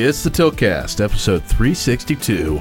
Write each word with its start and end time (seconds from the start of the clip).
It's 0.00 0.22
the 0.22 0.30
Tiltcast, 0.30 1.02
episode 1.04 1.42
362. 1.44 2.60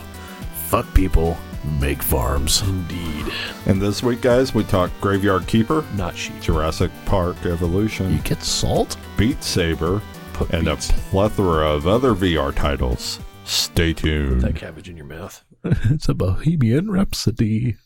Fuck 0.70 0.92
people, 0.96 1.38
make 1.80 2.02
farms. 2.02 2.64
Indeed. 2.64 3.26
And 3.68 3.80
this 3.80 4.02
week, 4.02 4.22
guys, 4.22 4.56
we 4.56 4.64
talk 4.64 4.90
Graveyard 5.00 5.46
Keeper, 5.46 5.86
Not 5.96 6.18
sheep. 6.18 6.42
Jurassic 6.42 6.90
Park 7.06 7.38
Evolution. 7.46 8.08
You 8.08 8.14
Evolution, 8.16 8.36
get 8.36 8.44
salt? 8.44 8.98
Beat 9.18 9.44
Saber, 9.44 10.02
Put 10.34 10.50
and 10.50 10.66
beets. 10.66 10.90
a 10.90 10.94
plethora 10.94 11.70
of 11.70 11.86
other 11.86 12.14
VR 12.16 12.54
titles. 12.56 13.20
Stay 13.46 13.94
tuned. 13.94 14.42
that 14.42 14.56
cabbage 14.56 14.90
in 14.90 14.98
your 14.98 15.06
mouth. 15.06 15.44
it's 15.64 16.10
a 16.10 16.16
Bohemian 16.16 16.90
Rhapsody. 16.90 17.78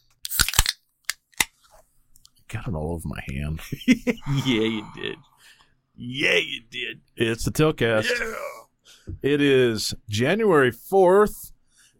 Got 2.47 2.69
it 2.69 2.73
all 2.73 2.93
over 2.93 3.07
my 3.07 3.21
hand. 3.29 3.59
yeah, 3.85 4.45
you 4.45 4.85
did. 4.95 5.17
Yeah, 5.95 6.37
you 6.37 6.61
did. 6.69 7.01
It's 7.17 7.43
the 7.43 7.51
Tiltcast. 7.51 8.09
It 9.21 9.41
is 9.41 9.93
January 10.09 10.71
4th, 10.71 11.51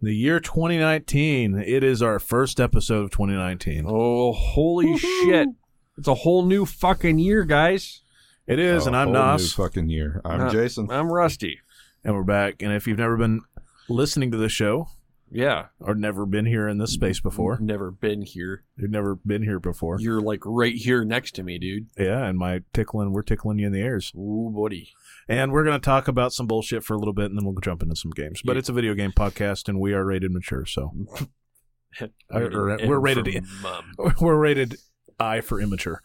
the 0.02 0.14
year 0.16 0.40
2019. 0.40 1.56
It 1.66 1.84
is 1.84 2.02
our 2.02 2.20
first 2.20 2.60
episode 2.60 3.04
of 3.06 3.12
2019. 3.12 3.86
Oh, 3.88 4.32
holy 4.34 4.98
shit. 4.98 5.50
It's 5.98 6.08
a 6.08 6.16
whole 6.16 6.46
new 6.46 6.66
fucking 6.66 7.20
year, 7.20 7.44
guys. 7.44 8.02
It 8.48 8.60
is, 8.60 8.86
A 8.86 8.88
and 8.90 8.96
I'm 8.98 9.14
whole 9.14 9.38
new 9.38 9.46
fucking 9.48 9.90
year. 9.90 10.22
I'm 10.26 10.42
Uh, 10.42 10.52
Jason. 10.52 10.88
I'm 10.90 11.12
Rusty. 11.12 11.60
and 12.04 12.16
we're 12.16 12.24
back. 12.24 12.62
And 12.64 12.74
if 12.74 12.88
you've 12.88 12.98
never 12.98 13.16
been 13.18 13.42
listening 13.88 14.32
to 14.32 14.38
the 14.38 14.50
show 14.50 14.88
Yeah. 15.30 15.68
or 15.80 15.94
never 15.94 16.26
been 16.26 16.48
here 16.48 16.68
in 16.68 16.80
this 16.80 16.92
space 16.92 17.20
before, 17.20 17.60
Never 17.62 17.92
been 17.92 18.24
here. 18.24 18.64
you've 18.76 18.90
never 18.90 19.16
been 19.16 19.44
here 19.44 19.60
before. 19.60 20.00
You're 20.00 20.20
like 20.22 20.42
right 20.44 20.74
here 20.74 21.06
next 21.06 21.36
to 21.36 21.44
me, 21.44 21.60
dude. 21.60 21.86
Yeah, 22.00 22.26
and 22.26 22.40
my 22.40 22.62
tickling, 22.74 23.14
we're 23.14 23.22
tickling 23.22 23.60
you 23.60 23.68
in 23.68 23.74
the 23.74 23.80
ears. 23.82 24.12
Ooh, 24.18 24.52
buddy. 24.56 24.90
And 25.30 25.52
we're 25.52 25.64
going 25.64 25.80
to 25.80 25.86
talk 25.86 26.08
about 26.08 26.34
some 26.34 26.48
bullshit 26.48 26.84
for 26.84 26.94
a 26.96 26.98
little 27.00 27.14
bit, 27.14 27.26
and 27.26 27.38
then 27.38 27.46
we'll 27.46 27.56
jump 27.62 27.82
into 27.84 27.96
some 27.96 28.12
games. 28.12 28.42
But 28.44 28.54
Yeah. 28.54 28.60
it's 28.60 28.70
a 28.70 28.74
video 28.74 28.94
game 28.94 29.12
podcast, 29.12 29.70
and 29.70 29.80
we 29.80 29.94
are 29.94 30.04
rated 30.06 30.32
mature, 30.32 30.66
so 30.66 30.92
Or- 32.30 32.72
uh, 32.72 32.78
or- 32.84 32.88
we're 32.88 33.00
rated 33.00 33.28
in- 33.28 33.46
we're 34.22 34.38
rated 34.38 34.76
I 35.20 35.42
for 35.42 35.60
immature. 35.62 36.02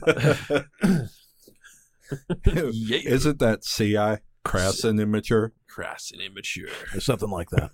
Yeah. 2.45 2.99
Isn't 3.05 3.39
that 3.39 3.63
CI? 3.63 4.17
Crass 4.43 4.83
and 4.83 4.99
immature? 4.99 5.53
Crass 5.69 6.11
and 6.11 6.21
immature. 6.21 6.67
or 6.93 6.99
something 6.99 7.29
like 7.29 7.47
that. 7.51 7.71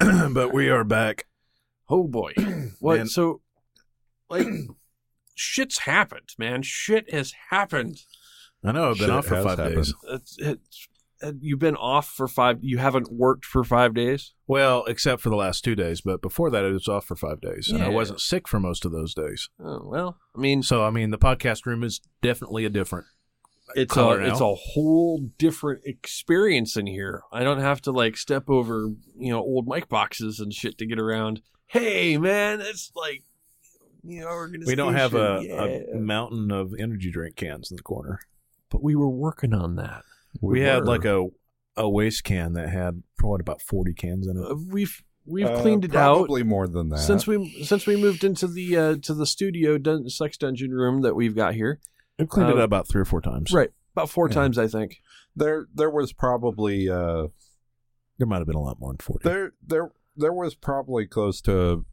but 0.34 0.52
we 0.52 0.68
are 0.68 0.84
back. 0.84 1.26
Oh 1.88 2.08
boy. 2.08 2.32
What? 2.80 2.96
Man. 2.98 3.06
So, 3.06 3.40
like, 4.28 4.46
shit's 5.36 5.80
happened, 5.80 6.30
man. 6.38 6.62
Shit 6.62 7.12
has 7.12 7.32
happened. 7.50 7.98
I 8.66 8.72
know 8.72 8.90
I've 8.90 8.96
been 8.98 9.06
Shit 9.06 9.10
off 9.10 9.26
for 9.26 9.36
has 9.36 9.44
five 9.44 9.58
happened. 9.58 9.76
days. 9.76 9.94
It's, 10.10 10.36
it's, 10.38 10.88
you've 11.40 11.58
been 11.58 11.76
off 11.76 12.08
for 12.08 12.28
five. 12.28 12.58
You 12.62 12.78
haven't 12.78 13.10
worked 13.12 13.44
for 13.44 13.64
five 13.64 13.94
days. 13.94 14.34
Well, 14.46 14.84
except 14.86 15.22
for 15.22 15.30
the 15.30 15.36
last 15.36 15.64
two 15.64 15.74
days, 15.74 16.00
but 16.00 16.20
before 16.20 16.50
that, 16.50 16.64
it 16.64 16.72
was 16.72 16.88
off 16.88 17.04
for 17.06 17.16
five 17.16 17.40
days, 17.40 17.68
and 17.70 17.82
I 17.82 17.86
Yeah. 17.88 17.94
wasn't 17.94 18.20
sick 18.20 18.46
for 18.48 18.60
most 18.60 18.84
of 18.84 18.92
those 18.92 19.14
days. 19.14 19.48
Oh 19.58 19.80
well. 19.84 20.18
I 20.36 20.40
mean, 20.40 20.62
So, 20.62 20.84
I 20.84 20.90
mean, 20.90 21.10
the 21.10 21.18
podcast 21.18 21.64
room 21.66 21.82
is 21.82 22.00
definitely 22.22 22.64
a 22.64 22.70
different. 22.70 23.06
it's 23.74 23.92
a 23.92 23.94
color 23.94 24.20
it's 24.22 24.40
a 24.40 24.54
whole 24.54 25.30
different 25.38 25.82
experience 25.84 26.76
in 26.76 26.86
here. 26.86 27.22
I 27.32 27.42
don't 27.44 27.60
have 27.60 27.80
to 27.82 27.92
like 27.92 28.16
step 28.16 28.48
over 28.48 28.90
you 29.18 29.32
know 29.32 29.40
old 29.40 29.66
mic 29.66 29.88
boxes 29.88 30.38
and 30.40 30.52
shit 30.52 30.78
to 30.78 30.86
get 30.86 30.98
around. 31.00 31.40
Hey 31.66 32.16
man, 32.18 32.60
it's 32.60 32.92
like 32.94 33.24
you 34.04 34.20
know 34.20 34.28
organization. 34.28 34.70
We 34.70 34.76
don't 34.76 34.94
have 34.94 35.14
a, 35.14 35.40
yeah. 35.42 35.96
a 35.96 35.98
mountain 35.98 36.52
of 36.52 36.74
energy 36.78 37.10
drink 37.10 37.34
cans 37.36 37.70
in 37.72 37.76
the 37.76 37.82
corner. 37.82 38.20
But 38.70 38.82
we 38.82 38.94
were 38.96 39.08
working 39.10 39.54
on 39.54 39.76
that. 39.76 40.02
We, 40.40 40.60
had 40.60 40.84
like 40.84 41.04
a 41.04 41.26
a 41.76 41.88
waste 41.88 42.24
can 42.24 42.52
that 42.54 42.68
had 42.68 43.02
what 43.22 43.40
about 43.40 43.62
forty 43.62 43.92
cans 43.94 44.26
in 44.26 44.36
it. 44.36 44.50
Uh, 44.50 44.54
we've 44.70 45.02
we've 45.24 45.46
Uh, 45.46 45.60
cleaned 45.60 45.84
it 45.84 45.94
out 45.94 46.16
Probably 46.16 46.42
more 46.42 46.68
than 46.68 46.88
that. 46.90 46.98
since 46.98 47.26
we 47.26 47.62
since 47.64 47.86
we 47.86 47.96
moved 47.96 48.22
into 48.24 48.46
the 48.46 48.76
uh, 48.76 48.96
to 49.02 49.14
the 49.14 49.26
studio 49.26 49.78
dun- 49.78 50.08
sex 50.08 50.36
dungeon 50.36 50.70
room 50.72 51.02
that 51.02 51.14
we've 51.14 51.34
got 51.34 51.54
here. 51.54 51.80
We've 52.18 52.28
cleaned 52.28 52.50
it 52.50 52.56
uh, 52.56 52.60
up 52.60 52.64
about 52.64 52.88
three 52.88 53.00
or 53.02 53.04
four 53.04 53.20
times. 53.20 53.52
Right, 53.52 53.70
about 53.94 54.08
four 54.10 54.28
Yeah. 54.28 54.34
times 54.34 54.58
I 54.58 54.68
think. 54.68 55.00
there, 55.34 55.66
there 55.74 55.90
was 55.90 56.12
probably 56.14 56.88
uh, 56.88 57.26
There 58.18 58.26
might 58.26 58.38
have 58.38 58.46
been 58.46 58.56
a 58.56 58.62
lot 58.62 58.78
more 58.80 58.92
than 58.92 58.98
forty. 58.98 59.28
there, 59.28 59.52
there, 59.66 59.90
there 60.16 60.32
was 60.32 60.54
probably 60.54 61.06
close 61.06 61.40
to 61.42 61.84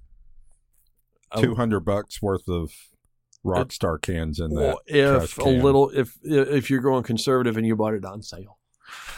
two 1.38 1.56
hundred 1.56 1.82
bucks 1.82 2.22
worth 2.22 2.48
of 2.48 2.72
Rockstar 3.46 4.02
cans 4.02 4.40
in 4.40 4.52
that. 4.52 4.62
Well, 4.62 4.80
if 4.86 5.36
trash 5.36 5.46
a 5.46 5.50
little, 5.50 5.90
if 5.90 6.18
if 6.24 6.70
you're 6.70 6.82
going 6.82 7.04
conservative 7.04 7.58
and 7.58 7.66
you 7.68 7.76
bought 7.76 7.94
it 7.94 8.06
on 8.06 8.22
sale, 8.22 8.58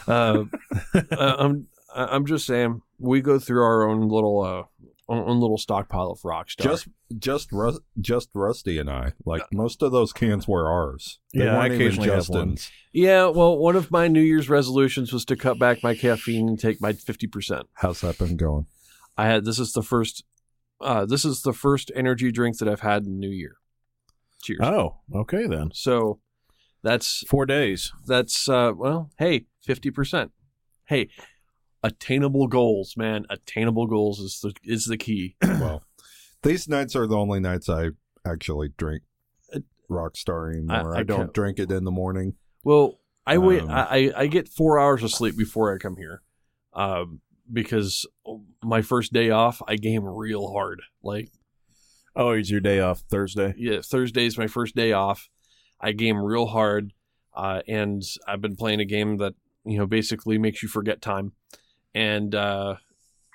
uh, 0.07 0.45
uh, 0.93 1.35
I'm 1.37 1.67
I'm 1.93 2.25
just 2.25 2.45
saying 2.45 2.81
we 2.99 3.21
go 3.21 3.39
through 3.39 3.63
our 3.63 3.87
own 3.87 4.09
little 4.09 4.41
uh 4.41 4.63
own 5.07 5.29
own 5.29 5.39
little 5.39 5.57
stockpile 5.57 6.11
of 6.11 6.21
Rockstar. 6.21 6.63
just 6.63 6.87
just 7.17 7.51
Rus- 7.51 7.79
just 8.01 8.29
Rusty 8.33 8.79
and 8.79 8.89
I. 8.89 9.13
Like 9.25 9.43
most 9.51 9.83
of 9.83 9.91
those 9.91 10.11
cans 10.11 10.47
were 10.47 10.69
ours. 10.69 11.19
They 11.33 11.45
Yeah, 11.45 11.55
I 11.55 11.57
weren't 11.59 11.73
even 11.73 11.81
occasionally 11.87 12.09
have 12.09 12.29
one. 12.29 12.55
Justin's. 12.55 12.71
yeah. 12.91 13.27
Well, 13.27 13.57
one 13.57 13.75
of 13.75 13.91
my 13.91 14.07
New 14.07 14.21
Year's 14.21 14.49
resolutions 14.49 15.13
was 15.13 15.25
to 15.25 15.35
cut 15.35 15.59
back 15.59 15.83
my 15.83 15.93
caffeine 15.95 16.49
and 16.49 16.59
take 16.59 16.81
my 16.81 16.93
fifty 16.93 17.27
percent. 17.27 17.67
How's 17.75 18.01
that 18.01 18.17
been 18.17 18.37
going? 18.37 18.65
I 19.17 19.27
had 19.27 19.45
this 19.45 19.59
is 19.59 19.73
the 19.73 19.83
first. 19.83 20.23
Uh, 20.81 21.05
this 21.05 21.23
is 21.23 21.41
the 21.41 21.53
first 21.53 21.89
energy 21.95 22.31
drink 22.31 22.57
that 22.57 22.67
I've 22.67 22.81
had 22.81 23.05
in 23.05 23.17
New 23.19 23.29
Year. 23.29 23.55
Cheers. 24.45 24.59
Oh, 24.61 24.97
okay 25.13 25.47
then. 25.47 25.71
So 25.73 26.19
that's 26.83 27.23
Four 27.27 27.45
days. 27.45 27.91
that's 28.07 28.47
uh 28.47 28.71
well 28.75 29.09
hey 29.17 29.45
50% 29.67 30.29
hey 30.87 31.09
attainable 31.83 32.47
goals 32.47 32.95
man 32.95 33.25
attainable 33.29 33.87
goals 33.87 34.19
is 34.19 34.39
the 34.41 34.53
is 34.63 34.85
the 34.85 34.97
key 34.97 35.35
well, 35.43 35.83
these 36.43 36.67
nights 36.67 36.95
are 36.95 37.07
the 37.07 37.17
only 37.17 37.39
nights 37.39 37.69
I 37.69 37.89
actually 38.25 38.69
drink 38.77 39.03
rock 39.89 40.15
star 40.17 40.49
anymore. 40.51 40.95
I 40.95 40.99
I, 40.99 41.03
don't 41.03 41.17
can't- 41.17 41.33
drink 41.33 41.59
it 41.59 41.71
in 41.71 41.83
the 41.83 41.91
morning. 41.91 42.35
well 42.63 42.99
i 43.27 43.37
wait 43.39 43.61
Um, 43.63 43.69
I, 43.71 43.87
I 44.15 44.21
i 44.21 44.27
get 44.27 44.47
four 44.49 44.79
hours 44.79 45.01
of 45.03 45.11
sleep 45.11 45.35
before 45.37 45.73
i 45.73 45.77
come 45.79 45.95
here 45.97 46.21
um 46.73 47.21
because 47.51 48.05
my 48.63 48.81
first 48.83 49.11
day 49.13 49.29
off 49.31 49.61
i 49.67 49.75
game 49.75 50.03
real 50.05 50.51
hard 50.51 50.81
like 51.03 51.31
Oh, 52.15 52.29
it's 52.31 52.49
your 52.49 52.61
day 52.61 52.79
off 52.79 53.01
Thursday. 53.09 53.53
yeah 53.57 53.81
Thursday 53.83 54.25
is 54.25 54.37
my 54.37 54.47
first 54.47 54.75
day 54.75 54.91
off 54.93 55.29
i 55.81 55.91
game 55.91 56.17
real 56.17 56.45
hard 56.45 56.93
uh 57.35 57.61
and 57.67 58.01
i've 58.27 58.39
been 58.41 58.55
playing 58.55 58.79
a 58.79 58.85
game 58.85 59.17
that 59.17 59.33
you 59.65 59.77
know 59.77 59.85
basically 59.85 60.37
makes 60.37 60.63
you 60.63 60.69
forget 60.69 61.01
time 61.01 61.33
and 61.93 62.33
uh 62.33 62.75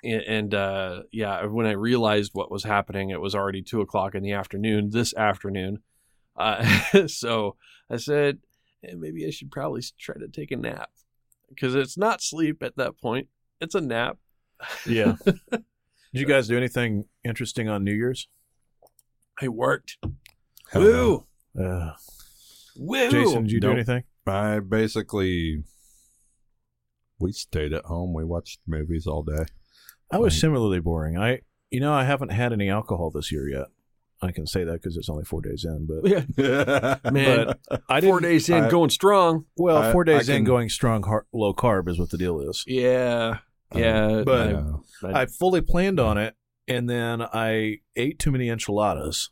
and, 0.03 0.55
uh 0.55 1.03
yeah 1.11 1.45
when 1.45 1.67
i 1.67 1.71
realized 1.71 2.31
what 2.33 2.49
was 2.49 2.63
happening 2.63 3.11
it 3.11 3.21
was 3.21 3.35
already 3.35 3.61
two 3.61 3.79
o'clock 3.81 4.15
in 4.15 4.23
the 4.23 4.31
afternoon 4.31 4.89
this 4.89 5.13
afternoon 5.15 5.77
uh 6.35 6.65
so 7.07 7.55
i 7.91 7.97
said 7.97 8.39
eh, 8.83 8.95
maybe 8.97 9.27
i 9.27 9.29
should 9.29 9.51
probably 9.51 9.83
try 9.99 10.15
to 10.15 10.27
take 10.27 10.49
a 10.49 10.57
nap 10.57 10.89
because 11.49 11.75
it's 11.75 11.97
not 11.99 12.23
sleep 12.23 12.63
at 12.63 12.75
that 12.77 12.97
point 12.99 13.27
it's 13.59 13.75
a 13.75 13.81
nap 13.81 14.17
Yeah. 14.87 15.15
Did 15.51 16.19
you 16.19 16.25
guys 16.25 16.47
do 16.47 16.57
anything 16.57 17.05
interesting 17.23 17.69
on 17.69 17.83
New 17.83 17.93
Year's? 17.93 18.27
I 19.41 19.47
worked 19.47 19.97
Hell 20.71 20.81
woo 20.81 21.25
Uh, 21.59 21.91
woo 22.77 23.09
Jason, 23.11 23.43
did 23.43 23.51
you 23.51 23.59
do 23.59 23.71
anything? 23.71 24.03
I 24.27 24.59
basically 24.59 25.63
we 27.19 27.31
stayed 27.33 27.73
at 27.73 27.85
home. 27.85 28.13
We 28.13 28.23
watched 28.23 28.59
movies 28.65 29.05
all 29.05 29.21
day. 29.23 29.45
I 30.11 30.17
was 30.17 30.33
Right. 30.33 30.39
similarly 30.41 30.79
boring. 30.79 31.17
I, 31.17 31.41
you 31.69 31.79
know, 31.79 31.93
I 31.93 32.03
haven't 32.05 32.29
had 32.31 32.51
any 32.53 32.69
alcohol 32.69 33.11
this 33.11 33.31
year 33.31 33.47
yet. 33.47 33.67
I 34.23 34.31
can 34.31 34.45
say 34.47 34.63
that 34.63 34.73
because 34.73 34.97
it's 34.97 35.09
only 35.09 35.23
four 35.25 35.41
days 35.41 35.65
in. 35.65 35.87
But 35.87 36.07
yeah 36.37 36.97
man 37.11 37.53
I 37.89 38.01
four 38.01 38.19
days 38.21 38.49
in 38.49 38.63
I- 38.65 38.69
going 38.69 38.89
strong 38.91 39.45
Well, 39.57 39.77
I- 39.77 39.91
four 39.91 40.03
days 40.03 40.29
I 40.29 40.33
in, 40.33 40.37
can- 40.39 40.45
going 40.45 40.69
strong, 40.69 41.03
har 41.03 41.25
low 41.33 41.53
carb 41.53 41.89
is 41.89 41.99
what 41.99 42.09
the 42.11 42.17
deal 42.17 42.39
is. 42.41 42.63
Yeah, 42.67 43.39
yeah. 43.75 44.23
but- 44.25 44.51
Yeah. 44.51 44.73
I- 45.03 45.21
I 45.21 45.25
fully 45.25 45.61
planned 45.61 45.99
on 45.99 46.17
it, 46.17 46.35
and 46.67 46.89
then 46.89 47.21
I 47.21 47.79
ate 47.95 48.19
too 48.19 48.31
many 48.31 48.49
enchiladas. 48.49 49.29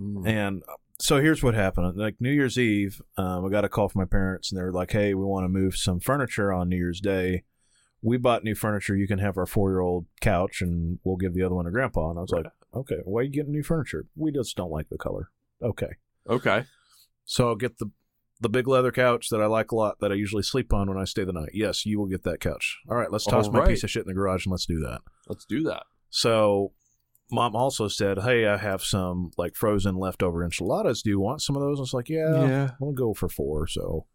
Mm. 0.00 0.26
And 0.26 0.62
so 0.98 1.20
here's 1.20 1.42
what 1.42 1.54
happened. 1.54 1.96
Like 1.96 2.20
New 2.20 2.30
Year's 2.30 2.58
Eve, 2.58 3.00
um, 3.16 3.44
I 3.44 3.48
got 3.48 3.64
a 3.64 3.68
call 3.68 3.88
from 3.88 4.00
my 4.00 4.06
parents, 4.06 4.50
and 4.52 4.58
they 4.60 4.64
were 4.64 4.72
like, 4.72 4.92
"Hey, 4.92 5.14
we 5.14 5.24
want 5.24 5.44
to 5.44 5.48
move 5.48 5.76
some 5.76 6.00
furniture 6.00 6.52
on 6.52 6.68
New 6.68 6.76
Year's 6.76 7.00
Day. 7.00 7.44
We 8.02 8.16
bought 8.16 8.44
new 8.44 8.54
furniture. 8.54 8.96
You 8.96 9.06
can 9.06 9.18
have 9.18 9.36
our 9.36 9.46
four-year-old 9.46 10.06
couch, 10.20 10.60
and 10.62 10.98
we'll 11.04 11.16
give 11.16 11.34
the 11.34 11.42
other 11.42 11.54
one 11.54 11.64
to 11.64 11.70
Grandpa." 11.70 12.10
And 12.10 12.18
I 12.18 12.22
was 12.22 12.30
like, 12.30 12.46
"Okay, 12.74 12.98
why 13.04 13.20
are 13.20 13.24
you 13.24 13.30
getting 13.30 13.52
new 13.52 13.62
furniture? 13.62 14.06
We 14.16 14.32
just 14.32 14.56
don't 14.56 14.70
like 14.70 14.88
the 14.90 14.98
color." 14.98 15.30
Okay, 15.60 15.90
okay. 16.28 16.64
so 17.24 17.48
I'll 17.48 17.56
get 17.56 17.78
the 17.78 17.90
the 18.42 18.48
big 18.48 18.66
leather 18.66 18.90
couch 18.90 19.28
that 19.30 19.40
I 19.40 19.46
like 19.46 19.70
a 19.70 19.76
lot 19.76 20.00
that 20.00 20.10
I 20.10 20.16
usually 20.16 20.42
sleep 20.42 20.72
on 20.72 20.88
when 20.88 20.98
I 20.98 21.04
stay 21.04 21.24
the 21.24 21.32
night. 21.32 21.50
Yes, 21.54 21.86
you 21.86 21.98
will 21.98 22.06
get 22.06 22.24
that 22.24 22.40
couch. 22.40 22.80
All 22.90 22.96
right, 22.96 23.10
let's 23.10 23.24
toss 23.24 23.46
All 23.46 23.52
my 23.52 23.60
right. 23.60 23.68
piece 23.68 23.84
of 23.84 23.90
shit 23.90 24.02
in 24.02 24.08
the 24.08 24.14
garage 24.14 24.46
and 24.46 24.50
let's 24.50 24.66
do 24.66 24.80
that. 24.80 25.00
Let's 25.28 25.44
do 25.44 25.62
that. 25.62 25.84
So 26.10 26.72
mom 27.32 27.56
also 27.56 27.88
said, 27.88 28.20
"Hey, 28.20 28.46
I 28.46 28.56
have 28.58 28.82
some 28.82 29.30
like 29.36 29.56
frozen 29.56 29.96
leftover 29.96 30.44
enchiladas. 30.44 31.02
Do 31.02 31.10
you 31.10 31.18
want 31.20 31.40
some 31.42 31.56
of 31.56 31.62
those?" 31.62 31.78
I 31.78 31.80
was 31.80 31.94
like, 31.94 32.08
"Yeah, 32.08 32.46
Yeah. 32.46 32.70
I'll 32.80 32.92
go 32.92 33.14
for 33.14 33.28
four. 33.28 33.66
So 33.66 34.06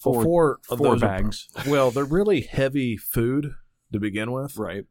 Four, 0.00 0.22
four 0.24 0.58
of 0.68 0.78
four 0.78 0.88
those 0.88 1.02
are- 1.02 1.06
bags. 1.06 1.48
well, 1.68 1.90
they're 1.92 2.04
really 2.04 2.40
heavy 2.40 2.96
food 2.96 3.52
to 3.92 4.00
begin 4.00 4.32
with. 4.32 4.56
Right. 4.56 4.84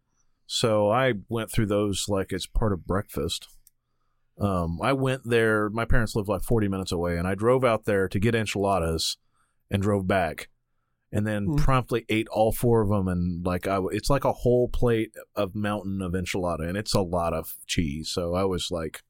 So 0.47 0.89
I 0.89 1.13
went 1.29 1.51
through 1.51 1.65
those 1.67 2.05
like 2.07 2.31
it's 2.31 2.47
part 2.47 2.71
of 2.73 2.87
breakfast. 2.87 3.47
Um, 4.39 4.79
I 4.81 4.93
went 4.93 5.23
there. 5.25 5.69
My 5.69 5.85
parents 5.85 6.15
live 6.15 6.27
like 6.29 6.43
40 6.43 6.67
minutes 6.69 6.91
away, 6.91 7.17
and 7.17 7.27
I 7.27 7.35
drove 7.35 7.63
out 7.65 7.85
there 7.85 8.07
to 8.07 8.19
get 8.19 8.33
enchiladas, 8.35 9.17
and 9.69 9.81
drove 9.83 10.07
back, 10.07 10.49
and 11.11 11.25
then 11.27 11.45
Hmm. 11.45 11.55
promptly 11.55 12.05
ate 12.09 12.27
all 12.29 12.51
four 12.51 12.81
of 12.81 12.89
them. 12.89 13.07
And 13.07 13.45
like 13.45 13.67
I, 13.67 13.75
w- 13.75 13.95
it's 13.95 14.09
like 14.09 14.23
a 14.25 14.31
whole 14.33 14.67
plate 14.69 15.13
of 15.35 15.55
mountain 15.55 16.01
of 16.01 16.13
enchilada, 16.13 16.67
and 16.67 16.77
it's 16.77 16.93
a 16.93 17.01
lot 17.01 17.33
of 17.33 17.55
cheese. 17.67 18.09
So 18.09 18.33
I 18.33 18.43
was 18.45 18.69
like, 18.71 19.01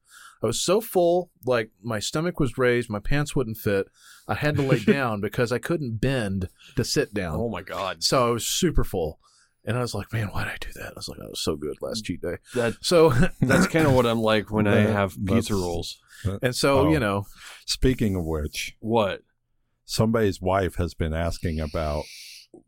I 0.42 0.46
was 0.46 0.60
so 0.60 0.80
full, 0.80 1.30
like 1.46 1.70
my 1.82 2.00
stomach 2.00 2.40
was 2.40 2.58
raised, 2.58 2.90
my 2.90 2.98
pants 2.98 3.36
wouldn't 3.36 3.58
fit. 3.58 3.86
I 4.26 4.34
had 4.34 4.56
to 4.56 4.62
lay 4.62 4.78
down 4.84 5.20
because 5.20 5.52
I 5.52 5.58
couldn't 5.58 6.00
bend 6.00 6.48
to 6.76 6.84
sit 6.84 7.14
down. 7.14 7.36
Oh 7.38 7.48
my 7.48 7.62
god. 7.62 8.02
So 8.02 8.26
I 8.26 8.30
was 8.30 8.46
super 8.46 8.82
full. 8.84 9.18
And 9.64 9.78
I 9.78 9.80
was 9.80 9.94
like, 9.94 10.12
man, 10.12 10.26
why 10.32 10.42
did 10.42 10.54
I 10.54 10.56
do 10.60 10.70
that? 10.74 10.88
I 10.88 10.92
was 10.96 11.08
like, 11.08 11.18
that 11.20 11.30
was 11.30 11.38
so 11.40 11.54
good 11.54 11.76
last 11.80 12.04
cheat 12.04 12.20
day. 12.20 12.38
That 12.56 12.74
So, 12.80 13.10
that's 13.40 13.68
kind 13.68 13.86
of 13.86 13.92
what 13.92 14.06
I'm 14.06 14.18
like 14.20 14.50
when 14.50 14.66
I 14.66 14.80
have 14.80 15.12
pizza 15.12 15.34
that's- 15.34 15.50
rolls. 15.52 16.00
and 16.42 16.52
so, 16.56 16.80
Oh. 16.80 16.90
you 16.90 16.98
know, 16.98 17.26
Speaking 17.64 18.16
of 18.16 18.24
which, 18.24 18.76
What? 18.80 19.22
Somebody's 19.84 20.40
wife 20.40 20.76
has 20.76 20.94
been 20.94 21.12
asking 21.14 21.60
about 21.60 22.04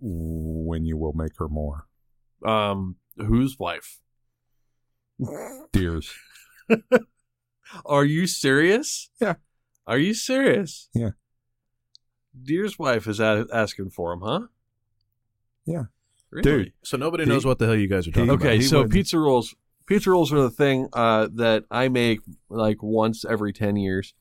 when 0.00 0.84
you 0.84 0.96
will 0.96 1.12
make 1.14 1.32
her 1.38 1.49
more. 1.49 1.87
Um, 2.44 2.96
whose 3.16 3.58
wife? 3.58 4.00
Deers. 5.72 6.12
Are 7.87 8.05
you 8.05 8.26
serious? 8.26 9.11
Yeah. 9.20 9.34
Are 9.87 9.99
you 9.99 10.14
serious? 10.14 10.88
Yeah. 10.94 11.11
Deer's 12.40 12.78
wife 12.78 13.06
is 13.06 13.20
a- 13.20 13.46
asking 13.52 13.90
for 13.90 14.12
him, 14.12 14.20
huh? 14.22 14.40
Yeah. 15.67 15.84
Really? 16.31 16.43
Dude, 16.64 16.72
so 16.82 16.96
nobody 16.96 17.25
He- 17.25 17.31
knows 17.31 17.44
what 17.46 17.58
the 17.58 17.67
hell 17.67 17.76
you 17.76 17.87
guys 17.88 18.08
are 18.08 18.10
talking 18.10 18.25
he- 18.28 18.34
about. 18.34 18.44
Okay, 18.46 18.56
he 18.56 18.62
so 18.62 18.82
would- 18.82 18.90
pizza 18.90 19.19
rolls. 19.19 19.55
Pizza 19.87 20.10
rolls 20.10 20.32
are 20.32 20.40
the 20.40 20.50
thing 20.50 20.88
uh, 20.94 21.28
that 21.34 21.64
I 21.70 21.88
make 21.88 22.20
like 22.49 22.82
once 22.82 23.25
every 23.25 23.52
ten 23.52 23.76
years, 23.76 24.14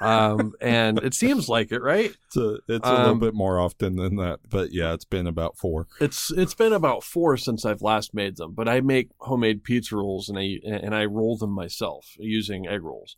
um, 0.00 0.54
and 0.60 1.02
it 1.02 1.14
seems 1.14 1.48
like 1.48 1.72
it, 1.72 1.80
right? 1.82 2.16
It's 2.26 2.36
a, 2.36 2.58
it's 2.68 2.90
a 2.90 2.94
little 2.94 3.14
Um, 3.14 3.20
bit 3.20 3.34
more 3.34 3.58
often 3.58 3.96
than 3.96 4.16
that, 4.16 4.40
but 4.48 4.72
yeah, 4.72 4.94
it's 4.94 5.04
been 5.04 5.26
about 5.26 5.58
four. 5.58 5.88
It's 5.98 6.30
it's 6.30 6.54
been 6.54 6.72
about 6.72 7.04
four 7.04 7.36
since 7.36 7.64
I've 7.66 7.82
last 7.82 8.14
made 8.14 8.36
them, 8.36 8.54
but 8.54 8.68
I 8.68 8.80
make 8.80 9.10
homemade 9.18 9.64
pizza 9.64 9.96
rolls 9.96 10.28
and 10.28 10.38
I 10.38 10.58
and 10.64 10.94
I 10.94 11.04
roll 11.04 11.36
them 11.36 11.50
myself 11.50 12.16
using 12.18 12.66
egg 12.66 12.82
rolls. 12.82 13.16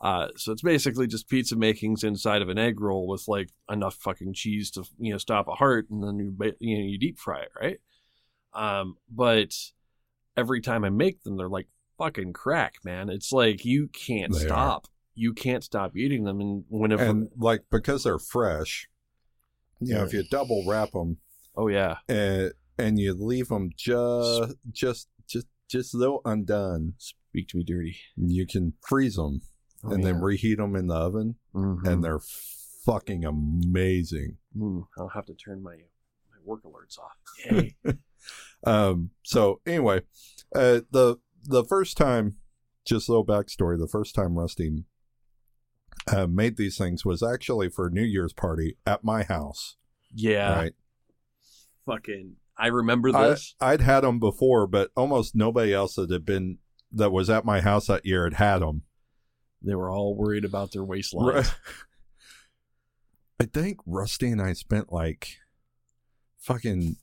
Uh, 0.00 0.28
so 0.36 0.52
it's 0.52 0.62
basically 0.62 1.06
just 1.06 1.28
pizza 1.28 1.56
makings 1.56 2.04
inside 2.04 2.42
of 2.42 2.48
an 2.50 2.58
egg 2.58 2.80
roll 2.80 3.08
with 3.08 3.28
like 3.28 3.50
enough 3.70 3.96
fucking 3.96 4.34
cheese 4.34 4.70
to 4.72 4.84
you 4.98 5.12
know 5.12 5.18
stop 5.18 5.48
a 5.48 5.52
heart, 5.54 5.88
and 5.90 6.02
then 6.02 6.18
you 6.18 6.36
you 6.60 6.78
know 6.78 6.84
you 6.84 6.98
deep 6.98 7.18
fry 7.18 7.40
it, 7.42 7.52
right? 7.60 7.80
Um, 8.54 8.96
but 9.10 9.54
every 10.36 10.60
time 10.60 10.84
I 10.84 10.90
make 10.90 11.22
them, 11.24 11.36
they're 11.36 11.48
like 11.48 11.68
fucking 11.98 12.32
crack, 12.34 12.76
man. 12.84 13.10
It's 13.10 13.32
like 13.32 13.64
you 13.64 13.88
can't 13.88 14.32
They 14.32 14.48
are. 14.48 14.76
Stop. 15.16 15.22
You 15.22 15.32
can't 15.34 15.64
stop 15.64 15.96
eating 15.96 16.24
them, 16.24 16.40
and 16.40 16.64
whenever 16.68 17.02
And 17.04 17.28
like 17.36 17.64
because 17.70 18.04
they're 18.04 18.18
fresh, 18.18 18.88
you 19.80 19.94
know, 19.94 20.04
if 20.04 20.12
you 20.12 20.22
double 20.30 20.64
wrap 20.66 20.92
them 20.92 21.18
oh 21.56 21.68
yeah, 21.68 21.96
and 22.08 22.52
and 22.78 22.98
you 22.98 23.14
leave 23.14 23.48
them 23.48 23.70
just 23.76 24.54
just 24.72 25.08
just 25.26 25.46
just 25.68 25.94
a 25.94 25.96
little 25.98 26.20
undone, 26.24 26.94
speak 26.98 27.48
to 27.48 27.58
me 27.58 27.64
dirty, 27.64 27.96
you 28.16 28.46
can 28.46 28.74
freeze 28.80 29.16
them 29.16 29.40
Oh, 29.84 29.90
and 29.92 30.02
then 30.02 30.20
reheat 30.20 30.56
them 30.58 30.74
in 30.74 30.86
the 30.86 30.94
oven, 30.94 31.36
Mhm. 31.54 31.86
and 31.86 32.02
they're 32.02 32.20
fucking 32.84 33.24
amazing. 33.24 34.38
Mm, 34.56 34.86
I'll 34.98 35.08
have 35.08 35.26
to 35.26 35.34
turn 35.34 35.62
my 35.62 35.74
my 35.74 36.38
work 36.44 36.62
alerts 36.64 36.98
off. 36.98 37.16
Yay. 37.50 37.76
Um, 38.64 39.10
so 39.22 39.60
anyway, 39.66 40.00
uh, 40.54 40.80
the 40.90 41.18
the 41.44 41.62
first 41.64 41.96
time, 41.96 42.36
just 42.84 43.08
a 43.08 43.12
little 43.12 43.26
backstory. 43.26 43.78
The 43.78 43.86
first 43.86 44.14
time 44.16 44.36
Rusty 44.36 44.84
uh, 46.06 46.26
made 46.26 46.56
these 46.56 46.76
things 46.78 47.04
was 47.04 47.22
actually 47.22 47.68
for 47.68 47.86
a 47.86 47.90
New 47.90 48.04
Year's 48.04 48.32
party 48.32 48.76
at 48.86 49.04
my 49.04 49.22
house. 49.22 49.76
yeah. 50.14 50.54
right, 50.54 50.74
Fucking. 51.86 52.36
I 52.58 52.68
remember 52.68 53.12
this. 53.12 53.54
I'd 53.60 53.82
had 53.82 54.00
them 54.00 54.18
before, 54.18 54.66
but 54.66 54.90
almost 54.96 55.34
nobody 55.36 55.74
else 55.74 55.94
that 55.96 56.10
had 56.10 56.24
been 56.24 56.58
that 56.90 57.12
was 57.12 57.28
at 57.28 57.44
my 57.44 57.60
house 57.60 57.88
that 57.88 58.06
year 58.06 58.24
had 58.24 58.34
had 58.34 58.58
them. 58.60 58.82
they 59.60 59.74
were 59.74 59.90
all 59.90 60.16
worried 60.16 60.44
about 60.44 60.72
their 60.72 60.84
waistlines. 60.84 61.54
I 63.40 63.44
think 63.44 63.80
Rusty 63.84 64.28
and 64.28 64.40
I 64.40 64.54
spent 64.54 64.90
like 64.90 65.36
fucking 66.38 66.96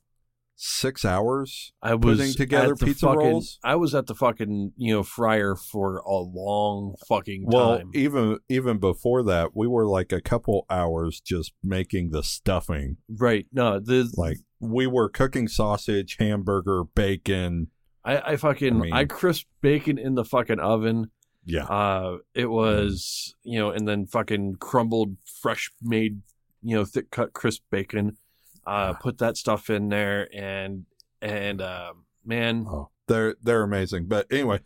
six 0.66 1.04
hours 1.04 1.74
I 1.82 1.94
was 1.96 2.18
putting 2.20 2.34
together 2.34 2.72
at 2.72 2.80
the 2.80 2.86
pizza 2.86 3.08
fucking, 3.08 3.20
rolls. 3.20 3.60
I 3.66 3.76
was 3.76 3.94
at 3.94 4.08
the 4.08 4.16
fucking 4.16 4.72
you 4.78 4.94
know 4.94 5.04
fryer 5.04 5.56
for 5.56 5.98
a 5.98 6.16
long 6.16 6.96
fucking 7.08 7.44
Well, 7.48 7.80
time. 7.80 7.92
even 7.94 8.38
even 8.48 8.78
before 8.78 9.24
that, 9.24 9.56
we 9.56 9.68
were 9.68 9.86
like 9.86 10.14
a 10.14 10.22
couple 10.22 10.66
hours 10.70 11.20
just 11.20 11.52
making 11.62 12.12
the 12.12 12.24
stuffing. 12.24 12.96
right? 13.10 13.46
No, 13.52 13.80
the 13.80 14.10
Like 14.16 14.38
we 14.62 14.88
were 14.88 15.10
cooking 15.10 15.50
sausage, 15.50 16.16
hamburger, 16.18 16.86
bacon. 16.86 17.68
I, 18.06 18.32
I 18.32 18.36
fucking 18.38 18.76
I 18.76 18.86
I, 18.96 19.00
mean- 19.00 19.08
crisped 19.10 19.50
bacon 19.62 19.98
in 19.98 20.16
the 20.16 20.24
fucking 20.26 20.60
oven. 20.60 21.12
Yeah, 21.46 21.66
Uh, 21.66 22.20
it 22.34 22.46
was 22.50 23.36
you 23.44 23.60
know, 23.60 23.70
and 23.72 23.86
then 23.86 24.06
fucking 24.06 24.56
crumbled, 24.62 25.18
fresh 25.42 25.72
made, 25.82 26.22
you 26.62 26.74
know, 26.78 26.86
thick 26.86 27.12
cut 27.12 27.34
crisp 27.34 27.64
bacon. 27.70 28.16
Uh, 28.66 28.94
put 28.94 29.18
that 29.18 29.38
stuff 29.38 29.70
in 29.70 29.90
there, 29.90 30.28
and 30.34 30.86
and 31.22 31.62
uh, 31.62 31.94
man, 32.26 32.66
oh, 32.70 32.90
they're 33.08 33.36
they're 33.42 33.64
amazing. 33.64 34.08
But 34.08 34.28
anyway, 34.32 34.60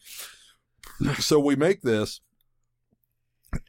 so 1.19 1.39
we 1.39 1.55
make 1.55 1.81
this, 1.81 2.21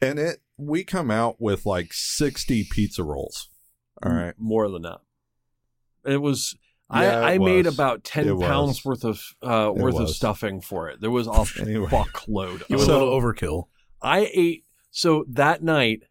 and 0.01 0.19
it 0.19 0.39
we 0.57 0.83
come 0.83 1.09
out 1.09 1.37
with 1.41 1.65
like 1.65 1.93
sixty 1.93 2.67
pizza 2.69 3.03
rolls. 3.03 3.49
All 4.03 4.11
right, 4.11 4.33
more 4.37 4.69
than 4.69 4.83
that. 4.83 4.99
It 6.05 6.17
was. 6.21 6.55
Yeah, 6.91 7.19
I, 7.19 7.29
I 7.29 7.31
it 7.33 7.39
made 7.41 7.67
about 7.67 8.03
ten 8.03 8.27
It 8.27 8.35
was. 8.35 8.47
pounds 8.47 8.83
worth 8.85 9.03
of 9.03 9.21
uh, 9.43 9.71
It 9.75 9.79
worth 9.81 9.99
of 9.99 10.09
stuffing 10.09 10.59
for 10.59 10.89
it. 10.89 11.01
There 11.01 11.11
was 11.11 11.27
a 11.27 11.45
Anyway. 11.61 11.87
fuckload. 11.87 12.63
You 12.67 12.77
of 12.77 12.81
So- 12.83 12.91
a 12.91 12.97
little 13.03 13.21
overkill. 13.21 13.65
I 14.01 14.29
ate 14.33 14.65
so 14.91 15.25
that 15.29 15.61
night. 15.61 16.03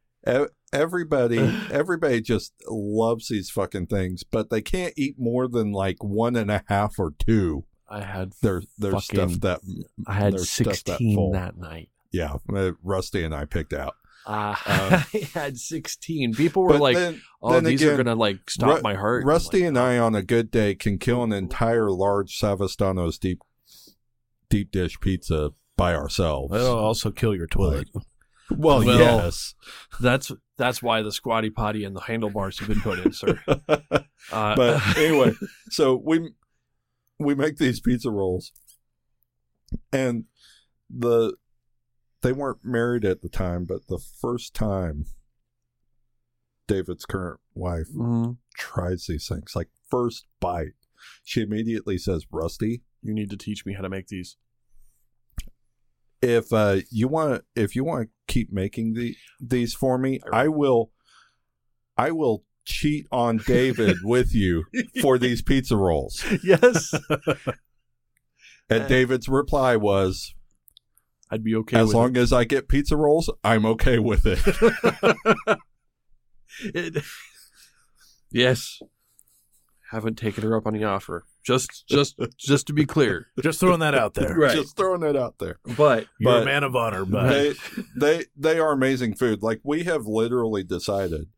Everybody 0.72 1.38
everybody 1.70 2.20
just 2.20 2.52
loves 2.68 3.28
these 3.28 3.50
fucking 3.50 3.86
things, 3.86 4.22
but 4.24 4.50
they 4.50 4.60
can't 4.62 4.94
eat 4.96 5.16
more 5.18 5.48
than 5.48 5.72
like 5.72 6.02
one 6.02 6.36
and 6.36 6.50
a 6.50 6.62
half 6.66 6.98
or 6.98 7.12
two. 7.18 7.64
I 7.88 8.02
had 8.02 8.32
There's 8.42 8.66
there's 8.76 9.06
Fucking- 9.06 9.30
stuff 9.30 9.40
that 9.40 9.60
I 10.06 10.12
had 10.14 10.38
stuff 10.40 10.66
that 10.66 10.76
sixteen 10.86 11.32
that 11.32 11.56
night. 11.56 11.88
yeah, 12.12 12.34
uh, 12.54 12.72
Rusty 12.82 13.24
and 13.24 13.34
I 13.34 13.44
picked 13.46 13.72
out. 13.72 13.94
Uh, 14.26 14.54
Uh, 14.66 15.02
I 15.14 15.28
had 15.32 15.56
sixteen. 15.56 16.34
People 16.34 16.64
were 16.64 16.76
like, 16.76 16.96
then, 16.96 17.22
"Oh, 17.42 17.52
then 17.54 17.64
these 17.64 17.82
are 17.82 17.96
gonna 17.96 18.14
like 18.14 18.50
stop 18.50 18.76
Ru- 18.76 18.82
my 18.82 18.94
heart." 18.94 19.24
Rusty 19.24 19.60
like, 19.60 19.68
and 19.68 19.78
I 19.78 19.96
on 19.96 20.14
a 20.14 20.22
good 20.22 20.50
day 20.50 20.74
can 20.74 20.98
kill 20.98 21.22
an 21.22 21.32
entire 21.32 21.90
large 21.90 22.38
Savastano's 22.38 23.16
deep 23.18 23.40
deep 24.50 24.70
dish 24.70 25.00
pizza 25.00 25.52
by 25.78 25.94
ourselves. 25.94 26.54
It'll 26.54 26.76
also 26.76 27.10
kill 27.10 27.34
your 27.34 27.46
toilet. 27.46 27.88
Well, 28.50 28.78
Well, 28.84 28.98
yes. 28.98 29.54
That's 30.00 30.32
that's 30.56 30.82
why 30.82 31.02
the 31.02 31.12
squatty 31.12 31.50
potty 31.50 31.84
and 31.84 31.94
the 31.94 32.00
handlebars 32.00 32.58
have 32.58 32.68
been 32.68 32.80
put 32.80 32.98
in, 32.98 33.12
sir. 33.12 33.40
Uh, 34.32 34.56
but 34.56 34.82
anyway, 34.98 35.32
so 35.70 35.94
we 35.94 36.30
we 37.18 37.34
make 37.34 37.56
these 37.56 37.80
pizza 37.80 38.10
rolls, 38.10 38.52
and 39.92 40.24
the 40.90 41.34
they 42.22 42.32
weren't 42.32 42.58
married 42.64 43.04
at 43.04 43.22
the 43.22 43.28
time, 43.28 43.64
but 43.64 43.86
the 43.86 43.98
first 44.20 44.54
time 44.54 45.04
David's 46.66 47.06
current 47.06 47.40
wife 47.54 47.88
mhm. 47.94 48.38
tries 48.56 49.06
these 49.06 49.28
things, 49.28 49.52
like 49.54 49.68
first 49.88 50.26
bite, 50.40 50.74
she 51.22 51.42
immediately 51.42 51.96
says, 51.96 52.26
"Rusty, 52.30 52.82
you 53.02 53.14
need 53.14 53.30
to 53.30 53.36
teach 53.36 53.64
me 53.64 53.74
how 53.74 53.82
to 53.82 53.88
make 53.88 54.08
these. 54.08 54.36
If 56.20 56.52
uh, 56.52 56.78
you 56.90 57.08
want 57.08 57.44
if 57.54 57.76
you 57.76 57.84
want 57.84 58.08
to 58.08 58.32
keep 58.32 58.52
making 58.52 58.94
the 58.94 59.16
these 59.40 59.74
for 59.74 59.98
me, 59.98 60.20
I 60.32 60.48
will 60.48 60.90
I 61.96 62.10
will 62.10 62.44
cheat 62.64 63.06
on 63.10 63.38
David 63.38 63.98
with 64.04 64.34
you 64.34 64.64
for 65.00 65.18
these 65.18 65.42
pizza 65.42 65.76
rolls." 65.76 66.24
yes, 66.42 66.94
And 68.70 68.86
David's 68.86 69.28
reply 69.28 69.76
was, 69.76 70.34
I'd 71.30 71.42
be 71.42 71.54
okay. 71.56 71.78
"As 71.78 71.94
long 71.94 72.16
as 72.16 72.32
I 72.32 72.44
get 72.44 72.68
pizza 72.68 72.96
rolls, 72.96 73.30
I'm 73.42 73.64
okay 73.64 73.98
with 73.98 74.26
it." 74.26 74.40
it. 76.74 77.04
yes, 78.30 78.80
haven't 79.90 80.16
taken 80.16 80.44
her 80.44 80.56
up 80.56 80.66
on 80.66 80.74
the 80.74 80.84
offer. 80.84 81.24
Just, 81.56 81.88
just, 81.88 82.16
just 82.36 82.66
to 82.66 82.72
be 82.74 82.84
clear. 82.84 83.28
Just 83.42 83.58
throwing 83.60 83.80
that 83.80 83.94
out 83.94 84.12
there. 84.14 84.34
Right. 84.36 84.54
Just 84.54 84.76
throwing 84.76 85.00
that 85.00 85.16
out 85.16 85.36
there. 85.38 85.58
But 85.76 86.06
You're 86.20 86.32
But- 86.34 86.42
a 86.42 86.44
man 86.44 86.62
of 86.62 86.76
honor, 86.76 87.04
but 87.06 87.28
They 87.30 87.54
they 87.96 88.24
they 88.36 88.58
are 88.58 88.72
amazing 88.72 89.14
food. 89.14 89.42
Like 89.42 89.60
we 89.64 89.84
have 89.84 90.04
literally 90.06 90.62
decided 90.62 91.28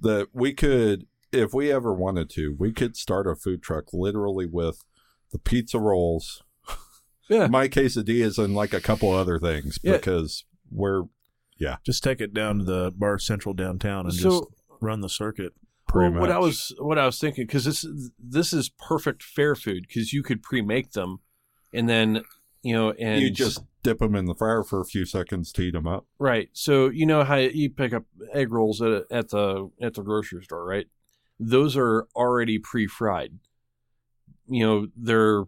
that 0.00 0.28
we 0.34 0.52
could 0.52 1.06
if 1.32 1.54
we 1.54 1.72
ever 1.72 1.92
wanted 1.94 2.28
to, 2.30 2.54
we 2.58 2.72
could 2.72 2.96
start 2.96 3.26
a 3.26 3.34
food 3.34 3.62
truck 3.62 3.86
literally 3.94 4.46
with 4.46 4.84
the 5.32 5.38
pizza 5.38 5.78
rolls, 5.78 6.42
Yeah. 7.28 7.46
my 7.46 7.68
quesadillas, 7.68 8.36
and 8.42 8.54
like 8.54 8.74
a 8.74 8.80
couple 8.80 9.10
other 9.10 9.38
things 9.38 9.78
Yeah. 9.82 9.92
because 9.96 10.44
we're 10.70 11.04
yeah. 11.58 11.76
Just 11.86 12.02
take 12.02 12.20
it 12.20 12.34
down 12.34 12.58
to 12.58 12.64
the 12.64 12.92
bar 12.96 13.18
central 13.18 13.54
downtown 13.54 14.06
and 14.06 14.14
just 14.14 14.44
run 14.80 15.00
the 15.02 15.08
circuit. 15.08 15.52
Pretty 15.90 16.12
well, 16.12 16.20
what 16.20 16.30
I 16.30 16.38
was 16.38 16.74
what 16.78 16.98
I 16.98 17.06
was 17.06 17.18
thinking 17.18 17.46
because 17.46 17.64
this 17.64 17.86
this 18.18 18.52
is 18.52 18.68
perfect 18.68 19.22
fair 19.22 19.54
food 19.54 19.86
because 19.86 20.12
you 20.12 20.22
could 20.22 20.42
pre-make 20.42 20.92
them, 20.92 21.20
and 21.72 21.88
then 21.88 22.22
you 22.62 22.74
know 22.74 22.92
and 22.92 23.20
you 23.20 23.30
just 23.30 23.62
dip 23.82 23.98
them 23.98 24.14
in 24.14 24.26
the 24.26 24.34
fryer 24.34 24.62
for 24.62 24.80
a 24.80 24.84
few 24.84 25.04
seconds 25.04 25.52
to 25.52 25.62
heat 25.62 25.72
them 25.72 25.86
up. 25.86 26.06
right. 26.18 26.48
So 26.52 26.88
you 26.88 27.06
know 27.06 27.24
how 27.24 27.36
you 27.36 27.70
pick 27.70 27.92
up 27.92 28.04
egg 28.32 28.52
rolls 28.52 28.80
at, 28.82 29.04
at 29.10 29.30
the 29.30 29.70
at 29.80 29.94
the 29.94 30.02
grocery 30.02 30.42
store, 30.44 30.64
right? 30.64 30.86
Those 31.38 31.76
are 31.76 32.06
already 32.14 32.58
pre-fried. 32.58 33.38
You 34.48 34.66
know 34.66 34.86
they're 34.96 35.44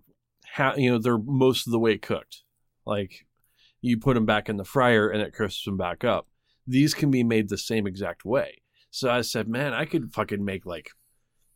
ha- 0.55 0.75
you 0.77 0.91
know 0.91 0.99
they're 0.99 1.19
most 1.19 1.67
of 1.67 1.73
the 1.73 1.79
way 1.79 1.99
cooked. 1.99 2.43
Like 2.87 3.27
you 3.81 3.99
put 3.99 4.15
them 4.15 4.27
back 4.27 4.49
in 4.49 4.57
the 4.57 4.65
fryer 4.65 5.09
and 5.09 5.21
it 5.21 5.35
crisps 5.35 5.65
them 5.65 5.77
back 5.77 6.05
up. 6.05 6.29
These 6.67 6.95
can 6.95 7.11
be 7.11 7.25
made 7.25 7.49
the 7.49 7.59
same 7.59 7.87
exact 7.87 8.25
way. 8.25 8.62
So 8.95 9.11
I 9.11 9.23
said, 9.23 9.49
man, 9.49 9.73
I 9.73 9.87
could 9.87 10.13
fucking 10.13 10.45
make 10.45 10.67
like 10.67 10.91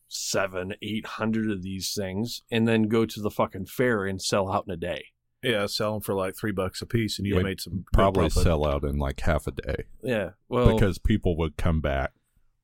seven, 0.08 0.74
eight 0.80 1.04
hundred 1.06 1.50
of 1.50 1.62
these 1.62 1.92
things 1.94 2.40
and 2.50 2.66
then 2.66 2.84
go 2.84 3.04
to 3.04 3.20
the 3.20 3.30
fucking 3.30 3.66
fair 3.66 4.06
and 4.06 4.20
sell 4.22 4.50
out 4.50 4.64
in 4.66 4.72
a 4.72 4.76
day. 4.76 5.04
Yeah, 5.42 5.66
sell 5.66 5.92
them 5.92 6.00
for 6.00 6.14
like 6.14 6.34
three 6.34 6.50
bucks 6.50 6.80
a 6.80 6.86
piece, 6.86 7.18
and 7.18 7.26
you 7.26 7.36
Yeah. 7.36 7.42
made 7.42 7.60
some 7.60 7.84
Probably 7.92 8.30
sell 8.30 8.66
out 8.66 8.84
in 8.84 8.98
like 8.98 9.20
half 9.20 9.46
a 9.46 9.50
day 9.52 9.84
Yeah. 10.02 10.30
Well, 10.48 10.72
because 10.74 10.98
people 10.98 11.36
would 11.36 11.56
come 11.58 11.80
back. 11.82 12.12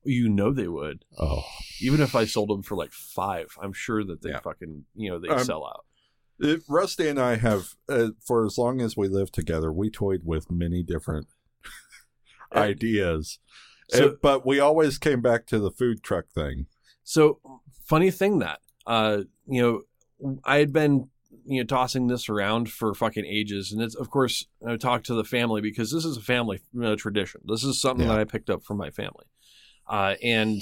you 0.05 0.27
know 0.27 0.51
they 0.51 0.67
would. 0.67 1.05
Oh, 1.19 1.43
Even 1.79 2.01
if 2.01 2.13
I 2.15 2.25
sold 2.25 2.49
them 2.49 2.63
for 2.63 2.75
like 2.75 2.91
five, 2.91 3.55
I'm 3.61 3.71
sure 3.73 4.03
that 4.03 4.21
they 4.23 4.31
Yeah. 4.31 4.39
fucking, 4.39 4.85
you 4.95 5.11
know, 5.11 5.19
they 5.19 5.29
Um, 5.29 5.43
sell 5.45 5.65
out. 5.65 5.85
It, 6.39 6.63
Rusty 6.67 7.07
and 7.07 7.19
I 7.19 7.35
have, 7.35 7.75
uh, 7.87 8.09
for 8.25 8.43
as 8.45 8.57
long 8.57 8.81
as 8.81 8.97
we 8.97 9.07
lived 9.07 9.33
together, 9.35 9.71
we 9.71 9.89
toyed 9.91 10.23
with 10.25 10.49
many 10.51 10.81
different 10.83 11.27
ideas. 12.51 13.39
So- 13.93 14.09
Uh, 14.09 14.15
but 14.21 14.45
we 14.45 14.59
always 14.59 14.97
came 14.97 15.21
back 15.21 15.45
to 15.47 15.59
the 15.59 15.71
food 15.71 16.03
truck 16.03 16.29
thing. 16.29 16.67
So 17.03 17.39
funny 17.85 18.11
thing 18.11 18.39
that, 18.39 18.59
uh, 18.87 19.23
you 19.47 19.61
know, 19.61 20.37
I 20.45 20.57
had 20.57 20.71
been, 20.71 21.09
you 21.45 21.61
know, 21.61 21.65
tossing 21.65 22.07
this 22.07 22.29
around 22.29 22.71
for 22.71 22.93
fucking 22.93 23.25
ages, 23.25 23.71
and 23.71 23.81
it's 23.81 23.95
of 23.95 24.09
course 24.09 24.45
I 24.65 24.77
talked 24.77 25.05
to 25.07 25.13
the 25.13 25.23
family 25.25 25.59
because 25.61 25.91
this 25.91 26.05
is 26.05 26.15
a 26.17 26.21
family 26.21 26.61
uh, 26.81 26.95
tradition. 26.95 27.41
This 27.45 27.63
is 27.63 27.81
something 27.81 28.05
Yeah. 28.07 28.13
that 28.13 28.19
I 28.21 28.23
picked 28.23 28.49
up 28.49 28.63
from 28.63 28.77
my 28.77 28.89
family, 28.89 29.25
uh, 29.87 30.15
and 30.23 30.61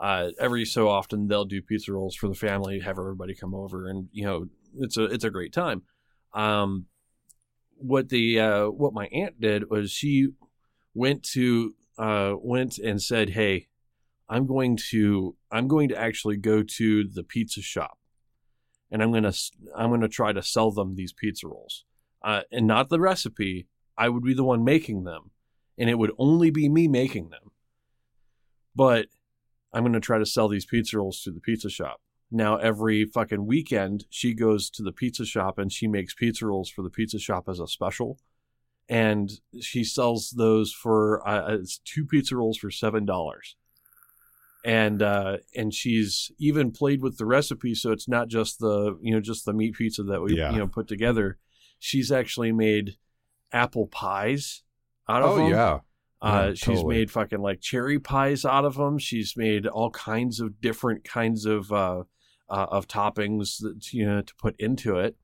uh, 0.00 0.30
every 0.38 0.64
so 0.64 0.88
often 0.88 1.26
they'll 1.28 1.44
do 1.44 1.60
pizza 1.62 1.92
rolls 1.92 2.14
for 2.16 2.28
the 2.28 2.34
family, 2.34 2.80
have 2.80 2.98
everybody 2.98 3.34
come 3.34 3.54
over, 3.54 3.86
and 3.88 4.08
you 4.12 4.24
know, 4.24 4.46
it's 4.78 4.96
a 4.96 5.04
it's 5.04 5.24
a 5.24 5.30
great 5.30 5.52
time. 5.52 5.82
Um, 6.32 6.86
what 7.76 8.08
the 8.08 8.40
uh, 8.40 8.66
what 8.70 8.94
my 8.94 9.06
aunt 9.08 9.38
did 9.40 9.68
was 9.68 9.90
she 9.90 10.28
went 10.94 11.22
to 11.22 11.74
uh, 11.98 12.34
went 12.38 12.78
and 12.78 13.02
said, 13.02 13.30
"Hey, 13.30 13.68
I'm 14.28 14.46
going 14.46 14.76
to 14.90 15.36
I'm 15.50 15.68
going 15.68 15.88
to 15.90 15.98
actually 15.98 16.36
go 16.36 16.62
to 16.62 17.04
the 17.04 17.22
pizza 17.22 17.62
shop, 17.62 17.98
and 18.90 19.02
I'm 19.02 19.12
gonna 19.12 19.32
I'm 19.76 19.90
gonna 19.90 20.08
try 20.08 20.32
to 20.32 20.42
sell 20.42 20.70
them 20.70 20.94
these 20.94 21.12
pizza 21.12 21.46
rolls, 21.48 21.84
uh, 22.22 22.42
and 22.50 22.66
not 22.66 22.88
the 22.88 23.00
recipe. 23.00 23.68
I 23.98 24.08
would 24.08 24.24
be 24.24 24.34
the 24.34 24.44
one 24.44 24.64
making 24.64 25.04
them, 25.04 25.30
and 25.78 25.88
it 25.88 25.98
would 25.98 26.12
only 26.18 26.50
be 26.50 26.68
me 26.68 26.86
making 26.88 27.30
them. 27.30 27.52
But 28.74 29.06
I'm 29.72 29.84
gonna 29.84 30.00
try 30.00 30.18
to 30.18 30.26
sell 30.26 30.48
these 30.48 30.66
pizza 30.66 30.98
rolls 30.98 31.22
to 31.22 31.30
the 31.30 31.40
pizza 31.40 31.70
shop. 31.70 32.00
Now 32.30 32.56
every 32.56 33.04
fucking 33.04 33.46
weekend 33.46 34.04
she 34.10 34.34
goes 34.34 34.68
to 34.70 34.82
the 34.82 34.92
pizza 34.92 35.24
shop 35.24 35.58
and 35.58 35.72
she 35.72 35.86
makes 35.86 36.12
pizza 36.12 36.46
rolls 36.46 36.68
for 36.68 36.82
the 36.82 36.90
pizza 36.90 37.18
shop 37.18 37.48
as 37.48 37.60
a 37.60 37.66
special." 37.66 38.18
And 38.88 39.30
she 39.60 39.82
sells 39.84 40.30
those 40.30 40.72
for 40.72 41.26
uh, 41.28 41.54
it's 41.54 41.78
two 41.84 42.04
pizza 42.06 42.36
rolls 42.36 42.58
for 42.58 42.70
seven 42.70 43.04
dollars 43.04 43.56
and 44.64 45.00
uh 45.02 45.36
and 45.54 45.72
she's 45.72 46.30
even 46.38 46.72
played 46.72 47.00
with 47.02 47.18
the 47.18 47.26
recipe 47.26 47.74
so 47.74 47.92
it's 47.92 48.08
not 48.08 48.28
just 48.28 48.58
the 48.58 48.98
you 49.00 49.12
know 49.14 49.20
just 49.20 49.44
the 49.44 49.52
meat 49.52 49.74
pizza 49.74 50.02
that 50.02 50.20
we 50.20 50.36
Yeah. 50.36 50.50
you 50.52 50.58
know 50.58 50.66
put 50.66 50.88
together 50.88 51.38
she's 51.78 52.10
actually 52.10 52.52
made 52.52 52.96
apple 53.52 53.86
pies 53.86 54.62
out 55.08 55.22
of 55.22 55.30
Oh, 55.32 55.36
them 55.36 55.50
yeah. 55.50 55.78
uh 56.20 56.46
Yeah, 56.48 56.54
she's 56.54 56.64
totally. 56.78 56.96
made 56.96 57.10
fucking 57.10 57.40
like 57.40 57.60
cherry 57.60 58.00
pies 58.00 58.44
out 58.44 58.64
of 58.64 58.74
them 58.76 58.98
she's 58.98 59.36
made 59.36 59.66
all 59.66 59.90
kinds 59.90 60.40
of 60.40 60.60
different 60.60 61.04
kinds 61.04 61.44
of 61.46 61.70
uh, 61.70 62.02
uh 62.48 62.66
of 62.70 62.88
toppings 62.88 63.58
that 63.60 63.92
you 63.92 64.04
know 64.06 64.20
to 64.22 64.34
put 64.36 64.56
into 64.58 64.98
it 64.98 65.16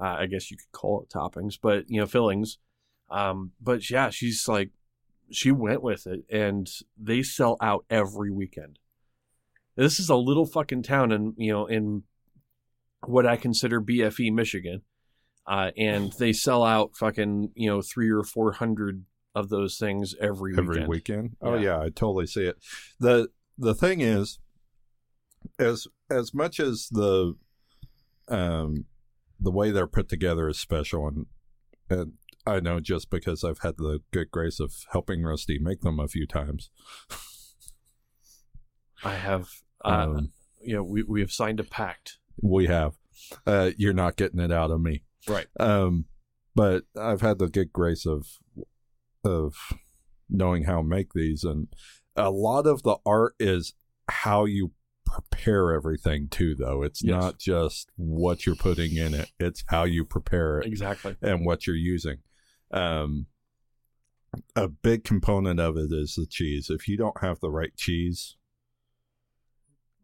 uh, 0.00 0.16
i 0.18 0.26
guess 0.26 0.50
you 0.50 0.56
could 0.56 0.72
call 0.72 1.02
it 1.02 1.08
toppings 1.08 1.56
but 1.60 1.84
you 1.88 2.00
know 2.00 2.06
fillings 2.06 2.58
um 3.12 3.52
but 3.60 3.88
yeah 3.90 4.10
she's 4.10 4.48
like 4.48 4.70
she 5.30 5.50
went 5.50 5.82
with 5.82 6.06
it 6.06 6.24
and 6.30 6.68
they 6.98 7.22
sell 7.22 7.56
out 7.60 7.84
every 7.88 8.30
weekend 8.30 8.78
this 9.76 9.98
is 10.00 10.08
a 10.08 10.16
little 10.16 10.46
fucking 10.46 10.82
town 10.82 11.12
in 11.12 11.34
you 11.36 11.52
know 11.52 11.66
in 11.66 12.02
what 13.06 13.26
i 13.26 13.36
consider 13.36 13.80
bfe 13.80 14.32
michigan 14.32 14.82
uh, 15.46 15.70
and 15.76 16.12
they 16.18 16.32
sell 16.32 16.64
out 16.64 16.96
fucking 16.96 17.50
you 17.54 17.68
know 17.68 17.82
three 17.82 18.10
or 18.10 18.22
four 18.22 18.52
hundred 18.52 19.04
of 19.34 19.48
those 19.48 19.78
things 19.78 20.14
every, 20.20 20.52
every 20.56 20.68
weekend. 20.68 20.88
weekend. 20.88 21.36
Oh 21.40 21.54
Yeah. 21.54 21.60
yeah, 21.60 21.80
I 21.80 21.84
totally 21.88 22.26
see 22.26 22.44
it. 22.44 22.58
the 23.00 23.28
The 23.58 23.74
thing 23.74 24.00
is, 24.00 24.38
as 25.58 25.86
as 26.10 26.34
much 26.34 26.60
as 26.60 26.88
the 26.90 27.34
um 28.28 28.84
the 29.40 29.50
way 29.50 29.70
they're 29.70 29.86
put 29.86 30.08
together 30.08 30.48
is 30.48 30.60
special, 30.60 31.08
and 31.08 31.26
and 31.88 32.12
I 32.46 32.60
know 32.60 32.80
just 32.80 33.08
because 33.10 33.44
I've 33.44 33.60
had 33.60 33.76
the 33.76 34.00
good 34.12 34.30
grace 34.30 34.58
of 34.60 34.72
helping 34.90 35.22
Rusty 35.22 35.58
make 35.58 35.80
them 35.82 36.00
a 36.00 36.08
few 36.08 36.26
times. 36.26 36.70
I 39.04 39.14
have, 39.14 39.48
uh, 39.84 39.88
Um, 40.16 40.32
you 40.60 40.74
know, 40.74 40.82
we 40.82 41.02
we 41.02 41.20
have 41.20 41.32
signed 41.32 41.60
a 41.60 41.64
pact. 41.64 42.18
we 42.40 42.66
have. 42.66 42.94
Uh, 43.46 43.70
you're 43.76 43.92
not 43.92 44.16
getting 44.16 44.40
it 44.40 44.52
out 44.52 44.70
of 44.70 44.80
me. 44.80 45.04
Right. 45.28 45.46
Um, 45.60 46.06
but 46.54 46.84
I've 46.98 47.20
had 47.20 47.38
the 47.38 47.48
good 47.48 47.72
grace 47.72 48.06
of 48.06 48.26
of 49.24 49.54
knowing 50.28 50.64
how 50.64 50.78
to 50.78 50.82
make 50.88 51.12
these, 51.12 51.44
and 51.44 51.68
a 52.16 52.30
lot 52.30 52.66
of 52.66 52.82
the 52.82 52.96
art 53.06 53.34
is 53.38 53.74
how 54.08 54.44
you 54.44 54.72
prepare 55.06 55.72
everything 55.72 56.28
too. 56.28 56.54
Though 56.54 56.82
it's 56.82 57.02
Yes. 57.02 57.20
not 57.20 57.38
just 57.38 57.90
what 57.96 58.46
you're 58.46 58.56
putting 58.56 58.96
in 58.96 59.14
it; 59.14 59.30
it's 59.38 59.64
how 59.68 59.84
you 59.84 60.04
prepare 60.04 60.58
it 60.60 60.66
Exactly. 60.66 61.16
and 61.22 61.44
what 61.46 61.66
you're 61.66 61.76
using. 61.76 62.18
Um, 62.72 63.26
a 64.56 64.68
big 64.68 65.04
component 65.04 65.60
of 65.60 65.76
it 65.76 65.92
is 65.92 66.14
the 66.14 66.26
cheese. 66.26 66.70
If 66.70 66.88
you 66.88 66.96
don't 66.96 67.20
have 67.20 67.40
the 67.40 67.50
right 67.50 67.74
cheese, 67.76 68.36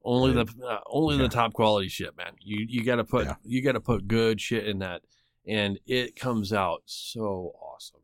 Only 0.05 0.35
Yeah. 0.35 0.45
the 0.45 0.65
uh, 0.67 0.81
only 0.87 1.17
Yeah. 1.17 1.23
the 1.23 1.29
top 1.29 1.53
quality 1.53 1.89
shit, 1.89 2.17
man. 2.17 2.35
You 2.41 2.65
you 2.69 2.85
got 2.85 2.97
to 2.97 3.05
put 3.05 3.27
Yeah. 3.27 3.37
you 3.45 3.63
got 3.63 3.73
to 3.73 3.81
put 3.81 4.07
good 4.09 4.41
shit 4.41 4.67
in 4.67 4.79
that, 4.79 5.03
and 5.47 5.79
it 5.87 6.17
comes 6.17 6.53
out 6.53 6.83
so 6.87 7.53
awesome. 7.61 8.01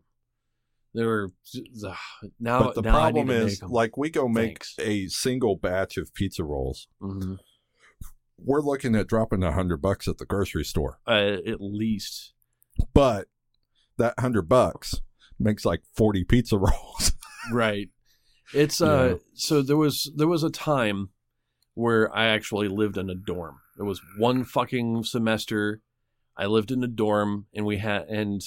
There 0.92 1.06
were 1.06 1.32
uh, 1.86 1.94
now. 2.38 2.64
but 2.64 2.74
the 2.74 2.82
now 2.82 2.90
problem 2.92 3.30
is, 3.30 3.62
like 3.62 3.96
we 3.96 4.10
go 4.10 4.28
make 4.28 4.64
Thanks. 4.64 4.74
a 4.80 5.06
single 5.08 5.56
batch 5.56 5.96
of 5.96 6.12
pizza 6.14 6.44
rolls. 6.44 6.88
Mhm. 7.00 7.38
we're 8.36 8.60
looking 8.60 8.94
at 8.96 9.06
dropping 9.06 9.42
a 9.44 9.52
hundred 9.52 9.78
bucks 9.78 10.08
at 10.08 10.18
the 10.18 10.26
grocery 10.26 10.64
store. 10.64 10.98
uh, 11.06 11.38
at 11.46 11.60
least 11.60 12.34
But 12.92 13.28
that 13.98 14.18
hundred 14.18 14.48
bucks 14.48 15.00
makes 15.38 15.64
like 15.64 15.82
forty 15.96 16.24
pizza 16.24 16.58
rolls. 16.58 17.12
right. 17.52 17.88
It's 18.52 18.80
uh. 18.80 19.16
So 19.34 19.62
there 19.62 19.76
was 19.76 20.12
there 20.16 20.28
was 20.28 20.42
a 20.42 20.50
time 20.50 21.10
where 21.74 22.14
I 22.16 22.26
actually 22.26 22.68
lived 22.68 22.96
in 22.96 23.10
a 23.10 23.14
dorm. 23.14 23.58
It 23.78 23.82
was 23.82 24.00
one 24.18 24.44
fucking 24.44 25.04
semester. 25.04 25.80
I 26.36 26.46
lived 26.46 26.70
in 26.70 26.82
a 26.82 26.88
dorm, 26.88 27.46
and 27.54 27.64
we 27.64 27.78
had, 27.78 28.02
and 28.08 28.40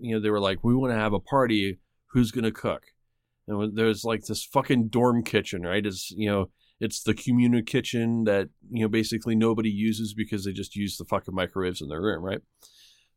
you 0.00 0.14
know, 0.14 0.20
they 0.20 0.30
were 0.30 0.40
like, 0.40 0.62
"We 0.62 0.74
want 0.74 0.92
to 0.92 0.98
have 0.98 1.12
a 1.12 1.20
party. 1.20 1.78
Who's 2.12 2.30
gonna 2.30 2.52
cook?" 2.52 2.82
And 3.46 3.76
there's 3.76 4.04
like 4.04 4.24
this 4.24 4.44
fucking 4.44 4.88
dorm 4.88 5.22
kitchen, 5.22 5.62
right? 5.62 5.84
It's 5.84 6.10
you 6.10 6.30
know, 6.30 6.50
it's 6.80 7.02
the 7.02 7.14
communal 7.14 7.62
kitchen 7.62 8.24
that 8.24 8.48
you 8.70 8.82
know 8.82 8.88
basically 8.88 9.34
nobody 9.34 9.70
uses 9.70 10.14
because 10.14 10.44
they 10.44 10.52
just 10.52 10.76
use 10.76 10.96
the 10.96 11.04
fucking 11.04 11.34
microwaves 11.34 11.80
in 11.80 11.88
their 11.88 12.00
room, 12.00 12.22
right? 12.22 12.40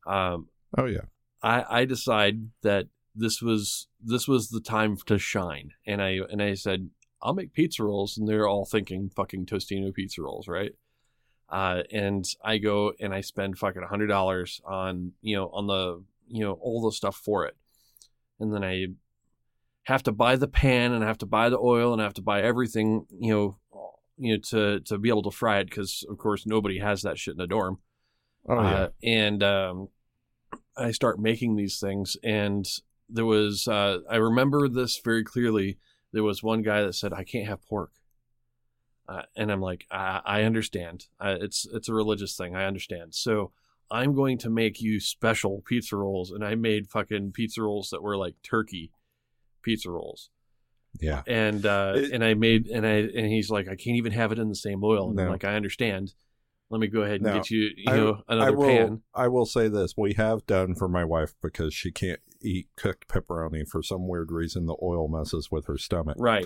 Um, 0.07 0.48
oh 0.77 0.86
yeah. 0.86 1.05
I 1.48 1.82
I 1.82 1.86
decide 1.86 2.50
that 2.62 2.88
this 3.16 3.42
was 3.42 3.88
this 4.04 4.27
was 4.27 4.50
the 4.50 4.60
time 4.60 4.98
to 5.06 5.18
shine, 5.18 5.72
and 5.86 6.01
I 6.01 6.20
and 6.30 6.42
I 6.42 6.54
said 6.56 6.89
I'll 7.22 7.34
make 7.34 7.54
pizza 7.54 7.84
rolls, 7.84 8.18
and 8.18 8.27
they're 8.27 8.48
all 8.48 8.66
thinking 8.66 9.10
fucking 9.10 9.46
Tostino 9.46 9.94
pizza 9.94 10.22
rolls, 10.22 10.48
right? 10.48 10.74
Uh, 11.50 11.84
and 11.92 12.25
I 12.44 12.58
go 12.58 12.92
and 13.00 13.13
I 13.13 13.22
spend 13.22 13.58
fucking 13.58 13.82
a 13.82 13.88
hundred 13.88 14.08
dollars 14.08 14.62
on 14.66 15.13
you 15.22 15.38
know 15.38 15.50
on 15.54 15.68
the 15.68 16.04
you 16.27 16.44
know 16.44 16.54
all 16.54 16.82
the 16.82 16.92
stuff 16.92 17.16
for 17.16 17.46
it, 17.46 17.56
and 18.39 18.54
then 18.54 18.63
I 18.63 18.88
have 19.84 20.04
to 20.04 20.12
buy 20.12 20.36
the 20.36 20.50
pan 20.50 20.92
and 20.92 21.01
I 21.01 21.08
have 21.08 21.20
to 21.20 21.25
buy 21.25 21.48
the 21.48 21.58
oil 21.58 21.94
and 21.94 22.01
I 22.01 22.06
have 22.06 22.16
to 22.16 22.22
buy 22.22 22.42
everything 22.42 23.06
you 23.18 23.34
know 23.34 23.58
you 24.18 24.34
know, 24.34 24.42
to 24.50 24.82
to 24.82 24.98
be 24.98 25.08
able 25.08 25.24
to 25.24 25.32
fry 25.32 25.60
it 25.60 25.70
because 25.70 26.04
of 26.10 26.18
course 26.18 26.46
nobody 26.46 26.80
has 26.80 27.04
that 27.04 27.18
shit 27.18 27.36
in 27.36 27.39
a 27.39 27.48
dorm. 27.48 27.80
Oh 28.50 28.62
yeah. 28.62 28.75
Uh, 28.75 28.89
and 29.01 29.44
um, 29.44 29.89
I 30.77 30.91
start 30.91 31.19
making 31.19 31.55
these 31.55 31.79
things, 31.79 32.15
and 32.24 32.65
there 33.10 33.25
was 33.25 33.67
uh, 33.67 34.00
I 34.10 34.15
remember 34.17 34.67
this 34.69 35.00
very 35.03 35.24
clearly. 35.24 35.77
There 36.13 36.24
was 36.24 36.41
one 36.43 36.62
guy 36.62 36.81
that 36.84 36.93
said, 36.93 37.13
"I 37.13 37.24
can't 37.24 37.48
have 37.48 37.65
pork," 37.67 37.91
uh, 39.10 39.24
and 39.36 39.51
I'm 39.51 39.62
like, 39.62 39.86
"I, 39.91 40.22
I 40.25 40.41
understand. 40.43 41.07
Uh, 41.19 41.36
it's 41.39 41.65
it's 41.74 41.89
a 41.89 41.93
religious 41.93 42.36
thing. 42.36 42.55
I 42.55 42.65
understand." 42.65 43.15
So 43.15 43.51
I'm 43.89 44.13
going 44.13 44.38
to 44.39 44.50
make 44.50 44.81
you 44.81 45.00
special 45.00 45.63
pizza 45.65 45.96
rolls, 45.96 46.31
and 46.31 46.43
I 46.43 46.55
made 46.55 46.89
fucking 46.89 47.31
pizza 47.31 47.62
rolls 47.62 47.89
that 47.91 48.03
were 48.03 48.17
like 48.17 48.36
turkey 48.43 48.91
pizza 49.62 49.89
rolls, 49.91 50.29
yeah. 51.00 51.24
and 51.27 51.65
uh, 51.65 51.93
It- 51.96 52.12
and 52.12 52.24
I 52.24 52.34
made 52.34 52.67
and 52.67 52.86
I 52.86 52.96
and 53.15 53.27
he's 53.27 53.50
like, 53.50 53.67
"I 53.67 53.75
can't 53.75 53.98
even 53.98 54.12
have 54.13 54.31
it 54.31 54.39
in 54.39 54.50
the 54.50 54.55
same 54.55 54.84
oil," 54.84 55.10
and 55.10 55.19
I'm 55.19 55.31
like, 55.31 55.46
"I 55.46 55.55
understand." 55.55 56.13
Let 56.69 56.79
me 56.81 56.88
go 56.88 57.01
ahead 57.01 57.15
and 57.21 57.24
No. 57.24 57.33
get 57.36 57.50
you, 57.50 57.69
you 57.77 57.83
I- 57.91 57.95
know, 57.97 58.24
I 58.27 58.33
another 58.33 58.57
will. 58.57 58.67
pan. 58.67 59.01
I 59.13 59.27
will 59.29 59.45
say 59.45 59.67
this: 59.69 59.93
we 59.95 60.13
have 60.15 60.45
done 60.45 60.75
for 60.75 60.89
my 60.89 61.05
wife 61.05 61.33
because 61.41 61.74
she 61.74 61.91
can't 61.91 62.19
eat 62.41 62.67
cooked 62.75 63.07
pepperoni 63.07 63.65
for 63.67 63.81
some 63.81 64.07
weird 64.07 64.31
reason. 64.31 64.65
The 64.65 64.75
oil 64.83 65.07
messes 65.07 65.50
with 65.50 65.65
her 65.67 65.77
stomach. 65.77 66.17
Right. 66.19 66.45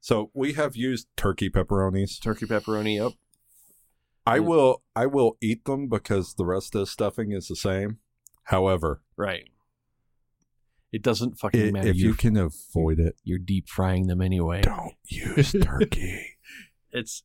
So 0.00 0.30
we 0.34 0.54
have 0.54 0.74
used 0.76 1.06
turkey 1.16 1.48
pepperonis. 1.50 2.20
Turkey 2.20 2.46
pepperoni. 2.46 2.96
Yep. 2.96 3.12
I 4.26 4.36
Yeah. 4.36 4.40
will. 4.40 4.82
I 4.96 5.06
will 5.06 5.36
eat 5.40 5.64
them 5.66 5.88
because 5.88 6.34
the 6.34 6.44
rest 6.46 6.74
of 6.74 6.80
the 6.80 6.86
stuffing 6.86 7.30
is 7.32 7.46
the 7.48 7.56
same. 7.56 7.98
However, 8.44 9.02
Right. 9.16 9.48
It 10.92 11.02
doesn't 11.02 11.38
fucking 11.38 11.68
i- 11.68 11.70
matter. 11.72 11.88
if 11.88 11.96
you 11.96 12.14
can 12.14 12.36
avoid 12.36 12.98
it, 13.00 13.16
you're 13.24 13.38
deep 13.38 13.68
frying 13.68 14.06
them 14.06 14.20
anyway. 14.20 14.62
don't 14.62 14.94
use 15.06 15.52
turkey. 15.52 16.26
It's. 16.92 17.24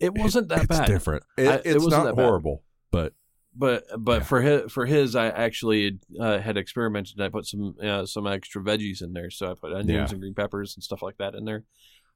It 0.00 0.14
wasn't 0.14 0.48
that 0.48 0.68
bad. 0.68 0.70
it's 0.70 0.78
bad. 0.80 0.86
different. 0.86 1.22
It, 1.36 1.48
I- 1.48 1.54
it 1.56 1.62
it's 1.66 1.74
wasn't 1.84 1.90
not 1.92 2.04
that 2.04 2.16
bad. 2.16 2.22
horrible, 2.24 2.62
but 2.90 3.14
But 3.56 3.84
but 3.98 4.18
Yeah. 4.20 4.24
for 4.24 4.40
his 4.42 4.72
for 4.72 4.86
his, 4.86 5.16
I 5.16 5.26
actually 5.28 5.98
uh, 6.20 6.38
had 6.38 6.56
experimented. 6.56 7.16
and 7.16 7.24
I 7.24 7.28
put 7.28 7.46
some 7.46 7.74
uh, 7.82 8.06
some 8.06 8.26
extra 8.26 8.62
veggies 8.62 9.02
in 9.02 9.12
there, 9.14 9.30
so 9.30 9.50
I 9.50 9.54
put 9.54 9.72
onions 9.72 9.88
Yeah. 9.88 10.06
and 10.10 10.20
green 10.20 10.34
peppers 10.34 10.76
and 10.76 10.84
stuff 10.84 11.02
like 11.02 11.16
that 11.18 11.34
in 11.34 11.44
there, 11.44 11.64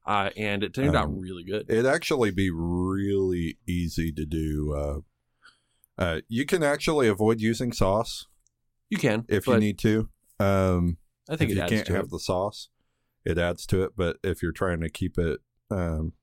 uh, 0.05 0.29
and 0.37 0.63
it 0.63 0.73
turned 0.73 0.95
out 0.95 1.05
Um, 1.05 1.19
really 1.19 1.43
good. 1.43 1.69
it'd 1.69 1.85
actually 1.85 2.31
be 2.31 2.49
really 2.49 3.57
easy 3.67 4.11
to 4.13 4.25
do. 4.25 4.73
Uh, 4.73 4.99
uh, 6.01 6.21
you 6.29 6.45
can 6.45 6.63
actually 6.63 7.07
avoid 7.07 7.39
using 7.41 7.71
sauce 7.73 8.25
you 8.89 8.97
can 8.97 9.25
if 9.27 9.45
you 9.47 9.57
need 9.57 9.77
to. 9.79 10.09
Um, 10.39 10.97
I 11.29 11.35
think 11.35 11.51
if 11.51 11.55
it 11.55 11.59
you 11.59 11.61
adds 11.63 11.71
can't 11.73 11.85
to 11.87 11.93
have 11.95 12.05
it. 12.05 12.11
the 12.11 12.19
sauce, 12.19 12.69
it 13.25 13.37
adds 13.37 13.65
to 13.67 13.83
it. 13.83 13.91
But 13.97 14.17
if 14.23 14.41
you're 14.41 14.51
trying 14.53 14.79
to 14.81 14.89
keep 14.89 15.17
it 15.17 15.39
um, 15.69 16.13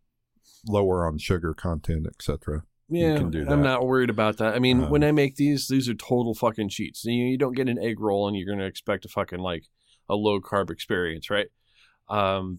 lower 0.67 1.07
on 1.07 1.19
sugar 1.19 1.55
content, 1.55 2.07
etc., 2.07 2.65
Yeah, 2.89 3.17
can 3.17 3.31
do 3.31 3.47
I'm 3.49 3.63
not 3.63 3.87
worried 3.87 4.11
about 4.11 4.39
that. 4.39 4.55
I 4.55 4.59
mean, 4.59 4.85
Um, 4.85 4.91
when 4.91 5.05
I 5.05 5.13
make 5.13 5.37
these, 5.37 5.69
these 5.69 5.89
are 5.89 5.95
total 5.95 6.35
fucking 6.35 6.69
cheats. 6.69 7.05
You, 7.05 7.25
you 7.25 7.39
don't 7.39 7.55
get 7.57 7.69
an 7.69 7.79
egg 7.79 8.01
roll 8.01 8.27
and 8.27 8.37
you're 8.37 8.47
going 8.47 8.59
to 8.59 8.67
expect 8.67 9.05
a 9.05 9.09
fucking 9.09 9.39
like 9.39 9.65
a 10.09 10.15
low 10.17 10.41
carb 10.41 10.71
experience, 10.71 11.31
right? 11.31 11.49
Um, 12.09 12.59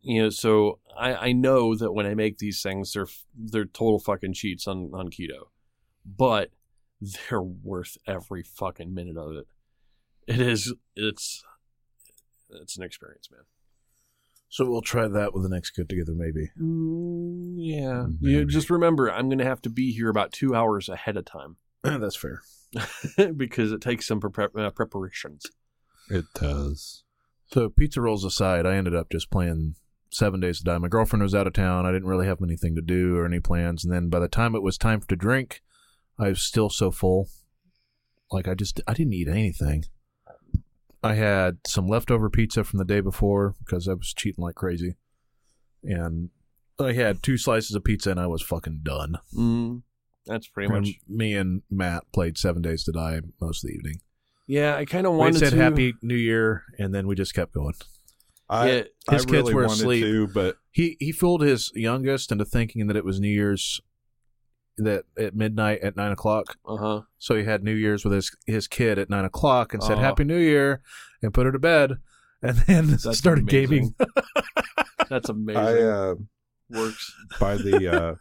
you 0.00 0.22
know, 0.22 0.30
so 0.30 0.80
I, 0.98 1.14
I 1.28 1.32
know 1.32 1.74
that 1.76 1.92
when 1.92 2.06
I 2.06 2.14
make 2.14 2.38
these 2.38 2.62
things, 2.62 2.92
they're 2.92 3.06
they're 3.36 3.64
total 3.64 3.98
fucking 3.98 4.32
cheats 4.34 4.66
on 4.66 4.90
on 4.94 5.10
keto, 5.10 5.48
but 6.04 6.50
they're 7.00 7.42
worth 7.42 7.96
every 8.06 8.42
fucking 8.42 8.92
minute 8.92 9.16
of 9.16 9.36
it. 9.36 9.46
It 10.26 10.40
is. 10.40 10.74
It's 10.96 11.44
it's 12.50 12.76
an 12.76 12.84
experience, 12.84 13.28
man. 13.30 13.42
So 14.50 14.68
we'll 14.68 14.80
try 14.82 15.08
that 15.08 15.34
with 15.34 15.42
the 15.42 15.48
next 15.48 15.70
get 15.72 15.88
together, 15.88 16.14
maybe. 16.16 16.50
Mm, 16.60 17.54
yeah. 17.58 18.06
You 18.20 18.46
just 18.46 18.70
remember, 18.70 19.10
I'm 19.10 19.28
going 19.28 19.38
to 19.38 19.44
have 19.44 19.60
to 19.62 19.70
be 19.70 19.92
here 19.92 20.08
about 20.08 20.32
two 20.32 20.54
hours 20.54 20.88
ahead 20.88 21.16
of 21.16 21.26
time. 21.26 21.56
That's 21.82 22.16
fair. 22.16 22.40
because 23.36 23.72
it 23.72 23.80
takes 23.80 24.06
some 24.06 24.20
prep 24.20 24.56
uh, 24.56 24.70
preparations. 24.70 25.44
it 26.10 26.24
does. 26.34 27.04
So 27.50 27.68
pizza 27.68 28.00
rolls 28.00 28.24
aside, 28.24 28.66
I 28.66 28.76
ended 28.76 28.94
up 28.94 29.10
just 29.10 29.30
playing 29.30 29.76
seven 30.10 30.40
days 30.40 30.58
to 30.58 30.64
die. 30.64 30.78
My 30.78 30.88
girlfriend 30.88 31.22
was 31.22 31.34
out 31.34 31.46
of 31.46 31.52
town. 31.52 31.86
I 31.86 31.92
didn't 31.92 32.08
really 32.08 32.26
have 32.26 32.42
anything 32.42 32.74
to 32.74 32.82
do 32.82 33.16
or 33.16 33.26
any 33.26 33.40
plans. 33.40 33.84
And 33.84 33.92
then 33.92 34.08
by 34.08 34.18
the 34.18 34.28
time 34.28 34.54
it 34.54 34.62
was 34.62 34.76
time 34.76 35.00
to 35.08 35.16
drink, 35.16 35.62
I 36.18 36.28
was 36.28 36.42
still 36.42 36.68
so 36.70 36.90
full. 36.90 37.28
Like 38.30 38.48
I 38.48 38.54
just 38.54 38.80
I 38.86 38.94
didn't 38.94 39.14
eat 39.14 39.28
anything. 39.28 39.84
I 41.02 41.14
had 41.14 41.58
some 41.66 41.86
leftover 41.86 42.28
pizza 42.28 42.64
from 42.64 42.78
the 42.78 42.84
day 42.84 43.00
before 43.00 43.54
because 43.64 43.88
I 43.88 43.94
was 43.94 44.12
cheating 44.12 44.42
like 44.42 44.54
crazy. 44.56 44.96
And 45.82 46.30
I 46.80 46.92
had 46.92 47.22
two 47.22 47.36
slices 47.36 47.74
of 47.76 47.84
pizza 47.84 48.10
and 48.10 48.18
I 48.20 48.26
was 48.26 48.42
fucking 48.42 48.80
done. 48.82 49.18
Mm, 49.36 49.82
that's 50.26 50.48
pretty 50.48 50.72
And 50.74 50.84
much. 50.86 50.94
me 51.08 51.34
and 51.34 51.62
Matt 51.70 52.04
played 52.12 52.36
Seven 52.36 52.62
Days 52.62 52.84
to 52.84 52.92
Die 52.92 53.20
most 53.40 53.62
of 53.64 53.68
the 53.70 53.76
evening. 53.76 54.00
Yeah, 54.46 54.76
I 54.76 54.84
kind 54.86 55.06
of 55.06 55.12
wanted. 55.12 55.34
We 55.34 55.36
wanted 55.36 55.38
said 55.50 55.50
to. 55.56 55.62
Happy 55.62 55.94
New 56.02 56.14
Year, 56.16 56.64
and 56.78 56.94
then 56.94 57.06
we 57.06 57.14
just 57.14 57.34
kept 57.34 57.52
going. 57.52 57.74
I, 58.48 58.70
Yeah, 58.70 58.82
I 59.08 59.14
his 59.14 59.26
kids 59.26 59.32
really 59.42 59.54
were 59.54 59.64
asleep. 59.66 60.02
to, 60.04 60.26
but 60.28 60.56
He 60.70 60.96
he 60.98 61.12
fooled 61.12 61.42
his 61.42 61.70
youngest 61.74 62.32
into 62.32 62.46
thinking 62.46 62.86
that 62.86 62.96
it 62.96 63.04
was 63.04 63.20
New 63.20 63.28
Year's 63.28 63.80
that 64.78 65.04
at 65.18 65.34
midnight 65.34 65.80
at 65.80 65.96
nine 65.96 66.12
o'clock. 66.12 66.56
Uh 66.66 66.76
huh. 66.76 67.00
So 67.18 67.36
he 67.36 67.44
had 67.44 67.62
New 67.62 67.74
Year's 67.74 68.04
with 68.04 68.12
his 68.14 68.34
his 68.46 68.66
kid 68.68 68.98
at 68.98 69.10
nine 69.10 69.24
o'clock 69.24 69.74
and 69.74 69.82
said 69.82 69.98
Oh. 69.98 70.00
Happy 70.00 70.24
New 70.24 70.38
Year 70.38 70.80
and 71.22 71.32
put 71.34 71.46
her 71.46 71.52
to 71.52 71.58
bed, 71.58 71.98
and 72.42 72.56
then 72.66 72.86
That's 72.88 73.18
started 73.18 73.48
amazing. 73.50 73.68
gaming. 73.68 73.94
That's 75.08 75.28
amazing. 75.28 75.62
I 75.62 75.80
uh, 75.82 76.14
Works. 76.70 77.12
by 77.40 77.56
the 77.56 77.88
uh, 78.02 78.14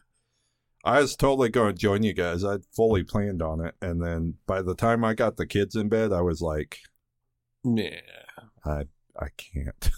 I 0.86 1.02
was 1.02 1.16
totally 1.16 1.50
going 1.50 1.74
to 1.74 1.78
join 1.80 2.04
you 2.04 2.14
guys. 2.14 2.46
I'd 2.46 2.64
fully 2.76 3.04
planned 3.04 3.42
on 3.42 3.60
it, 3.66 3.76
and 3.82 4.02
then 4.02 4.36
by 4.46 4.62
the 4.62 4.76
time 4.76 5.04
I 5.04 5.14
got 5.16 5.36
the 5.38 5.46
kids 5.46 5.76
in 5.76 5.90
bed, 5.90 6.14
I 6.14 6.22
was 6.22 6.42
like, 6.42 6.80
Yeah. 7.64 8.00
I 8.66 8.84
I 9.20 9.28
can't. 9.38 9.90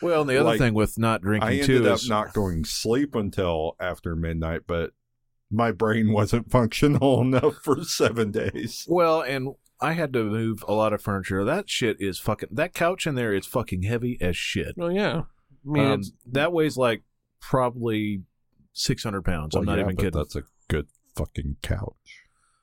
Well, 0.00 0.20
and 0.20 0.30
the 0.30 0.36
other 0.38 0.50
Like, 0.50 0.58
thing 0.60 0.74
with 0.74 0.96
not 0.96 1.22
drinking 1.22 1.48
I 1.48 1.52
ended 1.54 1.66
too 1.66 1.88
up 1.90 1.96
is 1.96 2.08
not 2.08 2.32
going 2.32 2.64
sleep 2.64 3.14
until 3.16 3.74
after 3.80 4.14
midnight, 4.14 4.60
but 4.66 4.92
my 5.50 5.72
brain 5.72 6.12
wasn't 6.12 6.50
functional 6.50 7.20
enough 7.22 7.56
for 7.62 7.82
seven 7.84 8.30
days. 8.30 8.84
well, 8.88 9.20
and 9.22 9.54
I 9.80 9.92
had 9.92 10.12
to 10.14 10.24
move 10.24 10.64
a 10.66 10.72
lot 10.72 10.92
of 10.92 11.00
furniture. 11.02 11.44
That 11.44 11.70
shit 11.70 11.96
is 12.00 12.18
fucking. 12.18 12.48
That 12.52 12.74
couch 12.74 13.06
in 13.06 13.14
there 13.14 13.32
is 13.32 13.46
fucking 13.46 13.82
heavy 13.82 14.18
as 14.20 14.36
shit. 14.36 14.74
Well, 14.76 14.92
yeah. 14.92 15.22
I 15.66 15.70
mean, 15.70 15.86
Um, 15.92 16.02
that 16.32 16.52
weighs 16.52 16.76
like 16.76 17.02
probably 17.40 18.22
six 18.72 19.02
hundred 19.04 19.24
pounds. 19.24 19.54
I'm 19.54 19.64
not 19.64 19.76
yeah, 19.78 19.84
even 19.84 19.96
but 19.96 20.02
kidding. 20.02 20.18
That's 20.18 20.36
a 20.36 20.42
good 20.68 20.88
fucking 21.16 21.56
couch. 21.62 21.94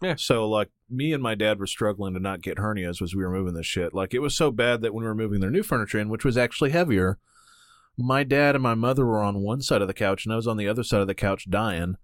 Yeah. 0.02 0.15
So 0.17 0.48
like 0.48 0.69
me 0.89 1.13
and 1.13 1.24
my 1.24 1.36
dad 1.36 1.60
were 1.60 1.67
struggling 1.67 2.13
to 2.13 2.19
not 2.19 2.41
get 2.41 2.58
hernias 2.58 3.02
as 3.02 3.15
we 3.15 3.24
were 3.24 3.32
moving 3.32 3.54
this 3.54 3.65
shit. 3.65 3.93
Like 3.93 4.13
it 4.13 4.19
was 4.19 4.36
so 4.36 4.52
bad 4.52 4.82
that 4.82 4.93
when 4.93 5.04
we 5.04 5.08
were 5.08 5.15
moving 5.15 5.39
their 5.39 5.50
new 5.50 5.63
furniture 5.63 6.00
in, 6.00 6.10
which 6.10 6.26
was 6.26 6.38
actually 6.38 6.71
heavier, 6.71 7.17
my 7.98 8.24
dad 8.24 8.56
and 8.56 8.62
my 8.62 8.76
mother 8.76 9.06
were 9.06 9.24
on 9.24 9.39
one 9.41 9.62
side 9.62 9.82
of 9.82 9.88
the 9.88 9.93
couch 9.93 10.26
and 10.26 10.34
I 10.34 10.36
was 10.36 10.48
on 10.48 10.58
the 10.58 10.67
other 10.67 10.84
side 10.84 11.02
of 11.02 11.08
the 11.08 11.15
couch 11.15 11.50
dying 11.50 11.95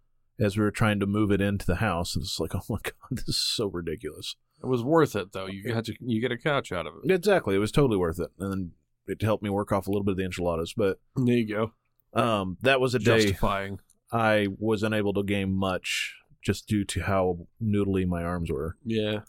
as 0.42 0.58
we 0.58 0.64
were 0.64 0.72
trying 0.72 1.00
to 1.00 1.06
move 1.06 1.32
it 1.32 1.40
into 1.40 1.66
the 1.66 1.76
house. 1.76 2.16
And 2.16 2.24
it's 2.24 2.40
like, 2.40 2.56
oh 2.56 2.62
my 2.68 2.78
god, 2.84 2.94
this 3.12 3.28
is 3.30 3.38
so 3.42 3.68
ridiculous. 3.68 4.36
it 4.62 4.68
was 4.68 4.84
worth 4.84 5.16
it 5.16 5.32
though. 5.32 5.46
You 5.48 5.64
got 5.64 5.86
to 5.86 5.94
you 6.00 6.20
get 6.20 6.32
a 6.32 6.38
couch 6.38 6.72
out 6.72 6.88
of 6.88 6.94
it. 7.04 7.12
Exactly, 7.12 7.56
it 7.56 7.60
was 7.60 7.72
totally 7.72 7.98
worth 7.98 8.20
it, 8.20 8.32
and 8.40 8.52
then 8.52 8.72
it 9.08 9.22
helped 9.22 9.44
me 9.44 9.50
work 9.50 9.72
off 9.72 9.88
a 9.88 9.92
little 9.92 10.04
bit 10.04 10.12
of 10.12 10.18
the 10.18 10.26
enchiladas. 10.26 10.74
But 10.76 11.00
There 11.16 11.36
you 11.36 11.48
go. 11.48 11.74
um, 12.20 12.58
that 12.62 12.80
was 12.82 12.96
a 12.96 13.00
day 13.00 13.22
Justifying. 13.22 13.80
I 14.12 14.48
was 14.60 14.84
unable 14.84 15.14
to 15.14 15.24
game 15.24 15.54
much 15.54 16.16
just 16.44 16.68
due 16.68 16.84
to 16.86 17.02
how 17.04 17.48
noodly 17.64 18.06
my 18.06 18.24
arms 18.24 18.52
were. 18.52 18.76
Yeah, 18.84 19.20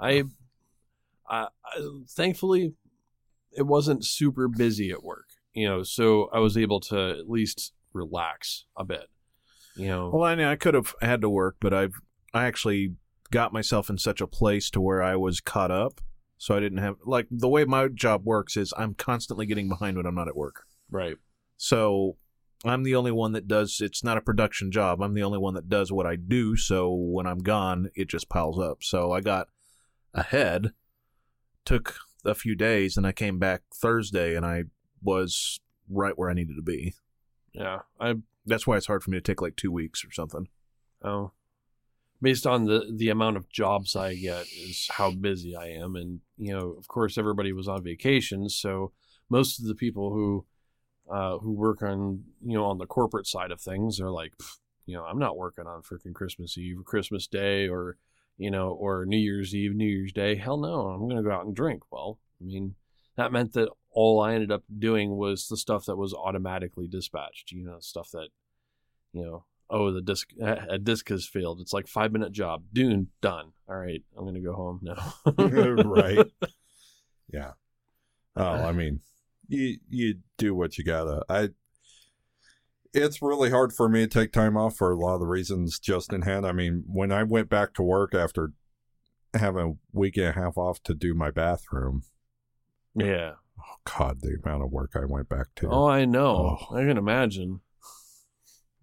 I, 0.00 0.24
I, 1.28 1.48
I, 1.64 1.90
thankfully, 2.08 2.74
it 3.52 3.66
wasn't 3.66 4.04
super 4.04 4.48
busy 4.48 4.90
at 4.90 5.02
work. 5.02 5.26
You 5.52 5.68
know, 5.68 5.82
so 5.82 6.30
I 6.32 6.38
was 6.38 6.56
able 6.56 6.80
to 6.80 7.10
at 7.18 7.28
least 7.28 7.72
relax 7.92 8.64
a 8.76 8.84
bit. 8.84 9.08
You 9.78 9.88
know, 9.88 10.10
Well, 10.12 10.24
I 10.24 10.34
mean, 10.34 10.46
I 10.46 10.56
could 10.56 10.74
have 10.74 10.94
had 11.00 11.20
to 11.22 11.30
work, 11.30 11.56
but 11.60 11.72
I've 11.72 11.94
I 12.34 12.44
actually 12.44 12.94
got 13.30 13.52
myself 13.52 13.88
in 13.88 13.98
such 13.98 14.20
a 14.20 14.26
place 14.26 14.70
to 14.70 14.80
where 14.80 15.02
I 15.02 15.16
was 15.16 15.40
caught 15.40 15.70
up, 15.70 16.00
so 16.36 16.54
I 16.54 16.60
didn't 16.60 16.78
have 16.78 16.96
like 17.04 17.26
the 17.30 17.48
way 17.48 17.64
my 17.64 17.88
job 17.88 18.24
works 18.24 18.56
is 18.56 18.74
I'm 18.76 18.94
constantly 18.94 19.46
getting 19.46 19.68
behind 19.68 19.96
when 19.96 20.06
I'm 20.06 20.14
not 20.14 20.28
at 20.28 20.36
work. 20.36 20.64
right? 20.90 21.16
So 21.56 22.16
I'm 22.64 22.82
the 22.82 22.96
only 22.96 23.12
one 23.12 23.32
that 23.32 23.46
does. 23.46 23.78
It's 23.80 24.02
not 24.02 24.18
a 24.18 24.22
production 24.22 24.70
job. 24.72 25.00
I'm 25.00 25.14
the 25.14 25.22
only 25.22 25.38
one 25.38 25.54
that 25.54 25.68
does 25.68 25.92
what 25.92 26.06
I 26.06 26.16
do. 26.16 26.56
So 26.56 26.92
when 26.92 27.26
I'm 27.26 27.38
gone, 27.38 27.90
it 27.94 28.08
just 28.08 28.28
piles 28.28 28.58
up. 28.58 28.82
So 28.82 29.12
I 29.12 29.20
got 29.20 29.48
ahead, 30.12 30.72
took 31.64 31.96
a 32.24 32.34
few 32.34 32.54
days, 32.56 32.96
and 32.96 33.06
I 33.06 33.12
came 33.12 33.38
back 33.38 33.62
Thursday, 33.72 34.34
and 34.34 34.44
I 34.44 34.64
was 35.02 35.60
right 35.88 36.18
where 36.18 36.30
I 36.30 36.34
needed 36.34 36.56
to 36.56 36.62
be. 36.62 36.94
Yeah, 37.52 37.80
I 38.00 38.14
That's 38.48 38.66
why 38.66 38.76
it's 38.76 38.86
hard 38.86 39.02
for 39.02 39.10
me 39.10 39.18
to 39.18 39.22
take 39.22 39.42
like 39.42 39.56
two 39.56 39.72
weeks 39.72 40.04
or 40.04 40.12
something. 40.12 40.48
oh, 41.02 41.32
based 42.20 42.46
on 42.46 42.64
the 42.64 42.92
the 42.96 43.08
amount 43.10 43.36
of 43.36 43.48
jobs 43.50 43.94
I 43.94 44.14
get 44.14 44.46
is 44.46 44.88
how 44.90 45.10
busy 45.12 45.54
I 45.56 45.68
am, 45.68 45.96
and 45.96 46.20
you 46.36 46.52
know, 46.52 46.70
of 46.72 46.88
course, 46.88 47.18
everybody 47.18 47.52
was 47.52 47.68
on 47.68 47.82
vacation, 47.84 48.48
so 48.48 48.92
most 49.30 49.60
of 49.60 49.66
the 49.66 49.74
people 49.74 50.12
who 50.12 50.46
uh, 51.10 51.38
who 51.38 51.52
work 51.52 51.82
on 51.82 52.24
you 52.44 52.54
know 52.54 52.64
on 52.64 52.78
the 52.78 52.86
corporate 52.86 53.26
side 53.26 53.50
of 53.50 53.60
things 53.60 54.00
are 54.00 54.10
like, 54.10 54.32
you 54.86 54.94
know, 54.94 55.04
I'm 55.04 55.18
not 55.18 55.36
working 55.36 55.66
on 55.66 55.82
freaking 55.82 56.14
Christmas 56.14 56.58
Eve, 56.58 56.80
or 56.80 56.82
Christmas 56.82 57.26
Day, 57.26 57.68
or 57.68 57.96
you 58.36 58.50
know, 58.50 58.70
or 58.70 59.04
New 59.06 59.18
Year's 59.18 59.54
Eve, 59.54 59.74
New 59.74 59.86
Year's 59.86 60.12
Day. 60.12 60.36
Hell 60.36 60.58
no, 60.58 60.88
I'm 60.88 61.08
gonna 61.08 61.22
go 61.22 61.30
out 61.32 61.46
and 61.46 61.54
drink. 61.54 61.82
Well, 61.90 62.18
I 62.40 62.44
mean, 62.44 62.74
that 63.18 63.32
meant 63.32 63.52
that 63.54 63.68
all 63.90 64.20
I 64.20 64.34
ended 64.34 64.52
up 64.52 64.62
doing 64.78 65.16
was 65.16 65.48
the 65.48 65.56
stuff 65.56 65.84
that 65.86 65.96
was 65.96 66.14
automatically 66.14 66.86
dispatched. 66.86 67.50
You 67.50 67.64
know, 67.64 67.78
stuff 67.80 68.10
that 68.12 68.28
you 69.12 69.22
know. 69.22 69.44
Oh, 69.70 69.92
the 69.92 70.00
disc 70.00 70.30
a 70.40 70.78
disc 70.78 71.10
has 71.10 71.28
failed. 71.28 71.60
It's 71.60 71.74
like 71.74 71.88
five 71.88 72.10
minute 72.10 72.32
job. 72.32 72.62
Dune 72.72 73.08
done. 73.20 73.52
All 73.68 73.76
right, 73.76 74.02
I'm 74.16 74.24
gonna 74.24 74.40
go 74.40 74.54
home 74.54 74.80
now. 74.82 75.14
right. 75.84 76.26
Yeah. 77.30 77.50
Oh, 78.40 78.52
I 78.52 78.70
mean, 78.70 79.00
you 79.48 79.78
you 79.88 80.14
do 80.36 80.54
what 80.54 80.78
you 80.78 80.84
gotta. 80.84 81.24
I. 81.28 81.48
It's 82.94 83.20
really 83.20 83.50
hard 83.50 83.72
for 83.72 83.88
me 83.88 84.02
to 84.02 84.06
take 84.06 84.30
time 84.30 84.56
off 84.56 84.76
for 84.76 84.92
a 84.92 84.96
lot 84.96 85.14
of 85.14 85.20
the 85.20 85.26
reasons 85.26 85.80
Justin 85.80 86.22
had. 86.22 86.44
I 86.44 86.52
mean, 86.52 86.84
when 86.86 87.10
I 87.10 87.24
went 87.24 87.48
back 87.48 87.74
to 87.74 87.82
work 87.82 88.14
after 88.14 88.52
having 89.34 89.60
a 89.60 89.72
week 89.92 90.16
and 90.18 90.26
a 90.26 90.32
half 90.32 90.56
off 90.56 90.80
to 90.84 90.94
do 90.94 91.14
my 91.14 91.32
bathroom, 91.32 92.04
Yeah. 93.00 93.32
oh 93.60 93.76
God, 93.98 94.20
the 94.20 94.36
amount 94.44 94.62
of 94.64 94.70
work 94.70 94.92
I 94.94 95.04
went 95.04 95.28
back 95.28 95.46
to. 95.56 95.68
Oh, 95.70 95.86
I 95.86 96.04
know. 96.04 96.58
Oh. 96.70 96.74
I 96.74 96.80
can 96.84 96.98
imagine. 96.98 97.60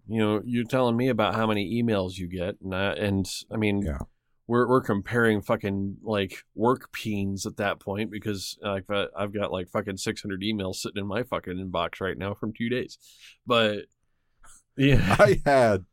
You 0.08 0.20
know, 0.20 0.42
you're 0.44 0.64
telling 0.64 0.96
me 0.96 1.08
about 1.08 1.34
how 1.34 1.46
many 1.48 1.82
emails 1.82 2.16
you 2.16 2.28
get, 2.28 2.56
and 2.62 2.74
I, 2.74 2.92
and 2.92 3.28
I 3.50 3.56
mean, 3.56 3.82
Yeah. 3.82 3.98
we're 4.46 4.68
we're 4.68 4.80
comparing 4.80 5.42
fucking 5.42 5.96
like 6.02 6.44
work 6.54 6.92
peens 6.92 7.44
at 7.44 7.56
that 7.56 7.80
point 7.80 8.10
because 8.12 8.56
like 8.62 8.84
uh, 8.88 9.06
I've 9.18 9.34
got 9.34 9.50
like 9.50 9.68
fucking 9.68 9.96
600 9.96 10.42
emails 10.42 10.76
sitting 10.76 11.00
in 11.00 11.08
my 11.08 11.24
fucking 11.24 11.54
inbox 11.54 12.00
right 12.00 12.16
now 12.16 12.34
from 12.34 12.52
two 12.52 12.68
days, 12.68 12.98
but 13.44 13.86
yeah, 14.76 15.16
I 15.18 15.42
had 15.44 15.86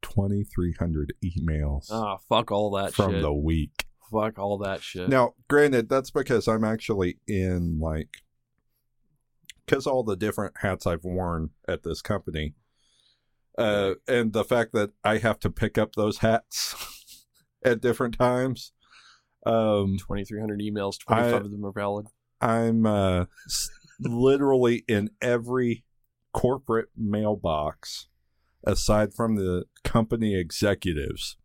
twenty 0.00 0.42
three 0.44 0.74
hundred 0.78 1.12
emails 1.24 1.86
ah, 1.90 2.16
fuck 2.28 2.50
all 2.50 2.70
that 2.72 2.94
from 2.94 3.12
shit. 3.12 3.22
the 3.22 3.32
week. 3.32 3.84
Fuck 4.12 4.38
all 4.38 4.58
that 4.58 4.82
shit. 4.82 5.08
Now, 5.08 5.34
granted, 5.48 5.88
that's 5.88 6.10
because 6.10 6.46
I'm 6.48 6.64
actually 6.64 7.18
in 7.26 7.78
like 7.80 8.18
because 9.64 9.86
all 9.86 10.02
the 10.02 10.16
different 10.16 10.54
hats 10.60 10.86
I've 10.86 11.04
worn 11.04 11.50
at 11.66 11.82
this 11.82 12.02
company, 12.02 12.54
uh, 13.56 13.94
and 14.06 14.32
the 14.32 14.44
fact 14.44 14.72
that 14.72 14.90
I 15.04 15.18
have 15.18 15.38
to 15.40 15.50
pick 15.50 15.78
up 15.78 15.94
those 15.94 16.18
hats 16.18 16.74
at 17.64 17.80
different 17.80 18.18
times. 18.18 18.72
Um, 19.44 19.96
2,300 19.98 20.60
emails, 20.60 21.00
25 21.00 21.32
I- 21.32 21.36
of 21.36 21.50
them 21.50 21.64
are 21.64 21.72
valid. 21.72 22.06
I'm 22.40 22.86
uh, 22.86 23.26
literally 24.00 24.84
in 24.88 25.10
every 25.20 25.84
corporate 26.32 26.88
mailbox 26.96 28.08
aside 28.64 29.14
from 29.14 29.36
the 29.36 29.64
company 29.84 30.34
executives. 30.34 31.36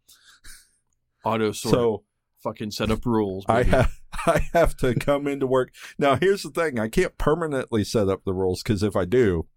Auto 1.24 1.52
sort. 1.52 1.74
So 1.74 2.04
fucking 2.48 2.72
set 2.72 2.92
up 2.92 3.06
rules. 3.06 3.46
I 3.48 3.64
have 3.64 3.92
I 4.26 4.42
have 4.54 4.76
to 4.78 4.96
come 4.96 5.28
into 5.28 5.48
work. 5.48 5.74
Now 5.98 6.16
here's 6.16 6.44
the 6.44 6.50
thing, 6.50 6.80
I 6.80 6.88
can't 6.88 7.18
permanently 7.18 7.84
set 7.84 8.10
up 8.10 8.24
the 8.26 8.34
rules 8.34 8.64
because 8.64 8.84
if 8.84 8.96
I 8.96 9.06
do, 9.06 9.48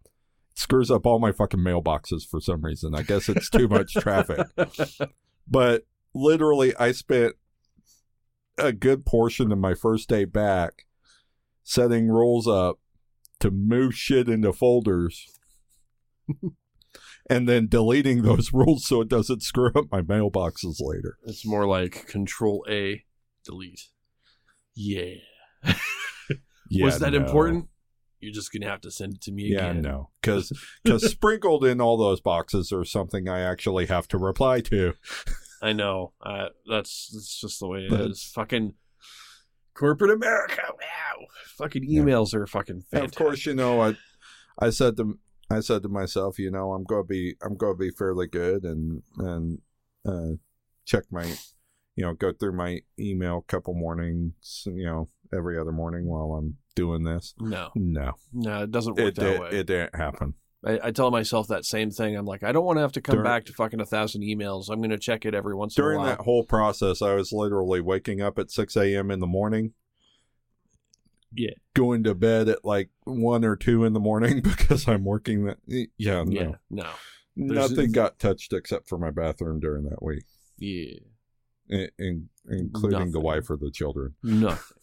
it 0.51 0.59
screws 0.59 0.91
up 0.91 1.07
all 1.07 1.19
my 1.19 1.33
fucking 1.33 1.61
mailboxes 1.61 2.29
for 2.29 2.41
some 2.41 2.63
reason. 2.63 2.95
I 2.95 3.03
guess 3.03 3.29
it's 3.29 3.51
too 3.51 3.69
much 3.69 3.93
traffic. 3.95 4.47
But 5.53 5.85
literally 6.15 6.77
I 6.77 6.93
spent 6.93 7.35
a 8.57 8.73
good 8.73 9.05
portion 9.05 9.51
of 9.51 9.59
my 9.59 9.75
first 9.75 10.09
day 10.09 10.25
back 10.25 10.87
setting 11.65 12.07
rules 12.07 12.47
up 12.47 12.79
to 13.41 13.51
move 13.51 13.97
shit 13.97 14.29
into 14.29 14.53
folders 14.53 15.27
and 17.31 17.49
then 17.49 17.67
deleting 17.69 18.23
those 18.23 18.53
rules 18.53 18.87
so 18.87 19.01
it 19.01 19.09
doesn't 19.09 19.43
screw 19.43 19.71
up 19.75 19.87
my 19.91 20.03
mailboxes 20.03 20.77
later. 20.81 21.17
It's 21.25 21.47
more 21.47 21.67
like 21.67 22.07
Control 22.07 22.67
A, 22.69 23.05
delete. 23.45 23.89
Yeah. 24.75 25.15
Yeah, 26.73 26.85
Was 26.85 27.01
that 27.01 27.15
no. 27.15 27.19
important? 27.19 27.67
You're 28.21 28.33
just 28.33 28.53
gonna 28.53 28.71
have 28.71 28.81
to 28.83 28.93
send 28.93 29.15
it 29.15 29.21
to 29.23 29.33
me 29.33 29.47
Yeah, 29.55 29.71
again. 29.71 29.83
no, 29.83 30.11
because 30.23 30.53
because 30.85 31.05
sprinkled 31.11 31.65
in 31.65 31.81
all 31.81 31.97
those 31.97 32.21
boxes 32.21 32.71
are 32.71 32.85
something 32.85 33.29
I 33.29 33.41
actually 33.41 33.87
have 33.87 34.07
to 34.09 34.19
reply 34.19 34.61
to. 34.61 34.93
I 35.61 35.73
know. 35.73 36.13
Uh, 36.25 36.51
that's 36.69 37.11
that's 37.13 37.41
just 37.41 37.59
the 37.59 37.67
way 37.67 37.81
it 37.87 37.91
But- 37.91 38.11
is. 38.13 38.23
Fucking 38.23 38.75
corporate 39.75 40.13
America. 40.13 40.63
Wow. 40.69 41.27
Fucking 41.59 41.83
Yeah. 41.89 42.03
emails 42.03 42.35
are 42.35 42.47
fucking 42.47 42.77
And 42.77 42.85
fantastic. 42.87 43.21
of 43.21 43.27
course, 43.27 43.47
you 43.47 43.55
know, 43.55 43.81
I, 43.83 43.97
I 44.61 44.71
said 44.71 44.97
to, 44.99 45.19
I 45.51 45.61
said 45.61 45.83
to 45.83 45.89
myself, 45.89 46.39
you 46.39 46.51
know, 46.51 46.73
I'm 46.73 46.85
gonna 46.85 47.05
be, 47.05 47.35
I'm 47.43 47.57
gonna 47.57 47.75
be 47.77 47.91
fairly 47.91 48.27
good 48.27 48.65
and 48.65 49.03
and 49.19 49.59
uh, 50.07 50.37
check 50.85 51.05
my, 51.11 51.25
you 51.97 52.05
know, 52.05 52.15
go 52.15 52.33
through 52.33 52.53
my 52.57 52.81
email 52.99 53.39
a 53.39 53.51
couple 53.51 53.75
mornings, 53.75 54.63
you 54.67 54.85
know, 54.87 55.09
every 55.35 55.59
other 55.59 55.73
morning 55.73 56.07
while 56.07 56.33
I'm 56.39 56.57
doing 56.77 57.03
this. 57.05 57.35
No, 57.41 57.71
No, 57.75 58.13
no, 58.33 58.63
it 58.63 58.71
doesn't 58.71 58.95
work 58.97 59.09
it 59.09 59.15
that 59.17 59.21
did, 59.23 59.41
way. 59.41 59.49
it 59.51 59.67
didn't 59.67 59.95
happen. 59.97 60.35
I, 60.65 60.79
I 60.85 60.91
tell 60.91 61.11
myself 61.11 61.49
that 61.49 61.65
same 61.65 61.91
thing. 61.91 62.17
I'm 62.17 62.27
like, 62.27 62.43
I 62.43 62.53
don't 62.53 62.65
want 62.67 62.77
to 62.77 62.83
have 62.83 62.93
to 62.93 63.01
come 63.01 63.15
During- 63.17 63.25
back 63.25 63.47
to 63.47 63.53
fucking 63.55 63.81
a 63.81 63.87
thousand 63.87 64.23
emails. 64.23 64.69
I'm 64.71 64.81
gonna 64.81 64.99
check 64.99 65.25
it 65.27 65.35
every 65.35 65.55
once 65.55 65.77
in 65.77 65.83
a 65.83 65.87
while. 65.87 65.93
During 65.95 66.07
that 66.07 66.21
whole 66.25 66.45
process, 66.45 67.03
I 67.03 67.15
was 67.15 67.33
literally 67.33 67.81
waking 67.81 68.21
up 68.21 68.39
at 68.39 68.51
6 68.51 68.77
a.m. 68.77 69.11
in 69.11 69.21
the 69.21 69.27
morning. 69.27 69.73
Yeah. 71.33 71.51
Going 71.75 72.05
to 72.05 72.15
bed 72.15 72.49
at 72.49 72.65
like 72.65 72.91
one 73.05 73.45
or 73.45 73.57
two 73.57 73.85
in 73.85 73.93
the 73.93 74.01
morning 74.01 74.41
because 74.43 74.89
I'm 74.89 75.05
working 75.05 75.45
that. 75.45 75.59
Yeah, 75.67 76.25
no. 76.25 76.31
yeah, 76.41 76.53
no, 76.71 76.91
There's- 77.37 77.71
Nothing 77.71 77.93
got 77.93 78.19
touched 78.19 78.53
except 78.53 78.89
for 78.89 78.99
my 78.99 79.11
bathroom 79.11 79.61
during 79.61 79.85
that 79.85 80.03
week, 80.03 80.25
yeah, 80.59 80.97
in, 81.69 81.89
in, 81.99 82.29
including 82.49 83.13
the 83.13 83.21
wife 83.21 83.49
or 83.51 83.57
the 83.57 83.71
children. 83.71 84.15
nothing. 84.23 84.77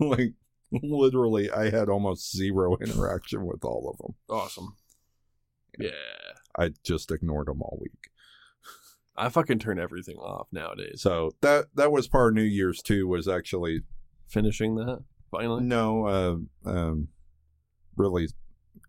like, 0.00 0.32
literally, 0.70 1.50
I 1.50 1.70
had 1.70 1.88
almost 1.88 2.34
zero 2.34 2.76
interaction 2.80 3.44
with 3.44 3.64
all 3.64 3.90
of 3.90 3.98
them. 3.98 4.14
Awesome. 4.28 4.76
Yeah, 5.78 5.90
I 6.58 6.70
just 6.84 7.10
ignored 7.10 7.48
them 7.48 7.62
all 7.62 7.78
week. 7.80 7.92
I 9.16 9.28
fucking 9.28 9.58
turn 9.58 9.78
everything 9.78 10.16
off 10.16 10.48
nowadays. 10.52 11.02
So 11.02 11.32
that 11.42 11.66
that 11.74 11.92
was 11.92 12.08
part 12.08 12.32
of 12.32 12.34
New 12.34 12.42
Year's 12.42 12.80
too. 12.82 13.06
Was 13.06 13.28
actually 13.28 13.82
Finishing 14.32 14.76
that 14.76 15.04
finally. 15.32 15.64
No, 15.64 16.06
uh, 16.06 16.36
um, 16.70 17.08
really 17.96 18.28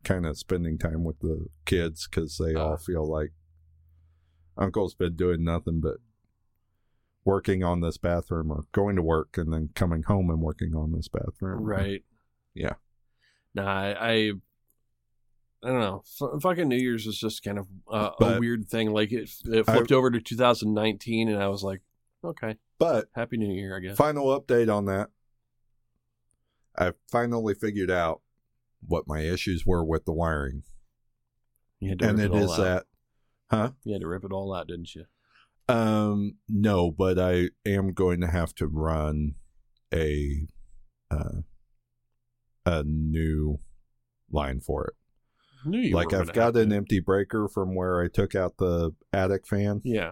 kind 0.03 0.25
of 0.27 0.37
spending 0.37 0.77
time 0.77 1.03
with 1.03 1.17
the 1.19 1.47
kids 1.65 2.07
because 2.07 2.37
they 2.37 2.53
all 2.53 2.73
Ah. 2.73 2.77
feel 2.77 3.05
like 3.09 3.31
Uncle's 4.57 4.93
been 4.93 5.15
doing 5.15 5.43
nothing 5.43 5.79
but 5.81 5.97
working 7.25 7.63
on 7.63 7.79
this 7.79 7.97
bathroom 7.97 8.51
or 8.51 8.65
going 8.73 8.95
to 8.97 9.01
work 9.01 9.37
and 9.37 9.51
then 9.51 9.69
coming 9.75 10.03
home 10.03 10.29
and 10.29 10.41
working 10.41 10.75
on 10.75 10.91
this 10.91 11.07
bathroom. 11.07 11.63
Right. 11.63 12.03
Yeah. 12.53 12.73
Nah, 13.55 13.65
I, 13.65 13.91
I, 13.93 14.13
I 15.63 15.67
don't 15.67 15.79
know. 15.79 16.03
F- 16.21 16.41
fucking 16.41 16.67
New 16.67 16.75
Year's 16.77 17.07
is 17.07 17.17
just 17.17 17.41
kind 17.43 17.57
of 17.57 17.67
uh, 17.89 18.09
a 18.19 18.39
weird 18.39 18.67
thing. 18.67 18.91
Like 18.91 19.11
it, 19.13 19.29
it 19.45 19.63
I- 19.69 19.73
flipped 19.73 19.91
over 19.93 20.11
to 20.11 20.19
2019, 20.19 21.29
and 21.29 21.41
I 21.41 21.47
was 21.47 21.63
like, 21.63 21.81
okay, 22.23 22.57
But 22.77 23.05
Happy 23.15 23.37
New 23.37 23.53
Year, 23.53 23.77
I 23.77 23.79
guess. 23.79 23.95
final 23.97 24.25
update 24.39 24.73
on 24.73 24.85
that. 24.85 25.09
I 26.77 26.93
finally 27.11 27.53
figured 27.53 27.91
out 27.91 28.21
what 28.85 29.07
my 29.07 29.21
issues 29.21 29.65
were 29.65 29.83
with 29.83 30.05
the 30.05 30.13
wiring. 30.13 30.63
You 31.79 31.89
had 31.89 31.99
to 31.99 32.09
And 32.09 32.19
it 32.19 32.33
it 32.33 32.37
is 32.37 32.51
out. 32.51 32.57
that, 32.57 32.85
huh? 33.51 33.71
You 33.83 33.93
had 33.93 34.01
to 34.01 34.07
rip 34.07 34.23
it 34.23 34.31
all 34.31 34.53
out, 34.53 34.67
didn't 34.67 34.93
you? 34.95 35.05
Um, 35.69 36.35
no, 36.49 36.91
but 36.91 37.17
I 37.19 37.49
am 37.65 37.93
going 37.93 38.19
to 38.21 38.27
have 38.27 38.53
to 38.55 38.67
run 38.67 39.35
a 39.93 40.47
uh, 41.11 41.41
a 42.65 42.83
new 42.83 43.59
line 44.31 44.59
for 44.59 44.87
it. 44.87 44.95
Like 45.93 46.11
I've 46.11 46.33
got 46.33 46.57
an 46.57 46.71
to. 46.71 46.75
empty 46.75 46.99
breaker 46.99 47.47
from 47.47 47.75
where 47.75 48.01
I 48.01 48.09
took 48.09 48.35
out 48.35 48.57
the 48.57 48.91
attic 49.13 49.47
fan. 49.47 49.81
Yeah. 49.85 50.11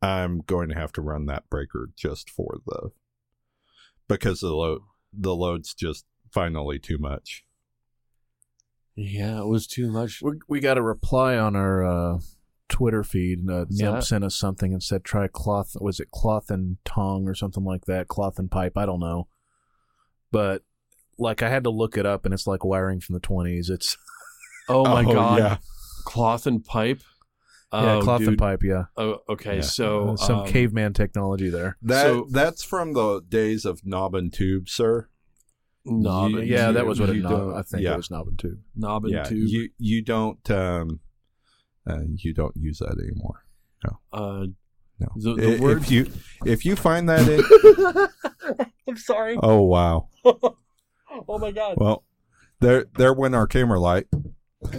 I'm 0.00 0.42
going 0.42 0.68
to 0.68 0.76
have 0.76 0.92
to 0.92 1.00
run 1.00 1.26
that 1.26 1.48
breaker 1.50 1.90
just 1.96 2.30
for 2.30 2.58
the 2.66 2.90
because 4.08 4.42
of 4.44 4.50
the 4.50 4.54
load 4.56 4.82
the 5.12 5.34
load's 5.34 5.74
just 5.74 6.04
finally 6.32 6.78
too 6.78 6.98
much. 6.98 7.44
Yeah, 8.94 9.40
it 9.40 9.46
was 9.46 9.66
too 9.66 9.90
much. 9.92 10.22
We, 10.22 10.32
we 10.48 10.60
got 10.60 10.78
a 10.78 10.82
reply 10.82 11.36
on 11.36 11.54
our 11.54 11.84
uh, 11.84 12.18
Twitter 12.68 13.02
feed. 13.04 13.40
and, 13.40 13.50
Uh, 13.50 13.58
What's 13.66 13.78
Nimp 13.80 14.02
sent 14.02 14.24
us 14.24 14.34
something 14.38 14.72
and 14.72 14.82
said 14.82 15.04
try 15.04 15.28
cloth. 15.28 15.76
Was 15.80 16.00
it 16.00 16.10
cloth 16.10 16.50
and 16.50 16.78
tongue 16.84 17.28
or 17.28 17.34
something 17.34 17.64
like 17.64 17.84
that? 17.86 18.08
Cloth 18.08 18.38
and 18.38 18.50
pipe. 18.50 18.72
I 18.76 18.86
don't 18.86 19.00
know. 19.00 19.28
But 20.32 20.62
like 21.18 21.42
I 21.42 21.48
had 21.50 21.64
to 21.64 21.70
look 21.70 21.96
it 21.98 22.06
up, 22.06 22.24
and 22.24 22.32
it's 22.34 22.46
like 22.46 22.64
wiring 22.64 23.00
from 23.00 23.14
the 23.14 23.20
twenties. 23.20 23.68
It's 23.70 23.96
Oh 24.68 24.84
my 24.84 25.04
Oh, 25.04 25.12
god. 25.12 25.38
yeah. 25.38 25.56
Cloth 26.04 26.46
and 26.46 26.64
pipe. 26.64 27.02
Yeah, 27.72 27.94
Oh, 27.96 28.00
cloth 28.02 28.20
and 28.26 28.38
pipe. 28.38 28.62
Yeah, 28.62 28.84
Oh, 28.96 29.18
okay. 29.28 29.56
Yeah. 29.56 29.60
So 29.62 30.10
Uh, 30.10 30.16
some 30.16 30.38
um, 30.40 30.46
caveman 30.46 30.92
technology 30.92 31.48
there. 31.50 31.76
That 31.82 32.02
So- 32.04 32.26
that's 32.30 32.62
from 32.64 32.92
the 32.92 33.20
days 33.28 33.64
of 33.64 33.84
knob 33.84 34.14
and 34.14 34.32
tube, 34.32 34.68
sir. 34.68 35.08
knob 35.84 36.30
You- 36.32 36.38
and 36.38 36.48
yeah, 36.48 36.72
that 36.72 36.86
was 36.86 36.98
what 37.00 37.10
it 37.10 37.16
you 37.16 37.22
knob. 37.22 37.54
I 37.54 37.62
think 37.62 37.82
yeah. 37.82 37.94
it 37.94 37.96
was 37.96 38.10
knob 38.10 38.28
and 38.28 38.38
tube. 38.38 38.58
knob 38.74 39.04
and 39.04 39.14
yeah, 39.14 39.22
tube. 39.24 39.48
you 39.48 39.70
you 39.78 40.02
don't 40.02 40.50
um, 40.50 41.00
uh, 41.88 42.00
you 42.16 42.32
don't 42.34 42.56
use 42.56 42.78
that 42.78 42.98
anymore. 42.98 43.44
uh, 44.12 44.46
No. 44.98 45.08
The- 45.16 45.34
the 45.34 45.52
if 45.54 45.60
word- 45.60 45.90
you 45.90 46.10
if 46.44 46.64
you 46.64 46.74
find 46.76 47.08
that 47.08 47.28
in, 47.28 48.58
I'm 48.88 48.96
sorry. 48.96 49.38
oh 49.42 49.62
wow, 49.62 50.08
oh 50.24 51.38
my 51.38 51.50
god. 51.52 51.76
well, 51.78 52.04
there 52.60 52.86
there 52.96 53.12
went 53.12 53.34
our 53.34 53.46
camera 53.46 53.78
light. 53.78 54.06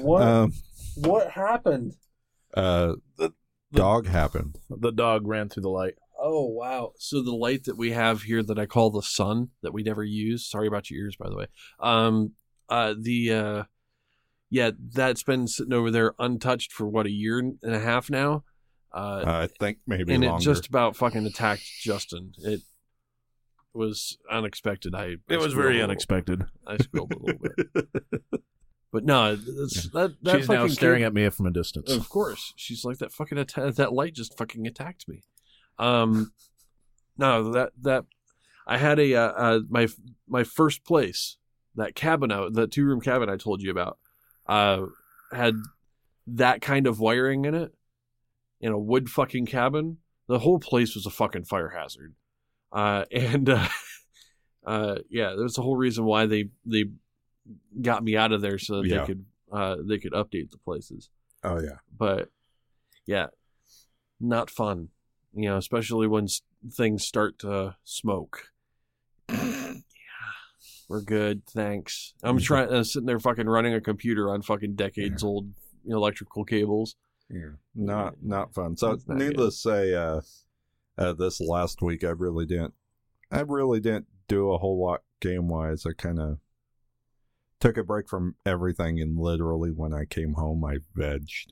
What 0.02 0.24
Um, 0.24 0.54
what 0.96 1.30
happened? 1.32 1.94
Uh, 2.54 2.94
the 3.18 3.34
dog 3.74 4.08
happened. 4.08 4.60
The 4.70 4.92
dog 4.92 5.28
ran 5.28 5.50
through 5.50 5.64
the 5.64 5.70
light. 5.70 5.96
Oh 6.20 6.46
wow! 6.46 6.94
So 6.98 7.22
the 7.22 7.36
light 7.36 7.66
that 7.66 7.78
we 7.78 7.92
have 7.92 8.24
here 8.24 8.42
that 8.44 8.58
I 8.58 8.66
call 8.66 8.90
the 8.90 9.04
sun 9.04 9.50
that 9.62 9.74
we 9.74 9.84
never 9.84 10.04
use. 10.04 10.50
Sorry 10.50 10.68
about 10.68 10.90
your 10.90 11.04
ears, 11.04 11.16
by 11.16 11.30
the 11.30 11.36
way. 11.36 11.48
Um, 11.80 12.34
uh, 12.70 12.96
the 13.00 13.34
uh, 13.34 13.64
yeah, 14.50 14.72
that's 14.94 15.24
been 15.24 15.48
sitting 15.48 15.74
over 15.74 15.92
there 15.92 16.14
untouched 16.20 16.72
for 16.72 16.88
what 16.88 17.06
a 17.06 17.12
year 17.12 17.40
and 17.40 17.58
a 17.64 17.80
half 17.80 18.10
now. 18.10 18.44
Uh, 18.94 19.24
I 19.26 19.48
think 19.60 19.80
maybe 19.86 20.14
and 20.14 20.24
longer. 20.24 20.42
it 20.42 20.44
just 20.44 20.68
about 20.68 20.96
fucking 20.96 21.26
attacked 21.26 21.66
Justin. 21.82 22.32
It 22.40 22.62
was 23.74 24.18
unexpected. 24.32 24.96
I 24.96 25.04
I 25.04 25.16
It 25.30 25.40
was 25.40 25.54
very 25.54 25.82
unexpected. 25.82 26.46
I 26.66 26.78
squealed 26.78 27.14
a 27.14 27.20
little 27.20 27.42
bit, 27.42 27.88
but 28.92 29.04
no, 29.04 29.36
that's, 29.36 29.90
that 29.90 30.16
that 30.24 30.38
She's 30.40 30.50
now 30.50 30.68
staring 30.68 31.00
kid- 31.00 31.08
at 31.08 31.14
me 31.14 31.30
from 31.30 31.46
a 31.46 31.52
distance. 31.52 31.92
Of 31.92 32.10
course, 32.10 32.54
she's 32.56 32.86
like 32.86 32.98
that 33.00 33.12
fucking 33.12 33.38
atta- 33.38 33.74
that 33.76 33.94
light 33.94 34.14
just 34.14 34.38
fucking 34.38 34.66
attacked 34.66 35.08
me. 35.08 35.24
Um, 35.78 36.32
no, 37.18 37.52
that 37.52 37.74
that 37.82 38.06
I 38.66 38.78
had 38.78 39.00
a 39.00 39.14
uh, 39.16 39.32
uh, 39.32 39.60
my 39.70 39.88
my 40.28 40.44
first 40.44 40.84
place 40.84 41.38
that 41.76 41.96
cabin 41.96 42.32
out 42.32 42.54
the 42.54 42.68
two 42.68 42.86
room 42.86 43.02
cabin 43.02 43.30
I 43.30 43.38
told 43.38 43.62
you 43.62 43.70
about 43.70 44.00
uh 44.48 44.86
had 45.32 45.56
that 46.26 46.62
kind 46.62 46.88
of 46.88 47.00
wiring 47.00 47.46
in 47.46 47.54
it 47.54 47.74
in 48.60 48.72
a 48.72 48.80
wood 48.80 49.10
fucking 49.10 49.46
cabin. 49.46 49.98
The 50.28 50.40
whole 50.40 50.60
place 50.60 50.96
was 50.96 51.06
a 51.06 51.10
fucking 51.10 51.46
fire 51.46 51.70
hazard. 51.70 52.16
Uh, 52.72 53.06
and 53.12 53.50
uh, 53.50 53.68
uh, 54.66 54.96
yeah, 55.10 55.36
there's 55.38 55.58
a 55.58 55.62
whole 55.62 55.78
reason 55.78 56.06
why 56.06 56.26
they 56.26 56.50
they 56.66 56.86
got 57.82 58.04
me 58.04 58.16
out 58.18 58.32
of 58.32 58.42
there 58.42 58.58
so 58.60 58.82
that 58.82 58.88
Yeah. 58.88 59.00
they 59.02 59.06
could 59.06 59.26
uh, 59.52 59.76
they 59.86 59.98
could 59.98 60.12
update 60.14 60.52
the 60.52 60.58
places 60.58 61.10
oh 61.44 61.60
yeah, 61.62 61.78
but 61.98 62.30
yeah, 63.06 63.28
not 64.20 64.50
fun. 64.50 64.90
You 65.34 65.50
know, 65.50 65.58
especially 65.58 66.08
when 66.08 66.26
s- 66.26 66.42
things 66.72 67.06
start 67.06 67.40
to 67.40 67.76
smoke. 67.84 68.50
yeah, 69.30 69.74
we're 70.90 71.02
good, 71.02 71.46
thanks. 71.46 72.14
I'm 72.24 72.40
trying, 72.40 72.70
uh, 72.70 72.84
sitting 72.84 73.06
there 73.06 73.20
fucking 73.20 73.48
running 73.48 73.74
a 73.74 73.82
computer 73.82 74.30
on 74.32 74.42
fucking 74.42 74.76
decades 74.76 75.24
old 75.24 75.52
electrical 75.86 76.44
cables. 76.44 76.96
yeah, 77.30 77.52
not 77.76 78.16
not 78.24 78.54
fun. 78.54 78.76
So 78.78 78.98
not 79.08 79.18
needless 79.18 79.62
to 79.62 79.70
say, 79.70 79.94
uh, 79.94 80.22
uh, 80.98 81.14
this 81.14 81.40
last 81.40 81.82
week 81.82 82.04
I 82.04 82.10
really 82.10 82.46
didn't, 82.46 82.74
I 83.32 83.42
really 83.42 83.80
didn't 83.80 84.08
do 84.28 84.52
a 84.52 84.58
whole 84.58 84.82
lot 84.84 85.04
game 85.22 85.48
wise. 85.48 85.86
I 85.86 85.92
kind 85.94 86.20
of 86.20 86.40
took 87.60 87.78
a 87.78 87.84
break 87.84 88.08
from 88.10 88.36
everything, 88.46 89.00
and 89.00 89.18
literally 89.18 89.72
when 89.72 89.94
I 89.94 90.06
came 90.06 90.34
home, 90.34 90.64
I 90.64 90.78
vegged. 90.98 91.48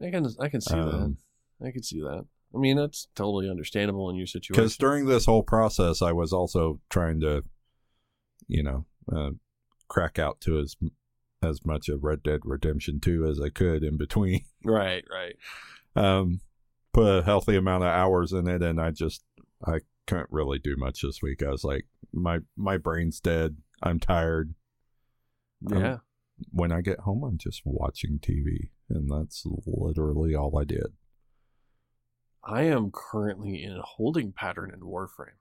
I 0.00 0.10
can, 0.10 0.26
I 0.40 0.48
can 0.48 0.60
see 0.60 0.74
Um, 0.74 1.18
that. 1.60 1.66
I 1.68 1.70
can 1.70 1.82
see 1.82 2.00
that. 2.00 2.24
I 2.54 2.58
mean, 2.58 2.76
that's 2.76 3.08
totally 3.14 3.48
understandable 3.48 4.10
in 4.10 4.16
your 4.16 4.26
situation. 4.26 4.54
because 4.60 4.76
during 4.76 5.06
this 5.06 5.24
whole 5.26 5.42
process, 5.42 6.02
I 6.02 6.12
was 6.12 6.32
also 6.32 6.80
trying 6.90 7.20
to, 7.20 7.44
you 8.46 8.62
know, 8.62 8.84
uh, 9.10 9.30
crack 9.88 10.18
out 10.18 10.40
to 10.42 10.58
as 10.58 10.76
as 11.42 11.64
much 11.66 11.88
of 11.88 12.04
Red 12.04 12.22
Dead 12.22 12.40
Redemption 12.44 13.00
Two 13.00 13.26
as 13.26 13.40
I 13.40 13.48
could 13.48 13.82
in 13.82 13.96
between. 13.96 14.42
right, 14.64 15.04
right. 15.10 15.34
Um, 15.96 16.40
put 16.92 17.06
a 17.20 17.22
healthy 17.22 17.56
amount 17.56 17.84
of 17.84 17.88
hours 17.90 18.32
in 18.32 18.46
it, 18.48 18.62
and 18.62 18.80
I 18.80 18.90
just 18.90 19.24
I 19.64 19.78
couldn't 20.06 20.28
really 20.30 20.58
do 20.58 20.76
much 20.76 21.02
this 21.02 21.20
week. 21.22 21.42
I 21.42 21.48
was 21.50 21.64
like, 21.64 21.86
my 22.12 22.40
my 22.56 22.76
brain's 22.76 23.18
dead. 23.20 23.56
I'm 23.82 23.98
tired. 23.98 24.54
Um, 25.70 25.78
Yeah. 25.78 25.98
When 26.50 26.72
I 26.72 26.80
get 26.80 27.00
home, 27.00 27.22
I'm 27.22 27.38
just 27.38 27.62
watching 27.64 28.18
TV, 28.18 28.70
and 28.88 29.08
that's 29.08 29.44
literally 29.66 30.34
all 30.34 30.58
I 30.58 30.64
did. 30.64 30.96
I 32.44 32.62
am 32.62 32.90
currently 32.90 33.62
in 33.62 33.72
a 33.76 33.82
holding 33.82 34.32
pattern 34.32 34.72
in 34.74 34.80
Warframe, 34.80 35.38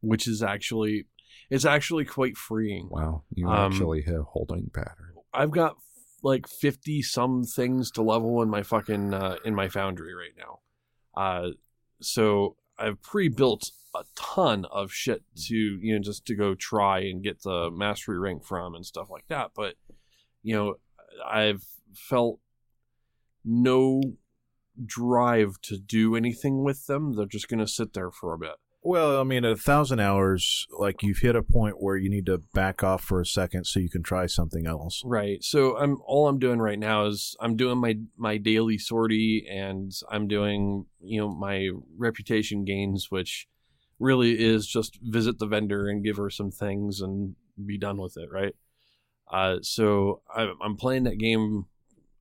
which 0.00 0.26
is 0.26 0.42
actually 0.42 1.06
it's 1.50 1.64
actually 1.66 2.04
quite 2.04 2.36
freeing. 2.36 2.88
Wow, 2.90 3.24
you 3.34 3.48
Um, 3.48 3.72
actually 3.72 4.04
a 4.06 4.22
holding 4.22 4.70
pattern. 4.72 5.14
I've 5.34 5.50
got 5.50 5.76
like 6.22 6.48
50 6.48 7.02
some 7.02 7.44
things 7.44 7.90
to 7.92 8.02
level 8.02 8.40
in 8.42 8.48
my 8.48 8.62
fucking 8.62 9.12
uh, 9.12 9.36
in 9.44 9.54
my 9.54 9.68
foundry 9.68 10.14
right 10.14 10.34
now. 10.38 10.60
Uh 11.14 11.50
so 12.00 12.56
I've 12.78 13.02
pre-built 13.02 13.70
a 13.94 14.04
ton 14.14 14.66
of 14.66 14.92
shit 14.92 15.22
to 15.46 15.56
you 15.56 15.94
know 15.94 16.00
just 16.00 16.26
to 16.26 16.34
go 16.34 16.54
try 16.54 17.00
and 17.00 17.22
get 17.22 17.42
the 17.42 17.70
mastery 17.70 18.18
rank 18.18 18.44
from 18.44 18.74
and 18.74 18.84
stuff 18.84 19.08
like 19.10 19.26
that, 19.28 19.52
but 19.54 19.74
you 20.42 20.54
know 20.54 20.74
I've 21.26 21.64
felt 21.94 22.40
no 23.44 24.02
drive 24.84 25.60
to 25.62 25.78
do 25.78 26.16
anything 26.16 26.62
with 26.62 26.86
them. 26.86 27.16
They're 27.16 27.26
just 27.26 27.48
going 27.48 27.60
to 27.60 27.66
sit 27.66 27.94
there 27.94 28.10
for 28.10 28.34
a 28.34 28.38
bit. 28.38 28.56
Well, 28.86 29.20
I 29.20 29.24
mean, 29.24 29.44
at 29.44 29.50
a 29.50 29.56
thousand 29.56 29.98
hours, 29.98 30.68
like 30.78 31.02
you've 31.02 31.18
hit 31.18 31.34
a 31.34 31.42
point 31.42 31.82
where 31.82 31.96
you 31.96 32.08
need 32.08 32.26
to 32.26 32.38
back 32.54 32.84
off 32.84 33.02
for 33.02 33.20
a 33.20 33.26
second 33.26 33.64
so 33.64 33.80
you 33.80 33.90
can 33.90 34.04
try 34.04 34.26
something 34.26 34.64
else. 34.64 35.02
Right. 35.04 35.42
So 35.42 35.76
I'm 35.76 36.00
all 36.06 36.28
I'm 36.28 36.38
doing 36.38 36.60
right 36.60 36.78
now 36.78 37.06
is 37.06 37.34
I'm 37.40 37.56
doing 37.56 37.78
my 37.78 37.96
my 38.16 38.36
daily 38.36 38.78
sortie 38.78 39.44
and 39.50 39.90
I'm 40.08 40.28
doing, 40.28 40.86
you 41.00 41.18
know, 41.18 41.28
my 41.28 41.70
reputation 41.98 42.64
gains 42.64 43.10
which 43.10 43.48
really 43.98 44.38
is 44.38 44.68
just 44.68 45.00
visit 45.02 45.40
the 45.40 45.48
vendor 45.48 45.88
and 45.88 46.04
give 46.04 46.16
her 46.16 46.30
some 46.30 46.52
things 46.52 47.00
and 47.00 47.34
be 47.66 47.78
done 47.78 47.96
with 47.96 48.16
it, 48.16 48.28
right? 48.30 48.54
Uh 49.28 49.56
so 49.62 50.22
I 50.32 50.52
I'm 50.62 50.76
playing 50.76 51.02
that 51.04 51.18
game 51.18 51.66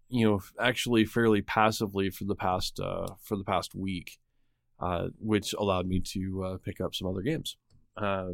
you 0.10 0.28
know 0.28 0.42
actually 0.60 1.06
fairly 1.06 1.44
passively 1.44 2.10
for 2.10 2.24
the 2.24 2.34
past 2.34 2.80
uh 2.80 3.06
for 3.22 3.38
the 3.38 3.44
past 3.44 3.76
week. 3.76 4.18
Uh 4.80 5.08
which 5.20 5.54
allowed 5.54 5.88
me 5.88 6.00
to 6.02 6.44
uh, 6.44 6.58
pick 6.58 6.82
up 6.82 6.94
some 6.96 7.08
other 7.08 7.22
games. 7.22 7.58
Uh 7.98 8.32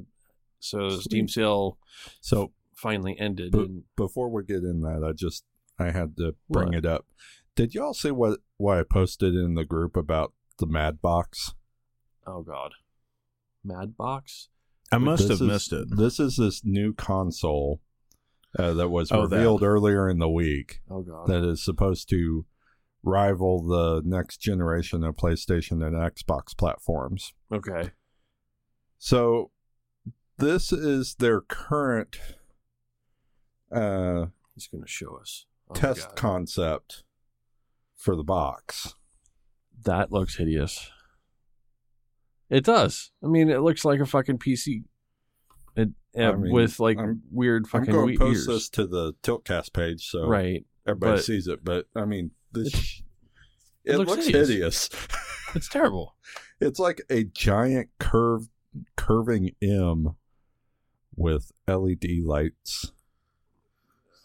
so 0.60 0.90
the 0.90 1.02
Steam 1.02 1.28
sale 1.28 1.78
So 2.22 2.52
finally 2.76 3.16
ended 3.20 3.52
But- 3.52 3.68
and 3.68 3.84
before 3.96 4.30
we 4.30 4.44
get 4.44 4.64
in 4.64 4.82
that, 4.82 5.04
I 5.08 5.12
just 5.14 5.44
I 5.80 5.92
had 5.92 6.18
to 6.18 6.36
bring 6.50 6.70
What? 6.70 6.76
it 6.78 6.86
up. 6.86 7.06
Did 7.56 7.74
y'all 7.76 7.94
see 7.94 8.12
what 8.12 8.40
what 8.58 8.78
I 8.78 8.84
posted 8.84 9.34
in 9.36 9.56
the 9.56 9.66
group 9.66 9.96
about 9.98 10.34
the 10.58 10.68
Mad 10.68 11.02
Box? 11.02 11.54
Oh 12.26 12.42
God, 12.44 12.74
Mad 13.64 13.98
Box. 13.98 14.50
I 14.92 14.98
must 14.98 15.24
This 15.28 15.40
have 15.40 15.42
is- 15.48 15.48
missed 15.54 15.74
it. 15.74 15.88
This 15.96 16.20
is 16.20 16.38
this 16.38 16.64
new 16.66 16.94
console 16.94 17.82
uh, 18.60 18.74
that 18.74 18.90
was 18.90 19.12
Oh, 19.12 19.26
that. 19.28 19.36
revealed 19.38 19.64
earlier 19.64 20.10
in 20.10 20.20
the 20.20 20.30
week 20.30 20.82
Oh 20.90 21.02
God. 21.02 21.28
that 21.28 21.44
is 21.48 21.64
supposed 21.64 22.10
to 22.10 22.46
rival 23.04 23.64
the 23.66 24.02
next 24.06 24.38
generation 24.38 25.04
of 25.04 25.16
PlayStation 25.16 25.86
and 25.86 25.96
Xbox 25.96 26.56
platforms. 26.58 27.34
okay. 27.52 27.92
So 29.00 29.52
this 30.38 30.72
is 30.72 31.16
their 31.16 31.42
current 31.42 32.18
uh, 33.72 34.26
He's 34.56 34.68
gonna 34.68 34.86
show 34.88 35.16
us. 35.20 35.46
Oh, 35.70 35.74
test 35.74 36.16
concept 36.16 37.04
for 37.96 38.16
the 38.16 38.24
box. 38.24 38.96
that 39.84 40.12
looks 40.12 40.36
hideous. 40.38 40.90
It 42.50 42.66
does. 42.66 43.12
I 43.24 43.28
mean, 43.28 43.50
it 43.50 43.62
looks 43.62 43.86
like 43.86 44.00
a 44.02 44.06
fucking 44.06 44.38
PC. 44.40 44.84
It 45.76 45.90
uh, 46.18 46.22
I 46.24 46.36
mean, 46.36 46.52
with 46.52 46.80
like 46.82 46.98
I'm- 46.98 47.22
weird 47.32 47.64
I'm 47.66 47.70
fucking 47.70 47.94
going 47.94 48.06
we- 48.08 48.14
to 48.18 48.20
post 48.20 48.36
ears. 48.40 48.46
this 48.48 48.70
to 48.72 48.86
the 48.86 49.14
Tiltcast 49.24 49.72
page 49.74 50.10
so 50.10 50.28
Right. 50.28 50.66
everybody 50.86 51.18
but- 51.18 51.24
sees 51.24 51.48
it. 51.48 51.64
But 51.64 51.86
I 51.96 52.04
mean, 52.06 52.32
this 52.54 52.68
It's- 52.68 53.02
it, 53.84 53.94
it 53.94 53.98
looks 53.98 54.12
looks, 54.12 54.26
hideous. 54.28 54.50
hideous. 54.50 54.90
It's 55.56 55.68
terrible. 55.68 56.16
it's 56.62 56.80
like 56.80 57.02
a 57.10 57.26
giant 57.26 57.90
curved 58.00 58.50
curving 58.96 59.52
M 59.62 60.16
with 61.16 61.52
LED 61.68 62.06
lights. 62.24 62.94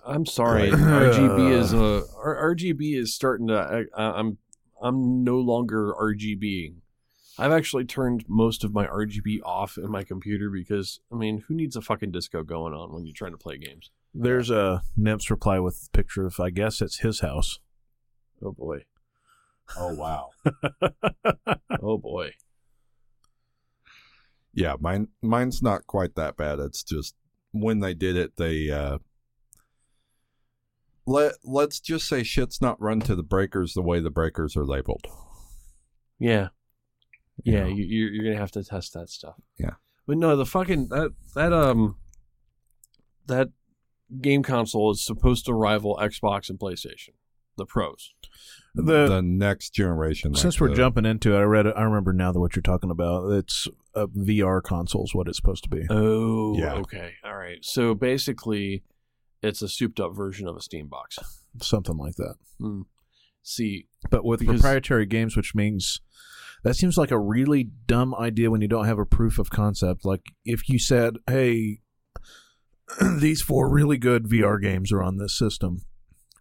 I'm 0.07 0.25
sorry. 0.25 0.71
RGB 0.71 1.51
is 1.51 1.75
uh, 1.75 1.79
a 1.79 2.03
R- 2.17 2.55
RGB 2.55 2.97
is 2.97 3.13
starting 3.13 3.49
to. 3.49 3.87
I, 3.97 4.01
I- 4.01 4.19
I'm 4.21 4.39
I'm 4.81 5.25
no 5.25 5.39
longer 5.41 5.93
RGBing. 6.01 6.77
I've 7.39 7.51
actually 7.53 7.85
turned 7.87 8.25
most 8.29 8.63
of 8.63 8.73
my 8.73 8.87
RGB 8.87 9.41
off 9.45 9.77
in 9.79 9.91
my 9.91 10.05
computer 10.05 10.49
because 10.49 11.01
I 11.13 11.17
mean, 11.17 11.43
who 11.49 11.55
needs 11.55 11.75
a 11.75 11.83
fucking 11.83 12.13
disco 12.13 12.45
going 12.45 12.73
on 12.73 12.93
when 12.93 13.05
you're 13.05 13.15
trying 13.15 13.33
to 13.33 13.37
play 13.39 13.59
games? 13.59 13.91
There's 14.15 14.49
a 14.49 14.83
Nymph's 14.97 15.29
reply 15.31 15.59
with 15.59 15.89
a 15.93 15.97
picture 15.97 16.25
of, 16.25 16.39
I 16.39 16.51
guess 16.51 16.81
it's 16.81 16.99
his 17.01 17.21
house. 17.21 17.59
Oh 18.43 18.53
boy. 18.53 18.85
Oh 19.77 19.95
wow! 19.95 20.31
Oh 21.83 21.99
boy. 21.99 22.33
Yeah, 24.53 24.75
mine 24.81 25.09
mine's 25.23 25.63
not 25.63 25.87
quite 25.87 26.15
that 26.15 26.37
bad. 26.37 26.59
It's 26.59 26.83
just 26.83 27.15
when 27.53 27.81
they 27.81 27.95
did 27.95 28.17
it, 28.17 28.37
they 28.37 28.71
uh 28.71 28.99
let 31.07 31.35
let's 31.45 31.79
just 31.81 32.09
say 32.09 32.23
shit's 32.23 32.61
not 32.61 32.81
run 32.81 33.01
to 33.01 33.15
the 33.15 33.23
breakers 33.23 33.75
the 33.75 33.83
way 33.83 34.01
the 34.01 34.11
breakers 34.11 34.57
are 34.57 34.65
labeled. 34.65 35.07
Yeah, 36.19 36.49
you 37.45 37.53
yeah, 37.53 37.67
you, 37.67 37.85
you're 37.85 38.13
you're 38.13 38.25
gonna 38.25 38.41
have 38.41 38.53
to 38.53 38.65
test 38.65 38.95
that 38.95 39.11
stuff. 39.11 39.37
Yeah. 39.59 39.75
but 40.07 40.17
no, 40.17 40.37
the 40.37 40.47
fucking 40.47 40.89
that 40.89 41.13
that 41.35 41.53
um 41.53 41.97
that 43.27 43.49
game 44.21 44.43
console 44.43 44.91
is 44.91 45.05
supposed 45.05 45.45
to 45.47 45.55
rival 45.55 45.99
Xbox 46.01 46.49
and 46.49 46.59
PlayStation, 46.59 47.11
the 47.57 47.67
pros. 47.67 48.13
The, 48.75 49.09
the 49.09 49.23
next 49.23 49.71
generation. 49.71 50.33
like 50.33 50.43
since 50.43 50.61
we're 50.61 50.69
the- 50.69 50.75
jumping 50.77 51.07
into 51.07 51.35
it, 51.35 51.39
I 51.39 51.43
read. 51.43 51.67
it- 51.67 51.75
I 51.77 51.83
remember 51.85 52.13
now 52.13 52.33
that 52.33 52.41
what 52.41 52.55
you're 52.55 52.63
talking 52.63 52.91
about. 52.91 53.31
It's 53.33 53.67
a 53.95 54.07
VR 54.07 54.63
consoles. 54.63 55.15
What 55.15 55.29
it's 55.29 55.39
supposed 55.39 55.65
to 55.65 55.71
be. 55.71 55.83
Oh, 55.89 56.57
Yeah. 56.59 56.75
Okay, 56.75 57.13
all 57.25 57.37
right. 57.37 57.65
So 57.65 57.95
basically, 57.95 58.83
it's 59.43 59.63
a 59.63 59.69
souped 59.69 59.99
up 60.01 60.15
version 60.15 60.47
of 60.47 60.57
a 60.57 60.61
Steam 60.61 60.89
box. 60.89 61.19
Something 61.63 61.97
like 61.97 62.17
that. 62.17 62.35
Hmm. 62.61 62.83
See, 63.43 63.87
But 64.11 64.25
with 64.25 64.41
Because- 64.41 64.61
proprietary 64.61 65.07
games, 65.07 65.37
which 65.37 65.55
means 65.55 66.01
that 66.65 66.75
seems 66.77 66.99
like 66.99 67.11
a 67.11 67.19
really 67.19 67.65
dumb 67.87 68.15
idea 68.15 68.51
when 68.51 68.61
you 68.61 68.69
don't 68.69 68.87
have 68.87 68.99
a 68.99 69.07
proof 69.07 69.39
of 69.39 69.51
concept. 69.51 70.05
Like 70.05 70.33
if 70.45 70.69
you 70.69 70.79
said, 70.79 71.17
"Hey, 71.29 71.81
these 73.21 73.43
four 73.43 73.71
really 73.73 73.99
good 73.99 74.25
VR 74.29 74.61
games 74.61 74.93
are 74.93 75.03
on 75.03 75.17
this 75.19 75.37
system," 75.37 75.83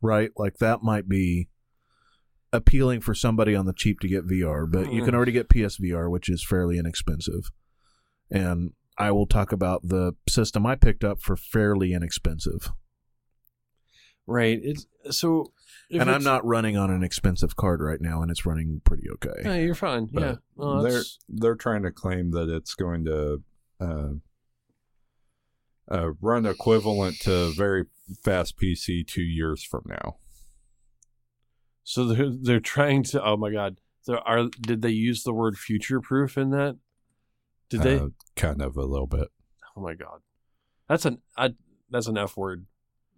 right? 0.01 0.31
Like 0.37 0.57
that 0.57 0.83
might 0.83 1.07
be 1.07 1.47
appealing 2.53 3.01
for 3.01 3.13
somebody 3.13 3.55
on 3.55 3.65
the 3.65 3.73
cheap 3.73 3.99
to 3.99 4.07
get 4.07 4.27
VR, 4.27 4.69
but 4.69 4.91
you 4.93 5.03
can 5.03 5.13
already 5.13 5.31
get 5.31 5.49
PSVR, 5.49 6.09
which 6.09 6.29
is 6.29 6.45
fairly 6.45 6.77
inexpensive. 6.77 7.51
And 8.31 8.71
I 8.97 9.11
will 9.11 9.27
talk 9.27 9.51
about 9.51 9.81
the 9.83 10.13
system 10.29 10.65
I 10.65 10.75
picked 10.75 11.03
up 11.03 11.21
for 11.21 11.35
fairly 11.35 11.93
inexpensive. 11.93 12.71
right? 14.25 14.59
It's 14.61 14.87
so. 15.11 15.51
if 15.89 16.01
and 16.01 16.09
I'm 16.09 16.23
not 16.23 16.45
running 16.45 16.77
on 16.77 16.89
an 16.89 17.03
expensive 17.03 17.55
card 17.55 17.81
right 17.81 18.01
now, 18.01 18.21
and 18.21 18.31
it's 18.31 18.45
running 18.45 18.81
pretty 18.85 19.09
okay. 19.11 19.41
Yeah, 19.43 19.55
you're 19.57 19.75
fine. 19.75 20.07
But 20.11 20.21
yeah, 20.21 20.35
Well, 20.55 20.81
they're 20.81 21.03
they're 21.29 21.55
trying 21.55 21.83
to 21.83 21.91
claim 21.91 22.31
that 22.31 22.49
it's 22.49 22.73
going 22.73 23.05
to 23.05 23.43
uh, 23.79 24.09
uh, 25.91 26.11
run 26.21 26.45
equivalent 26.45 27.19
to 27.21 27.53
very 27.55 27.85
fast 28.23 28.57
PC 28.57 29.05
two 29.05 29.23
years 29.23 29.63
from 29.63 29.83
now. 29.87 30.17
So 31.83 32.05
they're 32.05 32.31
they're 32.31 32.59
trying 32.59 33.03
to. 33.03 33.23
Oh 33.23 33.37
my 33.37 33.51
god! 33.51 33.79
There 34.07 34.19
are. 34.19 34.47
Did 34.61 34.81
they 34.81 34.89
use 34.89 35.23
the 35.23 35.33
word 35.33 35.57
future 35.57 36.01
proof 36.01 36.37
in 36.37 36.49
that? 36.49 36.77
Did 37.69 37.81
they? 37.81 37.99
Uh, 37.99 38.07
kind 38.35 38.61
of 38.61 38.75
a 38.75 38.85
little 38.85 39.07
bit. 39.07 39.27
oh 39.77 39.81
my 39.81 39.93
god! 39.93 40.21
That's 40.89 41.05
an. 41.05 41.21
I, 41.37 41.53
that's 41.89 42.07
an 42.07 42.17
F 42.17 42.35
word. 42.35 42.65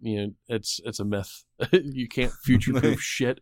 You 0.00 0.18
know, 0.18 0.32
it's 0.48 0.80
it's 0.84 1.00
a 1.00 1.04
myth. 1.04 1.44
you 1.72 2.08
can't 2.08 2.32
future 2.44 2.74
proof 2.74 3.00
shit. 3.00 3.40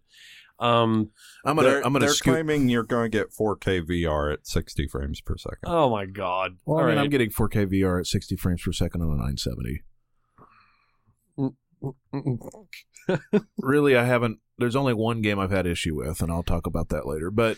Um. 0.58 1.10
I'm 1.44 1.56
gonna 1.56 1.68
they're 1.68 1.76
I'm 1.78 1.92
gonna 1.92 2.00
they're 2.06 2.14
scoop. 2.14 2.32
claiming 2.34 2.68
you're 2.68 2.82
going 2.82 3.10
to 3.10 3.18
get 3.18 3.28
4K 3.32 3.82
VR 3.88 4.32
at 4.32 4.46
60 4.46 4.86
frames 4.88 5.20
per 5.20 5.36
second. 5.36 5.58
Oh 5.66 5.90
my 5.90 6.06
god! 6.06 6.56
Well, 6.64 6.78
I 6.78 6.86
mean, 6.86 6.96
right. 6.96 7.04
I'm 7.04 7.10
getting 7.10 7.30
4K 7.30 7.66
VR 7.72 8.00
at 8.00 8.06
60 8.06 8.36
frames 8.36 8.62
per 8.62 8.72
second 8.72 9.02
on 9.02 9.08
a 9.08 9.16
970. 9.16 9.82
Really, 13.58 13.96
I 13.96 14.04
haven't. 14.04 14.40
There's 14.58 14.74
only 14.76 14.94
one 14.94 15.20
game 15.22 15.38
I've 15.38 15.50
had 15.50 15.66
issue 15.66 15.94
with, 15.94 16.20
and 16.22 16.30
I'll 16.32 16.42
talk 16.42 16.66
about 16.66 16.88
that 16.88 17.06
later. 17.06 17.30
But 17.30 17.56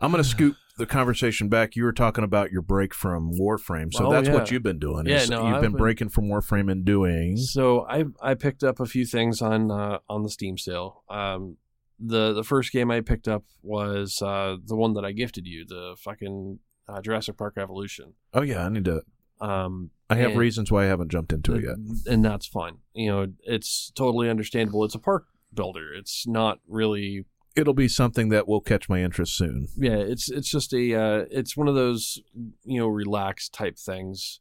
I'm 0.00 0.10
gonna 0.10 0.22
scoop 0.24 0.56
the 0.78 0.86
conversation 0.86 1.48
back. 1.48 1.74
You 1.74 1.84
were 1.84 1.92
talking 1.92 2.22
about 2.24 2.52
your 2.52 2.62
break 2.62 2.94
from 2.94 3.32
Warframe, 3.32 3.92
so 3.92 4.06
Oh, 4.06 4.12
that's 4.12 4.28
yeah. 4.28 4.34
what 4.34 4.50
you've 4.50 4.62
been 4.62 4.78
doing. 4.78 5.06
Yeah, 5.06 5.16
is 5.16 5.30
no, 5.30 5.46
you've 5.46 5.56
I've 5.56 5.62
been, 5.62 5.72
been- 5.72 5.78
breaking 5.78 6.08
from 6.10 6.24
Warframe 6.28 6.70
and 6.70 6.84
doing. 6.84 7.36
So 7.38 7.86
I 7.88 8.04
I 8.22 8.34
picked 8.34 8.62
up 8.62 8.78
a 8.78 8.86
few 8.86 9.04
things 9.06 9.42
on 9.42 9.70
uh, 9.70 9.98
on 10.08 10.22
the 10.22 10.28
Steam 10.30 10.58
sale. 10.58 11.02
Um, 11.08 11.56
the 11.98 12.32
the 12.32 12.44
first 12.44 12.72
game 12.72 12.90
I 12.90 13.00
picked 13.00 13.28
up 13.28 13.44
was 13.62 14.20
uh, 14.22 14.56
the 14.64 14.76
one 14.76 14.94
that 14.94 15.04
I 15.04 15.12
gifted 15.12 15.46
you, 15.46 15.64
the 15.66 15.96
fucking 15.98 16.58
uh, 16.88 17.00
Jurassic 17.00 17.36
Park 17.36 17.54
Evolution. 17.58 18.14
Oh 18.32 18.42
yeah, 18.42 18.64
I 18.64 18.68
need 18.68 18.84
to. 18.86 19.02
Um, 19.40 19.90
I 20.10 20.16
have 20.16 20.30
and- 20.30 20.38
reasons 20.38 20.70
why 20.70 20.84
I 20.84 20.86
haven't 20.86 21.10
jumped 21.10 21.32
into 21.32 21.54
it 21.54 21.64
yet. 21.64 21.76
and 22.12 22.24
that's 22.24 22.46
fine. 22.46 22.78
You 22.94 23.10
know, 23.10 23.26
it's 23.44 23.90
totally 23.94 24.28
understandable. 24.30 24.84
It's 24.84 24.94
a 24.94 24.98
park 25.00 25.26
builder. 25.52 25.92
It's 25.94 26.26
not 26.26 26.60
really 26.68 27.24
It'll 27.56 27.74
be 27.74 27.86
something 27.88 28.30
that 28.30 28.48
will 28.48 28.60
catch 28.60 28.88
my 28.88 29.00
interest 29.02 29.36
soon. 29.36 29.68
yeah 29.76 29.94
it's 29.96 30.28
it's 30.28 30.50
just 30.50 30.72
a 30.74 30.94
uh, 30.94 31.24
it's 31.30 31.56
one 31.56 31.68
of 31.68 31.74
those 31.76 32.20
you 32.64 32.80
know 32.80 32.88
relaxed 32.88 33.54
type 33.54 33.78
things 33.78 34.40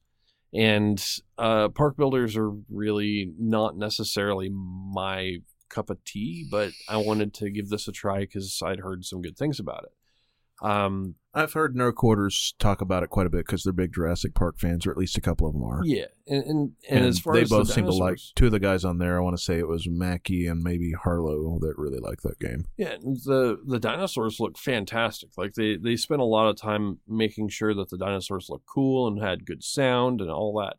and 0.52 1.04
uh, 1.38 1.70
park 1.70 1.96
builders 1.98 2.36
are 2.36 2.52
really 2.72 3.32
not 3.40 3.78
necessarily 3.78 4.50
my 4.52 5.38
cup 5.74 5.90
of 5.90 6.04
tea 6.04 6.46
but 6.50 6.72
i 6.88 6.98
wanted 6.98 7.34
to 7.34 7.50
give 7.50 7.70
this 7.70 7.88
a 7.88 7.92
try 7.92 8.20
because 8.20 8.62
i'd 8.66 8.80
heard 8.80 9.04
some 9.04 9.22
good 9.22 9.38
things 9.38 9.60
about 9.60 9.84
it 9.84 10.68
um 10.68 11.16
I've 11.36 11.54
heard 11.54 11.76
Nerd 11.76 11.96
Quarters 11.96 12.54
talk 12.60 12.80
about 12.80 13.02
it 13.02 13.10
quite 13.10 13.26
a 13.26 13.30
bit 13.30 13.46
because 13.46 13.64
they're 13.64 13.74
big 13.74 13.94
Jurassic 13.94 14.36
Park 14.36 14.60
fans, 14.60 14.86
or 14.86 14.92
at 14.92 14.98
least 14.98 15.18
a 15.18 15.22
couple 15.22 15.48
of 15.48 15.54
them 15.54 15.64
are. 15.64 15.82
yeah 15.84 16.06
and 16.28 16.44
and, 16.44 16.72
and, 16.90 17.06
as 17.06 17.20
far 17.20 17.34
they 17.34 17.42
as 17.42 17.50
the 17.50 17.58
both 17.58 17.72
seem 17.72 17.86
to 17.86 17.92
like 17.92 18.20
two 18.36 18.46
of 18.46 18.52
the 18.52 18.60
guys 18.60 18.86
on 18.86 19.00
there. 19.00 19.18
I 19.18 19.22
want 19.22 19.36
to 19.36 19.44
say 19.44 19.58
it 19.58 19.68
was 19.68 19.88
Mackie 19.88 20.46
and 20.46 20.62
maybe 20.62 20.92
Harlow 20.92 21.58
that 21.60 21.74
really 21.78 22.00
like 22.00 22.22
that 22.22 22.40
game. 22.40 22.66
Yeah, 22.78 22.98
the 22.98 23.60
the 23.66 23.80
dinosaurs 23.80 24.40
look 24.40 24.58
fantastic. 24.58 25.30
Like 25.38 25.54
they 25.56 25.76
they 25.76 25.96
spent 25.96 26.22
a 26.22 26.26
lot 26.26 26.50
of 26.50 26.56
time 26.56 27.00
making 27.08 27.50
sure 27.50 27.74
that 27.74 27.90
the 27.90 27.98
dinosaurs 27.98 28.48
looked 28.50 28.68
cool 28.68 29.08
and 29.08 29.22
had 29.22 29.46
good 29.46 29.64
sound 29.64 30.22
and 30.22 30.30
all 30.30 30.54
that. 30.60 30.78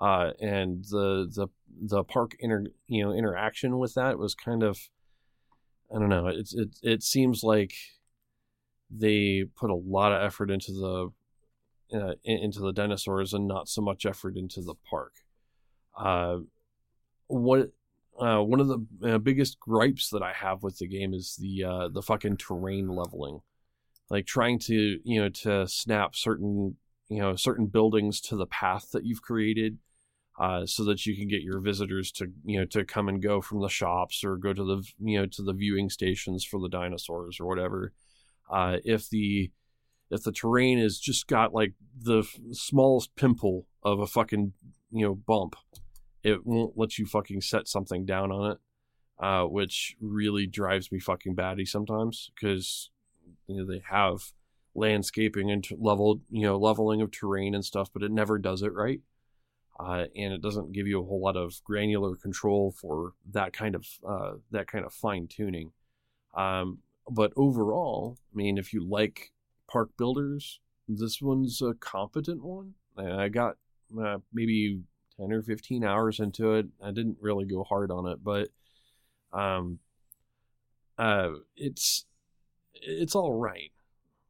Uh, 0.00 0.32
and 0.40 0.84
the 0.84 1.28
the 1.34 1.48
the 1.80 2.04
park 2.04 2.36
inter 2.38 2.64
you 2.86 3.04
know 3.04 3.12
interaction 3.12 3.78
with 3.78 3.94
that 3.94 4.18
was 4.18 4.34
kind 4.34 4.62
of 4.62 4.78
I 5.94 5.98
don't 5.98 6.08
know. 6.08 6.26
It's 6.26 6.54
it 6.54 6.76
it 6.82 7.02
seems 7.02 7.42
like 7.42 7.72
they 8.90 9.44
put 9.56 9.70
a 9.70 9.74
lot 9.74 10.12
of 10.12 10.22
effort 10.22 10.50
into 10.50 10.72
the 10.72 11.10
uh, 11.98 12.14
into 12.24 12.60
the 12.60 12.72
dinosaurs 12.72 13.32
and 13.32 13.46
not 13.46 13.68
so 13.68 13.80
much 13.80 14.04
effort 14.04 14.36
into 14.36 14.60
the 14.60 14.74
park. 14.88 15.12
Uh, 15.96 16.38
what 17.26 17.70
uh, 18.20 18.40
one 18.40 18.60
of 18.60 18.68
the 18.68 18.86
uh, 19.04 19.18
biggest 19.18 19.60
gripes 19.60 20.10
that 20.10 20.22
I 20.22 20.32
have 20.32 20.62
with 20.62 20.78
the 20.78 20.88
game 20.88 21.14
is 21.14 21.36
the 21.40 21.64
uh, 21.64 21.88
the 21.88 22.02
fucking 22.02 22.36
terrain 22.36 22.88
leveling, 22.88 23.40
like 24.10 24.26
trying 24.26 24.58
to 24.60 24.98
you 25.04 25.22
know 25.22 25.28
to 25.28 25.66
snap 25.68 26.14
certain 26.14 26.76
you 27.08 27.20
know 27.20 27.36
certain 27.36 27.66
buildings 27.66 28.20
to 28.22 28.36
the 28.36 28.46
path 28.46 28.90
that 28.92 29.04
you've 29.04 29.22
created, 29.22 29.78
uh, 30.38 30.64
so 30.64 30.84
that 30.84 31.04
you 31.04 31.16
can 31.16 31.28
get 31.28 31.42
your 31.42 31.60
visitors 31.60 32.12
to 32.12 32.30
you 32.44 32.58
know 32.58 32.64
to 32.66 32.84
come 32.84 33.08
and 33.08 33.22
go 33.22 33.40
from 33.40 33.60
the 33.60 33.68
shops 33.68 34.22
or 34.24 34.36
go 34.36 34.52
to 34.52 34.64
the 34.64 34.82
you 35.00 35.18
know 35.18 35.26
to 35.26 35.42
the 35.42 35.52
viewing 35.52 35.90
stations 35.90 36.44
for 36.44 36.60
the 36.60 36.68
dinosaurs 36.68 37.38
or 37.40 37.46
whatever. 37.46 37.92
Uh, 38.50 38.78
if 38.84 39.08
the 39.10 39.50
if 40.10 40.22
the 40.22 40.32
terrain 40.32 40.78
has 40.78 40.98
just 40.98 41.26
got 41.26 41.52
like 41.52 41.74
the 42.00 42.20
f- 42.20 42.38
smallest 42.52 43.14
pimple 43.16 43.66
of 43.82 43.98
a 44.00 44.06
fucking 44.06 44.52
you 44.90 45.04
know 45.04 45.14
bump 45.14 45.56
it 46.22 46.46
won't 46.46 46.76
let 46.76 46.98
you 46.98 47.06
fucking 47.06 47.40
set 47.40 47.68
something 47.68 48.04
down 48.04 48.32
on 48.32 48.52
it, 48.52 48.58
uh, 49.18 49.44
which 49.44 49.96
really 50.00 50.46
drives 50.46 50.90
me 50.92 50.98
fucking 50.98 51.34
batty 51.34 51.64
sometimes 51.64 52.30
because 52.34 52.90
you 53.46 53.56
know 53.56 53.66
they 53.66 53.82
have 53.88 54.32
landscaping 54.74 55.50
and 55.50 55.64
t- 55.64 55.76
level 55.78 56.20
you 56.30 56.42
know 56.42 56.56
leveling 56.56 57.00
of 57.00 57.10
terrain 57.10 57.54
and 57.54 57.64
stuff, 57.64 57.90
but 57.92 58.02
it 58.02 58.10
never 58.10 58.38
does 58.38 58.62
it 58.62 58.72
right, 58.72 59.00
uh, 59.78 60.06
and 60.16 60.32
it 60.32 60.42
doesn't 60.42 60.72
give 60.72 60.86
you 60.86 61.00
a 61.00 61.04
whole 61.04 61.20
lot 61.20 61.36
of 61.36 61.62
granular 61.64 62.16
control 62.16 62.72
for 62.72 63.12
that 63.30 63.52
kind 63.52 63.74
of 63.74 63.86
uh, 64.06 64.32
that 64.50 64.66
kind 64.66 64.84
of 64.84 64.92
fine 64.92 65.28
tuning. 65.28 65.72
Um, 66.34 66.78
but 67.10 67.32
overall, 67.36 68.18
I 68.32 68.36
mean, 68.36 68.58
if 68.58 68.72
you 68.72 68.84
like 68.84 69.32
park 69.70 69.90
builders, 69.96 70.60
this 70.88 71.20
one's 71.22 71.62
a 71.62 71.74
competent 71.74 72.42
one. 72.42 72.74
I 72.96 73.28
got 73.28 73.56
uh, 74.00 74.18
maybe 74.32 74.80
10 75.18 75.32
or 75.32 75.42
15 75.42 75.84
hours 75.84 76.20
into 76.20 76.54
it. 76.54 76.66
I 76.82 76.90
didn't 76.90 77.18
really 77.20 77.44
go 77.44 77.64
hard 77.64 77.90
on 77.90 78.06
it, 78.06 78.22
but 78.22 78.48
um 79.30 79.78
uh 80.96 81.30
it's 81.56 82.06
it's 82.74 83.14
all 83.14 83.34
right. 83.34 83.72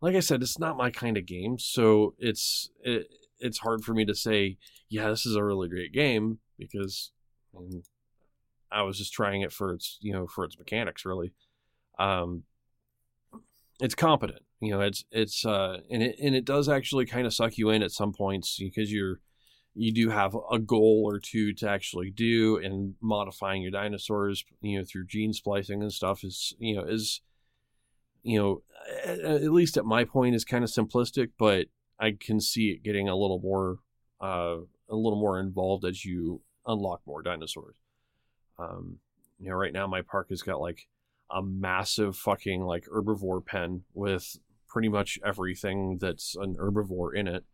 Like 0.00 0.16
I 0.16 0.20
said, 0.20 0.42
it's 0.42 0.58
not 0.58 0.76
my 0.76 0.90
kind 0.90 1.16
of 1.16 1.26
game, 1.26 1.58
so 1.58 2.14
it's 2.18 2.70
it, 2.82 3.08
it's 3.40 3.58
hard 3.58 3.84
for 3.84 3.94
me 3.94 4.04
to 4.04 4.14
say, 4.14 4.58
yeah, 4.88 5.08
this 5.10 5.26
is 5.26 5.36
a 5.36 5.44
really 5.44 5.68
great 5.68 5.92
game 5.92 6.38
because 6.58 7.12
I, 8.70 8.82
was 8.82 8.98
just 8.98 9.12
trying 9.12 9.42
it 9.42 9.52
for 9.52 9.72
its, 9.72 9.98
you 10.00 10.12
know, 10.12 10.26
for 10.26 10.44
its 10.44 10.58
mechanics 10.58 11.04
really. 11.04 11.32
Um 11.98 12.44
it's 13.80 13.94
competent. 13.94 14.42
You 14.60 14.72
know, 14.72 14.80
it's 14.80 15.04
it's 15.10 15.44
uh 15.44 15.78
and 15.90 16.02
it 16.02 16.16
and 16.20 16.34
it 16.34 16.44
does 16.44 16.68
actually 16.68 17.06
kind 17.06 17.26
of 17.26 17.34
suck 17.34 17.58
you 17.58 17.70
in 17.70 17.82
at 17.82 17.92
some 17.92 18.12
points 18.12 18.56
because 18.58 18.92
you're 18.92 19.20
you 19.78 19.92
do 19.92 20.10
have 20.10 20.36
a 20.50 20.58
goal 20.58 21.04
or 21.06 21.20
two 21.20 21.52
to 21.54 21.68
actually 21.68 22.10
do 22.10 22.56
and 22.56 22.94
modifying 23.00 23.62
your 23.62 23.70
dinosaurs 23.70 24.44
you 24.60 24.78
know 24.78 24.84
through 24.84 25.06
gene 25.06 25.32
splicing 25.32 25.82
and 25.82 25.92
stuff 25.92 26.24
is 26.24 26.54
you 26.58 26.74
know 26.74 26.82
is 26.82 27.20
you 28.22 28.38
know 28.38 28.62
at 29.06 29.52
least 29.52 29.76
at 29.76 29.84
my 29.84 30.04
point 30.04 30.34
is 30.34 30.44
kind 30.44 30.64
of 30.64 30.70
simplistic 30.70 31.30
but 31.38 31.66
I 32.00 32.16
can 32.18 32.40
see 32.40 32.70
it 32.70 32.82
getting 32.82 33.08
a 33.08 33.16
little 33.16 33.40
more 33.40 33.78
uh, 34.20 34.56
a 34.88 34.96
little 34.96 35.20
more 35.20 35.38
involved 35.38 35.84
as 35.84 36.04
you 36.04 36.40
unlock 36.66 37.00
more 37.06 37.22
dinosaurs. 37.22 37.76
Um, 38.58 38.98
you 39.38 39.48
know, 39.50 39.56
right 39.56 39.72
now 39.72 39.86
my 39.86 40.02
park 40.02 40.28
has 40.30 40.42
got 40.42 40.60
like 40.60 40.88
a 41.30 41.42
massive 41.42 42.16
fucking 42.16 42.62
like 42.62 42.86
herbivore 42.86 43.44
pen 43.44 43.82
with 43.94 44.38
pretty 44.68 44.88
much 44.88 45.18
everything 45.24 45.98
that's 46.00 46.36
an 46.36 46.56
herbivore 46.56 47.14
in 47.14 47.28
it, 47.28 47.44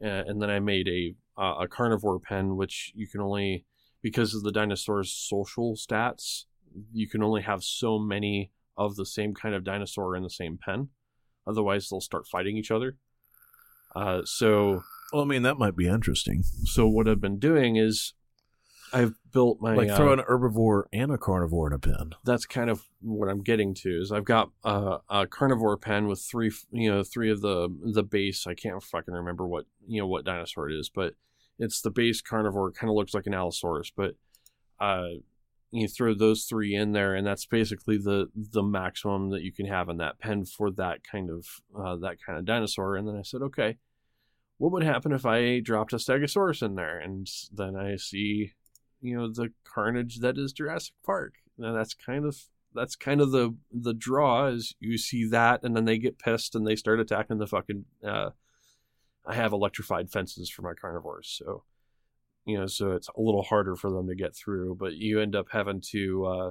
and, 0.00 0.40
then 0.40 0.50
I 0.50 0.60
made 0.60 0.88
a 0.88 1.14
uh, 1.38 1.62
a 1.62 1.68
carnivore 1.68 2.18
pen 2.18 2.56
which 2.56 2.92
you 2.94 3.06
can 3.06 3.20
only 3.20 3.64
because 4.02 4.34
of 4.34 4.42
the 4.42 4.52
dinosaurs' 4.52 5.12
social 5.12 5.74
stats, 5.74 6.44
you 6.92 7.08
can 7.08 7.22
only 7.22 7.42
have 7.42 7.64
so 7.64 7.98
many 7.98 8.52
of 8.76 8.96
the 8.96 9.06
same 9.06 9.34
kind 9.34 9.54
of 9.54 9.64
dinosaur 9.64 10.14
in 10.14 10.22
the 10.22 10.30
same 10.30 10.58
pen. 10.62 10.88
Otherwise, 11.46 11.88
they'll 11.88 12.00
start 12.00 12.26
fighting 12.26 12.56
each 12.56 12.70
other. 12.70 12.96
Uh, 13.94 14.22
so, 14.24 14.82
Well, 15.12 15.22
I 15.22 15.24
mean, 15.24 15.42
that 15.42 15.58
might 15.58 15.76
be 15.76 15.86
interesting. 15.88 16.42
so 16.64 16.86
what 16.86 17.08
I've 17.08 17.20
been 17.20 17.38
doing 17.38 17.76
is 17.76 18.14
I've 18.92 19.14
built 19.32 19.60
my 19.60 19.74
like 19.74 19.90
uh, 19.90 19.96
throw 19.96 20.12
an 20.12 20.20
herbivore 20.20 20.84
and 20.92 21.10
a 21.10 21.18
carnivore 21.18 21.66
in 21.66 21.72
a 21.72 21.78
pen. 21.78 22.12
that's 22.24 22.46
kind 22.46 22.70
of 22.70 22.84
what 23.00 23.28
I'm 23.28 23.42
getting 23.42 23.74
to 23.74 24.00
is 24.00 24.12
I've 24.12 24.24
got 24.24 24.50
uh, 24.64 24.98
a 25.10 25.26
carnivore 25.26 25.76
pen 25.76 26.06
with 26.06 26.20
three, 26.20 26.52
you 26.70 26.90
know, 26.90 27.02
three 27.02 27.30
of 27.30 27.40
the 27.40 27.68
the 27.92 28.02
base. 28.04 28.46
I 28.46 28.54
can't 28.54 28.82
fucking 28.82 29.12
remember 29.14 29.46
what 29.46 29.66
you 29.86 30.00
know 30.00 30.06
what 30.06 30.24
dinosaur 30.24 30.70
it 30.70 30.78
is, 30.78 30.88
but 30.88 31.14
it's 31.58 31.80
the 31.80 31.90
base 31.90 32.20
carnivore. 32.22 32.70
Kind 32.70 32.90
of 32.90 32.96
looks 32.96 33.12
like 33.14 33.26
an 33.26 33.34
Allosaurus, 33.34 33.90
but 33.94 34.14
uh, 34.78 35.08
you 35.72 35.88
throw 35.88 36.14
those 36.14 36.44
three 36.44 36.74
in 36.74 36.92
there, 36.92 37.14
and 37.14 37.26
that's 37.26 37.46
basically 37.46 37.98
the 37.98 38.28
the 38.34 38.62
maximum 38.62 39.30
that 39.30 39.42
you 39.42 39.52
can 39.52 39.66
have 39.66 39.88
in 39.88 39.98
that 39.98 40.18
pen 40.18 40.44
for 40.44 40.70
that 40.72 41.00
kind 41.04 41.30
of 41.30 41.46
uh, 41.78 41.96
that 41.96 42.18
kind 42.24 42.38
of 42.38 42.44
dinosaur. 42.44 42.96
And 42.96 43.06
then 43.06 43.16
I 43.16 43.22
said, 43.22 43.42
okay, 43.42 43.78
what 44.58 44.72
would 44.72 44.84
happen 44.84 45.12
if 45.12 45.26
I 45.26 45.60
dropped 45.60 45.92
a 45.92 45.96
Stegosaurus 45.96 46.62
in 46.62 46.74
there? 46.76 46.98
And 46.98 47.28
then 47.52 47.76
I 47.76 47.96
see 47.96 48.52
you 49.00 49.16
know 49.16 49.28
the 49.30 49.52
carnage 49.64 50.18
that 50.20 50.38
is 50.38 50.52
Jurassic 50.52 50.94
Park. 51.04 51.34
Now 51.58 51.72
that's 51.72 51.94
kind 51.94 52.24
of 52.24 52.36
that's 52.74 52.94
kind 52.94 53.20
of 53.20 53.32
the 53.32 53.56
the 53.72 53.94
draw 53.94 54.46
is 54.46 54.74
you 54.78 54.98
see 54.98 55.26
that 55.28 55.64
and 55.64 55.74
then 55.74 55.86
they 55.86 55.98
get 55.98 56.18
pissed 56.18 56.54
and 56.54 56.66
they 56.66 56.76
start 56.76 57.00
attacking 57.00 57.38
the 57.38 57.46
fucking 57.46 57.86
uh 58.06 58.30
I 59.24 59.34
have 59.34 59.52
electrified 59.52 60.10
fences 60.10 60.50
for 60.50 60.62
my 60.62 60.74
carnivores 60.74 61.34
so 61.42 61.64
you 62.46 62.56
know 62.56 62.66
so 62.66 62.92
it's 62.92 63.08
a 63.08 63.20
little 63.20 63.42
harder 63.42 63.76
for 63.76 63.90
them 63.90 64.08
to 64.08 64.14
get 64.14 64.34
through 64.34 64.74
but 64.78 64.94
you 64.94 65.20
end 65.20 65.36
up 65.36 65.48
having 65.50 65.80
to 65.80 66.24
uh 66.24 66.50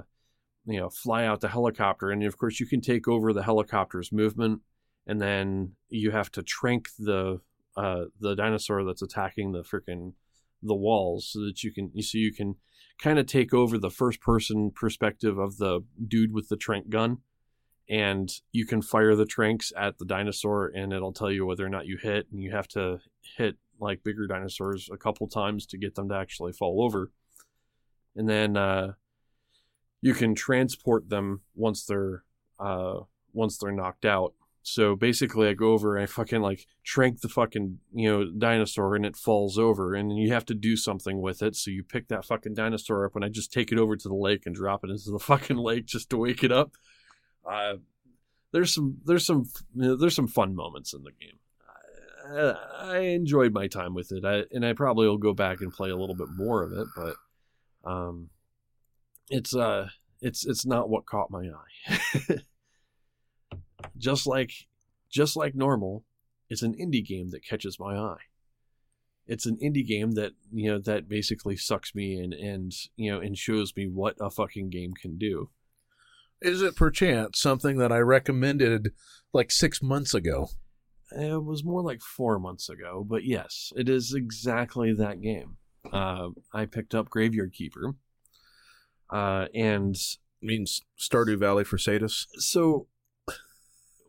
you 0.66 0.78
know 0.78 0.90
fly 0.90 1.24
out 1.24 1.40
the 1.40 1.48
helicopter 1.48 2.10
and 2.10 2.22
of 2.22 2.38
course 2.38 2.60
you 2.60 2.66
can 2.66 2.80
take 2.80 3.08
over 3.08 3.32
the 3.32 3.42
helicopter's 3.42 4.12
movement 4.12 4.60
and 5.06 5.20
then 5.20 5.72
you 5.88 6.10
have 6.10 6.30
to 6.30 6.42
trank 6.42 6.88
the 6.98 7.40
uh 7.76 8.04
the 8.20 8.36
dinosaur 8.36 8.84
that's 8.84 9.02
attacking 9.02 9.52
the 9.52 9.62
freaking 9.62 10.12
the 10.62 10.74
walls 10.74 11.30
so 11.32 11.40
that 11.40 11.62
you 11.62 11.72
can 11.72 11.90
so 12.02 12.18
you 12.18 12.32
can 12.32 12.54
kind 12.98 13.18
of 13.18 13.26
take 13.26 13.52
over 13.52 13.78
the 13.78 13.90
first 13.90 14.20
person 14.20 14.70
perspective 14.74 15.38
of 15.38 15.58
the 15.58 15.80
dude 16.06 16.32
with 16.32 16.48
the 16.48 16.56
trank 16.56 16.88
gun 16.88 17.18
and 17.88 18.30
you 18.52 18.66
can 18.66 18.82
fire 18.82 19.14
the 19.14 19.26
tranks 19.26 19.72
at 19.76 19.98
the 19.98 20.04
dinosaur 20.04 20.72
and 20.74 20.92
it'll 20.92 21.12
tell 21.12 21.30
you 21.30 21.46
whether 21.46 21.64
or 21.64 21.68
not 21.68 21.86
you 21.86 21.96
hit 22.00 22.26
and 22.32 22.42
you 22.42 22.50
have 22.50 22.66
to 22.66 22.98
hit 23.36 23.56
like 23.80 24.04
bigger 24.04 24.26
dinosaurs 24.26 24.88
a 24.92 24.96
couple 24.96 25.26
times 25.28 25.66
to 25.66 25.78
get 25.78 25.94
them 25.94 26.08
to 26.08 26.14
actually 26.14 26.52
fall 26.52 26.82
over 26.82 27.10
and 28.14 28.28
then 28.28 28.56
uh, 28.56 28.92
you 30.00 30.14
can 30.14 30.34
transport 30.34 31.08
them 31.08 31.40
once 31.54 31.84
they're 31.84 32.24
uh, 32.58 33.00
once 33.32 33.58
they're 33.58 33.72
knocked 33.72 34.04
out 34.04 34.32
so 34.68 34.96
basically, 34.96 35.46
I 35.46 35.52
go 35.52 35.74
over 35.74 35.94
and 35.94 36.02
I 36.02 36.06
fucking 36.06 36.40
like 36.40 36.66
trank 36.82 37.20
the 37.20 37.28
fucking 37.28 37.78
you 37.94 38.10
know 38.10 38.24
dinosaur 38.36 38.96
and 38.96 39.06
it 39.06 39.14
falls 39.14 39.60
over, 39.60 39.94
and 39.94 40.18
you 40.18 40.32
have 40.32 40.44
to 40.46 40.54
do 40.54 40.76
something 40.76 41.20
with 41.20 41.40
it. 41.40 41.54
So 41.54 41.70
you 41.70 41.84
pick 41.84 42.08
that 42.08 42.24
fucking 42.24 42.54
dinosaur 42.54 43.06
up 43.06 43.14
and 43.14 43.24
I 43.24 43.28
just 43.28 43.52
take 43.52 43.70
it 43.70 43.78
over 43.78 43.94
to 43.94 44.08
the 44.08 44.14
lake 44.16 44.42
and 44.44 44.56
drop 44.56 44.82
it 44.82 44.90
into 44.90 45.12
the 45.12 45.18
fucking 45.20 45.56
lake 45.56 45.86
just 45.86 46.10
to 46.10 46.16
wake 46.16 46.42
it 46.42 46.50
up. 46.50 46.72
Uh, 47.48 47.74
there's 48.50 48.74
some 48.74 48.96
there's 49.04 49.24
some 49.24 49.44
there's 49.72 50.16
some 50.16 50.26
fun 50.26 50.56
moments 50.56 50.92
in 50.92 51.04
the 51.04 51.12
game. 51.12 51.38
I, 52.26 52.54
I 52.78 52.98
enjoyed 52.98 53.52
my 53.52 53.66
time 53.68 53.94
with 53.94 54.12
it, 54.12 54.24
I, 54.24 54.44
and 54.54 54.64
I 54.64 54.72
probably 54.72 55.06
will 55.06 55.18
go 55.18 55.34
back 55.34 55.60
and 55.60 55.72
play 55.72 55.90
a 55.90 55.96
little 55.96 56.14
bit 56.14 56.28
more 56.34 56.62
of 56.62 56.72
it, 56.72 56.86
but 56.96 57.16
um, 57.90 58.30
it's 59.30 59.54
uh 59.54 59.88
it's 60.20 60.46
it's 60.46 60.66
not 60.66 60.88
what 60.88 61.06
caught 61.06 61.30
my 61.30 61.48
eye. 61.48 62.38
just 63.98 64.26
like 64.26 64.52
just 65.10 65.36
like 65.36 65.54
normal 65.54 66.04
it's 66.48 66.62
an 66.62 66.74
indie 66.74 67.04
game 67.04 67.30
that 67.30 67.44
catches 67.44 67.78
my 67.78 67.96
eye 67.96 68.24
it's 69.26 69.46
an 69.46 69.56
indie 69.62 69.86
game 69.86 70.12
that 70.12 70.32
you 70.52 70.70
know 70.70 70.78
that 70.78 71.08
basically 71.08 71.56
sucks 71.56 71.94
me 71.94 72.18
in 72.18 72.32
and 72.32 72.72
you 72.96 73.10
know 73.10 73.20
and 73.20 73.38
shows 73.38 73.72
me 73.76 73.86
what 73.86 74.16
a 74.20 74.30
fucking 74.30 74.70
game 74.70 74.92
can 74.94 75.16
do 75.16 75.50
Is 76.40 76.62
it 76.62 76.76
perchance 76.76 77.40
something 77.40 77.78
that 77.78 77.92
I 77.92 77.98
recommended 77.98 78.92
like 79.32 79.50
six 79.50 79.82
months 79.82 80.14
ago? 80.14 80.48
It 81.12 81.44
was 81.44 81.64
more 81.64 81.82
like 81.82 82.02
four 82.02 82.38
months 82.38 82.68
ago 82.68 83.04
but 83.08 83.24
yes 83.24 83.72
it 83.76 83.88
is 83.88 84.12
exactly 84.12 84.92
that 84.92 85.20
game 85.20 85.56
uh, 85.92 86.28
i 86.52 86.64
picked 86.64 86.94
up 86.94 87.08
graveyard 87.08 87.52
keeper 87.52 87.94
uh, 89.10 89.46
and 89.54 89.96
means 90.42 90.82
Stardew 90.98 91.38
Valley 91.38 91.64
for 91.64 91.76
Sadus. 91.76 92.26
so 92.38 92.88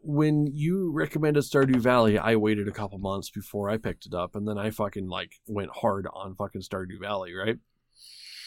when 0.02 0.48
you 0.48 0.92
recommended 0.94 1.44
Stardew 1.44 1.82
Valley, 1.82 2.18
I 2.18 2.38
waited 2.38 2.68
a 2.68 2.72
couple 2.72 2.98
months 2.98 3.30
before 3.30 3.70
I 3.70 3.78
picked 3.78 4.06
it 4.06 4.14
up, 4.14 4.36
and 4.36 4.48
then 4.48 4.58
I 4.58 4.70
fucking 4.70 5.10
like 5.10 5.34
went 5.48 5.72
hard 5.72 6.08
on 6.14 6.36
fucking 6.36 6.62
Stardew 6.62 7.02
Valley, 7.02 7.34
right? 7.34 7.58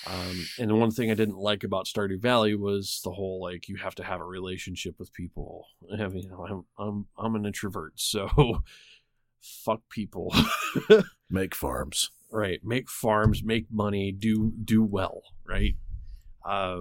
Um, 0.07 0.47
and 0.59 0.71
the 0.71 0.75
one 0.75 0.91
thing 0.91 1.11
I 1.11 1.15
didn't 1.15 1.37
like 1.39 1.63
about 1.63 1.87
Stardew 1.87 2.21
Valley 2.21 2.55
was 2.55 3.01
the 3.05 3.11
whole 3.13 3.41
like 3.41 3.69
you 3.69 3.77
have 3.77 3.95
to 3.97 4.05
have 4.05 4.21
a 4.21 4.25
relationship 4.25 4.95
with 4.99 5.13
people. 5.13 5.67
I 5.93 6.07
mean, 6.09 6.23
you 6.23 6.29
know, 6.31 6.47
I'm 6.49 6.65
I'm 6.79 7.07
I'm 7.19 7.35
an 7.37 7.45
introvert, 7.47 7.93
so 8.01 8.63
fuck 9.41 9.83
people. 9.91 10.35
Make 11.31 11.55
farms. 11.55 12.11
right 12.33 12.61
make 12.65 12.89
farms 12.91 13.43
make 13.45 13.67
money 13.71 14.13
do 14.13 14.53
do 14.65 14.83
well 14.83 15.23
right 15.47 15.75
uh 16.45 16.81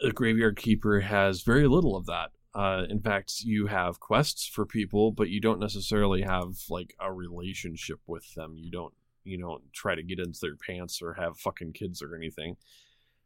the 0.00 0.12
graveyard 0.12 0.56
keeper 0.56 1.00
has 1.00 1.42
very 1.42 1.66
little 1.68 1.96
of 1.96 2.06
that 2.06 2.30
uh 2.54 2.84
in 2.88 3.00
fact 3.00 3.40
you 3.42 3.66
have 3.66 4.00
quests 4.00 4.46
for 4.46 4.64
people 4.66 5.10
but 5.12 5.28
you 5.30 5.40
don't 5.40 5.60
necessarily 5.60 6.22
have 6.22 6.54
like 6.70 6.94
a 7.00 7.12
relationship 7.12 8.00
with 8.06 8.34
them 8.34 8.54
you 8.56 8.70
don't 8.70 8.94
you 9.24 9.38
don't 9.38 9.62
try 9.72 9.94
to 9.94 10.02
get 10.02 10.18
into 10.18 10.38
their 10.40 10.56
pants 10.56 11.00
or 11.02 11.14
have 11.14 11.38
fucking 11.38 11.72
kids 11.72 12.02
or 12.02 12.14
anything 12.14 12.56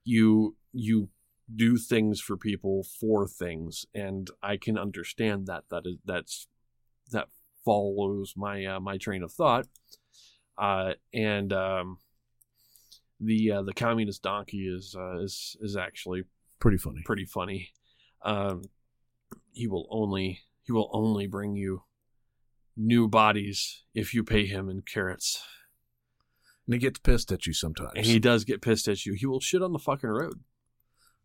you 0.04 0.56
you 0.72 1.08
do 1.54 1.76
things 1.76 2.20
for 2.20 2.36
people 2.36 2.84
for 3.00 3.26
things 3.26 3.84
and 3.94 4.30
i 4.42 4.56
can 4.56 4.78
understand 4.78 5.46
that 5.46 5.64
that 5.70 5.82
is 5.84 5.96
that's 6.04 6.46
that 7.10 7.28
follows 7.64 8.34
my 8.36 8.64
uh, 8.64 8.80
my 8.80 8.96
train 8.96 9.22
of 9.22 9.32
thought 9.32 9.66
uh, 10.58 10.92
and 11.14 11.52
um, 11.52 11.98
the 13.20 13.50
uh, 13.50 13.62
the 13.62 13.72
communist 13.72 14.22
donkey 14.22 14.66
is 14.68 14.94
uh, 14.98 15.18
is 15.20 15.56
is 15.60 15.76
actually 15.76 16.24
Pretty 16.58 16.76
funny. 16.76 17.02
pretty 17.04 17.24
funny. 17.24 17.70
Um, 18.24 18.62
he 19.52 19.66
will 19.66 19.88
only 19.90 20.42
he 20.62 20.70
will 20.72 20.88
only 20.92 21.26
bring 21.26 21.56
you 21.56 21.82
new 22.76 23.08
bodies 23.08 23.82
if 23.94 24.14
you 24.14 24.22
pay 24.22 24.46
him 24.46 24.68
in 24.68 24.82
carrots, 24.82 25.42
And 26.66 26.74
he 26.74 26.78
gets 26.78 26.98
pissed 27.00 27.32
at 27.32 27.46
you 27.46 27.52
sometimes. 27.52 27.92
and 27.96 28.06
he 28.06 28.18
does 28.18 28.44
get 28.44 28.62
pissed 28.62 28.86
at 28.88 29.04
you. 29.04 29.14
He 29.14 29.26
will 29.26 29.40
shit 29.40 29.62
on 29.62 29.72
the 29.72 29.78
fucking 29.78 30.08
road. 30.10 30.40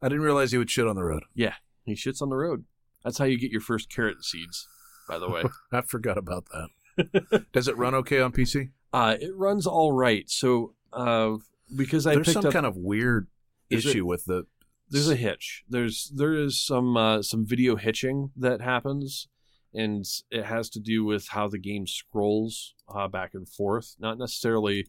I 0.02 0.10
didn't 0.10 0.24
realize 0.24 0.52
he 0.52 0.58
would 0.58 0.70
shit 0.72 0.88
on 0.88 0.96
the 0.96 1.04
road. 1.04 1.24
Yeah, 1.36 1.54
he 1.86 1.94
shits 1.94 2.22
on 2.22 2.30
the 2.30 2.36
road. 2.36 2.66
That's 3.04 3.18
how 3.18 3.26
you 3.26 3.38
get 3.40 3.52
your 3.52 3.62
first 3.62 3.90
carrot 3.90 4.24
seeds. 4.24 4.68
By 5.08 5.20
the 5.20 5.30
way, 5.30 5.44
I 5.72 5.82
forgot 5.82 6.18
about 6.18 6.46
that. 6.52 7.46
Does 7.54 7.68
it 7.68 7.78
run 7.78 7.94
okay 7.96 8.20
on 8.20 8.32
PC? 8.32 8.72
uh, 8.94 9.16
it 9.20 9.32
runs 9.36 9.68
all 9.68 9.92
right. 9.94 10.30
So 10.30 10.74
uh, 10.94 11.36
because 11.76 12.08
I 12.08 12.16
There's 12.16 12.32
some 12.34 12.46
up 12.46 12.54
kind 12.54 12.66
of 12.66 12.76
weird 12.76 13.28
Is 13.70 13.86
it- 13.86 13.90
issue 13.90 14.06
with 14.06 14.26
the. 14.26 14.46
there's 14.90 15.10
a 15.10 15.16
hitch. 15.16 15.64
There's 15.70 16.12
there 16.16 16.34
is 16.34 16.60
some 16.60 16.98
uh, 16.98 17.22
some 17.22 17.46
video 17.46 17.76
hitching 17.76 18.32
that 18.36 18.62
happens, 18.62 19.28
and 19.74 20.04
it 20.32 20.46
has 20.46 20.70
to 20.72 20.80
do 20.80 21.04
with 21.06 21.28
how 21.30 21.48
the 21.48 21.60
game 21.60 21.86
scrolls 21.88 22.74
uh, 22.94 23.08
back 23.08 23.32
and 23.34 23.48
forth. 23.48 23.96
Not 24.00 24.18
necessarily 24.18 24.88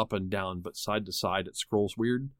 up 0.00 0.12
and 0.12 0.30
down, 0.30 0.60
but 0.60 0.76
side 0.76 1.06
to 1.06 1.12
side. 1.12 1.46
It 1.46 1.56
scrolls 1.56 1.96
weird. 1.96 2.30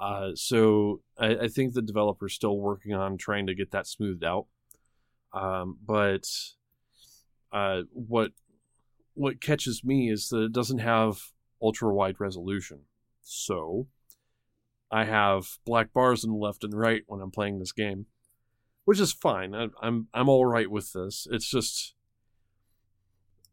Uh, 0.00 0.30
so 0.34 1.00
I, 1.18 1.36
I 1.36 1.48
think 1.48 1.74
the 1.74 1.82
developer's 1.82 2.34
still 2.34 2.58
working 2.58 2.92
on 2.92 3.18
trying 3.18 3.46
to 3.46 3.54
get 3.54 3.70
that 3.72 3.86
smoothed 3.86 4.24
out. 4.24 4.46
Um, 5.32 5.78
but 5.84 6.26
uh, 7.52 7.82
what 7.92 8.32
what 9.14 9.40
catches 9.40 9.84
me 9.84 10.10
is 10.10 10.28
that 10.28 10.44
it 10.44 10.52
doesn't 10.52 10.78
have 10.78 11.18
ultra 11.60 11.92
wide 11.92 12.18
resolution. 12.18 12.80
So 13.22 13.86
I 14.90 15.04
have 15.04 15.58
black 15.64 15.92
bars 15.92 16.24
on 16.24 16.30
the 16.30 16.36
left 16.36 16.64
and 16.64 16.74
right 16.74 17.02
when 17.06 17.20
I'm 17.20 17.30
playing 17.30 17.58
this 17.58 17.72
game, 17.72 18.06
which 18.84 19.00
is 19.00 19.12
fine. 19.12 19.54
I, 19.54 19.68
I'm 19.80 20.08
I'm 20.12 20.28
all 20.28 20.46
right 20.46 20.70
with 20.70 20.92
this. 20.92 21.26
It's 21.30 21.48
just 21.48 21.94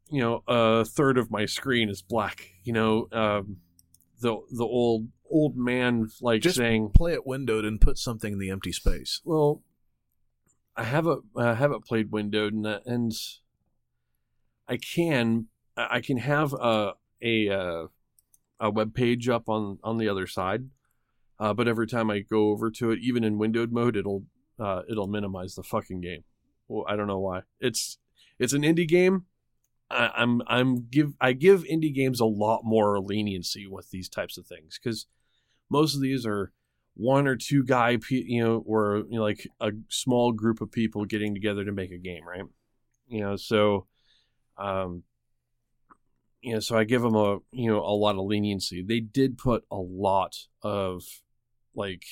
you 0.09 0.21
know 0.21 0.43
a 0.47 0.85
third 0.85 1.17
of 1.17 1.29
my 1.31 1.45
screen 1.45 1.89
is 1.89 2.01
black. 2.01 2.49
You 2.63 2.73
know, 2.73 3.07
um, 3.11 3.57
the 4.21 4.37
the 4.51 4.65
old 4.65 5.07
old 5.29 5.55
man 5.55 6.07
like 6.21 6.41
Just 6.41 6.57
saying, 6.57 6.91
play 6.95 7.13
it 7.13 7.25
windowed 7.25 7.63
and 7.65 7.79
put 7.79 7.97
something 7.97 8.33
in 8.33 8.39
the 8.39 8.49
empty 8.49 8.71
space. 8.71 9.21
well, 9.23 9.61
I 10.75 10.83
haven't 10.83 11.23
I 11.37 11.53
haven't 11.53 11.85
played 11.85 12.11
windowed 12.11 12.53
and 12.53 12.65
that- 12.65 12.85
and 12.85 13.11
I 14.67 14.77
can 14.77 15.47
I 15.77 15.87
I 15.97 16.01
can 16.01 16.17
have 16.17 16.53
a 16.53 16.93
a 17.21 17.49
uh, 17.49 17.87
a 18.59 18.69
web 18.71 18.93
page 18.93 19.27
up 19.29 19.49
on 19.49 19.79
on 19.83 19.97
the 19.97 20.07
other 20.09 20.27
side, 20.27 20.69
uh, 21.39 21.53
but 21.53 21.67
every 21.67 21.87
time 21.87 22.09
I 22.09 22.19
go 22.19 22.49
over 22.49 22.69
to 22.71 22.91
it, 22.91 22.99
even 23.01 23.23
in 23.23 23.37
windowed 23.37 23.71
mode, 23.71 23.95
it'll 23.95 24.23
uh, 24.59 24.81
it'll 24.89 25.07
minimize 25.07 25.55
the 25.55 25.63
fucking 25.63 26.01
game. 26.01 26.23
Well, 26.67 26.85
I 26.87 26.95
don't 26.95 27.07
know 27.07 27.19
why. 27.19 27.41
It's 27.59 27.97
it's 28.37 28.53
an 28.53 28.61
indie 28.63 28.87
game. 28.87 29.25
I, 29.89 30.11
I'm 30.15 30.41
I'm 30.47 30.87
give 30.89 31.13
I 31.19 31.33
give 31.33 31.63
indie 31.63 31.93
games 31.93 32.19
a 32.19 32.25
lot 32.25 32.61
more 32.63 32.99
leniency 32.99 33.67
with 33.67 33.89
these 33.89 34.09
types 34.09 34.37
of 34.37 34.45
things 34.45 34.79
because 34.81 35.07
most 35.69 35.95
of 35.95 36.01
these 36.01 36.25
are 36.25 36.51
one 36.95 37.27
or 37.27 37.35
two 37.35 37.63
guy, 37.63 37.97
you 38.09 38.43
know, 38.43 38.63
or 38.65 39.03
you 39.09 39.17
know, 39.17 39.23
like 39.23 39.47
a 39.61 39.71
small 39.89 40.31
group 40.31 40.61
of 40.61 40.71
people 40.71 41.05
getting 41.05 41.33
together 41.33 41.63
to 41.63 41.71
make 41.71 41.91
a 41.91 41.97
game, 41.97 42.27
right? 42.27 42.43
You 43.07 43.21
know, 43.21 43.35
so, 43.35 43.87
um, 44.57 45.03
you 46.41 46.53
know, 46.53 46.59
so 46.59 46.77
I 46.77 46.83
give 46.83 47.01
them 47.01 47.15
a 47.15 47.37
you 47.51 47.71
know 47.71 47.79
a 47.79 47.95
lot 47.95 48.17
of 48.17 48.25
leniency. 48.25 48.83
They 48.83 48.99
did 48.99 49.37
put 49.37 49.63
a 49.71 49.77
lot 49.77 50.35
of 50.61 51.03
like 51.73 52.03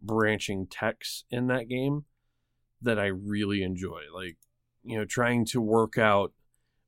branching 0.00 0.66
text 0.66 1.24
in 1.30 1.46
that 1.46 1.68
game 1.68 2.04
that 2.82 2.98
I 2.98 3.06
really 3.06 3.62
enjoy. 3.62 4.02
Like, 4.14 4.36
you 4.82 4.98
know, 4.98 5.04
trying 5.04 5.44
to 5.46 5.60
work 5.60 5.96
out 5.96 6.32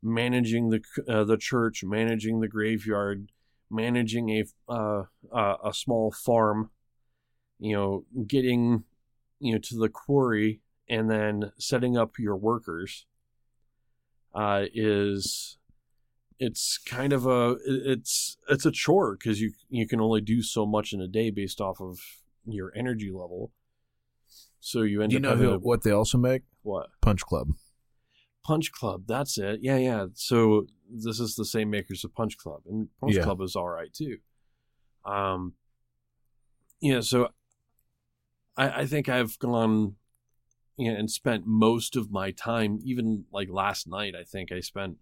managing 0.04 0.68
the 0.70 0.82
uh, 1.08 1.24
the 1.24 1.36
church, 1.38 1.82
managing 1.82 2.40
the 2.40 2.48
graveyard, 2.48 3.32
managing 3.70 4.28
a 4.30 4.44
uh, 4.72 5.04
uh, 5.32 5.56
a 5.64 5.72
small 5.72 6.12
farm, 6.12 6.70
you 7.58 7.74
know, 7.74 8.04
getting 8.26 8.84
you 9.40 9.54
know 9.54 9.58
to 9.58 9.76
the 9.78 9.88
quarry 9.88 10.60
and 10.88 11.10
then 11.10 11.50
setting 11.58 11.96
up 11.96 12.18
your 12.18 12.36
workers 12.36 13.06
uh, 14.34 14.64
is 14.74 15.56
it's 16.38 16.78
kind 16.78 17.12
of 17.12 17.26
a 17.26 17.56
it's 17.66 18.36
it's 18.50 18.66
a 18.66 18.70
chore 18.70 19.16
because 19.16 19.40
you 19.40 19.52
you 19.70 19.86
can 19.86 20.00
only 20.00 20.20
do 20.20 20.42
so 20.42 20.66
much 20.66 20.92
in 20.92 21.00
a 21.00 21.08
day 21.08 21.30
based 21.30 21.60
off 21.60 21.80
of 21.80 21.98
your 22.44 22.70
energy 22.76 23.10
level. 23.10 23.52
So 24.60 24.82
you 24.82 25.02
end 25.02 25.10
Do 25.10 25.14
you 25.14 25.18
up 25.18 25.22
know 25.22 25.36
who, 25.36 25.52
to- 25.52 25.58
what 25.58 25.82
they 25.82 25.90
also 25.90 26.18
make? 26.18 26.42
what 26.62 26.88
Punch 27.00 27.22
Club. 27.22 27.48
Punch 28.44 28.70
Club. 28.72 29.04
That's 29.06 29.38
it. 29.38 29.60
Yeah, 29.62 29.78
yeah. 29.78 30.06
So 30.14 30.66
this 30.88 31.18
is 31.18 31.34
the 31.34 31.46
same 31.46 31.70
makers 31.70 32.04
of 32.04 32.14
Punch 32.14 32.36
Club, 32.36 32.60
and 32.68 32.88
Punch 33.00 33.16
Yeah. 33.16 33.22
Club 33.22 33.40
is 33.40 33.56
all 33.56 33.68
right 33.68 33.92
too. 33.92 34.18
Um, 35.04 35.54
yeah. 36.80 37.00
So 37.00 37.30
I, 38.56 38.82
I 38.82 38.86
think 38.86 39.08
I've 39.08 39.38
gone, 39.38 39.96
yeah, 40.76 40.92
and 40.92 41.10
spent 41.10 41.46
most 41.46 41.96
of 41.96 42.10
my 42.10 42.30
time, 42.30 42.80
even 42.84 43.24
like 43.32 43.48
last 43.50 43.88
night. 43.88 44.14
I 44.14 44.24
think 44.24 44.52
I 44.52 44.60
spent 44.60 44.98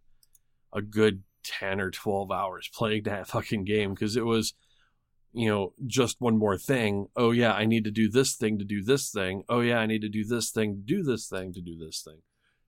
a 0.73 0.81
good 0.81 1.25
ten 1.45 1.81
or 1.81 1.91
twelve 1.91 2.31
hours 2.31 2.71
playing 2.73 3.03
that 3.05 3.27
fucking 3.27 3.65
game 3.65 3.95
because 3.95 4.17
it 4.17 4.25
was. 4.25 4.55
You 5.35 5.49
know, 5.49 5.73
just 5.87 6.21
one 6.21 6.37
more 6.37 6.59
thing. 6.59 7.07
Oh, 7.17 7.31
yeah, 7.31 7.55
I 7.55 7.65
need 7.65 7.85
to 7.85 7.91
do 7.91 8.11
this 8.11 8.35
thing 8.37 8.59
to 8.59 8.67
do 8.67 8.85
this 8.85 9.11
thing. 9.11 9.45
Oh, 9.49 9.61
yeah, 9.61 9.79
I 9.79 9.87
need 9.87 10.03
to 10.03 10.11
do 10.11 10.27
this 10.27 10.51
thing 10.51 10.75
to 10.75 10.83
do 10.83 11.03
this 11.03 11.27
thing 11.27 11.55
to 11.55 11.63
do 11.63 11.75
this 11.75 12.03
thing 12.03 12.19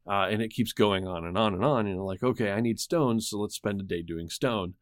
uh, 0.07 0.29
and 0.31 0.43
it 0.43 0.51
keeps 0.51 0.73
going 0.73 1.07
on 1.07 1.25
and 1.25 1.37
on 1.39 1.55
and 1.55 1.65
on. 1.65 1.87
And 1.87 2.01
like, 2.01 2.23
okay, 2.23 2.53
I 2.53 2.61
need 2.61 2.79
stone, 2.79 3.21
so 3.21 3.39
let's 3.39 3.57
spend 3.57 3.81
a 3.81 3.85
day 3.85 4.03
doing 4.03 4.29
stone. 4.29 4.75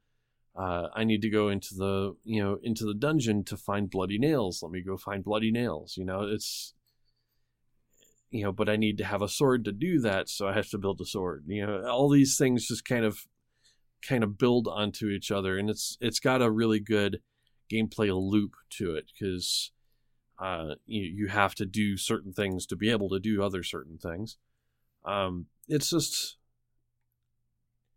Uh, 0.54 0.88
I 0.94 1.04
need 1.04 1.22
to 1.22 1.30
go 1.30 1.48
into 1.48 1.74
the 1.74 2.14
you 2.24 2.42
know 2.42 2.58
into 2.62 2.84
the 2.84 2.94
dungeon 2.94 3.42
to 3.44 3.56
find 3.56 3.88
bloody 3.90 4.18
nails. 4.18 4.62
Let 4.62 4.72
me 4.72 4.82
go 4.82 4.96
find 4.96 5.24
bloody 5.24 5.50
nails. 5.50 5.96
You 5.96 6.04
know, 6.04 6.22
it's 6.22 6.74
you 8.30 8.44
know, 8.44 8.52
but 8.52 8.68
I 8.68 8.76
need 8.76 8.98
to 8.98 9.04
have 9.04 9.22
a 9.22 9.28
sword 9.28 9.64
to 9.66 9.72
do 9.72 10.00
that, 10.00 10.28
so 10.28 10.48
I 10.48 10.54
have 10.54 10.68
to 10.70 10.78
build 10.78 11.00
a 11.00 11.06
sword. 11.06 11.44
You 11.46 11.66
know, 11.66 11.86
all 11.88 12.08
these 12.08 12.36
things 12.36 12.66
just 12.66 12.84
kind 12.84 13.04
of 13.04 13.26
kind 14.06 14.24
of 14.24 14.36
build 14.36 14.68
onto 14.68 15.08
each 15.08 15.30
other, 15.30 15.56
and 15.56 15.70
it's 15.70 15.96
it's 16.00 16.20
got 16.20 16.42
a 16.42 16.50
really 16.50 16.80
good 16.80 17.20
gameplay 17.72 18.10
loop 18.12 18.52
to 18.70 18.94
it 18.94 19.06
because 19.12 19.72
uh, 20.38 20.74
you 20.84 21.02
you 21.02 21.28
have 21.28 21.54
to 21.54 21.66
do 21.66 21.96
certain 21.96 22.32
things 22.32 22.66
to 22.66 22.76
be 22.76 22.90
able 22.90 23.08
to 23.08 23.20
do 23.20 23.42
other 23.42 23.62
certain 23.62 23.96
things. 23.96 24.36
Um, 25.04 25.46
it's 25.68 25.90
just 25.90 26.36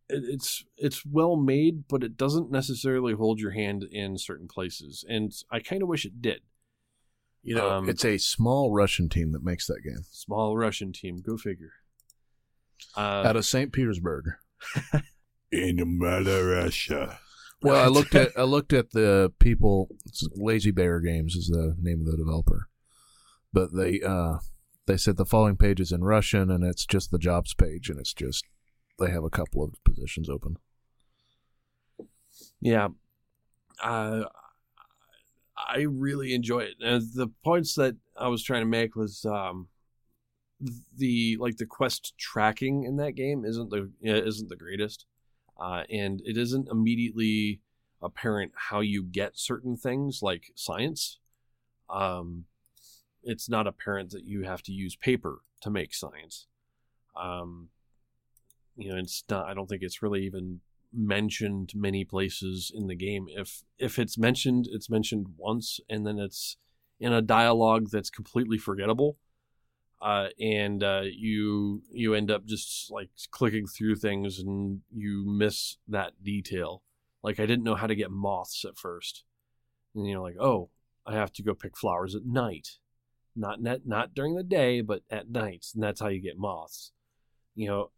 it, 0.10 0.24
it's 0.28 0.66
it's 0.78 1.06
well 1.06 1.36
made, 1.36 1.88
but 1.88 2.04
it 2.04 2.18
doesn't 2.18 2.52
necessarily 2.52 3.14
hold 3.14 3.40
your 3.40 3.52
hand 3.52 3.84
in 3.92 4.18
certain 4.18 4.48
places, 4.48 5.04
and 5.08 5.32
I 5.52 5.60
kind 5.60 5.82
of 5.82 5.88
wish 5.88 6.06
it 6.06 6.22
did. 6.22 6.42
You 7.44 7.56
know, 7.56 7.70
Um, 7.70 7.90
it's 7.90 8.04
a 8.06 8.18
small 8.18 8.72
Russian 8.72 9.08
team 9.08 9.32
that 9.34 9.44
makes 9.44 9.68
that 9.68 9.84
game 9.84 10.04
Small 10.10 10.58
Russian 10.58 10.92
team, 10.92 11.18
go 11.18 11.38
figure. 11.38 11.74
Uh, 12.98 13.24
out 13.26 13.36
of 13.36 13.46
St. 13.46 13.72
Petersburg. 13.72 14.26
In 15.52 16.00
Mother 16.00 16.48
Russia. 16.48 17.20
Well, 17.62 17.84
I 17.84 17.88
looked 17.88 18.16
at 18.16 18.32
I 18.38 18.44
looked 18.44 18.74
at 18.74 18.92
the 18.92 19.32
people. 19.40 19.90
it's 20.06 20.28
Lazy 20.36 20.72
Bear 20.72 21.00
Games 21.00 21.36
is 21.36 21.48
the 21.48 21.76
name 21.80 22.02
of 22.02 22.08
the 22.08 22.18
developer, 22.18 22.68
but 23.54 23.74
they 23.76 24.02
uh 24.02 24.40
they 24.88 24.98
said 24.98 25.18
the 25.18 25.26
following 25.26 25.58
page 25.58 25.80
is 25.80 25.92
in 25.92 26.04
Russian, 26.04 26.52
and 26.52 26.64
it's 26.64 26.86
just 26.86 27.12
the 27.12 27.18
jobs 27.18 27.54
page, 27.54 27.90
and 27.90 28.00
it's 28.00 28.14
just 28.14 28.46
they 29.00 29.10
have 29.12 29.24
a 29.24 29.30
couple 29.30 29.64
of 29.64 29.84
positions 29.84 30.30
open. 30.30 30.58
yeah, 32.62 32.90
uh, 33.84 34.24
I 35.58 35.82
really 35.82 36.34
enjoy 36.34 36.60
it. 36.60 36.76
And 36.82 37.02
the 37.14 37.28
points 37.44 37.76
that 37.76 37.96
I 38.18 38.28
was 38.28 38.44
trying 38.44 38.62
to 38.62 38.68
make 38.68 38.96
was 38.96 39.26
um, 39.26 39.68
the 40.96 41.38
like 41.40 41.58
the 41.58 41.66
quest 41.66 42.18
tracking 42.18 42.84
in 42.84 42.98
that 42.98 43.14
game 43.14 43.46
isn't 43.46 43.70
the 43.70 43.92
isn't 44.02 44.50
the 44.50 44.56
greatest, 44.56 45.06
uh, 45.60 45.84
and 45.90 46.22
it 46.26 46.38
isn't 46.38 46.70
immediately 46.70 47.62
apparent 48.02 48.52
how 48.56 48.82
you 48.82 49.04
get 49.04 49.38
certain 49.38 49.76
things 49.76 50.20
like 50.22 50.52
science. 50.56 51.20
Um, 51.90 52.46
it's 53.26 53.50
not 53.50 53.68
apparent 53.68 54.12
that 54.12 54.24
you 54.24 54.44
have 54.44 54.62
to 54.64 54.72
use 54.72 54.96
paper 54.96 55.40
to 55.62 55.70
make 55.70 55.94
science. 55.94 56.48
Um, 57.20 57.70
you 58.78 58.92
know, 58.92 58.98
it's 58.98 59.24
not. 59.30 59.48
I 59.48 59.54
don't 59.54 59.68
think 59.68 59.82
it's 59.82 60.02
really 60.02 60.24
even 60.26 60.62
mentioned 60.94 61.74
many 61.76 62.06
places 62.06 62.72
in 62.74 62.88
the 62.88 62.96
game. 62.96 63.26
If 63.30 63.64
if 63.78 64.00
it's 64.00 64.18
mentioned, 64.18 64.68
it's 64.72 64.90
mentioned 64.90 65.28
once, 65.38 65.80
and 65.90 66.06
then 66.06 66.20
it's 66.20 66.58
in 67.00 67.12
a 67.12 67.22
dialogue 67.22 67.90
that's 67.92 68.10
completely 68.10 68.58
forgettable. 68.58 69.18
Uh, 70.02 70.28
and 70.40 70.84
uh, 70.84 71.04
you 71.04 71.82
you 71.92 72.14
end 72.14 72.30
up 72.30 72.46
just 72.46 72.92
like 72.92 73.10
clicking 73.32 73.66
through 73.66 73.96
things, 73.96 74.40
and 74.40 74.82
you 74.94 75.26
miss 75.26 75.78
that 75.88 76.14
detail. 76.24 76.84
Like 77.24 77.40
I 77.40 77.46
didn't 77.46 77.64
know 77.64 77.76
how 77.76 77.88
to 77.88 77.96
get 77.96 78.12
moths 78.12 78.64
at 78.66 78.78
first, 78.78 79.24
and 79.96 80.06
you 80.06 80.14
know, 80.14 80.22
like 80.22 80.38
oh, 80.40 80.70
I 81.06 81.14
have 81.14 81.32
to 81.34 81.44
go 81.44 81.54
pick 81.54 81.78
flowers 81.78 82.14
at 82.14 82.26
night, 82.26 82.78
not 83.36 83.62
net 83.62 83.82
not 83.86 84.14
during 84.14 84.36
the 84.36 84.44
day, 84.44 84.82
but 84.82 85.02
at 85.10 85.30
night, 85.30 85.66
and 85.74 85.84
that's 85.84 86.02
how 86.02 86.08
you 86.08 86.22
get 86.22 86.38
moths. 86.38 86.92
You 87.56 87.68
know, 87.68 87.92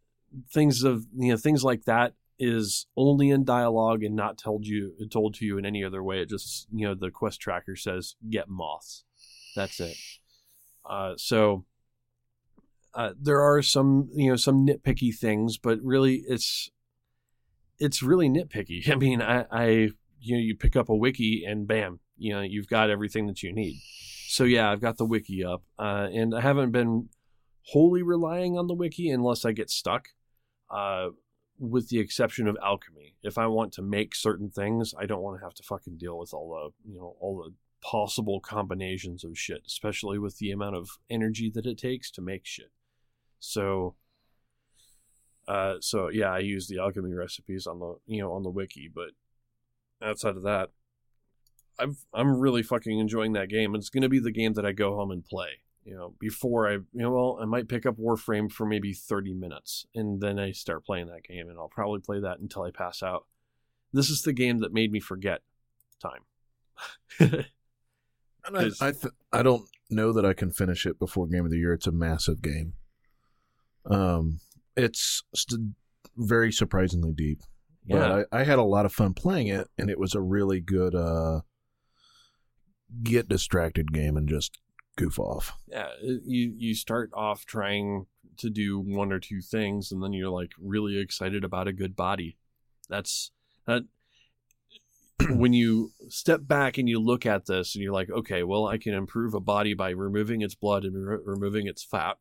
things 0.50 0.82
of 0.82 1.06
you 1.16 1.32
know 1.32 1.36
things 1.36 1.64
like 1.64 1.84
that 1.84 2.14
is 2.38 2.86
only 2.96 3.30
in 3.30 3.44
dialogue 3.44 4.04
and 4.04 4.14
not 4.14 4.38
told 4.38 4.64
you 4.66 4.92
told 5.10 5.34
to 5.34 5.44
you 5.44 5.58
in 5.58 5.66
any 5.66 5.82
other 5.82 6.02
way. 6.02 6.20
It 6.20 6.28
just 6.28 6.66
you 6.72 6.86
know 6.86 6.94
the 6.94 7.10
quest 7.10 7.40
tracker 7.40 7.76
says 7.76 8.16
get 8.28 8.48
moths. 8.48 9.04
That's 9.56 9.80
it. 9.80 9.96
Uh, 10.88 11.14
so 11.16 11.64
uh, 12.94 13.12
there 13.20 13.40
are 13.40 13.62
some 13.62 14.08
you 14.12 14.30
know 14.30 14.36
some 14.36 14.66
nitpicky 14.66 15.14
things, 15.14 15.58
but 15.58 15.78
really 15.82 16.22
it's 16.26 16.70
it's 17.78 18.02
really 18.02 18.28
nitpicky. 18.28 18.88
I 18.90 18.94
mean, 18.96 19.22
I, 19.22 19.44
I 19.50 19.66
you 20.20 20.34
know 20.34 20.40
you 20.40 20.54
pick 20.56 20.76
up 20.76 20.88
a 20.88 20.94
wiki 20.96 21.44
and 21.44 21.66
bam, 21.66 22.00
you 22.16 22.32
know 22.32 22.40
you've 22.40 22.68
got 22.68 22.90
everything 22.90 23.26
that 23.26 23.42
you 23.42 23.52
need. 23.52 23.80
So 24.30 24.44
yeah, 24.44 24.70
I've 24.70 24.80
got 24.80 24.98
the 24.98 25.06
wiki 25.06 25.42
up, 25.42 25.62
uh, 25.78 26.08
and 26.12 26.34
I 26.34 26.40
haven't 26.42 26.70
been 26.70 27.08
wholly 27.62 28.02
relying 28.02 28.58
on 28.58 28.66
the 28.66 28.74
wiki 28.74 29.10
unless 29.10 29.44
I 29.44 29.52
get 29.52 29.70
stuck. 29.70 30.08
Uh, 30.70 31.08
with 31.58 31.88
the 31.88 31.98
exception 31.98 32.46
of 32.46 32.56
alchemy. 32.62 33.16
If 33.22 33.36
I 33.36 33.46
want 33.46 33.72
to 33.72 33.82
make 33.82 34.14
certain 34.14 34.50
things, 34.50 34.94
I 34.98 35.06
don't 35.06 35.22
want 35.22 35.40
to 35.40 35.44
have 35.44 35.54
to 35.54 35.62
fucking 35.62 35.96
deal 35.98 36.16
with 36.18 36.32
all 36.32 36.50
the, 36.50 36.92
you 36.92 36.98
know, 36.98 37.16
all 37.20 37.42
the 37.42 37.52
possible 37.80 38.40
combinations 38.40 39.24
of 39.24 39.38
shit, 39.38 39.62
especially 39.66 40.18
with 40.18 40.38
the 40.38 40.50
amount 40.50 40.76
of 40.76 40.90
energy 41.10 41.50
that 41.54 41.66
it 41.66 41.78
takes 41.78 42.10
to 42.12 42.22
make 42.22 42.44
shit. 42.44 42.70
So 43.40 43.96
uh 45.46 45.76
so 45.80 46.08
yeah, 46.08 46.32
I 46.32 46.40
use 46.40 46.68
the 46.68 46.78
alchemy 46.78 47.12
recipes 47.12 47.66
on 47.66 47.78
the, 47.78 47.96
you 48.06 48.20
know, 48.20 48.32
on 48.32 48.42
the 48.42 48.50
wiki, 48.50 48.90
but 48.92 49.10
outside 50.02 50.36
of 50.36 50.42
that, 50.42 50.70
I've 51.78 52.04
I'm 52.12 52.38
really 52.38 52.62
fucking 52.62 52.98
enjoying 52.98 53.32
that 53.34 53.48
game. 53.48 53.74
It's 53.74 53.90
going 53.90 54.02
to 54.02 54.08
be 54.08 54.18
the 54.18 54.32
game 54.32 54.54
that 54.54 54.66
I 54.66 54.72
go 54.72 54.96
home 54.96 55.10
and 55.10 55.24
play 55.24 55.60
you 55.88 55.96
know, 55.96 56.12
before 56.18 56.68
I, 56.68 56.72
you 56.72 56.86
know, 56.92 57.10
well, 57.10 57.38
I 57.40 57.46
might 57.46 57.66
pick 57.66 57.86
up 57.86 57.96
Warframe 57.96 58.52
for 58.52 58.66
maybe 58.66 58.92
30 58.92 59.32
minutes 59.32 59.86
and 59.94 60.20
then 60.20 60.38
I 60.38 60.52
start 60.52 60.84
playing 60.84 61.06
that 61.06 61.24
game 61.24 61.48
and 61.48 61.58
I'll 61.58 61.70
probably 61.70 62.00
play 62.00 62.20
that 62.20 62.40
until 62.40 62.64
I 62.64 62.70
pass 62.70 63.02
out. 63.02 63.24
This 63.90 64.10
is 64.10 64.20
the 64.20 64.34
game 64.34 64.58
that 64.58 64.74
made 64.74 64.92
me 64.92 65.00
forget 65.00 65.40
time. 65.98 66.20
I 68.44 68.70
I, 68.82 68.92
th- 68.92 69.14
I 69.32 69.42
don't 69.42 69.66
know 69.88 70.12
that 70.12 70.26
I 70.26 70.34
can 70.34 70.50
finish 70.50 70.84
it 70.84 70.98
before 70.98 71.26
game 71.26 71.46
of 71.46 71.50
the 71.50 71.56
year. 71.56 71.72
It's 71.72 71.86
a 71.86 71.92
massive 71.92 72.42
game. 72.42 72.74
Um, 73.86 74.40
it's 74.76 75.22
st- 75.34 75.74
very 76.18 76.52
surprisingly 76.52 77.12
deep. 77.12 77.40
yeah. 77.86 77.98
But 77.98 78.28
I, 78.30 78.40
I 78.40 78.44
had 78.44 78.58
a 78.58 78.62
lot 78.62 78.84
of 78.84 78.92
fun 78.92 79.14
playing 79.14 79.46
it, 79.46 79.68
and 79.78 79.88
it 79.88 79.98
was 79.98 80.14
a 80.14 80.20
really 80.20 80.60
good 80.60 80.94
uh, 80.94 81.40
get 83.02 83.28
distracted 83.28 83.92
game 83.92 84.16
and 84.16 84.28
just 84.28 84.58
goof 84.96 85.18
off. 85.18 85.56
yeah 85.68 85.88
you 86.02 86.52
you 86.56 86.74
start 86.74 87.10
off 87.14 87.44
trying 87.44 88.06
to 88.38 88.50
do 88.50 88.78
one 88.78 89.12
or 89.12 89.18
two 89.18 89.40
things 89.40 89.92
and 89.92 90.02
then 90.02 90.12
you're 90.12 90.30
like 90.30 90.52
really 90.58 90.98
excited 90.98 91.44
about 91.44 91.68
a 91.68 91.72
good 91.72 91.94
body. 91.94 92.36
That's 92.88 93.30
that 93.66 93.82
when 95.30 95.52
you 95.52 95.92
step 96.08 96.40
back 96.46 96.78
and 96.78 96.88
you 96.88 96.98
look 96.98 97.26
at 97.26 97.46
this 97.46 97.74
and 97.74 97.82
you're 97.82 97.92
like 97.92 98.08
okay 98.08 98.44
well 98.44 98.68
i 98.68 98.78
can 98.78 98.94
improve 98.94 99.34
a 99.34 99.40
body 99.40 99.74
by 99.74 99.90
removing 99.90 100.42
its 100.42 100.54
blood 100.54 100.84
and 100.84 101.06
re- 101.06 101.18
removing 101.24 101.66
its 101.66 101.84
fat. 101.84 102.16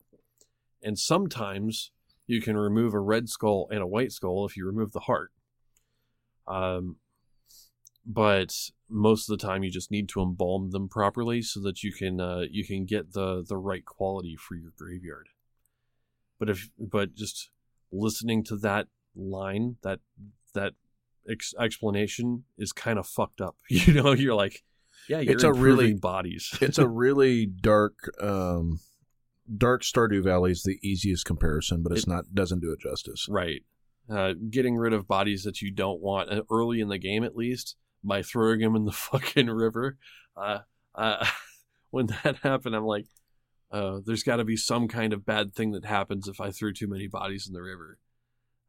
And 0.83 0.97
sometimes 0.99 1.91
you 2.25 2.41
can 2.41 2.57
remove 2.57 2.93
a 2.93 2.99
red 2.99 3.29
skull 3.29 3.67
and 3.71 3.81
a 3.81 3.87
white 3.87 4.11
skull 4.11 4.45
if 4.45 4.57
you 4.57 4.65
remove 4.65 4.91
the 4.91 5.01
heart. 5.01 5.31
Um 6.47 6.97
but 8.05 8.53
most 8.89 9.29
of 9.29 9.37
the 9.37 9.45
time 9.45 9.63
you 9.63 9.69
just 9.71 9.91
need 9.91 10.07
to 10.09 10.21
embalm 10.21 10.71
them 10.71 10.87
properly 10.87 11.41
so 11.41 11.59
that 11.61 11.83
you 11.83 11.91
can 11.91 12.19
uh, 12.21 12.43
you 12.49 12.65
can 12.65 12.85
get 12.85 13.13
the 13.13 13.43
the 13.47 13.57
right 13.57 13.85
quality 13.85 14.35
for 14.37 14.55
your 14.55 14.71
graveyard. 14.77 15.29
But 16.39 16.49
if 16.49 16.69
but 16.79 17.15
just 17.15 17.49
listening 17.91 18.43
to 18.45 18.55
that 18.57 18.87
line 19.15 19.77
that 19.83 19.99
that 20.53 20.73
ex- 21.29 21.53
explanation 21.59 22.43
is 22.57 22.71
kind 22.71 22.97
of 22.99 23.07
fucked 23.07 23.41
up. 23.41 23.55
You 23.69 23.93
know, 23.93 24.11
you're 24.13 24.35
like, 24.35 24.63
yeah, 25.09 25.19
you're 25.19 25.33
It's 25.33 25.43
a 25.43 25.53
really- 25.53 25.93
bodies. 25.93 26.57
It's 26.61 26.77
a 26.77 26.87
really 26.87 27.45
dark, 27.45 27.95
um, 28.21 28.79
dark 29.55 29.83
Stardew 29.83 30.23
Valley 30.23 30.51
is 30.51 30.63
the 30.63 30.79
easiest 30.81 31.25
comparison, 31.25 31.83
but 31.83 31.91
it's 31.91 32.03
It- 32.03 32.09
not 32.09 32.33
doesn't 32.33 32.59
do 32.61 32.71
it 32.71 32.79
justice. 32.79 33.27
Right. 33.29 33.63
Uh, 34.09 34.33
getting 34.49 34.77
rid 34.77 34.93
of 34.93 35.05
bodies 35.07 35.43
that 35.43 35.61
you 35.61 35.69
don't 35.71 36.01
want 36.01 36.31
uh, 36.31 36.41
early 36.49 36.79
in 36.79 36.87
the 36.87 36.97
game, 36.97 37.23
at 37.25 37.35
least, 37.35 37.75
by 38.03 38.21
throwing 38.21 38.61
him 38.61 38.75
in 38.75 38.85
the 38.85 38.91
fucking 38.93 39.49
river. 39.49 39.97
Uh, 40.35 40.59
uh, 40.95 41.25
when 41.91 42.07
that 42.07 42.37
happened, 42.43 42.75
I'm 42.75 42.85
like, 42.85 43.05
uh, 43.71 43.99
there's 44.05 44.23
got 44.23 44.37
to 44.37 44.45
be 44.45 44.55
some 44.57 44.87
kind 44.87 45.13
of 45.13 45.25
bad 45.25 45.53
thing 45.53 45.71
that 45.71 45.85
happens 45.85 46.27
if 46.27 46.39
I 46.39 46.51
threw 46.51 46.73
too 46.73 46.87
many 46.87 47.07
bodies 47.07 47.47
in 47.47 47.53
the 47.53 47.61
river. 47.61 47.97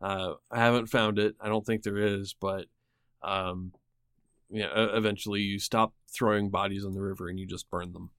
Uh, 0.00 0.34
I 0.50 0.58
haven't 0.58 0.86
found 0.86 1.18
it. 1.18 1.36
I 1.40 1.48
don't 1.48 1.64
think 1.64 1.82
there 1.82 1.98
is, 1.98 2.34
but 2.38 2.66
um, 3.22 3.72
yeah, 4.50 4.66
e- 4.66 4.96
eventually 4.96 5.40
you 5.40 5.58
stop 5.58 5.92
throwing 6.12 6.50
bodies 6.50 6.84
in 6.84 6.94
the 6.94 7.00
river 7.02 7.28
and 7.28 7.38
you 7.38 7.46
just 7.46 7.70
burn 7.70 7.92
them. 7.92 8.10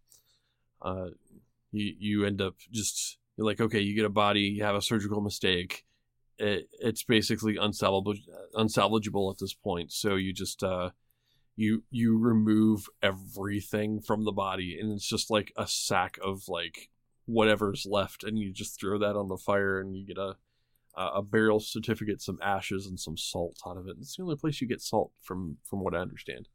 Uh, 0.81 1.09
you 1.71 1.93
you 1.99 2.25
end 2.25 2.41
up 2.41 2.55
just 2.71 3.17
you're 3.37 3.45
like, 3.45 3.61
okay, 3.61 3.79
you 3.79 3.95
get 3.95 4.05
a 4.05 4.09
body, 4.09 4.41
you 4.41 4.63
have 4.63 4.75
a 4.75 4.81
surgical 4.81 5.21
mistake 5.21 5.85
it, 6.39 6.67
it's 6.79 7.03
basically 7.03 7.55
unsalvageable, 7.55 8.17
unsalvageable 8.55 9.31
at 9.31 9.37
this 9.39 9.53
point. 9.53 9.91
So 9.91 10.15
you 10.15 10.33
just 10.33 10.63
uh, 10.63 10.91
you 11.55 11.83
you 11.91 12.17
remove 12.17 12.87
everything 13.03 14.01
from 14.01 14.25
the 14.25 14.31
body, 14.31 14.77
and 14.79 14.91
it's 14.91 15.07
just 15.07 15.29
like 15.29 15.51
a 15.57 15.67
sack 15.67 16.17
of 16.23 16.47
like 16.47 16.89
whatever's 17.25 17.85
left, 17.89 18.23
and 18.23 18.39
you 18.39 18.51
just 18.53 18.79
throw 18.79 18.97
that 18.99 19.15
on 19.15 19.27
the 19.27 19.37
fire, 19.37 19.79
and 19.79 19.95
you 19.95 20.05
get 20.05 20.17
a 20.17 20.37
a 20.95 21.21
burial 21.21 21.59
certificate, 21.59 22.21
some 22.21 22.39
ashes, 22.41 22.85
and 22.85 22.99
some 22.99 23.15
salt 23.15 23.57
out 23.65 23.77
of 23.77 23.87
it. 23.87 23.95
It's 24.01 24.15
the 24.17 24.23
only 24.23 24.35
place 24.35 24.59
you 24.59 24.67
get 24.67 24.81
salt 24.81 25.11
from 25.21 25.57
from 25.63 25.81
what 25.83 25.93
I 25.95 25.99
understand. 25.99 26.47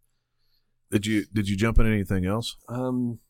Did 0.91 1.07
you 1.07 1.25
did 1.33 1.49
you 1.49 1.57
jump 1.57 1.79
in 1.79 1.87
anything 1.93 2.25
else? 2.27 2.57
Um. 2.69 3.21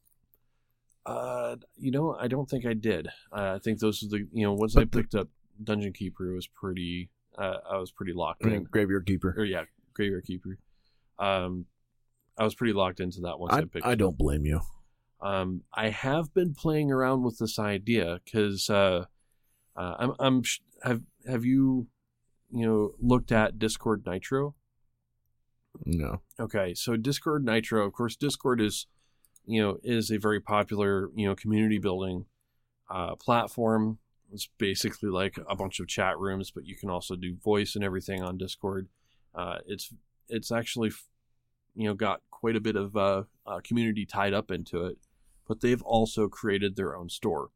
Uh, 1.07 1.57
you 1.76 1.90
know, 1.90 2.16
I 2.18 2.28
don't 2.28 2.48
think 2.48 2.64
I 2.64 2.72
did. 2.72 3.09
Uh, 3.30 3.52
I 3.57 3.59
think 3.59 3.78
those 3.78 4.02
are 4.02 4.09
the 4.09 4.26
you 4.32 4.42
know 4.46 4.55
once 4.55 4.74
I 4.74 4.80
But 4.80 4.92
the- 4.92 4.98
picked 5.02 5.14
up 5.14 5.28
Dungeon 5.62 5.92
Keeper, 5.92 6.32
was 6.32 6.46
pretty. 6.46 7.11
Uh, 7.36 7.57
I 7.70 7.76
was 7.78 7.90
pretty 7.90 8.12
locked 8.12 8.42
I 8.44 8.48
mean, 8.48 8.57
in. 8.57 8.64
Graveyard 8.64 9.07
Keeper. 9.07 9.34
Or 9.36 9.44
yeah, 9.44 9.64
Graveyard 9.94 10.24
Keeper. 10.24 10.59
Um, 11.18 11.66
I 12.38 12.44
was 12.44 12.55
pretty 12.55 12.72
locked 12.72 13.00
into 13.00 13.20
that 13.22 13.38
once 13.38 13.55
I, 13.55 13.59
I, 13.59 13.64
picked. 13.64 13.86
I 13.86 13.94
don't 13.94 14.18
blame 14.18 14.44
you. 14.44 14.61
Um, 15.20 15.62
I 15.72 15.88
have 15.88 16.34
been 16.34 16.55
playing 16.55 16.90
around 16.90 17.22
with 17.22 17.38
this 17.38 17.59
idea 17.59 18.20
because 18.24 18.68
uh, 18.68 19.07
uh, 19.76 19.94
I'm 19.98 20.12
I'm 20.18 20.42
sh- 20.42 20.61
have 20.82 21.02
have 21.26 21.44
you 21.44 21.86
you 22.50 22.66
know 22.66 22.92
looked 23.00 23.32
at 23.32 23.59
Discord 23.59 24.05
Nitro? 24.07 24.55
No. 25.84 26.20
Okay, 26.38 26.74
so 26.74 26.96
Discord 26.96 27.44
Nitro, 27.44 27.86
of 27.86 27.92
course, 27.92 28.16
Discord 28.16 28.61
is, 28.61 28.86
you 29.44 29.61
know, 29.61 29.78
is 29.82 30.11
a 30.11 30.18
very 30.18 30.40
popular, 30.40 31.11
you 31.14 31.26
know, 31.26 31.34
community 31.34 31.78
building 31.78 32.26
uh, 32.90 33.16
platform. 33.16 33.98
It's 34.35 34.49
basically 34.59 35.11
like 35.11 35.39
a 35.49 35.55
bunch 35.55 35.78
of 35.78 35.87
chat 35.87 36.18
rooms, 36.18 36.51
but 36.51 36.66
you 36.66 36.76
can 36.76 36.91
also 36.91 37.14
do 37.14 37.37
voice 37.37 37.76
and 37.76 37.85
everything 37.85 38.20
on 38.20 38.37
Discord. 38.37 38.89
Uh, 39.35 39.59
it's 39.66 39.95
it's 40.28 40.51
actually, 40.51 40.91
you 41.76 41.87
know, 41.87 41.95
got 41.95 42.20
quite 42.30 42.57
a 42.57 42.61
bit 42.61 42.74
of 42.74 42.97
uh, 42.97 43.22
uh, 43.47 43.61
community 43.62 44.05
tied 44.05 44.35
up 44.35 44.51
into 44.51 44.85
it, 44.85 44.99
but 45.47 45.61
they've 45.61 45.82
also 45.82 46.28
created 46.28 46.74
their 46.74 46.97
own 46.97 47.09
store. 47.09 47.51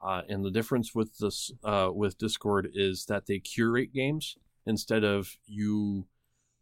Uh, 0.00 0.22
and 0.28 0.44
the 0.44 0.50
difference 0.50 0.94
with 0.94 1.18
this 1.18 1.50
uh, 1.64 1.90
with 1.92 2.16
Discord 2.16 2.70
is 2.72 3.06
that 3.06 3.26
they 3.26 3.40
curate 3.40 3.92
games 3.92 4.36
instead 4.66 5.02
of 5.02 5.36
you 5.46 6.06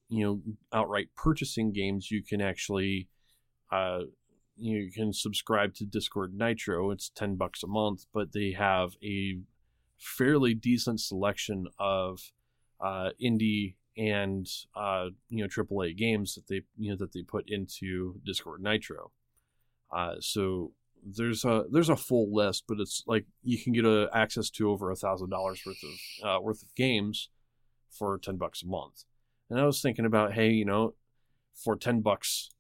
you 0.09 0.25
know 0.25 0.43
outright 0.73 1.09
purchasing 1.17 1.73
games 1.73 2.11
you 2.11 2.23
can 2.23 2.41
actually 2.41 3.09
uh 3.71 4.01
you 4.57 4.91
can 4.93 5.13
subscribe 5.13 5.75
to 5.75 5.85
discord 5.85 6.35
nitro 6.35 6.91
it's 6.91 7.11
10 7.15 7.37
bucks 7.37 7.63
a 7.63 7.67
month 7.67 8.07
but 8.13 8.33
they 8.33 8.53
have 8.53 8.93
a 9.03 9.39
fairly 9.99 10.55
decent 10.55 11.01
selection 11.01 11.67
of 11.79 12.33
uh 12.81 13.11
indie 13.23 13.75
and 13.97 14.49
uh 14.75 15.07
you 15.29 15.43
know 15.43 15.49
aaa 15.49 15.97
games 15.97 16.35
that 16.35 16.49
they 16.49 16.63
you 16.77 16.91
know 16.91 16.97
that 16.97 17.13
they 17.13 17.23
put 17.23 17.45
into 17.49 18.21
discord 18.25 18.63
nitro. 18.63 19.11
Uh 19.95 20.15
so 20.21 20.73
there's 21.05 21.45
a 21.45 21.65
there's 21.71 21.89
a 21.89 21.97
full 21.97 22.33
list 22.33 22.65
but 22.67 22.81
it's 22.81 23.03
like 23.07 23.27
you 23.43 23.63
can 23.63 23.73
get 23.73 23.85
a, 23.85 24.09
access 24.13 24.51
to 24.51 24.71
over 24.71 24.91
a 24.91 24.97
thousand 24.97 25.31
dollars 25.31 25.63
worth 25.67 25.83
of 25.83 26.29
uh, 26.29 26.41
worth 26.41 26.63
of 26.63 26.75
games 26.75 27.29
for 27.91 28.19
10 28.19 28.37
bucks 28.37 28.63
a 28.63 28.67
month. 28.67 29.05
And 29.51 29.61
I 29.61 29.67
was 29.67 29.83
thinking 29.83 30.07
about, 30.07 30.33
hey, 30.33 30.51
you 30.51 30.65
know, 30.65 30.95
for 31.55 31.77
ten 31.77 32.01
bucks, 32.01 32.51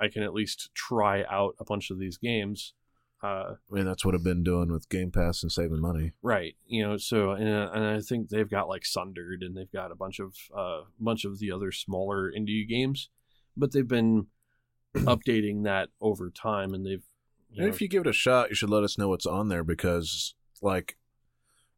I 0.00 0.08
can 0.08 0.22
at 0.22 0.34
least 0.34 0.70
try 0.74 1.24
out 1.30 1.54
a 1.58 1.64
bunch 1.64 1.90
of 1.90 1.98
these 1.98 2.16
games. 2.18 2.74
Uh, 3.22 3.54
I 3.70 3.74
mean, 3.74 3.84
that's 3.84 4.04
what 4.04 4.14
I've 4.14 4.22
been 4.22 4.44
doing 4.44 4.70
with 4.70 4.88
Game 4.88 5.10
Pass 5.10 5.42
and 5.42 5.50
saving 5.50 5.80
money. 5.80 6.12
right, 6.22 6.54
you 6.68 6.86
know. 6.86 6.96
So, 6.96 7.32
and, 7.32 7.48
uh, 7.48 7.70
and 7.74 7.84
I 7.84 8.00
think 8.00 8.28
they've 8.28 8.48
got 8.48 8.68
like 8.68 8.84
Sundered, 8.84 9.42
and 9.42 9.56
they've 9.56 9.72
got 9.72 9.90
a 9.90 9.96
bunch 9.96 10.20
of 10.20 10.34
uh, 10.56 10.82
bunch 11.00 11.24
of 11.24 11.40
the 11.40 11.50
other 11.50 11.72
smaller 11.72 12.30
indie 12.30 12.68
games, 12.68 13.10
but 13.56 13.72
they've 13.72 13.88
been 13.88 14.26
updating 14.96 15.64
that 15.64 15.88
over 16.00 16.30
time, 16.30 16.74
and 16.74 16.86
they've. 16.86 17.02
You 17.50 17.62
know, 17.62 17.68
if 17.68 17.80
you 17.80 17.88
give 17.88 18.02
it 18.02 18.06
a 18.06 18.12
shot, 18.12 18.50
you 18.50 18.54
should 18.54 18.70
let 18.70 18.84
us 18.84 18.98
know 18.98 19.08
what's 19.08 19.26
on 19.26 19.48
there 19.48 19.64
because, 19.64 20.34
like, 20.60 20.98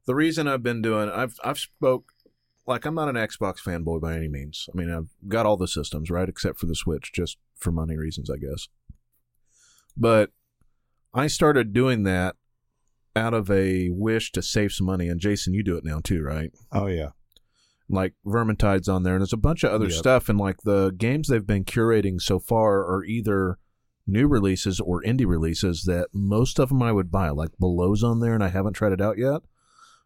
the 0.04 0.16
reason 0.16 0.48
I've 0.48 0.64
been 0.64 0.82
doing, 0.82 1.08
I've 1.08 1.38
I've 1.44 1.58
spoke, 1.58 2.12
like, 2.66 2.84
I'm 2.84 2.94
not 2.94 3.08
an 3.08 3.16
Xbox 3.16 3.56
fanboy 3.62 4.00
by 4.00 4.14
any 4.14 4.28
means. 4.28 4.68
I 4.72 4.76
mean, 4.76 4.90
I've 4.90 5.08
got 5.28 5.46
all 5.46 5.56
the 5.56 5.66
systems 5.68 6.10
right 6.10 6.28
except 6.28 6.58
for 6.58 6.66
the 6.66 6.74
Switch, 6.74 7.12
just 7.12 7.38
for 7.56 7.72
money 7.72 7.96
reasons, 7.96 8.30
I 8.30 8.36
guess. 8.36 8.68
But 9.96 10.30
I 11.12 11.26
started 11.26 11.72
doing 11.72 12.04
that 12.04 12.36
out 13.16 13.34
of 13.34 13.50
a 13.50 13.88
wish 13.90 14.30
to 14.32 14.42
save 14.42 14.72
some 14.72 14.86
money, 14.86 15.08
and 15.08 15.20
Jason, 15.20 15.52
you 15.52 15.64
do 15.64 15.76
it 15.76 15.84
now 15.84 15.98
too, 16.02 16.22
right? 16.22 16.52
Oh 16.72 16.86
yeah. 16.86 17.10
like 17.88 18.14
Vermintide's 18.24 18.88
on 18.88 19.02
there, 19.02 19.14
and 19.14 19.20
there's 19.22 19.32
a 19.32 19.36
bunch 19.36 19.64
of 19.64 19.72
other 19.72 19.86
Yep. 19.88 19.94
stuff. 19.98 20.28
And 20.28 20.38
like 20.38 20.58
the 20.62 20.92
games 20.96 21.26
they've 21.26 21.44
been 21.46 21.64
curating 21.64 22.20
so 22.20 22.38
far 22.38 22.84
are 22.88 23.04
either 23.04 23.58
new 24.06 24.28
releases 24.28 24.78
or 24.78 25.02
indie 25.02 25.26
releases 25.26 25.82
that 25.84 26.06
most 26.12 26.60
of 26.60 26.68
them 26.68 26.82
I 26.84 26.92
would 26.92 27.10
buy. 27.10 27.30
Like 27.30 27.50
Below's 27.58 28.04
on 28.04 28.20
there, 28.20 28.34
and 28.34 28.44
I 28.44 28.48
haven't 28.48 28.74
tried 28.74 28.92
it 28.92 29.00
out 29.00 29.18
yet. 29.18 29.40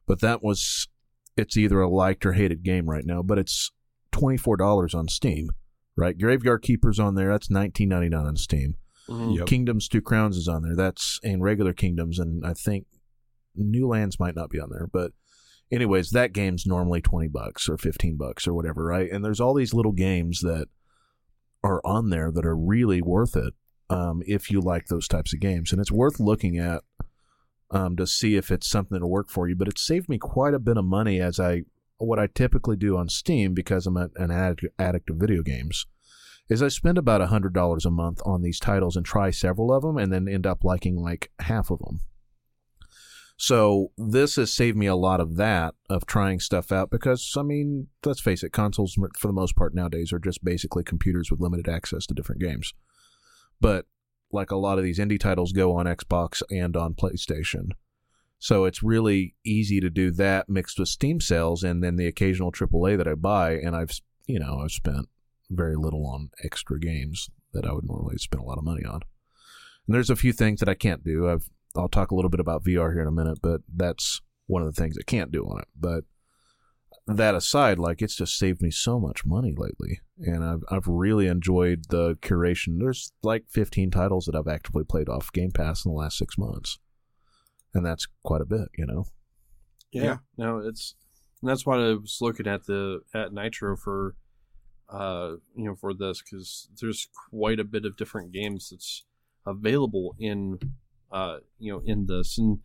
But 0.06 0.20
that 0.22 0.42
was, 0.42 0.88
it's 1.36 1.56
either 1.56 1.80
a 1.80 1.88
liked 1.88 2.24
or 2.24 2.32
hated 2.32 2.62
game 2.62 2.88
right 2.88 3.04
now. 3.04 3.22
But 3.22 3.38
it's 3.38 3.70
twenty 4.12 4.36
four 4.36 4.56
dollars 4.56 4.94
on 4.94 5.08
Steam, 5.08 5.50
right? 5.96 6.18
Graveyard 6.18 6.62
Keeper's 6.62 6.98
on 6.98 7.14
there. 7.14 7.30
That's 7.30 7.50
nineteen 7.50 7.88
ninety 7.88 8.08
nine 8.08 8.26
on 8.26 8.36
Steam. 8.36 8.76
Mhm. 9.08 9.36
Yep. 9.38 9.46
Kingdoms 9.46 9.88
Two 9.88 10.00
Crowns 10.00 10.36
is 10.36 10.48
on 10.48 10.62
there. 10.62 10.76
That's 10.76 11.20
and 11.22 11.42
regular 11.42 11.72
Kingdoms, 11.72 12.18
and 12.18 12.44
I 12.46 12.54
think 12.54 12.86
New 13.54 13.86
Lands 13.86 14.18
might 14.18 14.34
not 14.34 14.50
be 14.50 14.58
on 14.58 14.70
there, 14.70 14.88
but 14.92 15.12
anyways, 15.70 16.10
that 16.10 16.32
game's 16.32 16.66
normally 16.66 17.00
twenty 17.00 17.28
bucks 17.28 17.68
or 17.68 17.76
fifteen 17.76 18.16
bucks 18.16 18.46
or 18.46 18.54
whatever, 18.54 18.84
right? 18.84 19.10
And 19.10 19.24
there's 19.24 19.40
all 19.40 19.54
these 19.54 19.74
little 19.74 19.92
games 19.92 20.40
that 20.40 20.68
are 21.62 21.80
on 21.84 22.10
there 22.10 22.30
that 22.30 22.44
are 22.46 22.56
really 22.56 23.00
worth 23.00 23.36
it 23.36 23.54
um, 23.90 24.22
if 24.26 24.50
you 24.50 24.60
like 24.60 24.86
those 24.86 25.08
types 25.08 25.32
of 25.34 25.40
games, 25.40 25.70
and 25.72 25.80
it's 25.80 25.92
worth 25.92 26.18
looking 26.20 26.58
at 26.58 26.82
um, 27.70 27.96
to 27.96 28.06
see 28.06 28.36
if 28.36 28.50
it's 28.50 28.68
something 28.68 28.94
that'll 28.94 29.10
work 29.10 29.30
for 29.30 29.48
you. 29.48 29.56
But 29.56 29.68
it 29.68 29.78
saved 29.78 30.08
me 30.08 30.18
quite 30.18 30.54
a 30.54 30.58
bit 30.58 30.76
of 30.76 30.84
money 30.84 31.20
as 31.20 31.40
I 31.40 31.62
what 31.98 32.18
I 32.18 32.26
typically 32.26 32.76
do 32.76 32.96
on 32.96 33.08
Steam 33.08 33.54
because 33.54 33.86
I'm 33.86 33.96
an 33.96 34.30
addict, 34.30 34.66
addict 34.78 35.10
of 35.10 35.16
video 35.16 35.42
games. 35.42 35.86
Is 36.48 36.62
I 36.62 36.68
spend 36.68 36.98
about 36.98 37.22
a 37.22 37.28
hundred 37.28 37.54
dollars 37.54 37.86
a 37.86 37.90
month 37.90 38.20
on 38.26 38.42
these 38.42 38.60
titles 38.60 38.96
and 38.96 39.06
try 39.06 39.30
several 39.30 39.72
of 39.72 39.82
them, 39.82 39.96
and 39.96 40.12
then 40.12 40.28
end 40.28 40.46
up 40.46 40.62
liking 40.62 40.96
like 40.96 41.30
half 41.40 41.70
of 41.70 41.78
them. 41.78 42.00
So 43.36 43.90
this 43.96 44.36
has 44.36 44.52
saved 44.52 44.76
me 44.76 44.86
a 44.86 44.94
lot 44.94 45.20
of 45.20 45.36
that 45.36 45.74
of 45.90 46.06
trying 46.06 46.38
stuff 46.40 46.70
out 46.70 46.90
because 46.90 47.32
I 47.36 47.42
mean, 47.42 47.88
let's 48.04 48.20
face 48.20 48.42
it, 48.44 48.52
consoles 48.52 48.96
for 49.18 49.26
the 49.26 49.32
most 49.32 49.56
part 49.56 49.74
nowadays 49.74 50.12
are 50.12 50.18
just 50.18 50.44
basically 50.44 50.84
computers 50.84 51.30
with 51.30 51.40
limited 51.40 51.68
access 51.68 52.06
to 52.06 52.14
different 52.14 52.40
games. 52.40 52.74
But 53.60 53.86
like 54.34 54.50
a 54.50 54.56
lot 54.56 54.78
of 54.78 54.84
these 54.84 54.98
indie 54.98 55.18
titles 55.18 55.52
go 55.52 55.76
on 55.76 55.86
Xbox 55.86 56.42
and 56.50 56.76
on 56.76 56.94
PlayStation. 56.94 57.70
So 58.38 58.64
it's 58.64 58.82
really 58.82 59.34
easy 59.44 59.80
to 59.80 59.88
do 59.88 60.10
that 60.12 60.48
mixed 60.48 60.78
with 60.78 60.88
Steam 60.88 61.20
sales 61.20 61.62
and 61.62 61.82
then 61.82 61.96
the 61.96 62.06
occasional 62.06 62.52
AAA 62.52 62.98
that 62.98 63.08
I 63.08 63.14
buy 63.14 63.52
and 63.52 63.74
I've 63.74 63.92
you 64.26 64.38
know, 64.38 64.60
I've 64.62 64.72
spent 64.72 65.08
very 65.50 65.76
little 65.76 66.06
on 66.06 66.30
extra 66.42 66.78
games 66.78 67.28
that 67.52 67.66
I 67.66 67.72
would 67.72 67.86
normally 67.86 68.16
spend 68.18 68.42
a 68.42 68.46
lot 68.46 68.58
of 68.58 68.64
money 68.64 68.84
on. 68.84 69.00
And 69.86 69.94
there's 69.94 70.10
a 70.10 70.16
few 70.16 70.32
things 70.32 70.60
that 70.60 70.68
I 70.68 70.74
can't 70.74 71.04
do. 71.04 71.28
I've 71.28 71.48
I'll 71.76 71.88
talk 71.88 72.10
a 72.10 72.14
little 72.14 72.30
bit 72.30 72.40
about 72.40 72.64
VR 72.64 72.92
here 72.92 73.02
in 73.02 73.08
a 73.08 73.12
minute, 73.12 73.38
but 73.42 73.60
that's 73.74 74.22
one 74.46 74.62
of 74.62 74.72
the 74.72 74.80
things 74.80 74.96
I 74.96 75.02
can't 75.02 75.32
do 75.32 75.44
on 75.44 75.60
it. 75.60 75.68
But 75.78 76.04
that 77.06 77.34
aside, 77.34 77.78
like 77.78 78.00
it's 78.00 78.16
just 78.16 78.38
saved 78.38 78.62
me 78.62 78.70
so 78.70 78.98
much 78.98 79.26
money 79.26 79.54
lately, 79.56 80.00
and 80.18 80.42
I've 80.42 80.62
I've 80.70 80.86
really 80.86 81.26
enjoyed 81.26 81.84
the 81.90 82.14
curation. 82.16 82.78
There's 82.78 83.12
like 83.22 83.44
15 83.50 83.90
titles 83.90 84.24
that 84.26 84.34
I've 84.34 84.48
actively 84.48 84.84
played 84.84 85.08
off 85.08 85.32
Game 85.32 85.50
Pass 85.50 85.84
in 85.84 85.90
the 85.92 85.98
last 85.98 86.16
six 86.16 86.38
months, 86.38 86.78
and 87.74 87.84
that's 87.84 88.06
quite 88.22 88.40
a 88.40 88.46
bit, 88.46 88.68
you 88.78 88.86
know. 88.86 89.04
Yeah, 89.92 90.02
Yeah. 90.02 90.16
no, 90.38 90.58
it's 90.58 90.94
and 91.42 91.50
that's 91.50 91.66
why 91.66 91.76
I 91.76 91.92
was 91.92 92.18
looking 92.22 92.46
at 92.46 92.64
the 92.64 93.00
at 93.14 93.34
Nitro 93.34 93.76
for, 93.76 94.16
uh, 94.88 95.32
you 95.54 95.64
know, 95.66 95.74
for 95.74 95.92
this 95.92 96.22
because 96.22 96.68
there's 96.80 97.06
quite 97.30 97.60
a 97.60 97.64
bit 97.64 97.84
of 97.84 97.98
different 97.98 98.32
games 98.32 98.70
that's 98.70 99.04
available 99.46 100.16
in, 100.18 100.58
uh, 101.12 101.40
you 101.58 101.70
know, 101.70 101.82
in 101.84 102.06
this, 102.06 102.38
and 102.38 102.60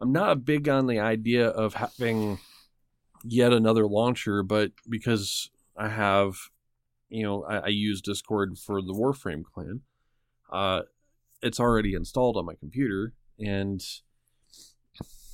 I'm 0.00 0.10
not 0.10 0.44
big 0.44 0.68
on 0.68 0.88
the 0.88 0.98
idea 0.98 1.46
of 1.46 1.74
having 1.74 2.40
yet 3.24 3.52
another 3.52 3.86
launcher, 3.86 4.42
but 4.42 4.72
because 4.88 5.50
I 5.76 5.88
have, 5.88 6.36
you 7.08 7.22
know, 7.22 7.44
I, 7.44 7.56
I 7.58 7.68
use 7.68 8.00
Discord 8.00 8.58
for 8.58 8.80
the 8.80 8.94
Warframe 8.94 9.44
clan, 9.44 9.82
uh, 10.50 10.82
it's 11.42 11.60
already 11.60 11.94
installed 11.94 12.36
on 12.36 12.46
my 12.46 12.54
computer, 12.54 13.14
and 13.38 13.82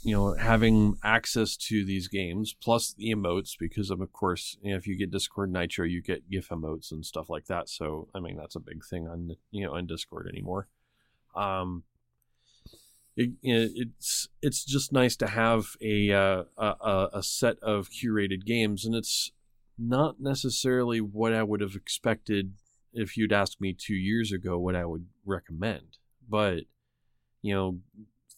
you 0.02 0.14
know, 0.14 0.32
having 0.34 0.96
access 1.02 1.56
to 1.56 1.84
these 1.84 2.08
games 2.08 2.54
plus 2.62 2.94
the 2.94 3.12
emotes, 3.12 3.54
because 3.58 3.90
of, 3.90 4.00
of 4.00 4.12
course, 4.12 4.56
you 4.62 4.70
know, 4.70 4.76
if 4.76 4.86
you 4.86 4.96
get 4.96 5.10
Discord 5.10 5.52
Nitro, 5.52 5.84
you 5.84 6.00
get 6.00 6.30
GIF 6.30 6.48
emotes 6.48 6.92
and 6.92 7.04
stuff 7.04 7.28
like 7.28 7.46
that. 7.46 7.68
So, 7.68 8.08
I 8.14 8.20
mean, 8.20 8.36
that's 8.36 8.56
a 8.56 8.60
big 8.60 8.84
thing 8.84 9.08
on 9.08 9.36
you 9.50 9.66
know 9.66 9.74
on 9.74 9.86
Discord 9.86 10.28
anymore. 10.28 10.68
Um, 11.34 11.82
it, 13.18 13.32
it's 13.42 14.28
it's 14.42 14.64
just 14.64 14.92
nice 14.92 15.16
to 15.16 15.26
have 15.26 15.76
a, 15.80 16.12
uh, 16.12 16.44
a 16.56 17.08
a 17.14 17.22
set 17.22 17.58
of 17.60 17.90
curated 17.90 18.44
games, 18.44 18.84
and 18.84 18.94
it's 18.94 19.32
not 19.76 20.20
necessarily 20.20 21.00
what 21.00 21.32
I 21.32 21.42
would 21.42 21.60
have 21.60 21.74
expected 21.74 22.54
if 22.92 23.16
you'd 23.16 23.32
asked 23.32 23.60
me 23.60 23.72
two 23.72 23.94
years 23.94 24.32
ago 24.32 24.58
what 24.58 24.76
I 24.76 24.84
would 24.84 25.06
recommend. 25.24 25.98
But 26.28 26.64
you 27.42 27.54
know, 27.54 27.78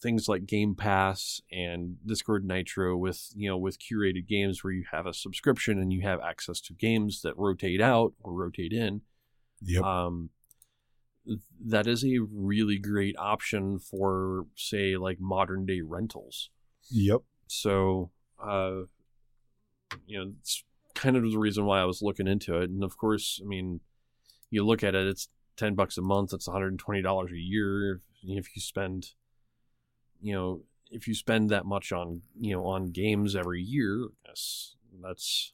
things 0.01 0.27
like 0.27 0.45
Game 0.47 0.73
Pass 0.73 1.41
and 1.51 1.97
Discord 2.05 2.43
Nitro 2.43 2.97
with 2.97 3.29
you 3.35 3.49
know 3.49 3.57
with 3.57 3.77
curated 3.79 4.27
games 4.27 4.63
where 4.63 4.73
you 4.73 4.85
have 4.91 5.05
a 5.05 5.13
subscription 5.13 5.79
and 5.79 5.93
you 5.93 6.01
have 6.01 6.19
access 6.21 6.59
to 6.61 6.73
games 6.73 7.21
that 7.21 7.37
rotate 7.37 7.81
out 7.81 8.13
or 8.23 8.33
rotate 8.33 8.73
in. 8.73 9.01
Yep. 9.61 9.83
Um, 9.83 10.29
that 11.65 11.87
is 11.87 12.03
a 12.03 12.19
really 12.19 12.77
great 12.77 13.15
option 13.17 13.79
for 13.79 14.45
say 14.55 14.97
like 14.97 15.19
modern 15.19 15.65
day 15.65 15.81
rentals. 15.81 16.49
yep. 16.89 17.21
So, 17.47 18.11
uh, 18.41 18.83
you 20.05 20.17
know, 20.17 20.31
it's 20.39 20.63
kind 20.95 21.17
of 21.17 21.23
the 21.23 21.37
reason 21.37 21.65
why 21.65 21.81
I 21.81 21.85
was 21.85 22.01
looking 22.01 22.27
into 22.27 22.57
it. 22.59 22.69
And 22.69 22.83
of 22.83 22.97
course, 22.97 23.41
I 23.43 23.47
mean, 23.47 23.81
you 24.49 24.65
look 24.65 24.83
at 24.83 24.95
it, 24.95 25.07
it's 25.07 25.29
10 25.57 25.75
bucks 25.75 25.97
a 25.97 26.01
month. 26.01 26.33
It's 26.33 26.47
$120 26.47 27.31
a 27.31 27.37
year. 27.37 27.95
If, 27.95 28.01
if 28.23 28.55
you 28.55 28.61
spend, 28.61 29.11
you 30.21 30.33
know, 30.33 30.61
if 30.89 31.07
you 31.07 31.13
spend 31.13 31.49
that 31.49 31.65
much 31.65 31.91
on, 31.91 32.21
you 32.39 32.53
know, 32.53 32.65
on 32.65 32.91
games 32.91 33.35
every 33.35 33.61
year, 33.61 34.09
yes, 34.25 34.75
that's, 35.01 35.53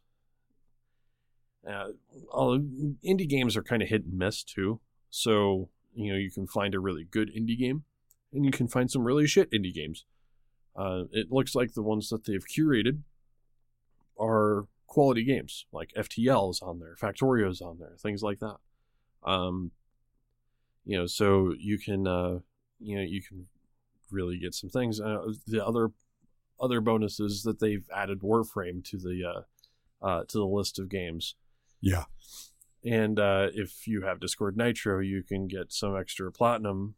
uh, 1.68 1.90
all 2.32 2.58
indie 2.58 3.28
games 3.28 3.58
are 3.58 3.64
kind 3.64 3.82
of 3.82 3.90
hit 3.90 4.06
and 4.06 4.18
miss 4.18 4.44
too. 4.44 4.80
So, 5.10 5.70
you 5.94 6.12
know, 6.12 6.18
you 6.18 6.32
can 6.32 6.48
find 6.48 6.74
a 6.76 6.80
really 6.80 7.06
good 7.10 7.32
indie 7.36 7.58
game 7.58 7.84
and 8.34 8.46
you 8.46 8.52
can 8.52 8.68
find 8.68 8.90
some 8.90 9.04
really 9.04 9.28
shit 9.28 9.52
indie 9.52 9.74
games. 9.74 10.06
Uh, 10.76 11.04
it 11.12 11.32
looks 11.32 11.56
like 11.56 11.74
the 11.74 11.82
ones 11.82 12.10
that 12.10 12.26
they've 12.26 12.46
curated 12.46 13.02
are 14.20 14.68
quality 14.86 15.24
games, 15.24 15.66
like 15.72 15.92
FTL 15.98 16.52
is 16.52 16.62
on 16.62 16.80
there, 16.80 16.96
Factorio 16.96 17.50
is 17.50 17.62
on 17.62 17.80
there, 17.80 17.96
things 18.00 18.22
like 18.22 18.40
that. 18.40 18.58
Um, 19.24 19.72
you 20.86 20.98
know, 20.98 21.08
so 21.08 21.54
you 21.58 21.78
can, 21.78 22.08
uh, 22.08 22.40
you 22.80 22.96
know, 22.98 23.04
you 23.04 23.22
can 23.22 23.48
really 24.12 24.38
get 24.38 24.54
some 24.54 24.70
things. 24.70 25.02
Uh, 25.02 25.34
the 25.46 25.66
other 25.66 25.92
other 26.60 26.82
bonuses 26.82 27.44
that 27.44 27.60
they've 27.60 27.88
added 27.96 28.22
Warframe 28.22 28.84
to 28.86 28.98
the 28.98 29.24
uh, 29.24 30.06
uh, 30.06 30.24
to 30.28 30.38
the 30.38 30.46
list 30.46 30.80
of 30.80 30.90
games. 30.90 31.36
Yeah. 31.82 32.06
And 32.88 33.20
uh, 33.20 33.48
if 33.54 33.86
you 33.88 34.02
have 34.04 34.20
Discord 34.22 34.56
Nitro, 34.56 35.00
you 35.02 35.22
can 35.24 35.48
get 35.48 35.74
some 35.74 35.98
extra 35.98 36.32
platinum 36.32 36.96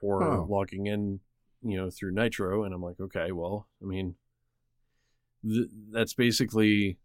for 0.00 0.22
Oh. 0.22 0.46
logging 0.48 0.86
in, 0.86 1.20
you 1.62 1.76
know, 1.76 1.90
through 1.90 2.12
Nitro. 2.12 2.62
And 2.62 2.72
I'm 2.74 2.82
like, 2.82 3.00
okay, 3.00 3.32
well, 3.32 3.66
I 3.82 3.86
mean, 3.86 4.14
th- 5.42 5.70
that's 5.90 6.14
basically, 6.14 6.98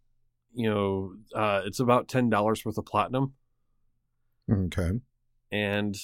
you 0.53 0.69
know, 0.69 1.13
uh, 1.33 1.61
it's 1.65 1.79
about 1.79 2.07
ten 2.07 2.29
dollars 2.29 2.63
worth 2.65 2.77
of 2.77 2.85
platinum, 2.85 3.33
Okay. 4.51 4.99
and 5.51 5.95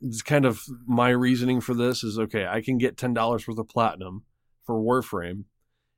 it's 0.00 0.22
kind 0.22 0.44
of 0.44 0.62
my 0.86 1.08
reasoning 1.10 1.60
for 1.60 1.74
this 1.74 2.04
is 2.04 2.18
okay. 2.18 2.46
I 2.46 2.60
can 2.60 2.78
get 2.78 2.96
ten 2.96 3.14
dollars 3.14 3.48
worth 3.48 3.58
of 3.58 3.68
platinum 3.68 4.24
for 4.64 4.76
Warframe 4.80 5.44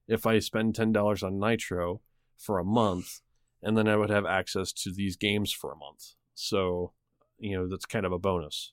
if 0.08 0.26
I 0.26 0.38
spend 0.38 0.74
ten 0.74 0.92
dollars 0.92 1.22
on 1.22 1.38
Nitro 1.38 2.00
for 2.38 2.58
a 2.58 2.64
month, 2.64 3.20
and 3.62 3.76
then 3.76 3.88
I 3.88 3.96
would 3.96 4.10
have 4.10 4.26
access 4.26 4.72
to 4.72 4.92
these 4.92 5.16
games 5.16 5.52
for 5.52 5.72
a 5.72 5.76
month. 5.76 6.14
So, 6.34 6.92
you 7.38 7.56
know, 7.56 7.68
that's 7.68 7.86
kind 7.86 8.06
of 8.06 8.12
a 8.12 8.18
bonus. 8.18 8.72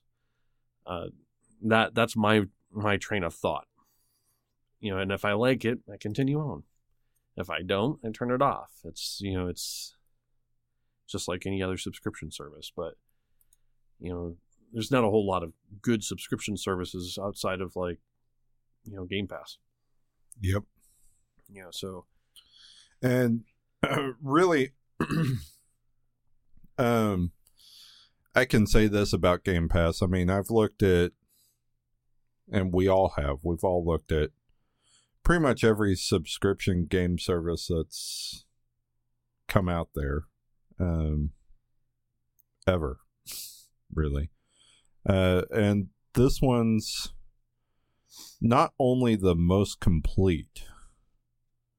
Uh, 0.86 1.08
that 1.62 1.94
that's 1.94 2.16
my 2.16 2.44
my 2.72 2.96
train 2.96 3.24
of 3.24 3.34
thought. 3.34 3.66
You 4.80 4.92
know, 4.92 4.98
and 4.98 5.10
if 5.10 5.24
I 5.24 5.32
like 5.32 5.64
it, 5.64 5.80
I 5.92 5.96
continue 5.96 6.38
on. 6.38 6.62
If 7.36 7.50
I 7.50 7.62
don't, 7.62 7.98
I 8.04 8.10
turn 8.10 8.30
it 8.30 8.42
off. 8.42 8.72
It's 8.84 9.18
you 9.20 9.36
know, 9.36 9.48
it's 9.48 9.96
just 11.06 11.28
like 11.28 11.46
any 11.46 11.62
other 11.62 11.76
subscription 11.76 12.30
service, 12.30 12.72
but 12.74 12.94
you 13.98 14.12
know, 14.12 14.36
there's 14.72 14.90
not 14.90 15.04
a 15.04 15.10
whole 15.10 15.26
lot 15.26 15.42
of 15.42 15.52
good 15.82 16.04
subscription 16.04 16.56
services 16.56 17.18
outside 17.20 17.60
of 17.60 17.74
like, 17.74 17.98
you 18.84 18.94
know, 18.94 19.04
Game 19.04 19.26
Pass. 19.26 19.58
Yep. 20.40 20.62
You 21.50 21.62
know, 21.62 21.70
so 21.70 22.04
and 23.02 23.44
really 24.22 24.72
um 26.78 27.32
i 28.34 28.44
can 28.44 28.66
say 28.66 28.86
this 28.86 29.12
about 29.12 29.44
game 29.44 29.68
pass. 29.68 30.02
I 30.02 30.06
mean 30.06 30.30
i've 30.30 30.50
looked 30.50 30.82
at 30.82 31.12
and 32.50 32.72
we 32.72 32.88
all 32.88 33.14
have 33.16 33.38
we've 33.42 33.64
all 33.64 33.84
looked 33.84 34.12
at 34.12 34.30
pretty 35.22 35.42
much 35.42 35.62
every 35.64 35.94
subscription 35.94 36.86
game 36.88 37.18
service 37.18 37.68
that's 37.68 38.44
come 39.46 39.68
out 39.68 39.90
there 39.94 40.24
um 40.80 41.30
ever 42.66 42.98
really. 43.94 44.30
Uh 45.08 45.42
and 45.50 45.88
this 46.14 46.40
one's 46.42 47.12
not 48.40 48.72
only 48.78 49.16
the 49.16 49.34
most 49.34 49.80
complete 49.80 50.64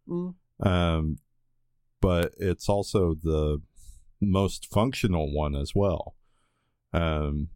mm, 0.07 0.33
um, 0.61 1.17
but 2.01 2.33
it's 2.37 2.69
also 2.69 3.15
the 3.21 3.61
most 4.21 4.67
functional 4.71 5.33
one 5.33 5.55
as 5.55 5.73
well. 5.75 6.15
Um, 6.93 7.49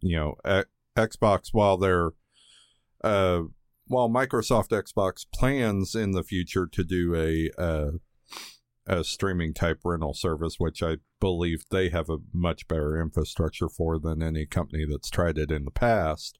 you 0.00 0.16
know, 0.16 0.64
Xbox, 0.96 1.48
while 1.52 1.76
they're 1.76 2.10
uh, 3.02 3.42
while 3.86 4.08
Microsoft 4.08 4.68
Xbox 4.68 5.24
plans 5.32 5.94
in 5.94 6.12
the 6.12 6.22
future 6.22 6.66
to 6.66 6.84
do 6.84 7.14
a 7.14 7.50
a 8.88 9.04
streaming 9.04 9.52
type 9.52 9.80
rental 9.84 10.14
service, 10.14 10.54
which 10.58 10.82
I 10.82 10.96
believe 11.20 11.64
they 11.70 11.90
have 11.90 12.08
a 12.08 12.18
much 12.32 12.66
better 12.66 12.98
infrastructure 13.00 13.68
for 13.68 13.98
than 13.98 14.22
any 14.22 14.46
company 14.46 14.86
that's 14.90 15.10
tried 15.10 15.36
it 15.36 15.50
in 15.50 15.66
the 15.66 15.70
past. 15.70 16.38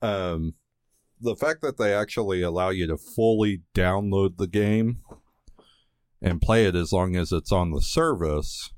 Um, 0.00 0.54
the 1.20 1.36
fact 1.36 1.60
that 1.60 1.76
they 1.76 1.94
actually 1.94 2.42
allow 2.42 2.70
you 2.70 2.86
to 2.86 2.96
fully 2.96 3.62
download 3.74 4.38
the 4.38 4.46
game 4.46 5.00
and 6.22 6.40
play 6.40 6.64
it 6.66 6.74
as 6.76 6.92
long 6.92 7.16
as 7.16 7.32
it's 7.32 7.52
on 7.52 7.72
the 7.72 7.82
service 7.82 8.72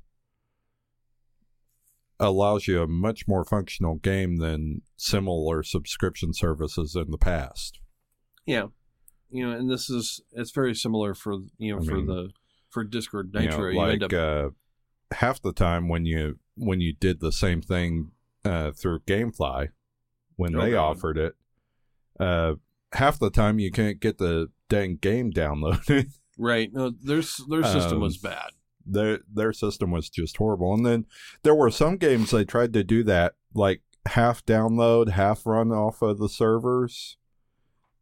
allows 2.19 2.67
you 2.67 2.81
a 2.81 2.87
much 2.87 3.27
more 3.27 3.43
functional 3.43 3.95
game 3.95 4.37
than 4.37 4.81
similar 4.97 5.61
subscription 5.63 6.33
services 6.33 6.95
in 6.95 7.11
the 7.11 7.17
past. 7.17 7.79
Yeah, 8.45 8.67
you 9.29 9.45
know, 9.45 9.55
and 9.55 9.69
this 9.69 9.89
is 9.89 10.21
it's 10.31 10.51
very 10.51 10.73
similar 10.73 11.13
for 11.13 11.35
you 11.57 11.75
know 11.75 11.81
I 11.81 11.85
for 11.85 11.95
mean, 11.95 12.07
the 12.07 12.29
for 12.69 12.83
Discord 12.83 13.31
You 13.33 13.41
know, 13.41 13.45
Nitro. 13.47 13.69
You, 13.71 13.77
like 13.77 13.93
end 13.93 14.03
up 14.03 14.13
uh, 14.13 14.49
half 15.15 15.41
the 15.41 15.53
time 15.53 15.87
when 15.87 16.05
you 16.05 16.39
when 16.55 16.79
you 16.79 16.93
did 16.93 17.19
the 17.19 17.31
same 17.31 17.61
thing 17.61 18.11
uh, 18.43 18.71
through 18.71 18.99
GameFly 19.01 19.69
when 20.35 20.55
Oh, 20.55 20.61
they 20.61 20.71
God. 20.71 20.83
offered 20.89 21.17
it, 21.17 21.33
uh, 22.19 22.55
half 22.93 23.19
the 23.19 23.29
time 23.29 23.59
you 23.59 23.71
can't 23.71 23.99
get 23.99 24.17
the 24.19 24.49
dang 24.69 24.95
game 24.97 25.31
downloaded. 25.31 26.07
right. 26.37 26.69
No, 26.73 26.89
their 26.89 27.21
their 27.49 27.63
system 27.63 27.95
Um, 27.95 28.01
was 28.01 28.17
bad. 28.17 28.51
their 28.85 29.19
their 29.31 29.53
system 29.53 29.91
was 29.91 30.09
just 30.09 30.37
horrible. 30.37 30.73
And 30.73 30.85
then 30.85 31.05
there 31.43 31.55
were 31.55 31.71
some 31.71 31.97
games 31.97 32.31
they 32.31 32.45
tried 32.45 32.73
to 32.73 32.83
do 32.83 33.03
that, 33.03 33.35
like 33.53 33.81
half 34.07 34.45
download, 34.45 35.09
half 35.09 35.45
run 35.45 35.71
off 35.71 36.01
of 36.01 36.19
the 36.19 36.29
servers, 36.29 37.17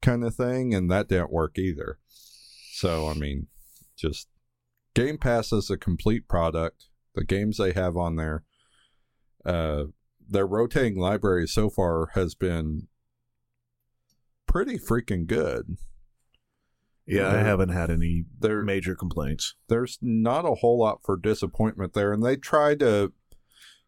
kind 0.02 0.24
of 0.24 0.36
thing, 0.36 0.74
and 0.74 0.92
that 0.92 1.08
didn't 1.08 1.32
work 1.32 1.58
either. 1.58 2.00
So 2.74 3.08
I 3.08 3.14
mean, 3.14 3.48
just 3.96 4.28
Game 4.94 5.18
Pass 5.18 5.52
is 5.54 5.70
a 5.70 5.78
complete 5.78 6.28
product. 6.28 6.86
The 7.16 7.24
games 7.24 7.58
they 7.58 7.72
have 7.74 7.96
on 7.96 8.16
there, 8.16 8.44
uh, 9.46 9.86
their 10.28 10.48
rotating 10.48 10.98
library 10.98 11.48
so 11.48 11.70
far 11.70 12.10
has 12.16 12.34
been 12.36 12.88
pretty 14.48 14.78
freaking 14.78 15.26
good. 15.28 15.78
Yeah, 17.06 17.28
I 17.30 17.38
haven't 17.39 17.70
had 17.70 17.89
any 17.89 18.26
They're 18.39 18.62
major 18.64 18.95
complaints. 18.95 19.56
there's 19.68 19.97
not 20.01 20.45
a 20.45 20.56
whole 20.56 20.80
lot 20.80 20.99
for 21.04 21.18
disappointment 21.18 21.93
there 21.93 22.14
and 22.14 22.24
they 22.24 22.36
try 22.38 22.76
to 22.76 23.12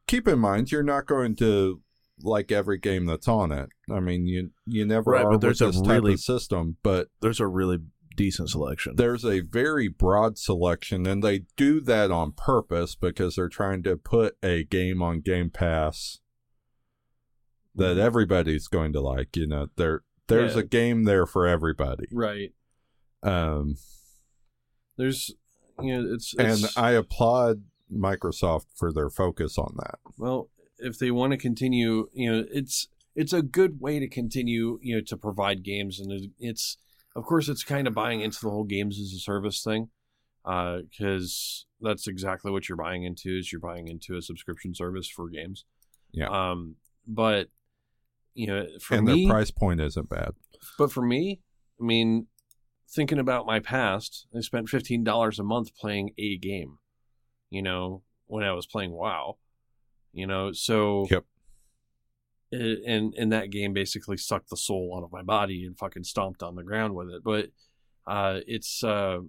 keep 0.07 0.27
in 0.27 0.39
mind 0.39 0.71
you're 0.71 0.83
not 0.83 1.05
going 1.05 1.35
to 1.37 1.81
like 2.21 2.51
every 2.51 2.77
game 2.77 3.05
that's 3.05 3.27
on 3.27 3.51
it 3.51 3.69
i 3.91 3.99
mean 3.99 4.25
you 4.25 4.51
you 4.65 4.85
never 4.85 5.11
Right, 5.11 5.25
but 5.29 5.41
there's 5.41 5.59
with 5.61 5.75
a 5.77 5.89
really- 5.89 6.13
of 6.13 6.19
system 6.19 6.77
but 6.83 7.07
There's 7.21 7.39
a 7.41 7.47
really 7.47 7.79
decent 8.15 8.49
selection. 8.49 8.95
there's 8.95 9.25
a 9.25 9.41
very 9.41 9.87
broad 9.89 10.37
selection 10.37 11.05
and 11.05 11.21
they 11.23 11.41
do 11.57 11.81
that 11.81 12.11
on 12.11 12.31
purpose 12.31 12.95
because 12.95 13.35
they're 13.35 13.49
trying 13.49 13.83
to 13.83 13.97
put 13.97 14.37
a 14.43 14.63
game 14.63 15.01
on 15.01 15.19
game 15.21 15.49
pass 15.49 16.19
that 17.75 17.93
mm-hmm. 17.95 17.99
everybody's 17.99 18.67
going 18.67 18.93
to 18.93 19.01
like 19.01 19.35
you 19.35 19.47
know 19.47 19.67
there 19.75 20.03
there's 20.27 20.53
Yeah. 20.55 20.61
a 20.61 20.63
game 20.63 21.03
there 21.03 21.25
for 21.25 21.45
everybody 21.45 22.05
Right. 22.11 22.51
Um 23.25 23.75
There's 24.97 25.31
you 25.81 25.93
know 26.01 26.13
it's, 26.13 26.33
and 26.37 26.63
i 26.77 26.91
applaud 26.91 27.63
microsoft 27.93 28.65
for 28.75 28.93
their 28.93 29.09
focus 29.09 29.57
on 29.57 29.75
that 29.77 29.99
well 30.17 30.49
if 30.79 30.97
they 30.97 31.11
want 31.11 31.31
to 31.31 31.37
continue 31.37 32.07
you 32.13 32.31
know 32.31 32.45
it's 32.51 32.87
it's 33.15 33.33
a 33.33 33.41
good 33.41 33.81
way 33.81 33.99
to 33.99 34.07
continue 34.07 34.79
you 34.81 34.95
know 34.95 35.01
to 35.01 35.17
provide 35.17 35.63
games 35.63 35.99
and 35.99 36.31
it's 36.39 36.77
of 37.15 37.25
course 37.25 37.49
it's 37.49 37.63
kind 37.63 37.87
of 37.87 37.93
buying 37.93 38.21
into 38.21 38.39
the 38.41 38.49
whole 38.49 38.63
games 38.63 38.99
as 38.99 39.11
a 39.13 39.19
service 39.19 39.61
thing 39.63 39.89
because 40.43 41.65
that's 41.81 42.07
exactly 42.07 42.51
what 42.51 42.69
you're 42.69 42.77
buying 42.77 43.03
into 43.03 43.37
is 43.37 43.51
you're 43.51 43.59
buying 43.59 43.87
into 43.87 44.15
a 44.15 44.21
subscription 44.21 44.73
service 44.73 45.09
for 45.09 45.29
games 45.29 45.65
Yeah. 46.13 46.27
um 46.29 46.75
but 47.07 47.49
you 48.33 48.47
know 48.47 48.65
for 48.79 48.95
and 48.95 49.05
me 49.05 49.25
their 49.25 49.33
price 49.33 49.51
point 49.51 49.81
isn't 49.81 50.09
bad. 50.09 50.31
But 50.77 50.91
for 50.91 51.01
me, 51.01 51.41
I 51.79 51.83
mean, 51.83 52.27
thinking 52.89 53.19
about 53.19 53.45
my 53.45 53.59
past, 53.59 54.27
I 54.35 54.41
spent 54.41 54.69
fifteen 54.69 55.03
dollars 55.03 55.39
a 55.39 55.43
month 55.43 55.75
playing 55.75 56.11
a 56.17 56.37
game. 56.37 56.77
You 57.49 57.61
know, 57.61 58.03
when 58.27 58.43
I 58.43 58.53
was 58.53 58.65
playing 58.65 58.91
WoW. 58.91 59.37
You 60.13 60.27
know, 60.27 60.51
so 60.53 61.07
Yep. 61.11 61.25
it, 62.51 62.79
and 62.85 63.13
and 63.15 63.31
that 63.31 63.49
game 63.49 63.73
basically 63.73 64.17
sucked 64.17 64.49
the 64.49 64.57
soul 64.57 64.95
out 64.97 65.03
of 65.03 65.11
my 65.11 65.21
body 65.21 65.65
and 65.65 65.77
fucking 65.77 66.05
stomped 66.05 66.41
on 66.41 66.55
the 66.55 66.63
ground 66.63 66.95
with 66.95 67.09
it. 67.09 67.23
But 67.23 67.49
uh, 68.07 68.39
it's 68.47 68.83
uh, 68.83 69.19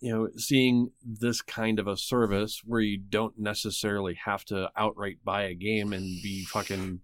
you 0.00 0.12
know 0.12 0.28
seeing 0.36 0.90
this 1.04 1.40
kind 1.40 1.78
of 1.78 1.86
a 1.86 1.96
service 1.96 2.62
where 2.64 2.80
you 2.80 2.98
don't 2.98 3.38
necessarily 3.38 4.14
have 4.24 4.44
to 4.46 4.70
outright 4.76 5.18
buy 5.24 5.44
a 5.44 5.54
game 5.54 5.92
and 5.92 6.02
be 6.22 6.44
fucking 6.44 7.00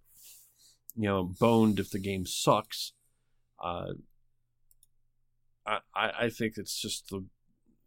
you 0.97 1.09
know 1.09 1.24
boned 1.24 1.78
if 1.78 1.91
the 1.91 2.01
game 2.01 2.26
sucks. 2.26 2.93
Uh, 3.62 3.95
I 5.66 5.80
I 5.94 6.28
think 6.28 6.54
it's 6.56 6.80
just 6.80 7.08
the 7.08 7.24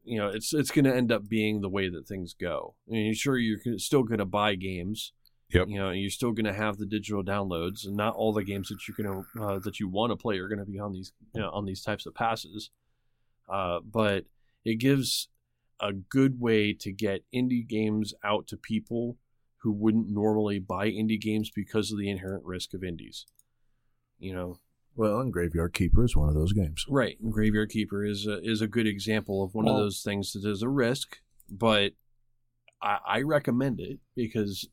you 0.04 0.18
know 0.18 0.30
it's 0.30 0.54
it's 0.54 0.72
going 0.72 0.86
to 0.86 0.96
end 0.96 1.12
up 1.12 1.28
being 1.28 1.62
the 1.62 1.70
way 1.70 1.90
that 1.90 2.08
things 2.08 2.34
go. 2.34 2.76
I 2.88 2.92
mean, 2.92 3.14
sure 3.14 3.38
you're 3.38 3.60
still 3.78 4.04
going 4.04 4.20
to 4.20 4.26
buy 4.26 4.56
games. 4.56 5.14
Yep. 5.54 5.70
You 5.70 5.80
know, 5.80 5.92
you're 5.92 6.10
still 6.10 6.34
going 6.34 6.46
to 6.46 6.54
have 6.54 6.78
the 6.78 6.86
digital 6.86 7.24
downloads, 7.24 7.86
and 7.86 7.96
not 7.96 8.16
all 8.16 8.34
the 8.34 8.44
games 8.44 8.68
that 8.68 8.80
you're 8.86 8.98
going 8.98 9.24
to 9.34 9.44
uh, 9.44 9.60
that 9.60 9.80
you 9.80 9.88
want 9.88 10.12
to 10.12 10.18
play 10.18 10.38
are 10.40 10.50
going 10.50 10.60
to 10.60 10.66
be 10.66 10.80
on 10.80 10.92
these 10.92 11.14
you 11.34 11.42
know, 11.42 11.50
on 11.52 11.66
these 11.66 11.82
types 11.82 12.06
of 12.06 12.14
passes. 12.14 12.70
Uh, 13.48 13.80
but 13.80 14.26
it 14.66 14.76
gives 14.76 15.30
a 15.80 15.94
good 15.94 16.40
way 16.40 16.74
to 16.74 16.92
get 16.92 17.24
indie 17.34 17.66
games 17.66 18.14
out 18.24 18.48
to 18.48 18.58
people 18.58 19.18
who 19.62 19.72
wouldn't 19.72 20.10
normally 20.10 20.60
buy 20.60 20.90
indie 20.90 21.20
games 21.20 21.50
because 21.54 21.92
of 21.92 21.98
the 21.98 22.10
inherent 22.10 22.44
risk 22.44 22.74
of 22.74 22.84
indies. 22.84 23.26
You 24.20 24.34
know, 24.34 24.60
Well, 24.98 25.20
and 25.20 25.32
Graveyard 25.32 25.74
Keeper 25.74 26.04
is 26.04 26.16
one 26.16 26.28
of 26.28 26.34
those 26.34 26.54
games. 26.54 26.84
Right, 26.90 27.18
and 27.22 27.32
Graveyard 27.32 27.70
Keeper 27.70 28.04
is 28.04 28.26
a, 28.26 28.42
is 28.44 28.62
a 28.62 28.68
good 28.68 28.88
example 28.88 29.44
of 29.44 29.54
one 29.54 29.66
Well- 29.66 29.76
of 29.78 29.82
those 29.84 30.02
things 30.02 30.34
that 30.34 30.44
is 30.44 30.62
a 30.64 30.70
risk, 30.70 31.20
but 31.50 31.94
I, 32.82 32.98
I 33.08 33.22
recommend 33.22 33.80
it 33.80 34.00
because 34.16 34.68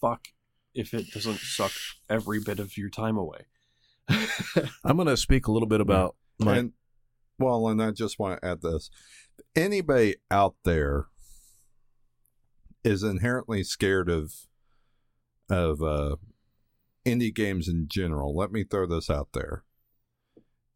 fuck 0.00 0.28
if 0.74 0.94
it 0.94 1.10
doesn't 1.12 1.38
suck 1.40 1.72
every 2.08 2.40
bit 2.40 2.58
of 2.58 2.76
your 2.78 2.88
time 2.88 3.16
away. 3.18 3.40
I'm 4.84 4.96
going 4.96 5.06
to 5.06 5.16
speak 5.18 5.46
a 5.46 5.52
little 5.52 5.68
bit 5.68 5.80
about 5.82 6.16
my. 6.38 6.56
and 6.56 6.72
well, 7.38 7.68
and 7.68 7.82
I 7.82 7.90
just 7.90 8.18
want 8.18 8.40
to 8.40 8.48
add 8.48 8.62
this: 8.62 8.90
anybody 9.54 10.16
out 10.30 10.54
there 10.64 11.06
is 12.84 13.02
inherently 13.02 13.62
scared 13.64 14.08
of 14.08 14.32
of 15.50 15.82
uh, 15.82 16.16
indie 17.04 17.34
games 17.34 17.68
in 17.68 17.86
general. 17.88 18.36
Let 18.36 18.52
me 18.52 18.64
throw 18.64 18.86
this 18.86 19.10
out 19.10 19.28
there. 19.32 19.64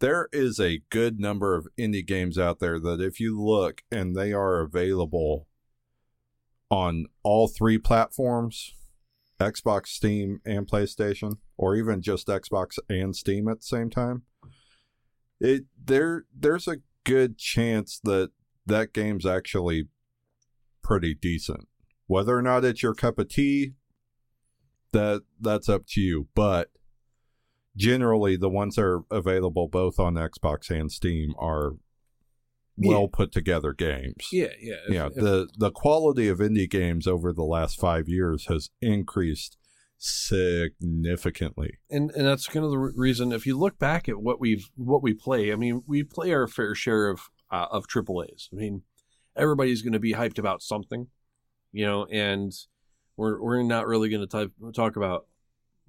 There 0.00 0.28
is 0.32 0.58
a 0.58 0.82
good 0.90 1.20
number 1.20 1.54
of 1.54 1.68
indie 1.78 2.06
games 2.06 2.38
out 2.38 2.58
there 2.58 2.80
that, 2.80 3.00
if 3.00 3.20
you 3.20 3.40
look, 3.40 3.82
and 3.90 4.16
they 4.16 4.32
are 4.32 4.60
available 4.60 5.46
on 6.70 7.06
all 7.22 7.48
three 7.48 7.78
platforms 7.78 8.74
Xbox, 9.42 9.88
Steam, 9.88 10.40
and 10.46 10.68
PlayStation, 10.68 11.38
or 11.56 11.76
even 11.76 12.00
just 12.00 12.28
Xbox 12.28 12.78
and 12.88 13.14
Steam 13.14 13.48
at 13.48 13.58
the 13.58 13.66
same 13.66 13.90
time. 13.90 14.22
It 15.40 15.64
there 15.84 16.24
there's 16.36 16.68
a 16.68 16.78
good 17.04 17.38
chance 17.38 18.00
that 18.04 18.30
that 18.66 18.92
game's 18.92 19.26
actually 19.26 19.88
pretty 20.82 21.14
decent. 21.14 21.66
Whether 22.06 22.36
or 22.36 22.42
not 22.42 22.64
it's 22.64 22.82
your 22.82 22.94
cup 22.94 23.18
of 23.18 23.28
tea, 23.28 23.72
that 24.92 25.22
that's 25.40 25.68
up 25.68 25.86
to 25.88 26.00
you. 26.00 26.28
But 26.34 26.70
generally, 27.76 28.36
the 28.36 28.48
ones 28.50 28.76
that 28.76 28.82
are 28.84 29.00
available 29.10 29.68
both 29.68 29.98
on 29.98 30.14
Xbox 30.14 30.70
and 30.70 30.90
Steam 30.92 31.34
are 31.38 31.72
well 32.76 33.06
put 33.08 33.32
together 33.32 33.72
games. 33.72 34.28
yeah, 34.32 34.46
yeah, 34.60 34.74
if- 34.88 34.94
yeah, 34.94 35.06
if- 35.06 35.14
the 35.14 35.48
the 35.56 35.70
quality 35.70 36.28
of 36.28 36.38
indie 36.38 36.68
games 36.70 37.06
over 37.06 37.32
the 37.32 37.44
last 37.44 37.78
five 37.78 38.08
years 38.08 38.46
has 38.46 38.70
increased 38.80 39.56
significantly. 39.98 41.78
and 41.90 42.10
and 42.12 42.26
that's 42.26 42.48
kind 42.48 42.64
of 42.64 42.70
the 42.70 42.78
reason. 42.78 43.32
If 43.32 43.46
you 43.46 43.56
look 43.58 43.78
back 43.78 44.08
at 44.08 44.20
what 44.20 44.40
we've 44.40 44.68
what 44.76 45.02
we 45.02 45.14
play, 45.14 45.52
I 45.52 45.56
mean, 45.56 45.82
we 45.86 46.02
play 46.02 46.32
our 46.32 46.46
fair 46.46 46.74
share 46.74 47.08
of 47.08 47.20
uh, 47.50 47.66
of 47.70 47.86
triple 47.86 48.22
A's. 48.22 48.48
I 48.52 48.56
mean, 48.56 48.82
everybody's 49.36 49.82
going 49.82 49.92
to 49.92 50.00
be 50.00 50.14
hyped 50.14 50.38
about 50.38 50.62
something, 50.62 51.08
you 51.72 51.84
know, 51.84 52.06
and 52.06 52.52
we're 53.16 53.40
we're 53.42 53.62
not 53.62 53.86
really 53.86 54.08
going 54.08 54.26
to 54.26 54.50
talk 54.72 54.96
about 54.96 55.26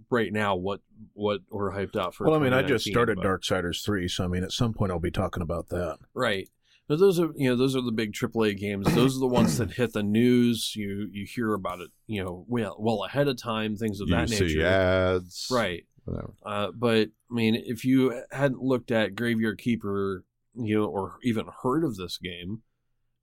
right 0.10 0.32
now 0.34 0.56
what 0.56 0.82
what 1.14 1.42
we're 1.50 1.72
hyped 1.72 1.96
out 1.96 2.14
for. 2.14 2.26
well, 2.26 2.36
I 2.36 2.40
mean, 2.44 2.54
I 2.54 2.62
just 2.62 2.86
2019, 2.86 2.94
started 2.94 3.16
but- 3.18 3.26
Darksiders 3.26 3.84
3, 3.84 4.08
so 4.08 4.24
I 4.24 4.28
mean, 4.28 4.44
at 4.44 4.52
some 4.52 4.74
point 4.74 4.92
I'll 4.92 5.00
be 5.00 5.12
talking 5.12 5.42
about 5.44 5.70
that. 5.70 6.00
Right. 6.14 6.50
But 6.88 7.00
those 7.00 7.18
are 7.20 7.30
you 7.36 7.50
know 7.50 7.56
those 7.56 7.76
are 7.78 7.82
the 7.82 7.94
big 7.94 8.12
AAA 8.14 8.58
games. 8.58 8.94
Those 8.94 9.16
are 9.16 9.22
the 9.22 9.28
ones 9.28 9.58
that 9.58 9.72
hit 9.72 9.94
the 9.94 10.04
news. 10.04 10.76
You 10.76 11.08
you 11.12 11.26
hear 11.26 11.54
about 11.54 11.80
it 11.80 11.92
you 12.08 12.22
know 12.24 12.46
well 12.50 12.76
well 12.78 13.06
ahead 13.06 13.30
of 13.30 13.42
time. 13.42 13.78
Things 13.78 14.02
of 14.02 14.10
You 14.10 14.16
that 14.16 14.30
see 14.30 14.46
nature. 14.48 14.66
ads, 14.66 15.48
Right. 15.50 15.86
Whatever. 16.04 16.34
Uh, 16.46 16.72
but 16.76 17.08
I 17.32 17.34
mean, 17.34 17.56
if 17.56 17.86
you 17.86 18.22
hadn't 18.32 18.62
looked 18.62 18.92
at 18.92 19.16
Graveyard 19.16 19.58
Keeper, 19.60 20.26
you 20.56 20.76
know, 20.78 20.84
or 20.86 21.16
even 21.24 21.46
heard 21.64 21.86
of 21.86 21.96
this 21.96 22.18
game, 22.18 22.62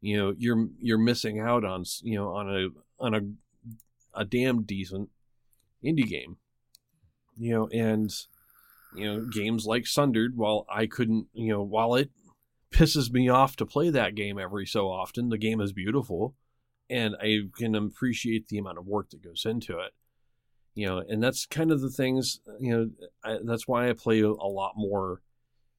you 0.01 0.17
know, 0.17 0.35
you're 0.39 0.69
you're 0.79 0.97
missing 0.97 1.39
out 1.39 1.63
on 1.63 1.85
you 2.03 2.17
know 2.17 2.29
on 2.35 2.49
a 2.49 2.69
on 2.99 3.15
a 3.15 3.21
a 4.21 4.25
damn 4.25 4.63
decent 4.63 5.09
indie 5.85 6.07
game. 6.07 6.37
You 7.37 7.55
know, 7.55 7.69
and 7.69 8.13
you 8.95 9.05
know, 9.05 9.25
games 9.25 9.65
like 9.67 9.87
Sundered, 9.87 10.37
while 10.37 10.67
I 10.69 10.87
couldn't, 10.87 11.29
you 11.33 11.53
know, 11.53 11.63
while 11.63 11.95
it 11.95 12.11
pisses 12.73 13.11
me 13.11 13.29
off 13.29 13.57
to 13.57 13.67
play 13.67 13.89
that 13.91 14.15
game 14.15 14.39
every 14.39 14.67
so 14.67 14.89
often, 14.91 15.29
the 15.29 15.39
game 15.39 15.61
is 15.61 15.73
beautiful 15.73 16.35
and 16.91 17.17
I 17.21 17.39
can 17.57 17.75
appreciate 17.75 18.49
the 18.49 18.59
amount 18.59 18.79
of 18.79 18.87
work 18.87 19.11
that 19.11 19.23
goes 19.23 19.47
into 19.47 19.79
it. 19.79 19.93
You 20.75 20.87
know, 20.87 20.99
and 20.99 21.23
that's 21.23 21.47
kind 21.47 21.71
of 21.73 21.81
the 21.81 21.91
things, 21.91 22.41
you 22.59 22.71
know, 22.71 22.91
I, 23.25 23.39
that's 23.45 23.67
why 23.67 23.89
I 23.89 23.93
play 23.93 24.21
a 24.21 24.31
lot 24.31 24.73
more, 24.77 25.23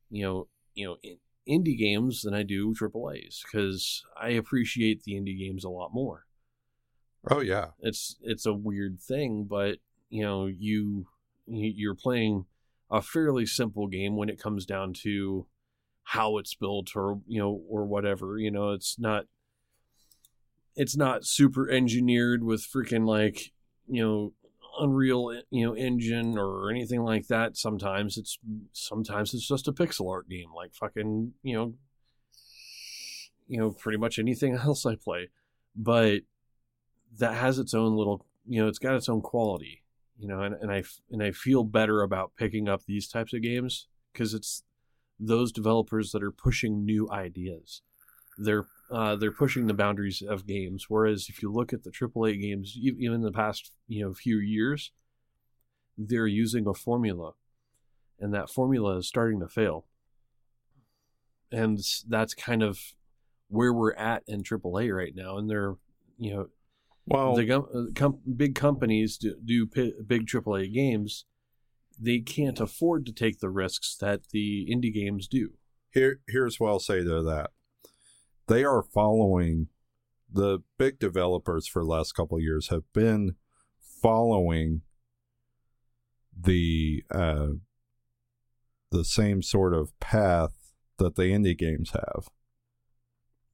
you 0.09 0.23
know, 0.23 0.47
you 0.73 0.85
know, 0.85 0.97
indie 1.47 1.77
games 1.77 2.21
than 2.21 2.33
I 2.33 2.43
do 2.43 2.73
AAA's 2.73 3.43
because 3.43 4.03
I 4.19 4.29
appreciate 4.29 5.03
the 5.03 5.13
indie 5.13 5.37
games 5.37 5.63
a 5.63 5.69
lot 5.69 5.91
more. 5.93 6.25
Oh 7.29 7.41
yeah, 7.41 7.67
it's 7.79 8.15
it's 8.21 8.45
a 8.45 8.53
weird 8.53 8.99
thing, 8.99 9.45
but 9.45 9.77
you 10.09 10.23
know, 10.23 10.47
you 10.47 11.07
you're 11.45 11.95
playing 11.95 12.45
a 12.89 13.01
fairly 13.01 13.45
simple 13.45 13.87
game 13.87 14.15
when 14.15 14.29
it 14.29 14.41
comes 14.41 14.65
down 14.65 14.93
to 14.93 15.45
how 16.03 16.37
it's 16.37 16.55
built 16.55 16.95
or 16.95 17.21
you 17.27 17.39
know 17.39 17.61
or 17.69 17.85
whatever 17.85 18.37
you 18.37 18.51
know 18.51 18.71
it's 18.71 18.97
not 18.99 19.25
it's 20.75 20.97
not 20.97 21.25
super 21.25 21.69
engineered 21.69 22.43
with 22.43 22.61
freaking 22.61 23.05
like 23.05 23.51
you 23.87 24.03
know 24.03 24.33
unreal 24.79 25.31
eh, 25.31 25.41
you 25.49 25.65
know 25.65 25.75
engine 25.75 26.37
or 26.37 26.69
anything 26.69 27.03
like 27.03 27.27
that. 27.27 27.57
Sometimes 27.57 28.17
it's 28.17 28.37
sometimes 28.73 29.33
it's 29.33 29.47
just 29.47 29.67
a 29.67 29.73
pixel 29.73 30.09
art 30.09 30.29
game 30.29 30.49
like 30.55 30.73
fucking 30.73 31.33
you 31.43 31.55
know 31.55 31.73
you 33.47 33.59
know 33.59 33.71
pretty 33.71 33.97
much 33.97 34.17
anything 34.17 34.55
else 34.63 34.85
i 34.85 34.95
play. 34.95 35.29
But 35.75 36.21
that 37.17 37.35
has 37.35 37.59
its 37.59 37.73
own 37.73 37.95
little 37.95 38.25
you 38.47 38.61
know 38.61 38.67
it's 38.67 38.79
got 38.79 38.95
its 38.95 39.09
own 39.09 39.21
quality 39.21 39.83
you 40.17 40.27
know 40.27 40.41
and, 40.41 40.55
and 40.55 40.71
i 40.71 40.83
and 41.11 41.21
i 41.23 41.31
feel 41.31 41.63
better 41.63 42.01
about 42.01 42.31
picking 42.37 42.67
up 42.67 42.83
these 42.85 43.07
types 43.07 43.33
of 43.33 43.41
games 43.41 43.87
because 44.11 44.33
it's 44.33 44.63
those 45.19 45.51
developers 45.51 46.11
that 46.11 46.23
are 46.23 46.31
pushing 46.31 46.85
new 46.85 47.09
ideas 47.11 47.81
they're 48.37 48.65
uh, 48.89 49.15
they're 49.15 49.31
pushing 49.31 49.67
the 49.67 49.73
boundaries 49.73 50.21
of 50.21 50.47
games 50.47 50.85
whereas 50.89 51.27
if 51.29 51.41
you 51.41 51.51
look 51.51 51.71
at 51.71 51.83
the 51.83 51.91
aaa 51.91 52.41
games 52.41 52.77
even 52.77 53.15
in 53.15 53.21
the 53.21 53.31
past 53.31 53.71
you 53.87 54.03
know 54.03 54.13
few 54.13 54.37
years 54.37 54.91
they're 55.97 56.27
using 56.27 56.67
a 56.67 56.73
formula 56.73 57.33
and 58.19 58.33
that 58.33 58.49
formula 58.49 58.97
is 58.97 59.07
starting 59.07 59.39
to 59.39 59.47
fail 59.47 59.85
and 61.51 61.79
that's 62.07 62.33
kind 62.33 62.63
of 62.63 62.79
where 63.49 63.73
we're 63.73 63.93
at 63.93 64.23
in 64.27 64.41
AAA 64.41 64.95
right 64.95 65.13
now. 65.15 65.37
And 65.37 65.49
they're, 65.49 65.75
you 66.17 66.33
know, 66.33 66.47
well, 67.11 67.35
the 67.35 67.51
uh, 67.51 67.63
com- 67.95 68.19
big 68.35 68.55
companies 68.55 69.17
do, 69.17 69.35
do 69.43 69.67
p- 69.67 69.93
big 70.05 70.27
AAA 70.27 70.73
games. 70.73 71.25
They 71.99 72.19
can't 72.19 72.59
afford 72.59 73.05
to 73.05 73.11
take 73.11 73.39
the 73.39 73.49
risks 73.49 73.95
that 73.99 74.29
the 74.29 74.67
indie 74.71 74.93
games 74.93 75.27
do. 75.27 75.51
Here, 75.91 76.21
here's 76.27 76.59
what 76.59 76.69
I'll 76.69 76.79
say 76.79 77.03
to 77.03 77.21
that: 77.23 77.51
they 78.47 78.63
are 78.63 78.81
following 78.81 79.67
the 80.31 80.59
big 80.77 80.99
developers 80.99 81.67
for 81.67 81.83
the 81.83 81.89
last 81.89 82.13
couple 82.13 82.37
of 82.37 82.43
years 82.43 82.69
have 82.69 82.91
been 82.93 83.35
following 83.79 84.81
the 86.39 87.03
uh, 87.13 87.49
the 88.89 89.03
same 89.03 89.41
sort 89.41 89.73
of 89.73 89.97
path 89.99 90.71
that 90.97 91.15
the 91.15 91.23
indie 91.23 91.57
games 91.57 91.91
have 91.91 92.29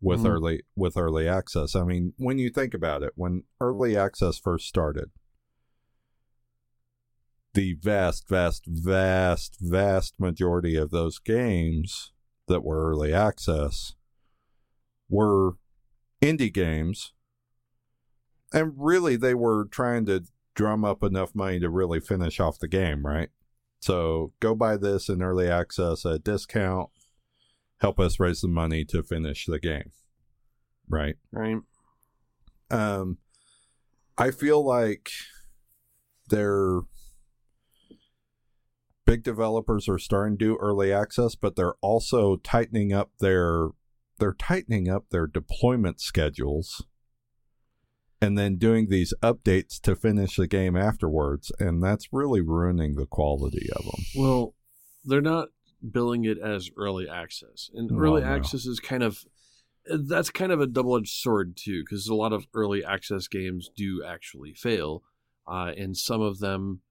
with 0.02 0.22
mm. 0.22 0.30
early 0.30 0.64
with 0.76 0.98
early 0.98 1.28
access. 1.28 1.76
I 1.76 1.84
mean, 1.84 2.14
when 2.18 2.38
you 2.38 2.50
think 2.50 2.74
about 2.74 3.04
it, 3.04 3.14
when 3.16 3.44
early 3.60 3.98
access 3.98 4.38
first 4.38 4.68
started, 4.68 5.12
the 7.54 7.74
vast, 7.74 8.30
vast, 8.30 8.66
vast, 8.68 9.58
vast 9.60 10.20
majority 10.20 10.76
of 10.76 10.92
those 10.92 11.18
games 11.18 12.12
that 12.48 12.64
were 12.64 12.92
early 12.92 13.14
access 13.14 13.96
were 15.10 15.54
indie 16.22 16.54
games. 16.54 17.14
And 18.54 18.74
really, 18.78 19.16
they 19.16 19.34
were 19.34 19.66
trying 19.66 20.06
to 20.06 20.26
drum 20.54 20.86
up 20.86 21.04
enough 21.04 21.34
money 21.34 21.60
to 21.60 21.70
really 21.70 22.00
finish 22.00 22.40
off 22.40 22.60
the 22.60 22.68
game, 22.68 23.06
right? 23.06 23.30
So 23.80 24.34
go 24.40 24.56
buy 24.56 24.78
this 24.78 25.10
in 25.10 25.22
early 25.22 25.50
access 25.50 26.06
at 26.06 26.12
a 26.12 26.20
discount 26.20 26.90
help 27.80 28.00
us 28.00 28.20
raise 28.20 28.42
the 28.42 28.48
money 28.48 28.84
to 28.86 29.04
finish 29.04 29.46
the 29.46 29.60
game. 29.60 29.92
Right. 30.90 31.16
Right. 31.32 31.58
Um, 32.70 33.18
I 34.18 34.32
feel 34.32 34.66
like 34.66 35.12
they're 36.30 36.82
big 39.06 39.24
developers 39.24 39.88
are 39.88 40.00
starting 40.00 40.38
to 40.38 40.46
do 40.46 40.58
early 40.60 40.92
access, 40.92 41.36
but 41.36 41.56
they're 41.56 41.76
also 41.82 42.36
tightening 42.38 42.94
up 42.94 43.12
their 43.20 43.70
they're 44.20 44.34
tightening 44.34 44.90
up 44.90 45.06
their 45.10 45.28
deployment 45.28 46.02
schedules 46.02 46.84
and 48.20 48.36
then 48.36 48.58
doing 48.58 48.90
these 48.90 49.14
updates 49.22 49.80
to 49.80 49.96
finish 49.96 50.36
the 50.36 50.48
game 50.48 50.76
afterwards 50.76 51.52
and 51.60 51.84
that's 51.84 52.12
really 52.12 52.42
ruining 52.42 52.96
the 52.96 53.06
quality 53.06 53.70
of 53.76 53.86
them. 53.86 54.04
Well, 54.16 54.56
they're 55.06 55.22
not 55.22 55.50
billing 55.92 56.26
it 56.26 56.38
as 56.38 56.70
early 56.78 57.08
access. 57.08 57.70
And 57.74 57.92
well, 57.92 58.02
early 58.02 58.22
no. 58.22 58.28
access 58.28 58.66
is 58.66 58.80
kind 58.80 59.04
of 59.04 59.26
that's 59.90 60.30
kind 60.30 60.52
of 60.52 60.60
a 60.60 60.68
double-edged 60.68 61.10
sword 61.10 61.56
too 61.56 61.84
because 61.84 62.08
a 62.08 62.16
lot 62.16 62.34
of 62.34 62.48
early 62.54 62.84
access 62.84 63.28
games 63.28 63.70
do 63.76 64.04
actually 64.06 64.54
fail 64.54 65.04
uh, 65.48 65.72
and 65.78 65.96
some 65.96 66.22
of 66.22 66.40
them 66.40 66.82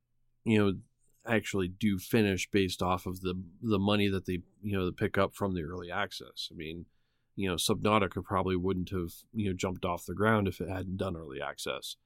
you 0.44 0.58
know 0.58 0.72
actually 1.26 1.68
do 1.68 1.98
finish 1.98 2.48
based 2.50 2.82
off 2.82 3.06
of 3.06 3.20
the 3.20 3.34
the 3.62 3.78
money 3.78 4.08
that 4.08 4.26
they 4.26 4.40
you 4.62 4.76
know 4.76 4.86
the 4.86 4.92
pick 4.92 5.18
up 5.18 5.34
from 5.34 5.54
the 5.54 5.62
early 5.62 5.90
access 5.90 6.48
i 6.52 6.54
mean 6.54 6.86
you 7.34 7.48
know 7.48 7.56
subnautica 7.56 8.22
probably 8.24 8.56
wouldn't 8.56 8.90
have 8.90 9.10
you 9.34 9.48
know 9.48 9.54
jumped 9.54 9.84
off 9.84 10.06
the 10.06 10.14
ground 10.14 10.46
if 10.46 10.60
it 10.60 10.68
hadn't 10.68 10.96
done 10.96 11.16
early 11.16 11.40
access 11.40 11.96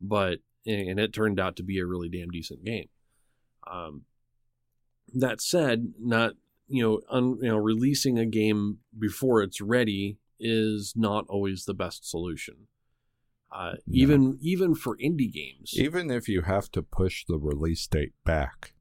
but 0.00 0.38
and 0.66 0.98
it 0.98 1.12
turned 1.12 1.38
out 1.38 1.56
to 1.56 1.62
be 1.62 1.78
a 1.78 1.86
really 1.86 2.08
damn 2.08 2.30
decent 2.30 2.64
game 2.64 2.88
um, 3.70 4.02
that 5.14 5.40
said, 5.40 5.94
not 5.98 6.32
you 6.68 6.82
know, 6.82 7.00
un, 7.10 7.38
you 7.40 7.48
know, 7.48 7.56
releasing 7.56 8.18
a 8.18 8.26
game 8.26 8.78
before 8.98 9.42
it's 9.42 9.60
ready 9.60 10.18
is 10.40 10.94
not 10.96 11.24
always 11.28 11.64
the 11.64 11.74
best 11.74 12.08
solution. 12.08 12.66
Uh, 13.52 13.72
no. 13.72 13.78
Even 13.86 14.38
even 14.40 14.74
for 14.74 14.96
indie 14.96 15.32
games, 15.32 15.74
even 15.74 16.10
if 16.10 16.28
you 16.28 16.42
have 16.42 16.70
to 16.72 16.82
push 16.82 17.24
the 17.26 17.38
release 17.38 17.86
date 17.86 18.12
back, 18.24 18.74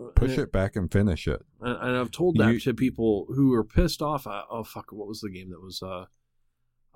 uh, 0.00 0.08
push 0.16 0.36
it 0.36 0.50
back 0.50 0.74
and 0.74 0.90
finish 0.90 1.28
it. 1.28 1.42
And, 1.60 1.76
and 1.80 1.96
I've 1.96 2.10
told 2.10 2.36
that 2.38 2.54
you, 2.54 2.60
to 2.60 2.74
people 2.74 3.26
who 3.28 3.52
are 3.52 3.62
pissed 3.62 4.02
off. 4.02 4.26
Uh, 4.26 4.42
oh 4.50 4.64
fuck! 4.64 4.90
What 4.90 5.06
was 5.06 5.20
the 5.20 5.30
game 5.30 5.50
that 5.50 5.62
was? 5.62 5.80
Uh, 5.80 6.06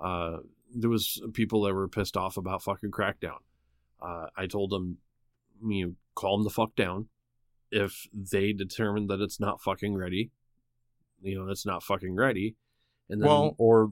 uh, 0.03 0.39
there 0.75 0.89
was 0.89 1.21
people 1.33 1.61
that 1.61 1.73
were 1.73 1.87
pissed 1.87 2.17
off 2.17 2.35
about 2.35 2.63
fucking 2.63 2.91
Crackdown. 2.91 3.39
Uh, 4.01 4.27
I 4.35 4.47
told 4.47 4.71
them, 4.71 4.97
you 5.65 5.85
know, 5.85 5.93
calm 6.15 6.43
the 6.43 6.49
fuck 6.49 6.75
down 6.75 7.07
if 7.71 8.07
they 8.13 8.53
determine 8.53 9.07
that 9.07 9.21
it's 9.21 9.39
not 9.39 9.61
fucking 9.61 9.95
ready, 9.95 10.31
you 11.21 11.37
know, 11.37 11.49
it's 11.49 11.65
not 11.65 11.83
fucking 11.83 12.15
ready. 12.15 12.55
And 13.09 13.21
then, 13.21 13.27
well, 13.27 13.55
or 13.57 13.91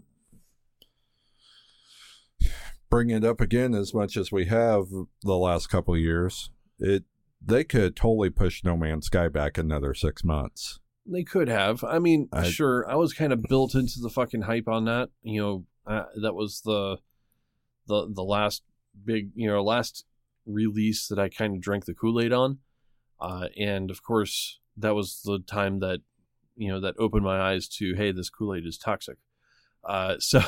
bring 2.90 3.10
it 3.10 3.24
up 3.24 3.40
again 3.40 3.74
as 3.74 3.94
much 3.94 4.18
as 4.18 4.32
we 4.32 4.46
have 4.46 4.88
the 5.22 5.38
last 5.38 5.68
couple 5.68 5.96
years. 5.98 6.50
It 6.80 7.04
they 7.42 7.64
could 7.64 7.96
totally 7.96 8.30
push 8.30 8.64
No 8.64 8.76
Man's 8.76 9.06
Sky 9.06 9.30
back 9.30 9.58
another 9.58 9.94
six 9.94 10.24
months. 10.24 10.80
They 11.06 11.24
could 11.24 11.48
have. 11.48 11.84
I 11.84 12.00
mean, 12.00 12.28
I, 12.32 12.50
sure. 12.50 12.90
I 12.90 12.96
was 12.96 13.14
kind 13.14 13.34
of 13.34 13.44
built 13.44 13.76
into 13.76 14.00
the 14.00 14.10
fucking 14.10 14.44
hype 14.44 14.68
on 14.68 14.86
that. 14.86 15.10
You 15.24 15.42
know, 15.42 15.66
uh, 15.88 16.06
that 16.22 16.36
was 16.36 16.62
the 16.62 16.98
the 17.88 18.08
the 18.14 18.24
last 18.24 18.64
big, 19.06 19.32
you 19.36 19.48
know, 19.48 19.64
last 19.64 20.06
release 20.46 21.08
that 21.08 21.20
I 21.20 21.30
kind 21.30 21.56
of 21.56 21.62
drank 21.62 21.86
the 21.86 21.94
Kool 21.94 22.22
Aid 22.22 22.34
on. 22.34 22.60
Uh, 23.22 23.48
and 23.58 23.92
of 23.92 24.02
course, 24.04 24.60
that 24.78 24.96
was 24.96 25.22
the 25.24 25.40
time 25.40 25.80
that 25.80 26.02
you 26.56 26.70
know 26.70 26.80
that 26.80 26.96
opened 26.98 27.24
my 27.24 27.40
eyes 27.40 27.68
to 27.68 27.96
hey, 27.96 28.12
this 28.12 28.30
Kool 28.30 28.56
Aid 28.56 28.66
is 28.66 28.78
toxic. 28.78 29.18
Uh, 29.84 30.16
so 30.20 30.42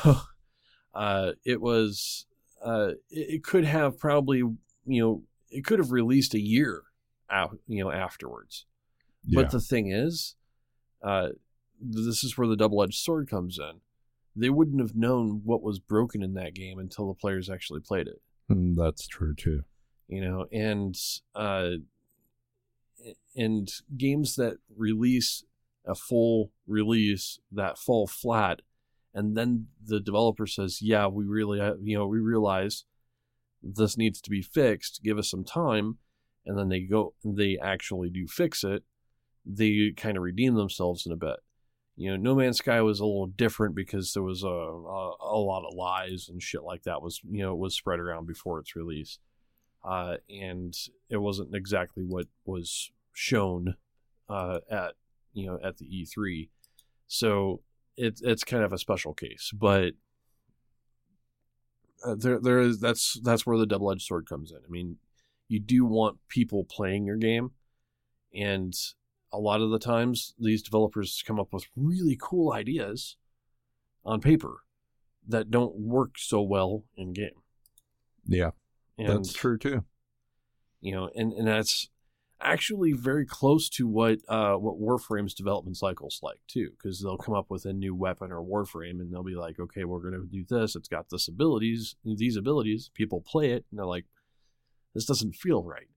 uh, 0.94 1.32
it 1.46 1.62
was 1.62 2.26
uh, 2.64 2.92
it, 3.10 3.36
it, 3.36 3.44
could 3.44 3.66
have 3.66 3.98
probably 3.98 4.38
you 4.38 4.60
know 4.86 5.24
it 5.50 5.66
could 5.66 5.80
have 5.80 5.92
released 5.92 6.34
a 6.34 6.40
year 6.40 6.84
out 7.30 7.58
you 7.68 7.84
know 7.84 7.92
afterwards. 7.92 8.66
Yeah. 9.26 9.42
But 9.42 9.52
the 9.52 9.60
thing 9.60 9.92
is, 9.92 10.36
uh, 11.04 11.30
this 11.80 12.24
is 12.24 12.38
where 12.38 12.48
the 12.48 12.56
double 12.56 12.82
edged 12.84 13.00
sword 13.00 13.30
comes 13.30 13.60
in. 13.60 13.82
They 14.36 14.50
wouldn't 14.50 14.82
have 14.82 14.96
known 14.96 15.42
what 15.44 15.62
was 15.62 15.80
broken 15.80 16.24
in 16.24 16.34
that 16.36 16.54
game 16.54 16.80
until 16.80 17.08
the 17.08 17.14
players 17.14 17.50
actually 17.50 17.82
played 17.82 18.08
it. 18.08 18.22
Mm, 18.50 18.76
that's 18.76 19.08
true 19.08 19.36
too. 19.36 19.64
You 20.08 20.22
know, 20.22 20.46
and 20.52 20.98
uh, 21.36 21.72
and 23.36 23.70
games 23.98 24.36
that 24.36 24.58
release 24.76 25.44
a 25.86 25.96
full 25.96 26.52
release 26.68 27.40
that 27.52 27.78
fall 27.78 28.06
flat 28.06 28.62
and 29.14 29.36
then 29.36 29.68
the 29.84 30.00
developer 30.00 30.46
says 30.46 30.80
yeah 30.82 31.08
we 31.08 31.26
really 31.26 31.60
uh, 31.60 31.74
you 31.82 31.98
know 31.98 32.06
we 32.08 32.20
realize 32.20 32.86
this 33.64 33.98
needs 33.98 34.22
to 34.22 34.30
be 34.30 34.42
fixed. 34.42 35.02
Give 35.04 35.18
us 35.18 35.30
some 35.30 35.44
time. 35.44 35.98
And 36.46 36.58
then 36.58 36.70
they 36.70 36.82
go 36.82 37.14
they 37.24 37.58
actually 37.62 38.10
do 38.10 38.28
fix 38.28 38.64
it. 38.64 38.84
They 39.46 39.92
kind 39.96 40.18
of 40.18 40.24
redeem 40.24 40.56
themselves 40.56 41.06
in 41.06 41.12
a 41.12 41.18
bit. 41.18 41.38
You 41.96 42.12
know, 42.12 42.18
No 42.18 42.36
Man's 42.36 42.58
Sky 42.58 42.82
was 42.82 43.00
a 43.00 43.06
little 43.06 43.28
different 43.28 43.76
because 43.76 44.14
there 44.14 44.24
was 44.24 44.44
a, 44.44 44.48
a, 44.48 45.14
a 45.22 45.38
lot 45.38 45.66
of 45.68 45.76
lies 45.76 46.30
and 46.30 46.42
shit 46.42 46.64
like 46.64 46.84
that 46.84 47.02
was 47.02 47.22
you 47.30 47.44
know 47.44 47.56
was 47.56 47.76
spread 47.76 48.00
around 48.00 48.26
before 48.26 48.60
its 48.60 48.76
release, 48.76 49.20
uh, 49.84 50.18
and 50.30 50.76
it 51.10 51.18
wasn't 51.18 51.56
exactly 51.56 52.04
what 52.04 52.28
was 52.46 52.92
shown 53.14 53.76
uh, 54.30 54.60
at 54.70 54.94
you 55.34 55.46
know 55.46 55.60
at 55.64 55.78
the 55.78 55.86
E3. 55.86 56.50
So 57.08 57.62
it's 57.98 58.22
it's 58.22 58.44
kind 58.44 58.64
of 58.64 58.74
a 58.74 58.78
special 58.78 59.14
case, 59.14 59.52
but 59.54 59.94
uh, 62.06 62.16
there 62.16 62.40
there 62.40 62.60
is 62.60 62.80
that's 62.80 63.20
that's 63.24 63.46
where 63.46 63.58
the 63.58 63.66
double 63.66 63.92
edged 63.92 64.04
sword 64.04 64.28
comes 64.28 64.52
in. 64.52 64.58
I 64.58 64.70
mean, 64.70 64.98
you 65.48 65.60
do 65.60 65.86
want 65.86 66.18
people 66.30 66.64
playing 66.64 67.06
your 67.06 67.18
game, 67.18 67.52
and 68.34 68.74
a 69.32 69.40
lot 69.40 69.62
of 69.62 69.72
the 69.72 69.80
times 69.80 70.34
these 70.40 70.62
developers 70.62 71.24
come 71.26 71.40
up 71.40 71.54
with 71.54 71.66
really 71.76 72.18
cool 72.20 72.52
ideas 72.54 73.18
on 74.04 74.20
paper 74.20 74.64
that 75.28 75.52
don't 75.52 75.76
work 75.76 76.18
so 76.18 76.42
well 76.42 76.84
in 76.96 77.14
game. 77.14 77.30
Yeah, 78.26 78.52
And, 79.02 79.20
that's 79.26 79.34
true 79.34 79.58
too. 79.58 79.84
You 80.82 80.94
know, 80.94 81.10
and, 81.16 81.34
and 81.34 81.48
that's 81.48 81.90
actually 82.42 82.92
very 82.94 83.26
close 83.26 83.70
to 83.70 83.88
what 83.88 84.20
uh, 84.28 84.56
what 84.56 84.80
Warframe's 84.80 85.34
development 85.34 85.78
cycle's 85.78 86.20
like 86.24 86.40
too, 86.48 86.72
because 86.72 87.02
they'll 87.02 87.18
come 87.18 87.36
up 87.36 87.50
with 87.50 87.66
a 87.66 87.74
new 87.74 87.96
weapon 87.96 88.32
or 88.32 88.42
Warframe, 88.42 89.00
and 89.00 89.14
they'll 89.14 89.24
be 89.24 89.36
like, 89.36 89.60
okay, 89.60 89.84
we're 89.84 90.00
going 90.00 90.14
to 90.14 90.28
do 90.28 90.44
this. 90.50 90.76
It's 90.76 90.88
got 90.88 91.10
this 91.10 91.28
abilities, 91.28 91.96
these 92.04 92.36
abilities. 92.36 92.90
People 92.94 93.22
play 93.22 93.52
it, 93.52 93.66
and 93.70 93.80
they're 93.80 93.86
like, 93.86 94.06
this 94.94 95.06
doesn't 95.06 95.36
feel 95.36 95.64
right. 95.64 95.88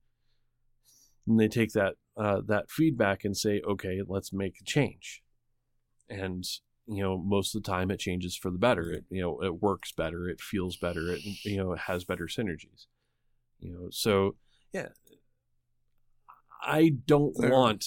And 1.26 1.40
they 1.40 1.48
take 1.48 1.72
that 1.72 1.94
uh, 2.16 2.42
that 2.46 2.70
feedback 2.70 3.24
and 3.24 3.36
say, 3.36 3.61
okay, 3.66 4.02
let's 4.07 4.32
make 4.32 4.61
a 4.61 4.64
change. 4.64 5.22
And 6.09 6.44
you 6.86 7.02
know, 7.02 7.16
most 7.16 7.55
of 7.55 7.62
the 7.62 7.70
time, 7.70 7.90
it 7.90 7.98
changes 7.98 8.36
for 8.36 8.50
the 8.50 8.59
better. 8.59 8.92
It 8.92 9.05
you 9.09 9.22
know, 9.22 9.42
it 9.42 9.62
works 9.62 9.92
better. 9.92 10.28
It 10.28 10.40
feels 10.40 10.76
better. 10.76 11.11
It 11.11 11.20
you 11.44 11.57
know, 11.57 11.72
it 11.72 11.80
has 11.80 12.05
better 12.05 12.26
synergies. 12.26 12.86
You 13.64 13.72
know, 13.72 13.88
so 13.90 14.36
yeah, 14.74 14.88
I 16.62 16.90
don't 17.06 17.34
There- 17.36 17.50
want 17.50 17.86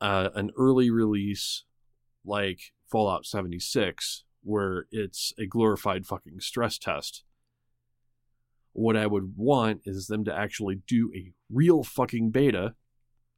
uh, 0.00 0.28
an 0.34 0.50
early 0.58 0.90
release 0.90 1.64
like 2.24 2.72
Fallout 2.90 3.24
76 3.24 4.24
where 4.42 4.86
it's 4.90 5.32
a 5.38 5.46
glorified 5.46 6.06
fucking 6.06 6.40
stress 6.40 6.76
test. 6.78 7.24
What 8.72 8.96
I 8.96 9.06
would 9.06 9.36
want 9.36 9.80
is 9.84 10.06
them 10.06 10.24
to 10.24 10.34
actually 10.34 10.82
do 10.86 11.10
a 11.14 11.32
real 11.50 11.82
fucking 11.82 12.30
beta, 12.30 12.74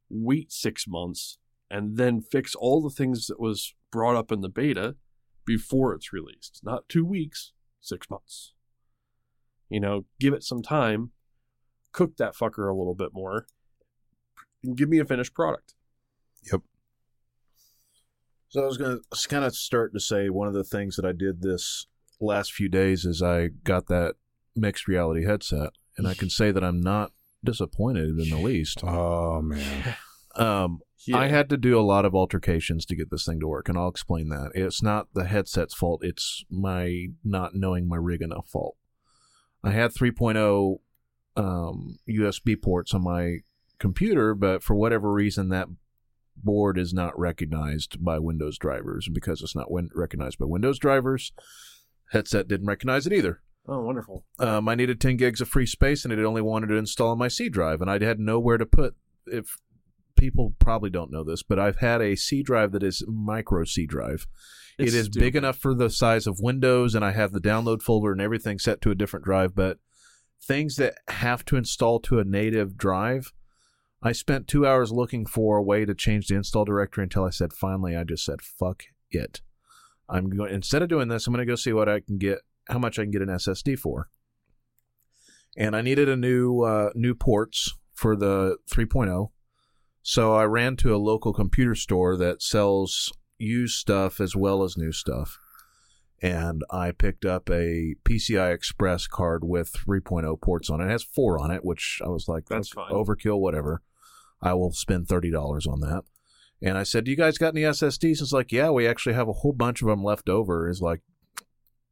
wait 0.09 0.51
six 0.51 0.85
months, 0.87 1.37
and 1.69 1.97
then 1.97 2.21
fix 2.21 2.55
all 2.55 2.81
the 2.81 2.89
things 2.93 3.27
that 3.27 3.39
was 3.39 3.73
brought 3.91 4.15
up 4.15 4.31
in 4.31 4.41
the 4.41 4.49
beta 4.49 4.95
before 5.45 5.93
it's 5.93 6.13
released. 6.13 6.59
Not 6.63 6.87
two 6.87 7.05
weeks, 7.05 7.51
six 7.81 8.09
months. 8.09 8.53
You 9.69 9.79
know, 9.79 10.05
give 10.19 10.33
it 10.33 10.43
some 10.43 10.61
time, 10.61 11.11
cook 11.93 12.17
that 12.17 12.35
fucker 12.35 12.69
a 12.69 12.75
little 12.75 12.95
bit 12.95 13.09
more, 13.13 13.45
and 14.63 14.75
give 14.75 14.89
me 14.89 14.99
a 14.99 15.05
finished 15.05 15.33
product. 15.33 15.73
Yep. 16.51 16.61
So 18.49 18.61
I 18.61 18.65
was 18.65 18.77
going 18.77 18.99
to 18.99 19.27
kind 19.29 19.45
of 19.45 19.55
start 19.55 19.93
to 19.93 19.99
say 19.99 20.29
one 20.29 20.47
of 20.47 20.53
the 20.53 20.63
things 20.63 20.95
that 20.97 21.05
I 21.05 21.11
did 21.11 21.41
this 21.41 21.87
last 22.19 22.53
few 22.53 22.69
days 22.69 23.05
is 23.05 23.21
I 23.21 23.47
got 23.63 23.87
that 23.87 24.15
mixed 24.55 24.87
reality 24.87 25.25
headset, 25.25 25.69
and 25.97 26.07
I 26.07 26.13
can 26.13 26.29
say 26.29 26.51
that 26.51 26.63
I'm 26.63 26.81
not 26.81 27.11
disappointed 27.43 28.19
in 28.19 28.29
the 28.29 28.37
least. 28.37 28.83
Oh 28.87 29.41
man, 29.41 29.95
Um, 30.35 30.81
I 31.13 31.27
had 31.27 31.49
to 31.49 31.57
do 31.57 31.77
a 31.77 31.81
lot 31.81 32.05
of 32.05 32.15
altercations 32.15 32.85
to 32.85 32.95
get 32.95 33.11
this 33.11 33.25
thing 33.25 33.39
to 33.41 33.47
work, 33.47 33.67
and 33.67 33.77
I'll 33.77 33.89
explain 33.89 34.29
that. 34.29 34.51
It's 34.55 34.81
not 34.81 35.07
the 35.13 35.25
headset's 35.25 35.73
fault; 35.73 36.01
it's 36.03 36.45
my 36.49 37.07
not 37.23 37.55
knowing 37.55 37.87
my 37.87 37.97
rig 37.97 38.21
enough 38.21 38.47
fault. 38.47 38.77
I 39.63 39.71
had 39.71 39.93
3.0 39.93 40.79
um, 41.35 41.97
USB 42.09 42.61
ports 42.61 42.93
on 42.93 43.03
my 43.03 43.37
computer, 43.79 44.33
but 44.33 44.63
for 44.63 44.75
whatever 44.75 45.11
reason, 45.11 45.49
that 45.49 45.67
board 46.35 46.77
is 46.77 46.93
not 46.93 47.17
recognized 47.17 48.03
by 48.03 48.19
Windows 48.19 48.57
drivers, 48.57 49.07
and 49.07 49.13
because 49.13 49.41
it's 49.41 49.55
not 49.55 49.71
win- 49.71 49.89
recognized 49.93 50.39
by 50.39 50.45
Windows 50.45 50.79
drivers, 50.79 51.31
headset 52.11 52.47
didn't 52.47 52.67
recognize 52.67 53.05
it 53.07 53.13
either. 53.13 53.41
oh, 53.67 53.81
wonderful. 53.81 54.25
Um, 54.39 54.67
I 54.67 54.75
needed 54.75 54.99
10 54.99 55.17
gigs 55.17 55.41
of 55.41 55.49
free 55.49 55.65
space, 55.65 56.03
and 56.03 56.13
it 56.13 56.23
only 56.23 56.41
wanted 56.41 56.67
to 56.67 56.75
install 56.75 57.11
on 57.11 57.17
my 57.17 57.27
C 57.27 57.49
drive, 57.49 57.81
and 57.81 57.89
I 57.89 58.03
had 58.03 58.19
nowhere 58.19 58.57
to 58.57 58.65
put. 58.65 58.95
If 59.25 59.57
people 60.17 60.53
probably 60.59 60.89
don't 60.89 61.11
know 61.11 61.23
this, 61.23 61.43
but 61.43 61.59
I've 61.59 61.77
had 61.77 62.01
a 62.01 62.15
C 62.15 62.43
drive 62.43 62.71
that 62.73 62.83
is 62.83 63.03
micro 63.07 63.63
C 63.63 63.85
drive. 63.85 64.27
It's 64.77 64.93
it 64.93 64.97
is 64.97 65.09
big 65.09 65.35
enough 65.35 65.57
for 65.57 65.73
the 65.73 65.89
size 65.89 66.27
of 66.27 66.39
Windows, 66.39 66.95
and 66.95 67.05
I 67.05 67.11
have 67.11 67.31
the 67.31 67.39
download 67.39 67.81
folder 67.81 68.11
and 68.11 68.21
everything 68.21 68.59
set 68.59 68.81
to 68.81 68.91
a 68.91 68.95
different 68.95 69.25
drive. 69.25 69.55
But 69.55 69.77
things 70.43 70.75
that 70.75 70.95
have 71.07 71.45
to 71.45 71.55
install 71.55 71.99
to 72.01 72.19
a 72.19 72.23
native 72.23 72.77
drive, 72.77 73.31
I 74.01 74.11
spent 74.11 74.47
two 74.47 74.67
hours 74.67 74.91
looking 74.91 75.25
for 75.25 75.57
a 75.57 75.63
way 75.63 75.85
to 75.85 75.95
change 75.95 76.27
the 76.27 76.35
install 76.35 76.65
directory 76.65 77.03
until 77.03 77.23
I 77.23 77.29
said 77.29 77.53
finally, 77.53 77.95
I 77.95 78.03
just 78.03 78.25
said 78.25 78.41
fuck 78.41 78.83
it. 79.09 79.41
I'm 80.09 80.29
going 80.29 80.53
instead 80.53 80.81
of 80.81 80.89
doing 80.89 81.07
this, 81.07 81.25
I'm 81.25 81.33
going 81.33 81.45
to 81.45 81.51
go 81.51 81.55
see 81.55 81.73
what 81.73 81.87
I 81.87 82.01
can 82.01 82.17
get, 82.17 82.39
how 82.67 82.79
much 82.79 82.99
I 82.99 83.03
can 83.03 83.11
get 83.11 83.21
an 83.21 83.29
SSD 83.29 83.79
for. 83.79 84.09
And 85.55 85.75
I 85.75 85.81
needed 85.81 86.09
a 86.09 86.17
new 86.17 86.61
uh, 86.61 86.89
new 86.95 87.15
ports 87.15 87.73
for 87.93 88.15
the 88.15 88.57
3.0. 88.69 89.29
So 90.01 90.35
I 90.35 90.43
ran 90.43 90.75
to 90.77 90.93
a 90.93 90.97
local 90.97 91.31
computer 91.31 91.75
store 91.75 92.17
that 92.17 92.41
sells 92.41 93.13
used 93.37 93.77
stuff 93.77 94.19
as 94.19 94.35
well 94.35 94.63
as 94.63 94.75
new 94.75 94.91
stuff. 94.91 95.39
And 96.23 96.63
I 96.71 96.91
picked 96.91 97.25
up 97.25 97.49
a 97.49 97.95
PCI 98.05 98.53
Express 98.53 99.07
card 99.07 99.43
with 99.43 99.73
3.0 99.73 100.39
ports 100.41 100.69
on 100.69 100.79
it. 100.79 100.85
It 100.85 100.89
has 100.91 101.03
four 101.03 101.37
on 101.37 101.51
it, 101.51 101.65
which 101.65 102.01
I 102.03 102.07
was 102.07 102.29
like, 102.29 102.45
That's 102.47 102.71
"Okay, 102.75 102.87
fine." 102.87 102.93
overkill, 102.93 103.39
whatever. 103.41 103.81
I 104.41 104.53
will 104.53 104.71
spend 104.71 105.07
$30 105.07 105.67
on 105.67 105.81
that. 105.81 106.03
And 106.61 106.77
I 106.77 106.83
said, 106.83 107.03
Do 107.03 107.11
you 107.11 107.17
guys 107.17 107.37
got 107.37 107.53
any 107.53 107.63
SSDs? 107.63 108.21
It's 108.21 108.31
like, 108.31 108.53
Yeah, 108.53 108.69
we 108.69 108.87
actually 108.87 109.15
have 109.15 109.27
a 109.27 109.33
whole 109.33 109.51
bunch 109.51 109.81
of 109.81 109.89
them 109.89 110.01
left 110.01 110.29
over. 110.29 110.69
Is 110.69 110.79
like, 110.79 111.01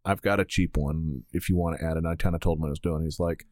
I've 0.06 0.22
got 0.22 0.40
a 0.40 0.46
cheap 0.46 0.78
one 0.78 1.24
if 1.34 1.50
you 1.50 1.58
want 1.58 1.78
to 1.78 1.86
add 1.86 1.92
it. 1.92 1.98
And 1.98 2.08
I 2.08 2.16
kind 2.16 2.34
of 2.34 2.40
told 2.40 2.58
him 2.58 2.62
what 2.62 2.68
I 2.68 2.72
was 2.72 2.80
doing. 2.80 3.04
He's 3.04 3.20
like, 3.20 3.46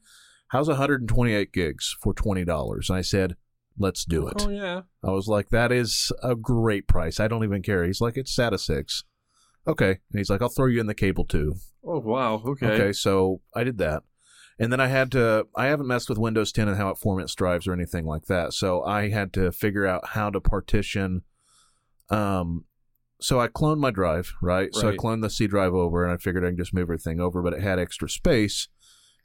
How's 0.48 0.70
128 0.70 1.52
gigs 1.52 1.96
for 2.02 2.14
$20? 2.14 2.90
And 2.90 2.98
I 2.98 3.02
said, 3.02 3.36
Let's 3.78 4.06
do 4.06 4.28
it. 4.28 4.46
Oh 4.46 4.50
yeah. 4.50 4.82
I 5.04 5.12
was 5.12 5.28
like, 5.28 5.50
that 5.50 5.72
is 5.74 6.12
a 6.24 6.36
great 6.36 6.88
price. 6.88 7.20
I 7.20 7.28
don't 7.28 7.44
even 7.44 7.62
care. 7.62 7.86
He's 7.86 8.02
like, 8.02 8.18
it's 8.18 8.36
SATA 8.36 8.60
6. 8.60 9.04
Okay. 9.68 9.90
And 9.90 10.18
he's 10.18 10.30
like, 10.30 10.42
I'll 10.42 10.50
throw 10.50 10.68
you 10.68 10.80
in 10.80 10.88
the 10.88 10.96
cable 10.96 11.26
too. 11.26 11.56
Oh 11.84 12.00
wow. 12.00 12.42
Okay. 12.46 12.68
Okay. 12.68 12.94
So 12.94 13.42
I 13.56 13.64
did 13.64 13.78
that. 13.80 14.04
And 14.62 14.74
then 14.74 14.82
I 14.82 14.88
had 14.88 15.12
to, 15.14 15.48
I 15.56 15.68
haven't 15.68 15.88
messed 15.88 16.10
with 16.10 16.18
Windows 16.18 16.52
10 16.52 16.68
and 16.68 16.78
how 16.78 16.90
it 16.90 16.98
formats 16.98 17.34
drives 17.34 17.66
or 17.66 17.74
anything 17.74 18.06
like 18.06 18.26
that. 18.26 18.54
So 18.54 18.84
I 18.84 19.10
had 19.10 19.32
to 19.34 19.54
figure 19.54 19.88
out 19.88 20.10
how 20.10 20.30
to 20.30 20.42
partition. 20.42 21.22
Um, 22.10 22.66
so 23.22 23.40
I 23.40 23.48
cloned 23.48 23.80
my 23.80 23.92
drive, 23.92 24.34
right? 24.42 24.74
So 24.74 24.90
I 24.90 24.96
cloned 24.98 25.22
the 25.22 25.30
C 25.30 25.48
drive 25.48 25.74
over 25.74 26.04
and 26.04 26.14
I 26.14 26.18
figured 26.18 26.44
I 26.44 26.50
can 26.50 26.58
just 26.58 26.74
move 26.74 26.84
everything 26.84 27.22
over, 27.22 27.42
but 27.42 27.54
it 27.54 27.62
had 27.62 27.80
extra 27.80 28.10
space. 28.10 28.68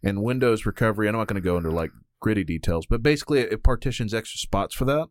And 0.05 0.23
Windows 0.23 0.67
recovery, 0.67 1.09
I'm 1.09 1.15
not 1.17 1.27
going 1.27 1.41
to 1.41 1.45
go 1.45 1.57
into 1.57 1.71
like 1.71 1.91
gritty 2.21 2.45
details, 2.45 2.87
but 2.87 3.03
basically 3.03 3.41
it 3.41 3.65
partitions 3.65 4.15
extra 4.15 4.39
spots 4.39 4.75
for 4.75 4.85
that. 4.85 5.09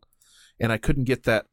And 0.58 0.72
I 0.72 0.78
couldn't 0.78 1.04
get 1.04 1.24
that 1.24 1.46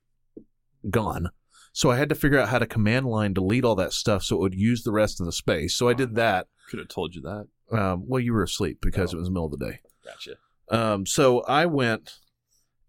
gone. 0.89 1.29
So 1.73 1.89
I 1.91 1.97
had 1.97 2.09
to 2.09 2.15
figure 2.15 2.37
out 2.39 2.49
how 2.49 2.59
to 2.59 2.65
command 2.67 3.05
line 3.05 3.33
delete 3.33 3.63
all 3.63 3.75
that 3.75 3.93
stuff 3.93 4.23
so 4.23 4.35
it 4.35 4.39
would 4.41 4.55
use 4.55 4.83
the 4.83 4.91
rest 4.91 5.19
of 5.19 5.25
the 5.25 5.31
space. 5.31 5.75
So 5.75 5.87
I 5.87 5.93
did 5.93 6.15
that. 6.15 6.47
Could 6.69 6.79
have 6.79 6.87
told 6.89 7.15
you 7.15 7.21
that. 7.21 7.47
Um, 7.71 8.03
well, 8.07 8.19
you 8.19 8.33
were 8.33 8.43
asleep 8.43 8.79
because 8.81 9.13
Oh. 9.13 9.17
it 9.17 9.19
was 9.19 9.27
the 9.29 9.31
middle 9.31 9.45
of 9.51 9.57
the 9.57 9.65
day. 9.65 9.79
Gotcha. 10.03 10.35
Um, 10.69 11.05
so 11.05 11.41
I 11.41 11.65
went 11.65 12.19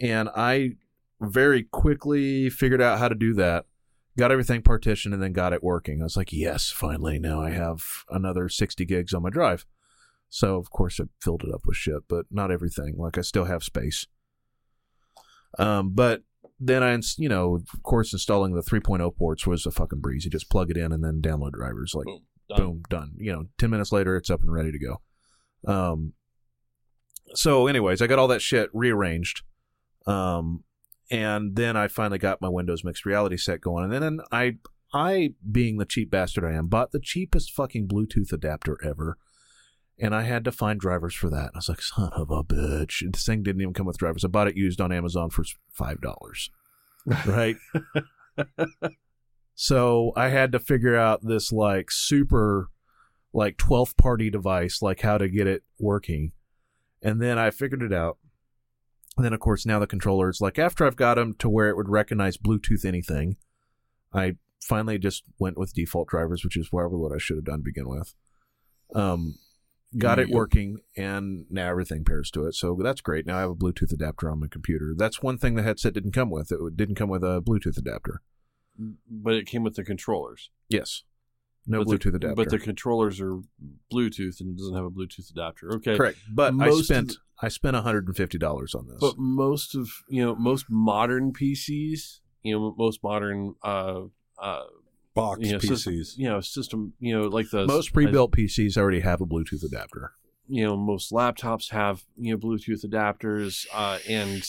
and 0.00 0.28
I 0.34 0.72
very 1.20 1.62
quickly 1.62 2.50
figured 2.50 2.82
out 2.82 2.98
how 2.98 3.08
to 3.08 3.14
do 3.14 3.32
that, 3.34 3.66
got 4.18 4.32
everything 4.32 4.62
partitioned, 4.62 5.14
and 5.14 5.22
then 5.22 5.32
got 5.32 5.52
it 5.52 5.62
working. 5.62 6.00
I 6.00 6.04
was 6.04 6.16
like, 6.16 6.32
yes, 6.32 6.70
finally, 6.70 7.20
now 7.20 7.40
I 7.40 7.50
have 7.50 7.82
another 8.10 8.48
60 8.48 8.84
gigs 8.84 9.14
on 9.14 9.22
my 9.22 9.30
drive. 9.30 9.64
So, 10.28 10.56
of 10.56 10.70
course, 10.70 10.98
I 10.98 11.04
filled 11.20 11.44
it 11.44 11.54
up 11.54 11.66
with 11.66 11.76
shit, 11.76 12.08
but 12.08 12.26
not 12.30 12.50
everything. 12.50 12.96
Like, 12.96 13.18
I 13.18 13.20
still 13.20 13.44
have 13.44 13.62
space. 13.62 14.06
Um, 15.58 15.90
but 15.90 16.22
then 16.64 16.82
I, 16.82 16.96
you 17.18 17.28
know, 17.28 17.56
of 17.56 17.82
course, 17.82 18.12
installing 18.12 18.54
the 18.54 18.62
3.0 18.62 19.16
ports 19.16 19.46
was 19.46 19.66
a 19.66 19.70
fucking 19.70 20.00
breeze. 20.00 20.24
You 20.24 20.30
just 20.30 20.48
plug 20.50 20.70
it 20.70 20.76
in 20.76 20.92
and 20.92 21.02
then 21.04 21.20
download 21.20 21.52
drivers. 21.52 21.92
Like, 21.94 22.06
Boom. 22.06 22.20
Done. 22.48 22.58
boom, 22.58 22.82
done. 22.90 23.12
You 23.18 23.32
know, 23.32 23.44
10 23.58 23.70
minutes 23.70 23.92
later, 23.92 24.16
it's 24.16 24.30
up 24.30 24.42
and 24.42 24.52
ready 24.52 24.72
to 24.72 24.78
go. 24.78 25.00
Um, 25.66 26.12
so, 27.34 27.66
anyways, 27.66 28.02
I 28.02 28.06
got 28.06 28.18
all 28.18 28.28
that 28.28 28.42
shit 28.42 28.68
rearranged. 28.72 29.42
Um, 30.06 30.64
and 31.10 31.56
then 31.56 31.76
I 31.76 31.88
finally 31.88 32.18
got 32.18 32.40
my 32.40 32.48
Windows 32.48 32.84
mixed 32.84 33.06
reality 33.06 33.36
set 33.36 33.60
going. 33.60 33.92
And 33.92 34.02
then 34.02 34.20
I, 34.30 34.56
I, 34.92 35.34
being 35.50 35.78
the 35.78 35.84
cheap 35.86 36.10
bastard 36.10 36.44
I 36.44 36.52
am, 36.52 36.68
bought 36.68 36.92
the 36.92 37.00
cheapest 37.00 37.52
fucking 37.52 37.88
Bluetooth 37.88 38.32
adapter 38.32 38.78
ever. 38.84 39.18
And 40.02 40.16
I 40.16 40.22
had 40.22 40.42
to 40.44 40.52
find 40.52 40.80
drivers 40.80 41.14
for 41.14 41.30
that. 41.30 41.52
I 41.54 41.58
was 41.58 41.68
like, 41.68 41.80
son 41.80 42.10
of 42.12 42.28
a 42.32 42.42
bitch. 42.42 43.04
This 43.12 43.24
thing 43.24 43.44
didn't 43.44 43.62
even 43.62 43.72
come 43.72 43.86
with 43.86 43.98
drivers. 43.98 44.24
I 44.24 44.28
bought 44.28 44.48
it 44.48 44.56
used 44.56 44.80
on 44.80 44.90
Amazon 44.90 45.30
for 45.30 45.44
$5. 45.80 46.48
right? 47.26 47.56
so 49.54 50.12
I 50.16 50.30
had 50.30 50.50
to 50.52 50.58
figure 50.58 50.96
out 50.96 51.20
this 51.22 51.52
like 51.52 51.92
super 51.92 52.68
like 53.32 53.56
12th 53.58 53.96
party 53.96 54.28
device, 54.28 54.82
like 54.82 55.02
how 55.02 55.18
to 55.18 55.28
get 55.28 55.46
it 55.46 55.62
working. 55.78 56.32
And 57.00 57.22
then 57.22 57.38
I 57.38 57.52
figured 57.52 57.82
it 57.82 57.92
out. 57.92 58.18
And 59.16 59.24
then 59.24 59.32
of 59.32 59.38
course 59.38 59.64
now 59.64 59.78
the 59.78 59.86
controller 59.86 60.30
is 60.30 60.40
like 60.40 60.58
after 60.58 60.84
I've 60.84 60.96
got 60.96 61.14
them 61.14 61.36
to 61.38 61.48
where 61.48 61.68
it 61.68 61.76
would 61.76 61.88
recognize 61.88 62.36
Bluetooth 62.36 62.84
anything, 62.84 63.36
I 64.12 64.32
finally 64.60 64.98
just 64.98 65.22
went 65.38 65.56
with 65.56 65.74
default 65.74 66.08
drivers, 66.08 66.42
which 66.42 66.56
is 66.56 66.70
probably 66.70 66.98
what 66.98 67.12
I 67.12 67.18
should 67.18 67.36
have 67.36 67.44
done 67.44 67.58
to 67.58 67.64
begin 67.64 67.88
with. 67.88 68.14
Um, 68.96 69.36
got 69.98 70.18
it 70.18 70.30
working, 70.30 70.78
and 70.96 71.46
now 71.50 71.68
everything 71.68 72.04
pairs 72.04 72.30
to 72.32 72.46
it. 72.46 72.54
So 72.54 72.78
that's 72.82 73.00
great. 73.00 73.26
Now 73.26 73.38
I 73.38 73.40
have 73.40 73.50
a 73.50 73.54
Bluetooth 73.54 73.92
adapter 73.92 74.30
on 74.30 74.40
my 74.40 74.46
computer. 74.48 74.94
That's 74.96 75.22
one 75.22 75.38
thing 75.38 75.54
the 75.54 75.62
headset 75.62 75.94
didn't 75.94 76.12
come 76.12 76.30
with. 76.30 76.50
It 76.52 76.76
didn't 76.76 76.94
come 76.96 77.08
with 77.08 77.22
a 77.22 77.40
Bluetooth 77.40 77.76
adapter. 77.78 78.22
But 79.10 79.34
it 79.34 79.46
came 79.46 79.62
with 79.62 79.74
the 79.74 79.84
controllers. 79.84 80.50
Yes, 80.68 81.02
no 81.66 81.84
but 81.84 81.88
the- 81.88 81.98
Bluetooth 81.98 82.14
adapter. 82.14 82.34
But 82.34 82.48
the 82.50 82.58
controllers 82.58 83.20
are 83.20 83.40
Bluetooth 83.92 84.40
and 84.40 84.50
it 84.50 84.56
doesn't 84.58 84.74
have 84.74 84.84
a 84.84 84.90
Bluetooth 84.90 85.30
adapter. 85.30 85.72
Okay. 85.74 85.96
correct. 85.96 86.18
But 86.32 86.48
I 86.54 86.56
Most 86.56 86.80
of 86.80 86.84
spent 86.86 87.08
the- 87.08 87.16
I 87.42 87.48
spent 87.48 87.74
one 87.74 87.82
hundred 87.82 88.06
and 88.06 88.16
fifty 88.16 88.38
dollars 88.38 88.74
on 88.74 88.86
this. 88.86 88.98
But 89.00 89.18
most 89.18 89.74
of 89.74 89.90
you 90.08 90.24
know 90.24 90.34
most 90.34 90.66
modern 90.70 91.32
PCs, 91.32 92.20
you 92.42 92.54
know 92.54 92.74
most 92.78 93.02
modern 93.02 93.54
uh 93.62 94.02
uh 94.38 94.62
Box 95.14 95.40
you 95.40 95.52
know, 95.52 95.58
PCs. 95.58 95.68
system, 95.68 96.22
you 96.22 96.28
know 96.28 96.40
system, 96.40 96.92
you 96.98 97.18
know 97.18 97.28
like 97.28 97.50
the 97.50 97.66
Most 97.66 97.92
pre-built 97.92 98.32
PCs 98.32 98.76
already 98.76 99.00
have 99.00 99.20
a 99.20 99.26
Bluetooth 99.26 99.62
adapter. 99.64 100.12
you 100.48 100.64
know 100.64 100.76
most 100.76 101.12
laptops 101.12 101.70
have 101.70 102.04
you 102.16 102.32
know 102.32 102.38
Bluetooth 102.38 102.84
adapters, 102.84 103.66
uh, 103.74 103.98
and 104.08 104.42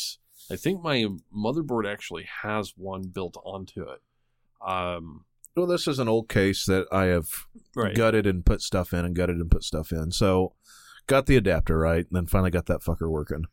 I 0.52 0.56
think 0.56 0.82
my 0.82 1.08
motherboard 1.36 1.92
actually 1.92 2.28
has 2.44 2.74
one 2.78 3.04
built 3.04 3.38
onto 3.44 3.84
it. 3.84 4.02
Um, 4.66 5.26
Well, 5.56 5.68
this 5.68 5.88
is 5.88 6.00
an 6.00 6.08
old 6.08 6.30
case 6.30 6.66
that 6.66 6.88
I 6.92 7.06
have 7.06 7.28
right. 7.76 7.96
gutted 7.96 8.26
and 8.26 8.46
put 8.46 8.62
stuff 8.62 8.94
in 8.94 9.06
and 9.06 9.16
gutted 9.16 9.38
and 9.38 9.52
put 9.52 9.64
stuff 9.64 9.92
in. 9.92 10.12
So 10.12 10.54
got 11.08 11.26
the 11.26 11.36
adapter 11.38 11.78
right, 11.78 12.06
and 12.06 12.12
then 12.12 12.26
finally 12.28 12.52
got 12.52 12.66
that 12.68 12.82
fucker 12.82 13.10
working. 13.10 13.44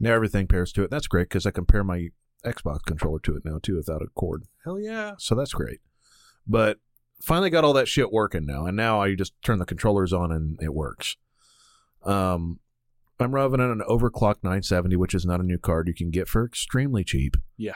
Now 0.00 0.14
everything 0.14 0.46
pairs 0.46 0.72
to 0.72 0.82
it. 0.82 0.90
That's 0.90 1.08
great 1.08 1.28
because 1.28 1.46
I 1.46 1.50
can 1.50 1.66
pair 1.66 1.84
my 1.84 2.08
Xbox 2.44 2.82
controller 2.86 3.18
to 3.20 3.36
it 3.36 3.44
now 3.44 3.58
too 3.62 3.76
without 3.76 4.02
a 4.02 4.06
cord. 4.14 4.44
Hell 4.64 4.80
yeah. 4.80 5.14
So 5.18 5.34
that's 5.34 5.52
great. 5.52 5.80
But 6.48 6.78
finally 7.20 7.50
got 7.50 7.64
all 7.64 7.74
that 7.74 7.88
shit 7.88 8.12
working 8.12 8.46
now, 8.46 8.66
and 8.66 8.76
now 8.76 9.02
I 9.02 9.14
just 9.14 9.34
turn 9.42 9.58
the 9.58 9.66
controllers 9.66 10.12
on 10.12 10.32
and 10.32 10.58
it 10.62 10.74
works. 10.74 11.16
Um, 12.04 12.60
I'm 13.20 13.34
running 13.34 13.60
on 13.60 13.70
an 13.70 13.82
overclock 13.88 14.36
970, 14.42 14.96
which 14.96 15.14
is 15.14 15.26
not 15.26 15.40
a 15.40 15.44
new 15.44 15.58
card 15.58 15.88
you 15.88 15.94
can 15.94 16.10
get 16.10 16.28
for 16.28 16.44
extremely 16.44 17.02
cheap. 17.04 17.36
Yeah. 17.56 17.74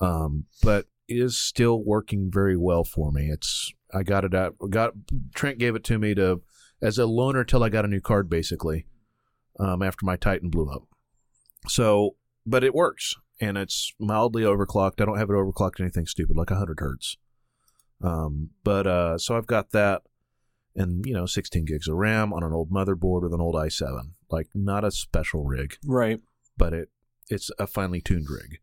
Um, 0.00 0.44
but 0.62 0.86
it 1.08 1.18
is 1.18 1.38
still 1.38 1.82
working 1.82 2.30
very 2.30 2.56
well 2.56 2.84
for 2.84 3.10
me. 3.10 3.28
It's 3.30 3.72
I 3.92 4.02
got 4.02 4.24
it 4.24 4.34
out. 4.34 4.56
Got 4.70 4.92
Trent 5.34 5.58
gave 5.58 5.74
it 5.74 5.84
to 5.84 5.98
me 5.98 6.14
to 6.14 6.42
as 6.80 6.98
a 6.98 7.02
loaner 7.02 7.46
till 7.46 7.62
I 7.62 7.68
got 7.68 7.84
a 7.84 7.88
new 7.88 8.00
card, 8.00 8.28
basically. 8.28 8.86
Um, 9.58 9.82
after 9.82 10.06
my 10.06 10.16
Titan 10.16 10.48
blew 10.48 10.70
up. 10.70 10.84
So, 11.68 12.16
but 12.46 12.64
it 12.64 12.74
works, 12.74 13.14
and 13.40 13.58
it's 13.58 13.92
mildly 14.00 14.42
overclocked. 14.42 15.00
I 15.00 15.04
don't 15.04 15.18
have 15.18 15.28
it 15.28 15.34
overclocked 15.34 15.78
anything 15.78 16.06
stupid, 16.06 16.36
like 16.36 16.50
100 16.50 16.80
hertz. 16.80 17.16
Um, 18.02 18.50
but 18.64 18.86
uh, 18.86 19.18
so 19.18 19.36
I've 19.36 19.46
got 19.46 19.70
that, 19.70 20.02
and 20.74 21.04
you 21.06 21.14
know, 21.14 21.26
16 21.26 21.64
gigs 21.64 21.86
of 21.88 21.96
RAM 21.96 22.32
on 22.32 22.42
an 22.42 22.52
old 22.52 22.70
motherboard 22.70 23.22
with 23.22 23.32
an 23.34 23.40
old 23.40 23.54
i7. 23.54 24.12
Like 24.30 24.48
not 24.54 24.84
a 24.84 24.90
special 24.90 25.44
rig, 25.44 25.76
Right. 25.84 26.20
but 26.56 26.72
it 26.72 26.88
it's 27.28 27.50
a 27.58 27.66
finely 27.66 28.00
tuned 28.00 28.28
rig. 28.30 28.58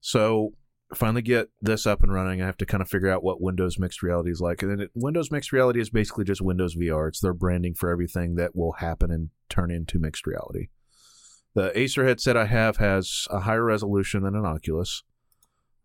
So 0.00 0.52
finally 0.94 1.22
get 1.22 1.48
this 1.60 1.86
up 1.86 2.02
and 2.02 2.12
running. 2.12 2.42
I 2.42 2.46
have 2.46 2.56
to 2.58 2.66
kind 2.66 2.80
of 2.82 2.88
figure 2.88 3.08
out 3.10 3.24
what 3.24 3.40
Windows 3.40 3.78
mixed 3.78 4.02
reality 4.02 4.30
is 4.30 4.40
like. 4.40 4.62
And 4.62 4.70
then 4.70 4.80
it, 4.80 4.90
Windows 4.94 5.30
mixed 5.30 5.52
reality 5.52 5.80
is 5.80 5.90
basically 5.90 6.24
just 6.24 6.42
Windows 6.42 6.76
VR. 6.76 7.08
It's 7.08 7.20
their 7.20 7.32
branding 7.34 7.74
for 7.74 7.90
everything 7.90 8.34
that 8.36 8.54
will 8.54 8.72
happen 8.72 9.10
and 9.10 9.30
turn 9.48 9.70
into 9.70 9.98
mixed 9.98 10.26
reality. 10.26 10.68
The 11.54 11.76
Acer 11.78 12.04
headset 12.04 12.36
I 12.36 12.46
have 12.46 12.76
has 12.78 13.26
a 13.30 13.40
higher 13.40 13.64
resolution 13.64 14.22
than 14.24 14.34
an 14.34 14.44
Oculus, 14.44 15.02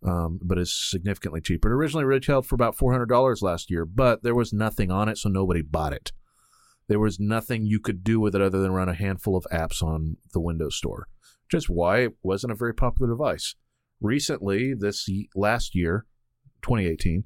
um, 0.06 0.40
but 0.42 0.58
is 0.58 0.74
significantly 0.74 1.42
cheaper. 1.42 1.70
It 1.70 1.76
originally 1.76 2.06
retailed 2.06 2.46
for 2.46 2.56
about 2.56 2.76
four 2.76 2.92
hundred 2.92 3.10
dollars 3.10 3.42
last 3.42 3.70
year, 3.70 3.86
but 3.86 4.24
there 4.24 4.36
was 4.36 4.54
nothing 4.54 4.92
on 4.92 5.10
it, 5.10 5.18
so 5.18 5.30
nobody 5.30 5.62
bought 5.62 5.94
it. 5.94 6.12
There 6.88 7.00
was 7.00 7.20
nothing 7.20 7.66
you 7.66 7.80
could 7.80 8.04
do 8.04 8.20
with 8.20 8.36
it 8.36 8.42
other 8.42 8.60
than 8.60 8.72
run 8.72 8.90
a 8.90 8.96
handful 8.96 9.36
of 9.36 9.46
apps 9.54 9.84
on 9.84 10.18
the 10.34 10.40
Windows 10.40 10.76
Store, 10.76 11.08
which 11.46 11.58
is 11.58 11.70
why 11.70 12.00
it 12.00 12.14
wasn't 12.24 12.52
a 12.52 12.56
very 12.56 12.74
popular 12.74 13.12
device. 13.12 13.56
Recently, 14.02 14.74
this 14.74 15.08
last 15.36 15.76
year, 15.76 16.06
2018, 16.64 17.26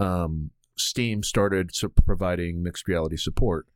um, 0.00 0.50
Steam 0.76 1.22
started 1.22 1.70
providing 2.06 2.62
mixed 2.62 2.88
reality 2.88 3.16
support. 3.16 3.66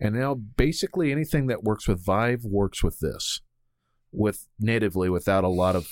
And 0.00 0.14
now 0.14 0.34
basically 0.34 1.12
anything 1.12 1.46
that 1.46 1.62
works 1.62 1.86
with 1.86 2.04
Vive 2.04 2.44
works 2.44 2.82
with 2.82 2.98
this, 2.98 3.40
with 4.12 4.48
natively 4.58 5.08
without 5.08 5.44
a 5.44 5.48
lot 5.48 5.76
of 5.76 5.88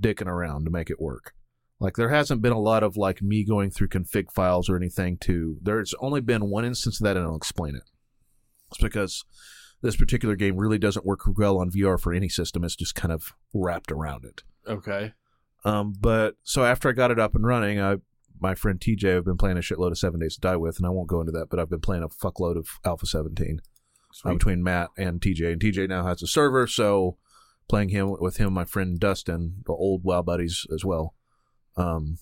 dicking 0.00 0.26
around 0.26 0.64
to 0.64 0.70
make 0.70 0.90
it 0.90 1.00
work. 1.00 1.34
Like 1.80 1.94
there 1.94 2.08
hasn't 2.08 2.42
been 2.42 2.52
a 2.52 2.60
lot 2.60 2.82
of 2.82 2.96
like 2.96 3.22
me 3.22 3.44
going 3.44 3.70
through 3.70 3.88
config 3.88 4.32
files 4.32 4.68
or 4.68 4.76
anything 4.76 5.16
to. 5.18 5.58
There's 5.62 5.94
only 6.00 6.20
been 6.20 6.50
one 6.50 6.64
instance 6.64 7.00
of 7.00 7.04
that, 7.04 7.16
and 7.16 7.24
I'll 7.24 7.36
explain 7.36 7.76
it. 7.76 7.84
It's 8.70 8.82
because 8.82 9.24
this 9.80 9.96
particular 9.96 10.34
game 10.34 10.56
really 10.56 10.78
doesn't 10.78 11.06
work 11.06 11.20
well 11.36 11.58
on 11.58 11.70
VR 11.70 12.00
for 12.00 12.12
any 12.12 12.28
system. 12.28 12.64
It's 12.64 12.74
just 12.74 12.94
kind 12.94 13.12
of 13.12 13.32
wrapped 13.54 13.92
around 13.92 14.24
it. 14.24 14.42
Okay. 14.66 15.12
Um, 15.64 15.94
but 15.98 16.34
so 16.42 16.64
after 16.64 16.88
I 16.88 16.92
got 16.92 17.10
it 17.10 17.20
up 17.20 17.34
and 17.34 17.46
running, 17.46 17.80
I 17.80 17.96
my 18.40 18.54
friend 18.54 18.78
TJ 18.78 19.14
have 19.14 19.24
been 19.24 19.36
playing 19.36 19.56
a 19.56 19.60
shitload 19.60 19.90
of 19.90 19.98
Seven 19.98 20.20
Days 20.20 20.34
to 20.34 20.40
Die 20.40 20.56
with, 20.56 20.78
and 20.78 20.86
I 20.86 20.90
won't 20.90 21.08
go 21.08 21.20
into 21.20 21.32
that, 21.32 21.48
but 21.50 21.58
I've 21.58 21.70
been 21.70 21.80
playing 21.80 22.02
a 22.02 22.08
fuckload 22.08 22.56
of 22.56 22.68
Alpha 22.84 23.06
17 23.06 23.60
uh, 24.24 24.32
between 24.32 24.62
Matt 24.62 24.90
and 24.96 25.20
TJ, 25.20 25.52
and 25.52 25.60
TJ 25.60 25.88
now 25.88 26.06
has 26.06 26.22
a 26.22 26.26
server, 26.26 26.66
so 26.66 27.16
playing 27.68 27.90
him 27.90 28.14
with 28.18 28.38
him, 28.38 28.52
my 28.52 28.64
friend 28.64 28.98
Dustin, 28.98 29.62
the 29.66 29.72
old 29.72 30.04
WoW 30.04 30.22
buddies 30.22 30.66
as 30.74 30.84
well. 30.84 31.14
Um, 31.76 32.18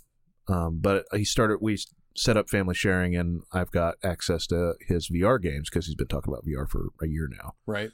um, 0.49 0.79
but 0.81 1.05
he 1.13 1.25
started. 1.25 1.59
We 1.61 1.79
set 2.15 2.37
up 2.37 2.49
family 2.49 2.75
sharing, 2.75 3.17
and 3.17 3.43
I've 3.53 3.71
got 3.71 3.97
access 4.03 4.47
to 4.49 4.75
his 4.87 5.09
VR 5.09 5.41
games 5.41 5.69
because 5.71 5.87
he's 5.87 5.95
been 5.95 6.07
talking 6.09 6.33
about 6.33 6.45
VR 6.47 6.69
for 6.69 6.89
a 7.03 7.07
year 7.07 7.29
now. 7.31 7.55
right. 7.67 7.91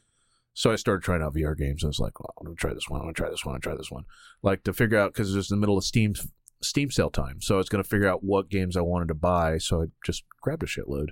So 0.55 0.71
I 0.71 0.77
started 0.77 1.03
trying 1.03 1.23
out 1.23 1.35
VR 1.35 1.57
games. 1.57 1.83
And 1.83 1.89
I 1.89 1.91
was 1.91 1.99
like, 1.99 2.21
well, 2.21 2.35
I'm 2.39 2.45
gonna 2.45 2.57
try 2.57 2.75
this 2.75 2.89
one. 2.89 3.01
I'm 3.01 3.07
gonna 3.07 3.15
try 3.15 3.31
this 3.31 3.43
one. 3.43 3.55
I'm 3.55 3.61
gonna 3.61 3.75
try 3.75 3.77
this 3.79 3.91
one. 3.91 4.05
Like 4.43 4.65
to 4.65 4.75
figure 4.75 4.99
out 4.99 5.15
because 5.15 5.33
it 5.33 5.37
was 5.37 5.51
in 5.51 5.57
the 5.57 5.61
middle 5.61 5.79
of 5.79 5.85
Steam 5.85 6.15
Steam 6.63 6.91
sale 6.91 7.11
time, 7.11 7.41
so 7.41 7.55
I 7.55 7.59
was 7.59 7.69
gonna 7.69 7.85
figure 7.85 8.07
out 8.07 8.23
what 8.23 8.51
games 8.51 8.77
I 8.77 8.83
wanted 8.83 9.09
to 9.09 9.15
buy. 9.15 9.57
So 9.59 9.83
I 9.83 9.87
just 10.05 10.25
grabbed 10.43 10.63
a 10.63 10.67
shitload. 10.67 11.09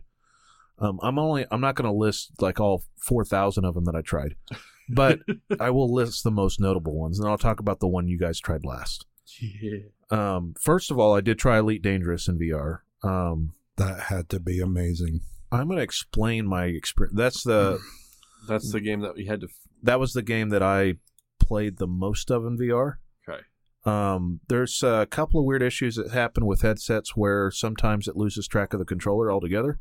Um, 0.79 0.99
I'm 1.03 1.19
only 1.19 1.47
I'm 1.51 1.61
not 1.61 1.75
gonna 1.75 1.93
list 1.93 2.33
like 2.41 2.61
all 2.61 2.85
four 2.99 3.25
thousand 3.25 3.65
of 3.65 3.75
them 3.75 3.85
that 3.87 3.97
I 3.97 4.03
tried, 4.03 4.35
but 4.95 5.21
I 5.61 5.71
will 5.71 5.93
list 5.93 6.25
the 6.25 6.31
most 6.31 6.61
notable 6.61 6.95
ones, 6.99 7.19
and 7.19 7.29
I'll 7.29 7.39
talk 7.39 7.61
about 7.61 7.81
the 7.81 7.89
one 7.89 8.09
you 8.09 8.19
guys 8.19 8.41
tried 8.41 8.65
last. 8.65 9.07
Yeah. 9.41 9.79
Um, 10.11 10.55
first 10.61 10.91
of 10.91 10.99
all, 10.99 11.15
I 11.15 11.21
did 11.21 11.39
try 11.39 11.59
Elite 11.59 11.83
Dangerous 11.83 12.27
in 12.29 12.39
VR. 12.39 12.79
Um, 13.03 13.53
That 13.77 14.01
had 14.05 14.29
to 14.31 14.41
be 14.41 14.61
amazing. 14.61 15.21
I'm 15.53 15.69
gonna 15.69 15.81
explain 15.81 16.47
my 16.47 16.67
experience. 16.67 17.17
That's 17.17 17.43
the 17.45 17.79
That's 18.49 18.73
the 18.73 18.81
game 18.81 19.01
that 19.01 19.15
we 19.15 19.27
had 19.27 19.41
to. 19.43 19.49
that 19.83 20.01
was 20.01 20.13
the 20.13 20.23
game 20.23 20.49
that 20.51 20.63
I 20.63 20.95
played 21.39 21.79
the 21.79 21.87
most 21.87 22.31
of 22.31 22.45
in 22.45 22.57
VR. 22.59 22.95
Okay. 23.29 23.41
Um, 23.85 24.41
there's 24.49 24.83
a 24.83 25.07
couple 25.11 25.41
of 25.41 25.47
weird 25.47 25.63
issues 25.63 25.97
that 25.97 26.11
happen 26.11 26.47
with 26.47 26.63
headsets 26.63 27.17
where 27.17 27.51
sometimes 27.51 28.09
it 28.09 28.17
loses 28.17 28.47
track 28.49 28.73
of 28.73 28.79
the 28.79 28.85
controller 28.85 29.31
altogether. 29.33 29.79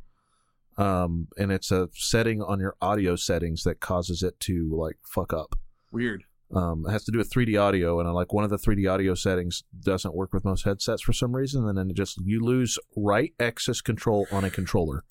Um, 0.78 1.28
and 1.38 1.52
it's 1.52 1.72
a 1.72 1.90
setting 1.94 2.42
on 2.42 2.60
your 2.60 2.76
audio 2.82 3.16
settings 3.16 3.64
that 3.64 3.80
causes 3.80 4.24
it 4.24 4.40
to 4.42 4.70
like 4.72 4.98
fuck 5.06 5.34
up. 5.34 5.56
Weird. 5.92 6.24
Um, 6.54 6.86
it 6.88 6.92
has 6.92 7.04
to 7.04 7.12
do 7.12 7.20
with 7.20 7.32
3D 7.32 7.62
audio, 7.62 8.00
and 8.00 8.08
I 8.08 8.12
like 8.12 8.34
one 8.34 8.44
of 8.44 8.50
the 8.50 8.58
3D 8.58 8.92
audio 8.92 9.14
settings 9.14 9.64
doesn't 9.80 10.16
work 10.16 10.34
with 10.34 10.46
most 10.46 10.64
headsets 10.64 11.04
for 11.04 11.14
some 11.14 11.36
reason, 11.36 11.68
and 11.68 11.78
then 11.78 11.92
it 11.92 11.96
just 11.96 12.20
you 12.26 12.44
lose 12.44 12.80
right 12.96 13.34
axis 13.40 13.82
control 13.82 14.28
on 14.32 14.44
a 14.44 14.50
controller. 14.50 15.04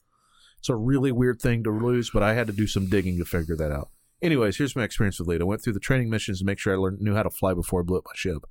It's 0.59 0.69
a 0.69 0.75
really 0.75 1.13
weird 1.13 1.41
thing 1.41 1.63
to 1.65 1.71
lose, 1.71 2.11
but 2.11 2.25
I 2.25 2.35
had 2.35 2.49
to 2.49 2.53
do 2.53 2.67
some 2.67 2.87
digging 2.87 3.19
to 3.19 3.25
figure 3.25 3.57
that 3.57 3.71
out. 3.71 3.91
Anyways, 4.21 4.59
here's 4.59 4.75
my 4.75 4.83
experience 4.83 5.21
with 5.21 5.29
Elite. 5.29 5.41
I 5.41 5.45
went 5.45 5.63
through 5.63 5.75
the 5.75 5.81
training 5.81 6.11
missions 6.11 6.41
to 6.41 6.45
make 6.45 6.59
sure 6.59 6.73
I 6.75 6.77
learned 6.77 7.01
knew 7.01 7.15
how 7.15 7.23
to 7.23 7.31
fly 7.31 7.55
before 7.55 7.81
I 7.81 7.85
blew 7.85 7.99
up 7.99 8.05
my 8.07 8.13
ship. 8.17 8.45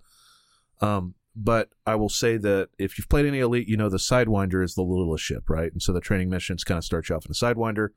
Um, 0.80 1.16
but 1.39 1.69
I 1.85 1.93
will 1.95 2.09
say 2.09 2.38
that 2.38 2.69
if 2.80 2.97
you've 2.97 3.09
played 3.09 3.27
any 3.27 3.39
Elite, 3.39 3.68
you 3.68 3.77
know 3.77 3.89
the 3.89 3.97
Sidewinder 3.97 4.64
is 4.64 4.73
the 4.73 4.81
littlest 4.81 5.23
ship, 5.23 5.49
right? 5.49 5.72
And 5.72 5.81
so 5.81 5.93
the 5.93 6.01
training 6.01 6.30
missions 6.30 6.64
kind 6.64 6.80
of 6.80 6.84
start 6.84 7.07
you 7.07 7.15
off 7.15 7.26
in 7.26 7.31
a 7.31 7.35
Sidewinder. 7.35 7.89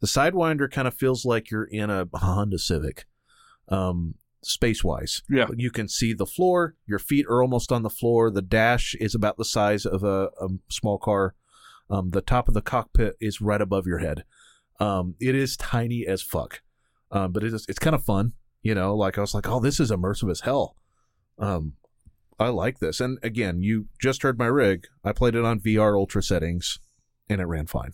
The 0.00 0.06
Sidewinder 0.06 0.70
kind 0.70 0.86
of 0.86 0.94
feels 0.94 1.24
like 1.24 1.50
you're 1.50 1.64
in 1.64 1.90
a 1.90 2.06
Honda 2.14 2.58
Civic, 2.58 3.06
um, 3.68 4.14
space 4.42 4.84
wise. 4.84 5.22
Yeah. 5.28 5.48
You 5.56 5.72
can 5.72 5.88
see 5.88 6.12
the 6.12 6.26
floor. 6.26 6.76
Your 6.86 7.00
feet 7.00 7.26
are 7.28 7.42
almost 7.42 7.72
on 7.72 7.82
the 7.82 7.90
floor. 7.90 8.30
The 8.30 8.42
dash 8.42 8.94
is 9.00 9.14
about 9.14 9.38
the 9.38 9.44
size 9.44 9.84
of 9.84 10.04
a, 10.04 10.30
a 10.40 10.48
small 10.70 10.98
car. 10.98 11.34
Um, 11.90 12.10
the 12.10 12.22
top 12.22 12.46
of 12.46 12.54
the 12.54 12.62
cockpit 12.62 13.16
is 13.20 13.40
right 13.40 13.60
above 13.60 13.86
your 13.86 13.98
head. 13.98 14.24
Um, 14.78 15.16
it 15.20 15.34
is 15.34 15.56
tiny 15.56 16.06
as 16.06 16.22
fuck, 16.22 16.62
um, 17.10 17.32
but 17.32 17.42
it 17.42 17.52
is 17.52 17.66
it's 17.68 17.78
kind 17.78 17.94
of 17.94 18.04
fun. 18.04 18.32
You 18.62 18.74
know, 18.74 18.94
like 18.96 19.18
I 19.18 19.20
was 19.20 19.34
like, 19.34 19.48
oh, 19.48 19.60
this 19.60 19.80
is 19.80 19.90
immersive 19.90 20.30
as 20.30 20.40
hell. 20.40 20.76
Um, 21.38 21.74
I 22.38 22.48
like 22.48 22.78
this. 22.78 23.00
And 23.00 23.18
again, 23.22 23.62
you 23.62 23.86
just 24.00 24.22
heard 24.22 24.38
my 24.38 24.46
rig. 24.46 24.86
I 25.04 25.12
played 25.12 25.34
it 25.34 25.44
on 25.44 25.60
VR 25.60 25.96
ultra 25.96 26.22
settings, 26.22 26.78
and 27.28 27.40
it 27.40 27.46
ran 27.46 27.66
fine. 27.66 27.92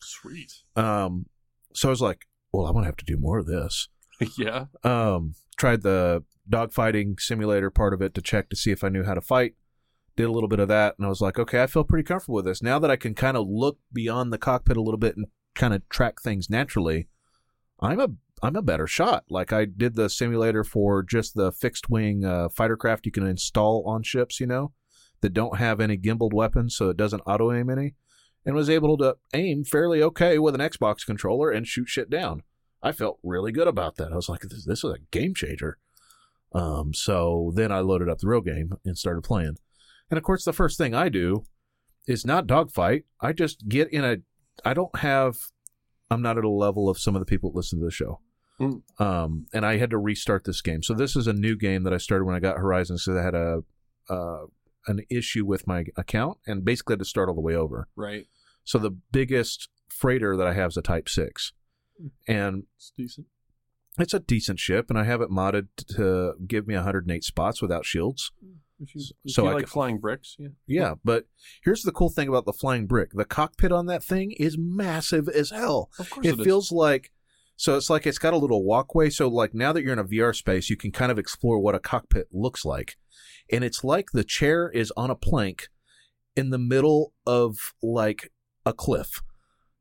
Sweet. 0.00 0.52
Um, 0.76 1.26
so 1.74 1.88
I 1.88 1.90
was 1.90 2.00
like, 2.00 2.26
well, 2.52 2.66
I'm 2.66 2.74
gonna 2.74 2.86
have 2.86 2.96
to 2.96 3.04
do 3.04 3.16
more 3.16 3.38
of 3.38 3.46
this. 3.46 3.88
yeah. 4.38 4.66
Um, 4.84 5.34
tried 5.56 5.82
the 5.82 6.24
dogfighting 6.50 7.20
simulator 7.20 7.70
part 7.70 7.94
of 7.94 8.02
it 8.02 8.14
to 8.14 8.22
check 8.22 8.48
to 8.50 8.56
see 8.56 8.70
if 8.70 8.84
I 8.84 8.88
knew 8.88 9.04
how 9.04 9.14
to 9.14 9.20
fight. 9.20 9.54
Did 10.14 10.26
a 10.26 10.32
little 10.32 10.48
bit 10.48 10.60
of 10.60 10.68
that, 10.68 10.94
and 10.98 11.06
I 11.06 11.08
was 11.08 11.22
like, 11.22 11.38
okay, 11.38 11.62
I 11.62 11.66
feel 11.66 11.84
pretty 11.84 12.04
comfortable 12.04 12.36
with 12.36 12.44
this. 12.44 12.62
Now 12.62 12.78
that 12.78 12.90
I 12.90 12.96
can 12.96 13.14
kind 13.14 13.36
of 13.36 13.46
look 13.48 13.78
beyond 13.92 14.32
the 14.32 14.38
cockpit 14.38 14.76
a 14.76 14.82
little 14.82 14.98
bit 14.98 15.16
and 15.16 15.26
kind 15.54 15.72
of 15.72 15.88
track 15.88 16.20
things 16.20 16.50
naturally, 16.50 17.08
I'm 17.80 17.98
a 17.98 18.08
I'm 18.42 18.56
a 18.56 18.62
better 18.62 18.88
shot. 18.88 19.24
Like 19.30 19.52
I 19.52 19.64
did 19.64 19.94
the 19.94 20.10
simulator 20.10 20.64
for 20.64 21.04
just 21.04 21.34
the 21.34 21.52
fixed 21.52 21.88
wing 21.88 22.24
uh, 22.24 22.48
fighter 22.48 22.76
craft 22.76 23.06
you 23.06 23.12
can 23.12 23.26
install 23.26 23.84
on 23.86 24.02
ships, 24.02 24.40
you 24.40 24.46
know, 24.46 24.72
that 25.20 25.32
don't 25.32 25.58
have 25.58 25.80
any 25.80 25.96
gimbaled 25.96 26.34
weapons, 26.34 26.76
so 26.76 26.90
it 26.90 26.96
doesn't 26.96 27.20
auto 27.20 27.52
aim 27.52 27.70
any, 27.70 27.94
and 28.44 28.56
was 28.56 28.68
able 28.68 28.98
to 28.98 29.16
aim 29.32 29.62
fairly 29.62 30.02
okay 30.02 30.38
with 30.40 30.56
an 30.56 30.60
Xbox 30.60 31.06
controller 31.06 31.50
and 31.50 31.68
shoot 31.68 31.88
shit 31.88 32.10
down. 32.10 32.42
I 32.82 32.90
felt 32.90 33.20
really 33.22 33.52
good 33.52 33.68
about 33.68 33.96
that. 33.96 34.12
I 34.12 34.16
was 34.16 34.28
like, 34.28 34.40
this, 34.40 34.66
this 34.66 34.82
is 34.82 34.90
a 34.90 34.98
game 35.12 35.34
changer. 35.34 35.78
Um, 36.52 36.92
so 36.92 37.52
then 37.54 37.70
I 37.70 37.78
loaded 37.78 38.08
up 38.08 38.18
the 38.18 38.28
real 38.28 38.40
game 38.40 38.72
and 38.84 38.98
started 38.98 39.22
playing. 39.22 39.56
And 40.10 40.18
of 40.18 40.24
course, 40.24 40.44
the 40.44 40.52
first 40.52 40.78
thing 40.78 40.94
I 40.94 41.08
do 41.08 41.44
is 42.08 42.26
not 42.26 42.48
dogfight. 42.48 43.04
I 43.20 43.32
just 43.32 43.68
get 43.68 43.88
in 43.92 44.04
a. 44.04 44.16
I 44.64 44.74
don't 44.74 44.98
have. 44.98 45.36
I'm 46.10 46.20
not 46.20 46.36
at 46.36 46.44
a 46.44 46.50
level 46.50 46.90
of 46.90 46.98
some 46.98 47.14
of 47.14 47.20
the 47.20 47.26
people 47.26 47.50
that 47.50 47.56
listen 47.56 47.78
to 47.78 47.84
the 47.84 47.90
show. 47.90 48.20
Mm. 48.60 48.82
Um, 49.00 49.46
and 49.52 49.64
I 49.66 49.78
had 49.78 49.90
to 49.90 49.98
restart 49.98 50.44
this 50.44 50.60
game. 50.60 50.82
So 50.82 50.94
this 50.94 51.16
is 51.16 51.26
a 51.26 51.32
new 51.32 51.56
game 51.56 51.82
that 51.84 51.92
I 51.92 51.98
started 51.98 52.24
when 52.24 52.34
I 52.36 52.40
got 52.40 52.58
Horizons 52.58 53.04
because 53.04 53.18
I 53.20 53.24
had 53.24 53.34
a 53.34 53.62
uh, 54.08 54.44
an 54.86 55.00
issue 55.10 55.44
with 55.46 55.66
my 55.66 55.84
account 55.96 56.38
and 56.46 56.64
basically 56.64 56.94
had 56.94 56.98
to 57.00 57.04
start 57.04 57.28
all 57.28 57.34
the 57.34 57.40
way 57.40 57.54
over. 57.54 57.88
Right. 57.96 58.26
So 58.64 58.78
the 58.78 58.90
biggest 58.90 59.68
freighter 59.88 60.36
that 60.36 60.46
I 60.46 60.52
have 60.54 60.70
is 60.70 60.76
a 60.76 60.82
Type 60.82 61.08
Six, 61.08 61.52
and 62.28 62.64
It's 62.76 62.92
decent. 62.96 63.26
it's 63.98 64.14
a 64.14 64.20
decent 64.20 64.58
ship, 64.60 64.90
and 64.90 64.98
I 64.98 65.04
have 65.04 65.20
it 65.20 65.30
modded 65.30 65.68
to 65.96 66.34
give 66.46 66.66
me 66.66 66.74
108 66.74 67.22
spots 67.24 67.60
without 67.62 67.84
shields. 67.84 68.32
If 68.80 68.94
you, 68.96 69.02
if 69.24 69.32
So 69.32 69.44
you 69.44 69.48
I 69.48 69.52
like 69.54 69.64
could- 69.64 69.70
flying 69.72 69.98
bricks, 69.98 70.36
yeah. 70.38 70.48
Yeah, 70.66 70.94
but 71.04 71.26
here's 71.64 71.82
the 71.82 71.92
cool 71.92 72.10
thing 72.10 72.28
about 72.28 72.44
the 72.46 72.52
flying 72.52 72.86
brick: 72.86 73.10
the 73.12 73.24
cockpit 73.24 73.70
on 73.72 73.86
that 73.86 74.02
thing 74.02 74.32
is 74.32 74.56
massive 74.58 75.28
as 75.28 75.50
hell. 75.50 75.90
Of 75.98 76.10
course 76.10 76.26
It 76.26 76.38
is. 76.40 76.44
feels 76.44 76.72
like 76.72 77.12
so 77.56 77.76
it's 77.76 77.90
like 77.90 78.06
it's 78.06 78.18
got 78.18 78.32
a 78.32 78.38
little 78.38 78.64
walkway. 78.64 79.10
So 79.10 79.28
like 79.28 79.54
now 79.54 79.72
that 79.72 79.82
you're 79.82 79.92
in 79.92 79.98
a 79.98 80.04
VR 80.04 80.34
space, 80.34 80.70
you 80.70 80.76
can 80.76 80.90
kind 80.90 81.12
of 81.12 81.18
explore 81.18 81.58
what 81.58 81.74
a 81.74 81.80
cockpit 81.80 82.28
looks 82.32 82.64
like, 82.64 82.96
and 83.50 83.64
it's 83.64 83.84
like 83.84 84.08
the 84.12 84.24
chair 84.24 84.70
is 84.70 84.92
on 84.96 85.10
a 85.10 85.16
plank 85.16 85.68
in 86.36 86.50
the 86.50 86.58
middle 86.58 87.12
of 87.26 87.74
like 87.82 88.32
a 88.64 88.72
cliff. 88.72 89.22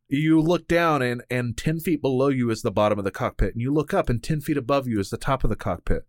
You 0.08 0.42
look 0.42 0.68
down 0.68 1.02
and 1.02 1.24
and 1.30 1.58
ten 1.58 1.80
feet 1.80 2.02
below 2.02 2.28
you 2.28 2.50
is 2.50 2.62
the 2.62 2.72
bottom 2.72 3.00
of 3.00 3.06
the 3.06 3.12
cockpit, 3.12 3.54
and 3.54 3.62
you 3.62 3.74
look 3.74 3.94
up 3.94 4.10
and 4.10 4.22
ten 4.22 4.42
feet 4.42 4.58
above 4.58 4.88
you 4.88 5.00
is 5.00 5.10
the 5.10 5.18
top 5.18 5.44
of 5.44 5.50
the 5.50 5.56
cockpit. 5.56 6.04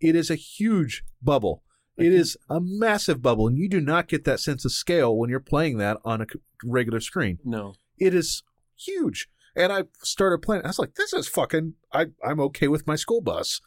It 0.00 0.16
is 0.16 0.30
a 0.30 0.36
huge 0.36 1.04
bubble. 1.20 1.62
It 1.96 2.14
is 2.14 2.36
a 2.48 2.60
massive 2.62 3.20
bubble, 3.20 3.46
and 3.46 3.58
you 3.58 3.68
do 3.68 3.80
not 3.80 4.08
get 4.08 4.24
that 4.24 4.40
sense 4.40 4.64
of 4.64 4.72
scale 4.72 5.14
when 5.16 5.28
you're 5.28 5.40
playing 5.40 5.76
that 5.78 5.98
on 6.04 6.22
a 6.22 6.26
regular 6.64 7.00
screen. 7.00 7.38
No. 7.44 7.74
It 7.98 8.14
is 8.14 8.42
huge. 8.78 9.28
And 9.56 9.72
I 9.72 9.84
started 10.02 10.42
playing. 10.42 10.64
I 10.64 10.68
was 10.68 10.78
like, 10.78 10.94
"This 10.94 11.12
is 11.12 11.28
fucking. 11.28 11.74
I 11.92 12.06
I'm 12.24 12.40
okay 12.40 12.68
with 12.68 12.86
my 12.86 12.96
school 12.96 13.20
bus. 13.20 13.60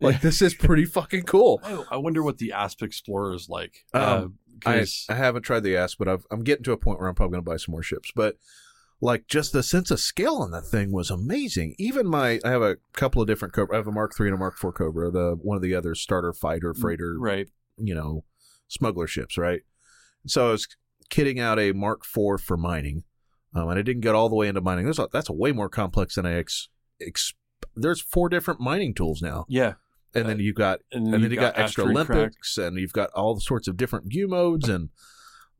Like 0.00 0.20
this 0.20 0.40
is 0.42 0.54
pretty 0.54 0.84
fucking 0.84 1.24
cool." 1.24 1.60
I, 1.64 1.84
I 1.92 1.96
wonder 1.96 2.22
what 2.22 2.38
the 2.38 2.52
Asp 2.52 2.82
Explorer 2.82 3.34
is 3.34 3.48
like. 3.48 3.84
Um, 3.94 4.38
uh, 4.64 4.70
I 4.70 4.78
'cause- 4.80 5.06
I 5.08 5.14
haven't 5.14 5.42
tried 5.42 5.60
the 5.64 5.76
ass, 5.76 5.94
but 5.94 6.08
I've, 6.08 6.24
I'm 6.30 6.42
getting 6.42 6.64
to 6.64 6.72
a 6.72 6.76
point 6.76 6.98
where 6.98 7.08
I'm 7.08 7.14
probably 7.14 7.34
going 7.36 7.44
to 7.44 7.50
buy 7.50 7.56
some 7.56 7.72
more 7.72 7.82
ships. 7.82 8.10
But 8.14 8.36
like, 9.00 9.28
just 9.28 9.52
the 9.52 9.62
sense 9.62 9.92
of 9.92 10.00
scale 10.00 10.36
on 10.36 10.50
that 10.50 10.66
thing 10.66 10.90
was 10.90 11.10
amazing. 11.10 11.76
Even 11.78 12.08
my, 12.08 12.40
I 12.44 12.50
have 12.50 12.62
a 12.62 12.78
couple 12.94 13.22
of 13.22 13.28
different 13.28 13.54
Cobra. 13.54 13.76
I 13.76 13.78
have 13.78 13.86
a 13.86 13.92
Mark 13.92 14.16
three 14.16 14.26
and 14.28 14.34
a 14.34 14.38
Mark 14.38 14.56
four 14.56 14.72
Cobra. 14.72 15.10
The 15.12 15.36
one 15.40 15.54
of 15.56 15.62
the 15.62 15.74
other 15.76 15.94
starter 15.94 16.32
fighter 16.32 16.74
freighter 16.74 17.16
right. 17.18 17.48
you 17.76 17.94
know, 17.94 18.24
smuggler 18.66 19.06
ships, 19.06 19.38
right? 19.38 19.60
So 20.26 20.48
I 20.48 20.50
was 20.50 20.66
kitting 21.10 21.38
out 21.40 21.58
a 21.60 21.70
Mark 21.72 22.02
IV 22.04 22.40
for 22.40 22.56
mining, 22.56 23.04
um, 23.58 23.68
and 23.70 23.78
I 23.78 23.82
didn't 23.82 24.02
get 24.02 24.14
all 24.14 24.28
the 24.28 24.34
way 24.36 24.48
into 24.48 24.60
mining. 24.60 24.84
There's 24.84 24.98
a, 24.98 25.08
that's 25.12 25.28
a 25.28 25.32
way 25.34 25.52
more 25.52 25.68
complex 25.68 26.14
than 26.14 26.26
I 26.26 26.34
ex, 26.34 26.68
ex. 27.00 27.34
There's 27.74 28.00
four 28.00 28.28
different 28.28 28.60
mining 28.60 28.94
tools 28.94 29.20
now, 29.22 29.44
Yeah. 29.48 29.74
and 30.14 30.28
then 30.28 30.38
you've 30.40 30.56
got 30.56 30.80
And 30.92 31.12
and 31.14 31.22
then 31.24 31.30
you 31.30 31.36
got, 31.36 31.58
extra 31.58 31.84
Asteroid 31.84 32.06
Crack. 32.06 32.16
Olympics, 32.16 32.58
and 32.58 32.76
you've 32.78 32.92
got 32.92 33.10
all 33.10 33.34
the 33.34 33.40
sorts 33.40 33.68
of 33.68 33.76
different 33.76 34.06
view 34.08 34.28
modes, 34.28 34.68
and 34.68 34.90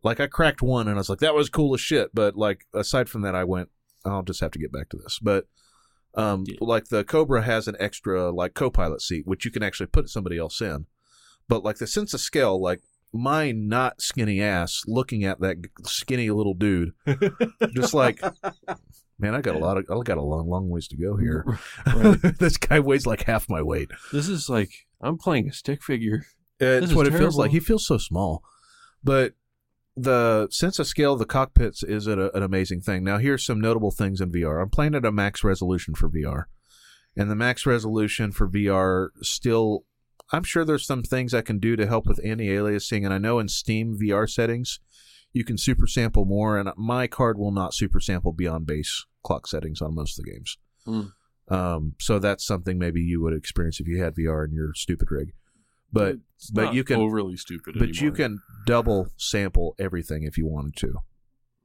like 0.02 0.20
I 0.20 0.26
cracked 0.26 0.62
one, 0.62 0.86
and 0.88 0.96
I 0.96 1.00
was 1.00 1.08
like, 1.08 1.18
that 1.20 1.34
was 1.34 1.50
cool 1.50 1.74
as 1.74 1.80
shit. 1.80 2.14
But 2.14 2.36
like 2.36 2.66
aside 2.72 3.08
from 3.08 3.22
that, 3.22 3.34
I 3.34 3.44
went, 3.44 3.68
I'll 4.04 4.22
just 4.22 4.40
have 4.40 4.52
to 4.52 4.58
get 4.58 4.72
back 4.72 4.88
to 4.90 4.96
this, 4.96 5.18
but. 5.20 5.46
Um, 6.14 6.44
Yeah. 6.48 6.56
like 6.62 6.86
the 6.86 7.04
Cobra 7.04 7.42
has 7.42 7.68
an 7.68 7.76
extra 7.78 8.30
like 8.32 8.54
co-pilot 8.54 9.02
seat, 9.02 9.24
which 9.26 9.44
you 9.44 9.50
can 9.50 9.62
actually 9.62 9.86
put 9.88 10.08
somebody 10.08 10.38
else 10.38 10.60
in 10.60 10.86
but 11.48 11.62
like 11.64 11.76
the 11.76 11.86
sense 11.86 12.12
of 12.14 12.20
scale, 12.20 12.60
like 12.60 12.80
my 13.12 13.52
not 13.52 14.00
skinny 14.00 14.42
ass 14.42 14.82
looking 14.86 15.24
at 15.24 15.40
that 15.40 15.56
skinny 15.84 16.30
little 16.30 16.54
dude, 16.54 16.92
just 17.74 17.94
like, 17.94 18.20
man, 19.18 19.34
I 19.34 19.40
got 19.40 19.56
a 19.56 19.58
lot 19.58 19.78
of, 19.78 19.84
I 19.90 20.02
got 20.02 20.18
a 20.18 20.22
long, 20.22 20.48
long 20.48 20.68
ways 20.68 20.88
to 20.88 20.96
go 20.96 21.16
here. 21.16 21.44
Right. 21.86 22.20
this 22.38 22.56
guy 22.58 22.80
weighs 22.80 23.06
like 23.06 23.24
half 23.24 23.48
my 23.48 23.62
weight. 23.62 23.90
This 24.12 24.28
is 24.28 24.48
like 24.48 24.70
I'm 25.00 25.16
playing 25.16 25.48
a 25.48 25.52
stick 25.52 25.82
figure. 25.82 26.26
Is 26.60 26.94
what 26.94 27.06
it 27.06 27.14
feels 27.14 27.36
like. 27.36 27.52
He 27.52 27.60
feels 27.60 27.86
so 27.86 27.98
small, 27.98 28.42
but 29.02 29.34
the 29.96 30.48
sense 30.50 30.78
of 30.78 30.86
scale 30.86 31.14
of 31.14 31.18
the 31.18 31.24
cockpits 31.24 31.82
is 31.82 32.06
an, 32.06 32.20
an 32.20 32.42
amazing 32.42 32.80
thing. 32.80 33.04
Now, 33.04 33.18
here's 33.18 33.44
some 33.44 33.60
notable 33.60 33.90
things 33.90 34.20
in 34.20 34.30
VR. 34.30 34.62
I'm 34.62 34.70
playing 34.70 34.94
at 34.94 35.04
a 35.04 35.12
max 35.12 35.42
resolution 35.42 35.94
for 35.94 36.08
VR, 36.08 36.44
and 37.16 37.30
the 37.30 37.36
max 37.36 37.64
resolution 37.66 38.32
for 38.32 38.48
VR 38.48 39.08
still. 39.22 39.84
I'm 40.32 40.42
sure 40.44 40.64
there's 40.64 40.86
some 40.86 41.02
things 41.02 41.32
I 41.32 41.40
can 41.40 41.58
do 41.58 41.74
to 41.76 41.86
help 41.86 42.06
with 42.06 42.20
anti-aliasing, 42.24 43.04
and 43.04 43.14
I 43.14 43.18
know 43.18 43.38
in 43.38 43.48
Steam 43.48 43.96
VR 44.00 44.28
settings, 44.28 44.78
you 45.32 45.44
can 45.44 45.56
super 45.58 45.86
sample 45.86 46.24
more, 46.24 46.58
and 46.58 46.70
my 46.76 47.06
card 47.06 47.38
will 47.38 47.50
not 47.52 47.74
super 47.74 48.00
sample 48.00 48.32
beyond 48.32 48.66
base 48.66 49.06
clock 49.22 49.46
settings 49.46 49.80
on 49.80 49.94
most 49.94 50.18
of 50.18 50.24
the 50.24 50.30
games. 50.32 50.58
Mm. 50.86 51.12
Um, 51.50 51.94
so 51.98 52.18
that's 52.18 52.44
something 52.46 52.78
maybe 52.78 53.00
you 53.00 53.22
would 53.22 53.32
experience 53.34 53.80
if 53.80 53.86
you 53.86 54.02
had 54.02 54.14
VR 54.14 54.44
in 54.46 54.52
your 54.52 54.72
stupid 54.74 55.10
rig. 55.10 55.32
But 55.90 56.16
It's 56.36 56.50
but 56.50 56.74
you 56.74 56.84
can- 56.84 57.00
overly 57.00 57.36
stupid. 57.38 57.76
but 57.78 58.00
you 58.00 58.12
can 58.12 58.40
double 58.66 59.08
sample 59.16 59.74
everything 59.78 60.24
if 60.24 60.36
you 60.36 60.46
wanted 60.46 60.76
to. 60.76 60.94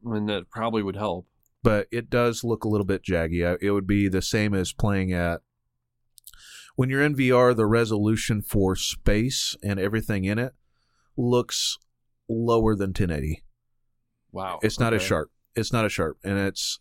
and 0.05 0.27
that 0.29 0.49
probably 0.49 0.83
would 0.83 0.95
help. 0.97 1.27
But 1.63 1.87
it 1.91 2.09
does 2.09 2.43
look 2.43 2.63
a 2.65 2.67
little 2.69 2.85
bit 2.85 3.03
jaggy. 3.03 3.57
It 3.61 3.71
would 3.71 3.87
be 3.87 4.07
the 4.09 4.21
same 4.21 4.53
as 4.53 4.73
playing 4.73 5.13
at 5.13 5.41
when 6.75 6.89
you're 6.89 7.01
in 7.01 7.15
VR. 7.15 7.55
The 7.55 7.65
resolution 7.65 8.41
for 8.41 8.75
space 8.75 9.55
and 9.63 9.79
everything 9.79 10.25
in 10.25 10.39
it 10.39 10.53
looks 11.17 11.77
lower 12.27 12.75
than 12.75 12.89
1080. 12.89 13.43
Wow. 14.31 14.59
It's 14.63 14.79
not 14.79 14.93
as 14.93 15.01
sharp. 15.01 15.29
It's 15.55 15.71
not 15.71 15.85
as 15.85 15.93
sharp, 15.93 16.17
and 16.23 16.39
it's 16.39 16.79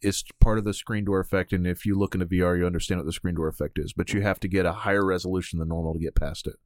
it's 0.00 0.24
part 0.40 0.58
of 0.58 0.64
the 0.64 0.74
screen 0.74 1.04
door 1.04 1.20
effect. 1.20 1.52
And 1.52 1.66
if 1.66 1.86
you 1.86 1.96
look 1.96 2.14
into 2.14 2.26
VR, 2.26 2.58
you 2.58 2.66
understand 2.66 2.98
what 2.98 3.06
the 3.06 3.12
screen 3.12 3.36
door 3.36 3.48
effect 3.48 3.78
is. 3.78 3.92
But 3.92 4.12
you 4.12 4.22
have 4.22 4.40
to 4.40 4.48
get 4.48 4.66
a 4.66 4.72
higher 4.72 5.04
resolution 5.04 5.58
than 5.58 5.68
normal 5.68 5.94
to 5.94 6.00
get 6.00 6.16
past 6.16 6.46
it. 6.46 6.56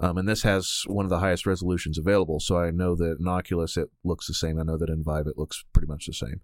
Um, 0.00 0.16
and 0.16 0.28
this 0.28 0.42
has 0.42 0.82
one 0.86 1.04
of 1.04 1.10
the 1.10 1.18
highest 1.18 1.46
resolutions 1.46 1.98
available. 1.98 2.40
So 2.40 2.56
I 2.56 2.70
know 2.70 2.94
that 2.96 3.16
in 3.18 3.26
Oculus 3.26 3.76
it 3.76 3.90
looks 4.04 4.26
the 4.26 4.34
same. 4.34 4.58
I 4.58 4.62
know 4.62 4.78
that 4.78 4.88
in 4.88 5.02
Vive 5.02 5.26
it 5.26 5.38
looks 5.38 5.64
pretty 5.72 5.88
much 5.88 6.06
the 6.06 6.12
same. 6.12 6.40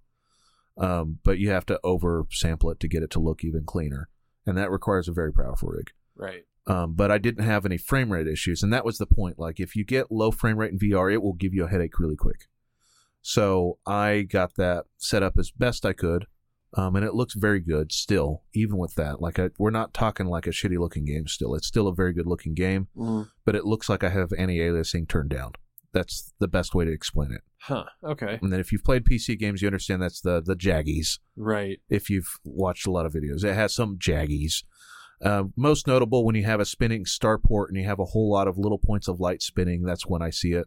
Um, 0.76 1.20
but 1.22 1.38
you 1.38 1.50
have 1.50 1.66
to 1.66 1.78
oversample 1.84 2.72
it 2.72 2.80
to 2.80 2.88
get 2.88 3.04
it 3.04 3.10
to 3.12 3.20
look 3.20 3.44
even 3.44 3.64
cleaner, 3.64 4.08
and 4.46 4.56
that 4.58 4.70
requires 4.70 5.08
a 5.08 5.12
very 5.12 5.32
powerful 5.32 5.68
rig. 5.70 5.90
Right. 6.16 6.44
Um, 6.66 6.94
but 6.94 7.10
I 7.10 7.18
didn't 7.18 7.44
have 7.44 7.66
any 7.66 7.76
frame 7.76 8.10
rate 8.12 8.26
issues, 8.26 8.62
and 8.62 8.72
that 8.72 8.84
was 8.86 8.98
the 8.98 9.06
point. 9.06 9.38
Like, 9.38 9.60
if 9.60 9.76
you 9.76 9.84
get 9.84 10.10
low 10.10 10.30
frame 10.30 10.56
rate 10.56 10.72
in 10.72 10.78
VR, 10.78 11.12
it 11.12 11.22
will 11.22 11.34
give 11.34 11.52
you 11.52 11.64
a 11.64 11.68
headache 11.68 11.98
really 11.98 12.16
quick. 12.16 12.46
So 13.22 13.78
I 13.86 14.22
got 14.22 14.54
that 14.56 14.84
set 14.98 15.22
up 15.22 15.38
as 15.38 15.50
best 15.50 15.84
I 15.86 15.92
could, 15.92 16.26
um, 16.74 16.96
and 16.96 17.04
it 17.04 17.14
looks 17.14 17.34
very 17.34 17.60
good 17.60 17.92
still, 17.92 18.42
even 18.54 18.76
with 18.76 18.94
that. 18.96 19.20
Like, 19.20 19.38
I, 19.38 19.50
we're 19.58 19.70
not 19.70 19.94
talking 19.94 20.26
like 20.26 20.46
a 20.46 20.50
shitty 20.50 20.78
looking 20.78 21.04
game. 21.04 21.26
Still, 21.26 21.54
it's 21.54 21.66
still 21.66 21.88
a 21.88 21.94
very 21.94 22.12
good 22.12 22.26
looking 22.26 22.54
game, 22.54 22.88
Mm. 22.96 23.30
but 23.44 23.54
it 23.54 23.64
looks 23.64 23.88
like 23.88 24.04
I 24.04 24.10
have 24.10 24.32
anti-aliasing 24.36 25.08
turned 25.08 25.30
down. 25.30 25.52
That's 25.94 26.34
the 26.40 26.48
best 26.48 26.74
way 26.74 26.84
to 26.84 26.92
explain 26.92 27.32
it. 27.32 27.40
Huh. 27.60 27.84
Okay. 28.02 28.38
And 28.42 28.52
then 28.52 28.60
if 28.60 28.70
you've 28.72 28.84
played 28.84 29.04
PC 29.06 29.38
games, 29.38 29.62
you 29.62 29.68
understand 29.68 30.02
that's 30.02 30.20
the 30.20 30.42
the 30.42 30.54
jaggies 30.56 31.18
Right. 31.36 31.80
if 31.88 32.10
you've 32.10 32.28
watched 32.44 32.86
a 32.86 32.90
lot 32.90 33.06
of 33.06 33.14
videos. 33.14 33.42
It 33.44 33.54
has 33.54 33.74
some 33.74 33.96
jaggies. 33.96 34.64
Uh, 35.22 35.44
most 35.56 35.86
notable 35.86 36.24
when 36.26 36.34
you 36.34 36.44
have 36.44 36.60
a 36.60 36.64
spinning 36.66 37.04
starport 37.04 37.68
and 37.68 37.78
you 37.78 37.84
have 37.84 38.00
a 38.00 38.04
whole 38.06 38.30
lot 38.30 38.48
of 38.48 38.58
little 38.58 38.76
points 38.78 39.08
of 39.08 39.20
light 39.20 39.40
spinning. 39.40 39.82
That's 39.84 40.06
when 40.06 40.20
I 40.20 40.28
see 40.28 40.52
it. 40.52 40.66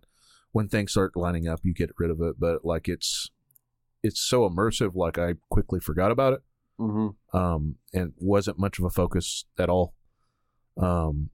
When 0.53 0.67
things 0.69 0.91
start 0.91 1.15
lining 1.15 1.47
up, 1.47 1.59
you 1.63 1.73
get 1.73 1.91
rid 1.99 2.09
of 2.09 2.19
it. 2.21 2.39
But 2.39 2.65
like 2.65 2.87
it's 2.87 3.29
it's 4.01 4.21
so 4.21 4.49
immersive, 4.49 4.95
like 4.95 5.19
I 5.19 5.35
quickly 5.49 5.79
forgot 5.79 6.11
about 6.11 6.33
it, 6.33 6.39
hmm 6.79 7.09
um, 7.33 7.75
and 7.93 8.13
wasn't 8.17 8.57
much 8.57 8.79
of 8.79 8.85
a 8.85 8.89
focus 8.89 9.45
at 9.59 9.69
all. 9.69 9.93
Um, 10.77 11.29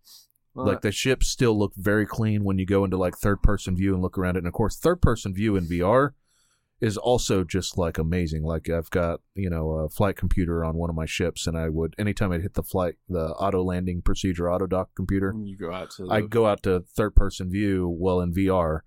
Well, 0.56 0.68
like 0.68 0.82
the 0.82 0.92
ships 0.92 1.28
still 1.28 1.58
look 1.58 1.74
very 1.76 2.06
clean 2.06 2.44
when 2.44 2.60
you 2.60 2.66
go 2.66 2.84
into 2.84 2.98
like 2.98 3.18
third 3.18 3.42
person 3.42 3.76
view 3.76 3.94
and 3.94 4.02
look 4.02 4.18
around 4.18 4.36
it. 4.36 4.40
And 4.40 4.48
of 4.48 4.54
course, 4.54 4.78
third 4.78 5.02
person 5.02 5.34
view 5.34 5.56
in 5.56 5.66
VR 5.66 6.12
is 6.80 6.98
also 6.98 7.44
just 7.44 7.78
like 7.78 7.98
amazing. 7.98 8.44
Like 8.44 8.70
I've 8.70 8.90
got 8.92 9.22
you 9.36 9.50
know 9.50 9.72
a 9.72 9.90
flight 9.90 10.16
computer 10.16 10.64
on 10.64 10.76
one 10.76 10.90
of 10.90 10.96
my 10.96 11.06
ships, 11.06 11.48
and 11.48 11.58
I 11.58 11.70
would 11.70 11.96
anytime 11.98 12.32
I'd 12.32 12.42
hit 12.42 12.54
the 12.54 12.64
flight 12.64 12.96
the 13.10 13.30
auto 13.30 13.64
landing 13.64 14.02
procedure 14.02 14.52
auto 14.52 14.68
dock 14.68 14.90
computer, 14.96 15.34
mm, 15.34 15.48
you 15.48 15.58
go 15.58 15.72
out 15.74 15.92
to. 15.92 16.08
I 16.12 16.22
go 16.22 16.46
out 16.46 16.62
to 16.64 16.82
third 16.96 17.16
person 17.16 17.50
view 17.50 17.88
well 17.90 18.20
in 18.22 18.34
VR 18.34 18.82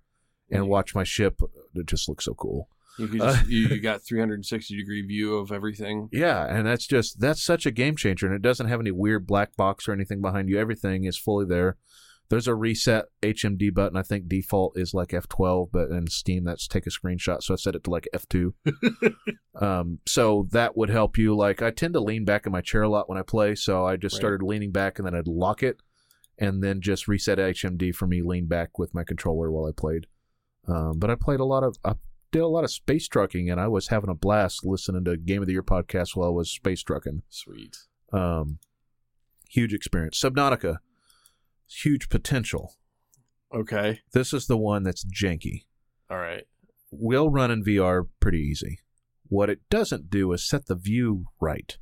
and 0.49 0.63
Yeah. 0.65 0.69
watch 0.69 0.95
my 0.95 1.03
ship. 1.03 1.41
It 1.75 1.85
just 1.87 2.07
looks 2.07 2.25
so 2.25 2.33
cool. 2.33 2.69
You, 2.97 3.07
just, 3.07 3.47
you, 3.47 3.67
you 3.67 3.79
got 3.81 4.01
360 4.03 4.75
degree 4.75 5.01
view 5.05 5.37
of 5.37 5.51
everything. 5.51 6.09
Yeah, 6.11 6.45
and 6.45 6.65
that's 6.65 6.87
just 6.87 7.19
that's 7.19 7.43
such 7.43 7.65
a 7.65 7.71
game 7.71 7.95
changer, 7.95 8.25
and 8.25 8.35
it 8.35 8.41
doesn't 8.41 8.67
have 8.67 8.79
any 8.79 8.91
weird 8.91 9.27
black 9.27 9.55
box 9.55 9.87
or 9.87 9.93
anything 9.93 10.21
behind 10.21 10.49
you. 10.49 10.57
Everything 10.59 11.03
is 11.05 11.17
fully 11.17 11.45
there. 11.45 11.77
There's 12.29 12.47
a 12.47 12.55
reset 12.55 13.05
HMD 13.21 13.73
button. 13.73 13.97
I 13.97 14.01
think 14.01 14.27
default 14.27 14.77
is 14.77 14.93
like 14.93 15.09
F12, 15.09 15.69
but 15.71 15.89
in 15.91 16.07
Steam 16.07 16.43
that's 16.43 16.67
take 16.67 16.85
a 16.85 16.89
screenshot. 16.89 17.41
So 17.41 17.53
I 17.53 17.57
set 17.57 17.73
it 17.75 17.85
to 17.85 17.89
like 17.89 18.07
F2. 18.13 18.51
um, 19.61 19.99
so 20.05 20.47
that 20.51 20.75
would 20.75 20.89
help 20.89 21.17
you. 21.17 21.35
Like 21.35 21.61
I 21.61 21.71
tend 21.71 21.93
to 21.93 21.99
lean 22.01 22.25
back 22.25 22.45
in 22.45 22.51
my 22.51 22.61
chair 22.61 22.81
a 22.81 22.89
lot 22.89 23.07
when 23.07 23.17
I 23.17 23.21
play, 23.21 23.55
so 23.55 23.85
I 23.85 23.95
just 23.95 24.15
Right. 24.15 24.19
started 24.21 24.43
leaning 24.45 24.71
back 24.71 24.99
and 24.99 25.05
then 25.07 25.15
I'd 25.15 25.27
lock 25.27 25.63
it, 25.63 25.81
and 26.37 26.61
then 26.61 26.81
just 26.81 27.07
reset 27.07 27.37
HMD 27.37 27.95
for 27.95 28.07
me 28.07 28.21
lean 28.21 28.47
back 28.47 28.77
with 28.77 28.93
my 28.93 29.03
controller 29.03 29.51
while 29.51 29.65
I 29.65 29.71
played. 29.71 30.07
Um, 30.67 30.99
but 30.99 31.09
I 31.09 31.15
played 31.15 31.39
a 31.39 31.45
lot 31.45 31.63
of 31.63 31.77
I 31.85 31.93
did 32.31 32.41
a 32.41 32.47
lot 32.47 32.63
of 32.63 32.71
space 32.71 33.07
trucking, 33.07 33.49
and 33.49 33.59
I 33.59 33.67
was 33.67 33.87
having 33.87 34.09
a 34.09 34.15
blast 34.15 34.65
listening 34.65 35.05
to 35.05 35.17
Game 35.17 35.41
of 35.41 35.47
the 35.47 35.53
Year 35.53 35.63
podcast 35.63 36.15
while 36.15 36.29
I 36.29 36.31
was 36.31 36.49
space 36.49 36.83
trucking. 36.83 37.23
Sweet. 37.29 37.77
Um, 38.11 38.59
huge 39.49 39.73
experience. 39.73 40.19
Subnautica, 40.19 40.77
huge 41.67 42.09
potential. 42.09 42.75
Okay. 43.53 44.01
This 44.13 44.33
is 44.33 44.47
the 44.47 44.57
one 44.57 44.83
that's 44.83 45.05
janky. 45.05 45.65
All 46.09 46.17
right. 46.17 46.45
Will 46.91 47.29
run 47.29 47.51
in 47.51 47.63
VR 47.63 48.07
pretty 48.19 48.39
easy. 48.39 48.79
What 49.29 49.49
it 49.49 49.61
doesn't 49.69 50.09
do 50.09 50.31
is 50.33 50.47
set 50.47 50.67
the 50.67 50.75
view 50.75 51.25
right. 51.39 51.77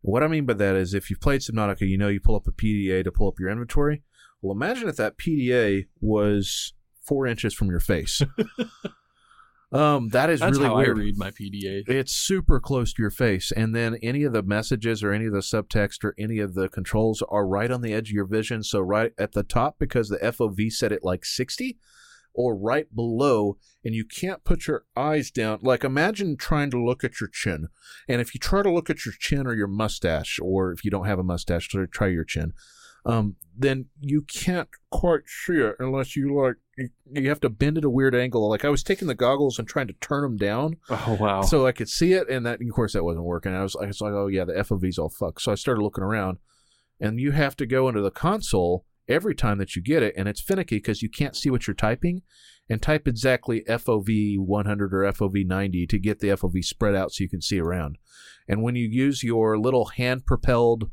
What 0.00 0.22
I 0.22 0.28
mean 0.28 0.46
by 0.46 0.54
that 0.54 0.76
is 0.76 0.94
if 0.94 1.10
you've 1.10 1.20
played 1.20 1.40
Subnautica, 1.40 1.88
you 1.88 1.98
know 1.98 2.08
you 2.08 2.20
pull 2.20 2.36
up 2.36 2.46
a 2.46 2.52
PDA 2.52 3.04
to 3.04 3.12
pull 3.12 3.28
up 3.28 3.40
your 3.40 3.50
inventory. 3.50 4.02
Well, 4.40 4.54
imagine 4.54 4.88
if 4.88 4.96
that 4.96 5.18
PDA 5.18 5.86
was 6.00 6.72
four 7.02 7.26
inches 7.26 7.54
from 7.54 7.68
your 7.68 7.80
face. 7.80 8.22
um, 9.70 10.08
that 10.10 10.30
is 10.30 10.40
That's 10.40 10.56
really 10.56 10.68
how 10.68 10.76
weird. 10.76 10.96
I 10.96 11.00
read 11.00 11.18
my 11.18 11.30
PDA. 11.30 11.88
It's 11.88 12.12
super 12.12 12.58
close 12.58 12.92
to 12.94 13.02
your 13.02 13.10
face, 13.10 13.52
and 13.52 13.74
then 13.74 13.98
any 14.02 14.22
of 14.24 14.32
the 14.32 14.42
messages 14.42 15.02
or 15.02 15.12
any 15.12 15.26
of 15.26 15.32
the 15.32 15.40
subtext 15.40 16.04
or 16.04 16.14
any 16.18 16.38
of 16.38 16.54
the 16.54 16.68
controls 16.68 17.22
are 17.28 17.46
right 17.46 17.70
on 17.70 17.82
the 17.82 17.92
edge 17.92 18.08
of 18.08 18.14
your 18.14 18.24
vision. 18.26 18.62
So 18.62 18.80
right 18.80 19.12
at 19.18 19.32
the 19.32 19.42
top 19.42 19.76
because 19.78 20.08
the 20.08 20.18
FOV 20.18 20.72
set 20.72 20.92
it 20.92 21.04
like 21.04 21.26
sixty, 21.26 21.78
or 22.32 22.56
right 22.56 22.86
below, 22.94 23.58
and 23.84 23.94
you 23.94 24.06
can't 24.06 24.44
put 24.44 24.66
your 24.66 24.84
eyes 24.96 25.30
down. 25.30 25.58
Like 25.60 25.84
imagine 25.84 26.38
trying 26.38 26.70
to 26.70 26.82
look 26.82 27.04
at 27.04 27.20
your 27.20 27.28
chin, 27.28 27.68
and 28.08 28.22
if 28.22 28.34
you 28.34 28.40
try 28.40 28.62
to 28.62 28.72
look 28.72 28.88
at 28.88 29.04
your 29.04 29.14
chin 29.18 29.46
or 29.46 29.54
your 29.54 29.68
mustache, 29.68 30.38
or 30.40 30.72
if 30.72 30.82
you 30.82 30.90
don't 30.90 31.06
have 31.06 31.18
a 31.18 31.24
mustache, 31.24 31.68
try 31.68 31.84
try 31.90 32.06
your 32.06 32.24
chin. 32.24 32.54
Um, 33.06 33.36
then 33.56 33.86
you 34.00 34.22
can't 34.22 34.68
quite 34.90 35.22
see 35.26 35.54
it 35.54 35.76
unless 35.78 36.14
you 36.14 36.34
like 36.40 36.56
you, 36.76 36.88
you 37.12 37.28
have 37.28 37.40
to 37.40 37.48
bend 37.48 37.78
at 37.78 37.84
a 37.84 37.90
weird 37.90 38.14
angle. 38.14 38.48
Like 38.48 38.64
I 38.64 38.68
was 38.68 38.82
taking 38.82 39.08
the 39.08 39.14
goggles 39.14 39.58
and 39.58 39.66
trying 39.66 39.86
to 39.88 39.94
turn 39.94 40.22
them 40.22 40.36
down 40.36 40.76
Oh 40.90 41.16
wow. 41.18 41.42
so 41.42 41.66
I 41.66 41.72
could 41.72 41.88
see 41.88 42.12
it, 42.12 42.28
and 42.28 42.44
that 42.46 42.60
of 42.60 42.68
course 42.74 42.92
that 42.92 43.04
wasn't 43.04 43.24
working. 43.24 43.54
I 43.54 43.62
was, 43.62 43.76
I 43.76 43.86
was 43.86 44.00
like, 44.00 44.12
oh 44.12 44.26
yeah, 44.26 44.44
the 44.44 44.52
FOV's 44.54 44.98
all 44.98 45.08
fucked. 45.08 45.42
So 45.42 45.52
I 45.52 45.54
started 45.54 45.82
looking 45.82 46.04
around, 46.04 46.38
and 47.00 47.18
you 47.18 47.32
have 47.32 47.56
to 47.56 47.66
go 47.66 47.88
into 47.88 48.00
the 48.02 48.10
console 48.10 48.84
every 49.08 49.34
time 49.34 49.58
that 49.58 49.74
you 49.74 49.82
get 49.82 50.02
it, 50.02 50.14
and 50.16 50.28
it's 50.28 50.40
finicky 50.40 50.76
because 50.76 51.00
you 51.02 51.08
can't 51.08 51.34
see 51.34 51.48
what 51.50 51.66
you're 51.66 51.74
typing, 51.74 52.22
and 52.68 52.82
type 52.82 53.08
exactly 53.08 53.62
FOV 53.66 54.38
100 54.38 54.94
or 54.94 55.12
FOV 55.12 55.46
90 55.46 55.86
to 55.86 55.98
get 55.98 56.18
the 56.20 56.28
FOV 56.28 56.62
spread 56.62 56.94
out 56.94 57.10
so 57.12 57.24
you 57.24 57.28
can 57.30 57.40
see 57.40 57.58
around. 57.58 57.96
And 58.46 58.62
when 58.62 58.76
you 58.76 58.86
use 58.86 59.22
your 59.22 59.58
little 59.58 59.86
hand 59.86 60.26
propelled 60.26 60.90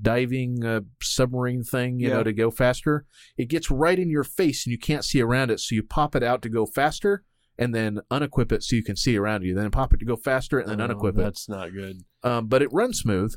diving 0.00 0.64
uh, 0.64 0.80
submarine 1.02 1.62
thing, 1.62 1.98
you 2.00 2.08
Yeah. 2.08 2.14
know, 2.14 2.22
to 2.24 2.32
go 2.32 2.50
faster, 2.50 3.06
it 3.36 3.48
gets 3.48 3.70
right 3.70 3.98
in 3.98 4.10
your 4.10 4.24
face 4.24 4.66
and 4.66 4.72
you 4.72 4.78
can't 4.78 5.04
see 5.04 5.20
around 5.20 5.50
it. 5.50 5.60
So 5.60 5.74
you 5.74 5.82
pop 5.82 6.14
it 6.16 6.22
out 6.22 6.42
to 6.42 6.48
go 6.48 6.66
faster 6.66 7.24
and 7.58 7.74
then 7.74 8.00
unequip 8.10 8.50
it 8.52 8.62
so 8.62 8.74
you 8.76 8.82
can 8.82 8.96
see 8.96 9.16
around 9.16 9.42
you. 9.42 9.54
Then 9.54 9.70
pop 9.70 9.92
it 9.94 9.98
to 10.00 10.04
go 10.04 10.16
faster 10.16 10.58
and 10.58 10.68
then 10.68 10.80
Oh, 10.80 10.88
unequip 10.94 11.10
it. 11.10 11.16
That's 11.22 11.48
not 11.48 11.72
good. 11.72 12.02
Um, 12.22 12.48
but 12.48 12.62
it 12.62 12.72
runs 12.72 12.98
smooth, 12.98 13.34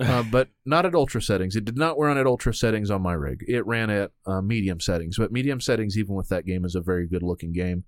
uh, 0.00 0.22
but 0.30 0.48
not 0.66 0.84
at 0.86 0.94
ultra 0.94 1.22
settings. 1.22 1.54
It 1.54 1.64
did 1.64 1.76
not 1.78 1.98
run 1.98 2.18
at 2.18 2.26
ultra 2.26 2.52
settings 2.52 2.90
on 2.90 3.02
my 3.02 3.12
rig. 3.12 3.44
It 3.46 3.64
ran 3.66 3.90
at 3.90 4.10
uh, 4.26 4.40
medium 4.40 4.80
settings. 4.80 5.16
But 5.18 5.30
medium 5.30 5.60
settings, 5.60 5.96
even 5.96 6.14
with 6.16 6.28
that 6.28 6.44
game, 6.46 6.64
is 6.64 6.74
a 6.74 6.80
very 6.80 7.06
good 7.06 7.22
looking 7.22 7.52
game. 7.52 7.84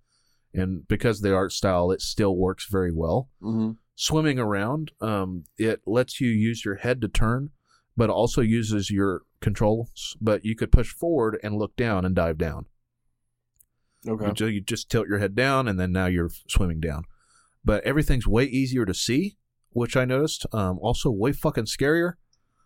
And 0.54 0.86
because 0.86 1.18
of 1.18 1.22
the 1.24 1.34
art 1.34 1.50
style, 1.52 1.90
it 1.90 2.00
still 2.02 2.36
works 2.36 2.66
very 2.70 2.92
well. 2.92 3.28
hmm 3.40 3.72
Swimming 3.94 4.38
around, 4.38 4.90
um, 5.00 5.44
it 5.58 5.82
lets 5.86 6.18
you 6.20 6.28
use 6.28 6.64
your 6.64 6.76
head 6.76 7.00
to 7.02 7.08
turn, 7.08 7.50
but 7.96 8.10
also 8.10 8.40
uses 8.40 8.90
your 8.90 9.22
controls. 9.40 10.16
But 10.20 10.44
you 10.44 10.54
could 10.56 10.72
push 10.72 10.90
forward 10.90 11.38
and 11.42 11.56
look 11.56 11.76
down 11.76 12.04
and 12.04 12.14
dive 12.14 12.38
down. 12.38 12.66
Okay. 14.06 14.26
You, 14.26 14.32
ju- 14.32 14.48
you 14.48 14.60
just 14.60 14.90
tilt 14.90 15.06
your 15.08 15.18
head 15.18 15.34
down, 15.34 15.68
and 15.68 15.78
then 15.78 15.92
now 15.92 16.06
you're 16.06 16.30
swimming 16.48 16.80
down. 16.80 17.04
But 17.64 17.84
everything's 17.84 18.26
way 18.26 18.44
easier 18.44 18.84
to 18.84 18.94
see, 18.94 19.36
which 19.70 19.96
I 19.96 20.04
noticed. 20.04 20.46
Um, 20.52 20.78
also, 20.80 21.10
way 21.10 21.32
fucking 21.32 21.66
scarier. 21.66 22.14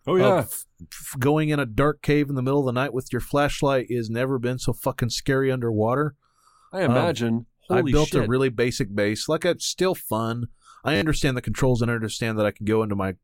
Oh 0.07 0.15
yeah. 0.15 0.37
f- 0.37 0.65
f- 0.81 1.19
going 1.19 1.49
in 1.49 1.59
a 1.59 1.65
dark 1.65 2.01
cave 2.01 2.29
in 2.29 2.35
the 2.35 2.41
middle 2.41 2.61
of 2.61 2.65
the 2.65 2.71
night 2.71 2.93
with 2.93 3.09
your 3.11 3.19
flashlight 3.19 3.87
is 3.89 4.09
never 4.09 4.39
been 4.39 4.57
so 4.57 4.71
fucking 4.73 5.09
scary 5.09 5.51
underwater. 5.51 6.15
I 6.71 6.83
imagine. 6.83 7.45
Holy 7.67 7.91
I 7.91 7.91
built 7.91 8.09
shit. 8.09 8.23
a 8.23 8.27
really 8.27 8.49
basic 8.49 8.95
base. 8.95 9.27
Like 9.27 9.43
it's 9.43 9.65
still 9.65 9.93
fun. 9.93 10.47
I 10.85 10.95
understand 10.95 11.35
the 11.35 11.41
controls 11.41 11.81
and 11.81 11.91
I 11.91 11.95
understand 11.95 12.39
that 12.39 12.45
I 12.45 12.51
can 12.51 12.65
go 12.65 12.81
into 12.81 12.95
my 12.95 13.15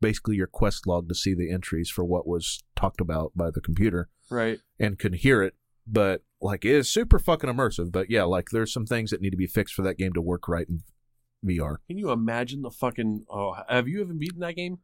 basically 0.00 0.36
your 0.36 0.46
quest 0.46 0.86
log 0.86 1.08
to 1.08 1.14
see 1.14 1.34
the 1.34 1.50
entries 1.50 1.90
for 1.90 2.04
what 2.04 2.26
was 2.26 2.62
talked 2.74 3.00
about 3.00 3.32
by 3.34 3.50
the 3.50 3.60
computer 3.60 4.08
right. 4.30 4.58
and 4.78 4.98
can 4.98 5.12
hear 5.12 5.42
it. 5.42 5.54
But 5.86 6.22
like 6.40 6.64
it 6.64 6.72
is 6.72 6.88
super 6.88 7.18
fucking 7.18 7.50
immersive. 7.50 7.92
But 7.92 8.10
yeah, 8.10 8.24
like 8.24 8.48
there's 8.50 8.72
some 8.72 8.86
things 8.86 9.10
that 9.10 9.20
need 9.20 9.30
to 9.30 9.36
be 9.36 9.46
fixed 9.46 9.74
for 9.74 9.82
that 9.82 9.98
game 9.98 10.12
to 10.14 10.20
work 10.20 10.48
right 10.48 10.66
in 10.68 10.82
VR. 11.44 11.76
Can 11.86 11.98
you 11.98 12.10
imagine 12.10 12.62
the 12.62 12.70
fucking? 12.70 13.24
Oh, 13.30 13.56
have 13.68 13.88
you 13.88 14.00
even 14.00 14.18
beaten 14.18 14.40
that 14.40 14.56
game? 14.56 14.78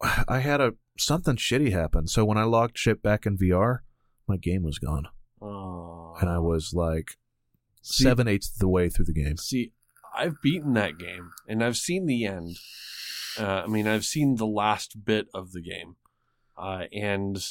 I 0.28 0.38
had 0.38 0.60
a 0.60 0.74
something 0.98 1.36
shitty 1.36 1.72
happen. 1.72 2.06
So 2.06 2.24
when 2.24 2.38
I 2.38 2.44
logged 2.44 2.78
shit 2.78 3.02
back 3.02 3.26
in 3.26 3.36
VR, 3.36 3.78
my 4.28 4.36
game 4.36 4.62
was 4.62 4.78
gone. 4.78 5.08
Oh. 5.42 6.16
and 6.20 6.28
I 6.28 6.38
was 6.38 6.74
like 6.74 7.16
seven 7.80 8.28
eighths 8.28 8.52
of 8.52 8.58
the 8.58 8.68
way 8.68 8.90
through 8.90 9.06
the 9.06 9.14
game. 9.14 9.38
See, 9.38 9.72
I've 10.14 10.40
beaten 10.42 10.74
that 10.74 10.98
game, 10.98 11.30
and 11.48 11.64
I've 11.64 11.76
seen 11.76 12.06
the 12.06 12.26
end. 12.26 12.56
Uh, 13.38 13.62
I 13.64 13.66
mean, 13.66 13.86
I've 13.86 14.04
seen 14.04 14.36
the 14.36 14.46
last 14.46 15.04
bit 15.04 15.28
of 15.34 15.52
the 15.52 15.60
game, 15.60 15.96
uh, 16.56 16.84
and 16.92 17.42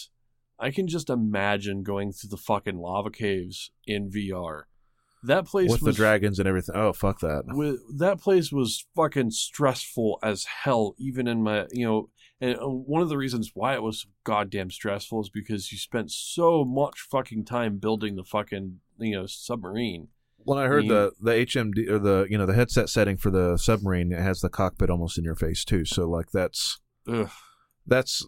I 0.60 0.72
can 0.72 0.88
just 0.88 1.10
imagine 1.10 1.84
going 1.84 2.12
through 2.12 2.30
the 2.30 2.38
fucking 2.38 2.78
lava 2.78 3.10
caves 3.10 3.72
in 3.86 4.10
VR. 4.10 4.64
That 5.24 5.46
place 5.46 5.70
With 5.70 5.82
the 5.82 5.92
dragons 5.92 6.40
and 6.40 6.48
everything. 6.48 6.76
Oh, 6.76 6.94
fuck 6.94 7.20
that. 7.20 7.44
with 7.48 7.80
that 7.98 8.20
place 8.22 8.52
was 8.52 8.86
fucking 8.96 9.32
stressful 9.32 10.18
as 10.24 10.46
hell 10.46 10.96
even 10.98 11.28
in 11.28 11.44
my 11.44 11.68
you 11.72 11.86
know 11.86 12.10
and 12.42 12.58
uh, 12.58 12.70
one 12.70 13.02
of 13.02 13.10
the 13.10 13.18
reasons 13.18 13.52
why 13.54 13.74
it 13.74 13.84
was 13.84 14.08
goddamn 14.24 14.72
stressful 14.72 15.20
is 15.22 15.30
because 15.30 15.72
you 15.72 15.78
spent 15.78 16.10
so 16.10 16.64
much 16.64 17.02
fucking 17.02 17.44
time 17.44 17.80
building 17.80 18.16
the 18.16 18.24
fucking 18.24 18.80
you 18.98 19.16
know 19.16 19.26
submarine 19.26 20.08
When 20.44 20.58
I 20.58 20.66
heard 20.68 20.88
the 20.88 21.12
the 21.20 21.32
HMD 21.32 21.90
or 21.90 22.00
the 22.00 22.28
you 22.30 22.38
know 22.38 22.46
the 22.46 22.54
headset 22.54 22.90
setting 22.90 23.18
for 23.18 23.30
the 23.30 23.58
submarine, 23.58 24.12
it 24.12 24.20
has 24.20 24.42
the 24.42 24.50
cockpit 24.50 24.90
almost 24.90 25.18
in 25.18 25.24
your 25.24 25.36
face 25.36 25.64
too. 25.64 25.86
So 25.86 26.10
like 26.10 26.32
that's 26.32 26.80
Ugh. 27.08 27.30
that's 27.86 28.26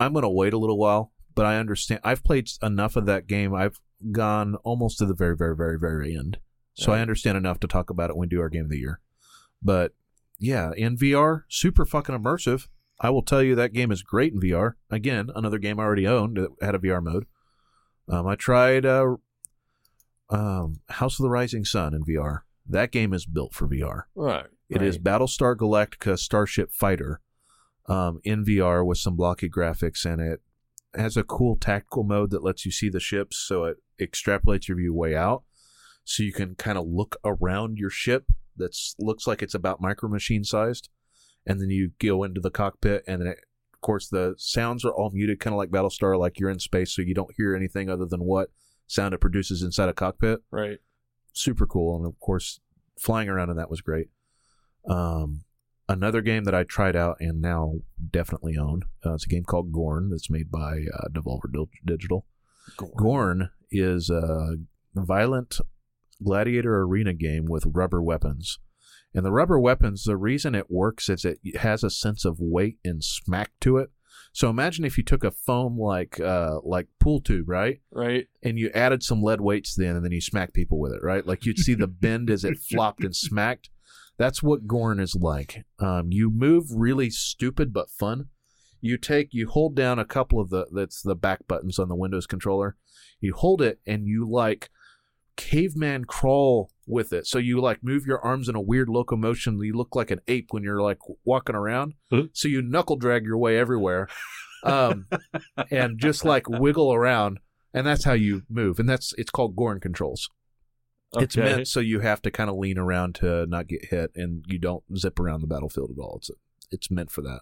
I'm 0.00 0.12
gonna 0.12 0.30
wait 0.30 0.52
a 0.52 0.58
little 0.58 0.78
while, 0.78 1.12
but 1.34 1.46
I 1.46 1.56
understand. 1.56 2.00
I've 2.04 2.24
played 2.24 2.48
enough 2.62 2.96
of 2.96 3.06
that 3.06 3.26
game. 3.26 3.54
I've 3.54 3.80
gone 4.12 4.56
almost 4.56 4.98
to 4.98 5.06
the 5.06 5.14
very 5.14 5.36
very 5.36 5.56
very 5.56 5.78
very 5.78 6.16
end, 6.16 6.38
so 6.74 6.92
I 6.92 7.00
understand 7.00 7.38
enough 7.38 7.60
to 7.60 7.68
talk 7.68 7.90
about 7.90 8.10
it 8.10 8.16
when 8.16 8.28
we 8.28 8.36
do 8.36 8.40
our 8.40 8.48
game 8.48 8.64
of 8.64 8.70
the 8.70 8.78
year. 8.78 9.00
But 9.62 9.92
yeah, 10.38 10.72
in 10.76 10.96
VR, 10.96 11.44
super 11.48 11.86
fucking 11.86 12.16
immersive. 12.18 12.68
I 13.00 13.10
will 13.10 13.22
tell 13.22 13.42
you 13.42 13.54
that 13.54 13.72
game 13.72 13.90
is 13.90 14.02
great 14.02 14.32
in 14.32 14.40
VR. 14.40 14.72
Again, 14.90 15.30
another 15.34 15.58
game 15.58 15.80
I 15.80 15.84
already 15.84 16.06
owned 16.06 16.36
that 16.36 16.50
had 16.60 16.74
a 16.74 16.78
VR 16.78 17.02
mode. 17.02 17.26
Um, 18.08 18.26
I 18.26 18.36
tried 18.36 18.84
uh, 18.86 19.16
um, 20.34 20.80
House 20.88 21.18
of 21.18 21.24
the 21.24 21.34
Dying 21.34 21.64
Sun 21.64 21.94
in 21.94 22.04
VR. 22.04 22.40
That 22.68 22.90
game 22.90 23.12
is 23.12 23.26
built 23.26 23.54
for 23.54 23.68
VR. 23.68 24.04
right 24.68 24.78
It 24.80 24.82
is 24.82 24.96
right. 24.96 25.04
Battlestar 25.04 25.54
Galactica 25.56 26.18
Starship 26.18 26.72
Fighter 26.72 27.20
um, 27.86 28.20
in 28.24 28.44
VR 28.44 28.84
with 28.84 28.98
some 28.98 29.16
blocky 29.16 29.48
graphics, 29.48 30.04
and 30.04 30.20
it 30.20 30.40
has 30.94 31.16
a 31.16 31.24
cool 31.24 31.56
tactical 31.56 32.04
mode 32.04 32.30
that 32.30 32.42
lets 32.42 32.64
you 32.64 32.72
see 32.72 32.88
the 32.88 33.00
ships, 33.00 33.36
so 33.36 33.64
it 33.64 33.76
extrapolates 34.00 34.68
your 34.68 34.78
view 34.78 34.94
way 34.94 35.14
out, 35.14 35.42
so 36.04 36.22
you 36.22 36.32
can 36.32 36.54
kind 36.54 36.78
of 36.78 36.86
look 36.86 37.16
around 37.24 37.78
your 37.78 37.90
ship. 37.90 38.24
That 38.56 38.76
looks 38.98 39.26
like 39.26 39.42
it's 39.42 39.54
about 39.54 39.80
micro 39.80 40.08
machine 40.08 40.44
sized, 40.44 40.88
and 41.44 41.60
then 41.60 41.70
you 41.70 41.90
go 41.98 42.22
into 42.22 42.40
the 42.40 42.50
cockpit, 42.50 43.04
and 43.06 43.20
then 43.20 43.28
it 43.28 43.40
course, 43.84 44.08
the 44.08 44.34
sounds 44.38 44.84
are 44.84 44.92
all 44.92 45.10
muted, 45.10 45.38
kind 45.38 45.52
of 45.54 45.58
like 45.58 45.68
Battlestar, 45.68 46.18
like 46.18 46.40
you're 46.40 46.50
in 46.50 46.58
space, 46.58 46.92
so 46.92 47.02
you 47.02 47.14
don't 47.14 47.34
hear 47.36 47.54
anything 47.54 47.88
other 47.88 48.06
than 48.06 48.24
what 48.24 48.48
sound 48.86 49.14
it 49.14 49.20
produces 49.20 49.62
inside 49.62 49.88
a 49.88 49.94
cockpit. 49.94 50.40
Right. 50.50 50.78
Super 51.32 51.66
cool, 51.66 51.96
and 51.96 52.06
of 52.06 52.18
course, 52.20 52.60
flying 52.98 53.28
around 53.28 53.50
in 53.50 53.56
that 53.56 53.70
was 53.70 53.80
great. 53.80 54.08
Um, 54.88 55.44
another 55.88 56.20
game 56.20 56.44
that 56.44 56.54
I 56.54 56.64
tried 56.64 56.96
out 56.96 57.16
and 57.20 57.40
now 57.40 57.74
definitely 58.10 58.56
own. 58.56 58.82
Uh, 59.04 59.14
it's 59.14 59.26
a 59.26 59.28
game 59.28 59.44
called 59.44 59.72
Gorn 59.72 60.10
that's 60.10 60.30
made 60.30 60.50
by 60.50 60.84
uh, 60.94 61.08
Devolver 61.12 61.50
Digital. 61.84 62.26
Gorn 62.96 63.50
is 63.70 64.10
a 64.10 64.56
violent 64.94 65.58
gladiator 66.22 66.80
arena 66.80 67.12
game 67.12 67.46
with 67.46 67.66
rubber 67.66 68.02
weapons. 68.02 68.58
And 69.12 69.24
the 69.24 69.32
rubber 69.32 69.60
weapons, 69.60 70.04
the 70.04 70.16
reason 70.16 70.54
it 70.54 70.70
works 70.70 71.08
is 71.08 71.24
it 71.24 71.38
has 71.58 71.84
a 71.84 71.90
sense 71.90 72.24
of 72.24 72.40
weight 72.40 72.78
and 72.84 73.02
smack 73.04 73.52
to 73.60 73.76
it. 73.76 73.90
So 74.34 74.50
imagine 74.50 74.84
if 74.84 74.98
you 74.98 75.04
took 75.04 75.22
a 75.22 75.30
foam 75.30 75.78
like 75.78 76.18
uh, 76.18 76.58
like 76.64 76.88
pool 76.98 77.20
tube, 77.20 77.48
right? 77.48 77.80
Right. 77.92 78.26
and 78.42 78.58
you 78.58 78.68
added 78.74 79.04
some 79.04 79.22
lead 79.22 79.40
weights 79.40 79.76
then 79.76 79.94
and 79.94 80.04
then 80.04 80.10
you 80.10 80.20
smack 80.20 80.52
people 80.52 80.80
with 80.80 80.92
it 80.92 81.02
right? 81.04 81.24
Like 81.24 81.46
you'd 81.46 81.58
see 81.58 81.74
the 81.74 81.86
bend 81.86 82.28
as 82.30 82.44
it 82.44 82.58
flopped 82.58 83.04
and 83.04 83.14
smacked. 83.14 83.70
That's 84.18 84.42
what 84.42 84.66
gorn 84.66 84.98
is 84.98 85.14
like. 85.14 85.64
Um, 85.78 86.08
you 86.10 86.30
move 86.30 86.64
really 86.74 87.10
stupid 87.10 87.72
but 87.72 87.90
fun. 87.90 88.26
You 88.80 88.98
take 88.98 89.28
you 89.30 89.48
hold 89.48 89.76
down 89.76 90.00
a 90.00 90.04
couple 90.04 90.40
of 90.40 90.50
the 90.50 90.66
that's 90.72 91.00
the 91.00 91.14
back 91.14 91.46
buttons 91.46 91.78
on 91.78 91.88
the 91.88 91.94
windows 91.94 92.26
controller. 92.26 92.76
You 93.20 93.34
hold 93.34 93.62
it 93.62 93.78
and 93.86 94.08
you 94.08 94.28
like 94.28 94.68
caveman 95.36 96.06
crawl 96.06 96.70
with 96.86 97.12
it. 97.12 97.26
So 97.26 97.38
you 97.38 97.60
like 97.60 97.82
move 97.82 98.06
your 98.06 98.20
arms 98.20 98.48
in 98.48 98.54
a 98.54 98.60
weird 98.60 98.88
locomotion. 98.88 99.58
You 99.58 99.74
look 99.74 99.94
like 99.94 100.10
an 100.10 100.20
ape 100.28 100.48
when 100.50 100.62
you're 100.62 100.82
like 100.82 100.98
walking 101.24 101.54
around. 101.54 101.94
Huh? 102.10 102.24
so 102.32 102.48
you 102.48 102.62
knuckle 102.62 102.96
drag 102.96 103.24
your 103.24 103.38
way 103.38 103.58
everywhere 103.58 104.08
um, 104.64 105.06
and 105.70 105.98
just 105.98 106.24
like 106.24 106.48
wiggle 106.48 106.92
around 106.92 107.38
and 107.72 107.86
that's 107.86 108.04
how 108.04 108.12
you 108.12 108.42
move 108.48 108.78
and 108.78 108.88
that's 108.88 109.12
it's 109.18 109.30
called 109.30 109.56
gorn 109.56 109.80
controls. 109.80 110.28
It's 111.16 111.36
meant 111.36 111.68
so 111.68 111.78
you 111.78 112.00
have 112.00 112.22
to 112.22 112.30
kind 112.32 112.50
of 112.50 112.56
lean 112.56 112.76
around 112.76 113.14
to 113.16 113.46
not 113.46 113.68
get 113.68 113.86
hit 113.86 114.10
and 114.16 114.44
you 114.48 114.58
don't 114.58 114.82
zip 114.96 115.20
around 115.20 115.42
the 115.42 115.46
battlefield 115.46 115.90
at 115.96 116.00
all. 116.00 116.16
It's 116.16 116.30
it's 116.70 116.90
meant 116.90 117.10
for 117.10 117.22
that. 117.22 117.40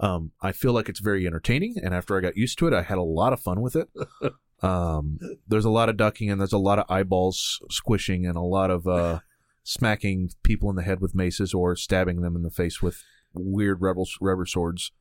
Um, 0.00 0.32
i 0.40 0.50
feel 0.50 0.72
like 0.72 0.88
it's 0.88 0.98
very 0.98 1.26
entertaining 1.28 1.76
and 1.80 1.94
after 1.94 2.16
i 2.16 2.20
got 2.20 2.36
used 2.36 2.58
to 2.58 2.66
it 2.66 2.72
i 2.72 2.82
had 2.82 2.98
a 2.98 3.02
lot 3.02 3.32
of 3.32 3.40
fun 3.40 3.60
with 3.60 3.76
it 3.76 3.88
um, 4.62 5.18
there's 5.46 5.64
a 5.64 5.70
lot 5.70 5.88
of 5.88 5.96
ducking 5.96 6.30
and 6.30 6.40
there's 6.40 6.52
a 6.52 6.58
lot 6.58 6.78
of 6.78 6.86
eyeballs 6.88 7.60
squishing 7.70 8.26
and 8.26 8.36
a 8.36 8.42
lot 8.42 8.70
of 8.70 8.86
uh, 8.86 9.20
smacking 9.64 10.30
people 10.42 10.70
in 10.70 10.76
the 10.76 10.82
head 10.82 11.00
with 11.00 11.14
maces 11.14 11.52
or 11.52 11.76
stabbing 11.76 12.20
them 12.20 12.36
in 12.36 12.42
the 12.42 12.50
face 12.50 12.80
with 12.80 13.02
weird 13.34 13.80
rebel 13.80 14.06
rubber 14.20 14.46
swords 14.46 14.92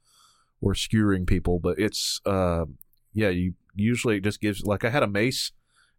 or 0.62 0.74
skewering 0.74 1.26
people. 1.26 1.60
But 1.60 1.80
it's 1.80 2.22
uh, 2.26 2.66
yeah 3.14 3.30
you 3.30 3.54
usually 3.76 4.18
it 4.18 4.24
just 4.24 4.42
gives 4.42 4.66
like 4.66 4.84
i 4.84 4.90
had 4.90 5.04
a 5.04 5.08
mace 5.08 5.52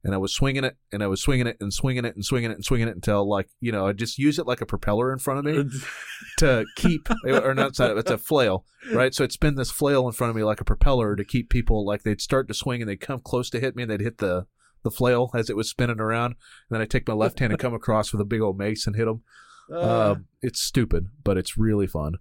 and 0.05 0.15
i 0.15 0.19
was 0.19 0.35
swinging 0.35 0.65
it 0.65 0.77
and 0.93 1.03
i 1.03 1.07
was 1.07 1.21
swinging 1.21 1.47
it 1.47 1.57
and 1.61 1.73
swinging 1.73 2.05
it 2.05 2.15
and 2.15 2.25
swinging 2.25 2.51
it 2.51 2.55
and 2.55 2.65
swinging 2.65 2.89
it 2.89 2.95
until 2.95 3.29
like 3.29 3.49
you 3.61 3.73
know 3.73 3.87
i 3.87 3.93
just 3.93 4.19
use 4.19 4.39
it 4.39 4.47
like 4.47 4.61
a 4.61 4.67
propeller 4.67 5.13
in 5.13 5.19
front 5.19 5.39
of 5.39 5.45
me 5.45 5.81
to 6.39 6.65
keep 6.77 7.09
or 7.27 7.55
not 7.55 7.79
it's 7.79 8.11
a 8.11 8.19
flail 8.19 8.65
right? 8.93 9.15
So 9.15 9.25
i'd 9.25 9.33
spin 9.33 9.55
this 9.55 9.71
flail 9.71 10.07
in 10.07 10.13
front 10.13 10.31
of 10.31 10.37
me 10.37 10.43
like 10.43 10.61
a 10.61 10.65
propeller 10.65 11.17
to 11.17 11.25
keep 11.25 11.51
people 11.51 11.87
like 11.87 12.03
they'd 12.03 12.21
start 12.21 12.49
to 12.49 12.55
swing 12.55 12.83
and 12.83 12.89
they'd 12.89 13.01
come 13.01 13.21
close 13.21 13.51
to 13.51 13.61
hit 13.61 13.77
me 13.77 13.83
and 13.83 13.91
they'd 13.91 14.01
hit 14.01 14.19
the 14.19 14.47
the 14.83 14.91
flail 14.91 15.31
as 15.35 15.49
it 15.49 15.57
was 15.57 15.71
spinning 15.71 16.01
around. 16.01 16.33
And 16.33 16.37
then 16.71 16.81
i 16.81 16.85
take 16.85 17.07
my 17.07 17.15
left 17.15 17.39
hand 17.39 17.53
and 17.53 17.61
come 17.61 17.75
across 17.75 18.13
with 18.13 18.21
a 18.21 18.25
big 18.27 18.41
old 18.41 18.59
mace 18.59 18.87
and 18.87 18.97
hit 18.97 19.07
them 19.07 19.23
Uh, 19.73 20.11
um, 20.11 20.27
it's 20.43 20.61
stupid 20.61 21.07
but 21.23 21.39
it's 21.39 21.57
really 21.57 21.87
fun 21.87 22.15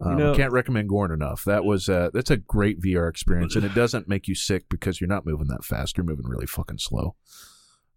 um, 0.00 0.16
know- 0.16 0.34
can't 0.34 0.52
recommend 0.52 0.88
Gorn 0.88 1.12
enough. 1.12 1.44
That 1.44 1.64
was 1.64 1.88
uh, 1.88 2.10
that's 2.12 2.30
a 2.30 2.36
great 2.36 2.80
VR 2.80 3.08
experience, 3.08 3.54
and 3.56 3.64
it 3.64 3.74
doesn't 3.74 4.08
make 4.08 4.26
you 4.28 4.34
sick 4.34 4.64
because 4.68 5.00
you're 5.00 5.08
not 5.08 5.24
moving 5.26 5.46
that 5.48 5.64
fast. 5.64 5.96
You're 5.96 6.04
moving 6.06 6.26
really 6.26 6.46
fucking 6.46 6.78
slow. 6.78 7.16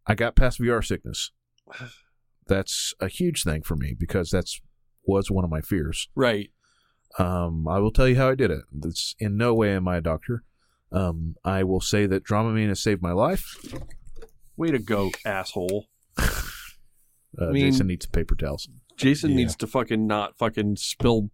I 0.05 0.15
got 0.15 0.35
past 0.35 0.59
VR 0.59 0.85
sickness. 0.85 1.31
That's 2.47 2.93
a 3.01 3.09
huge 3.09 3.43
thing 3.43 3.61
for 3.61 3.75
me 3.75 3.93
because 3.97 4.31
that's 4.31 4.61
was 5.05 5.29
one 5.29 5.43
of 5.43 5.49
my 5.49 5.59
fears. 5.61 6.07
right. 6.15 6.49
Um, 7.19 7.67
I 7.67 7.79
will 7.79 7.91
tell 7.91 8.07
you 8.07 8.15
how 8.15 8.29
I 8.29 8.35
did 8.35 8.51
it. 8.51 8.61
It's 8.85 9.15
in 9.19 9.35
no 9.37 9.53
way 9.53 9.73
am 9.75 9.87
I 9.87 9.97
a 9.97 10.01
doctor. 10.01 10.43
Um, 10.91 11.35
I 11.43 11.63
will 11.63 11.81
say 11.81 12.05
that 12.05 12.23
Dramamine 12.23 12.67
has 12.69 12.81
saved 12.83 13.01
my 13.01 13.11
life. 13.11 13.55
Way 14.55 14.71
to 14.71 14.79
go, 14.79 15.11
asshole. 15.25 15.87
Uh, 17.39 17.49
I 17.49 17.51
mean- 17.51 17.71
Jason 17.71 17.87
needs 17.87 18.05
some 18.05 18.11
paper 18.13 18.33
towels. 18.35 18.67
Jason 18.95 19.31
Yeah. 19.31 19.35
needs 19.35 19.55
to 19.57 19.67
fucking 19.67 20.07
not 20.07 20.37
fucking 20.37 20.77
spill 20.77 21.29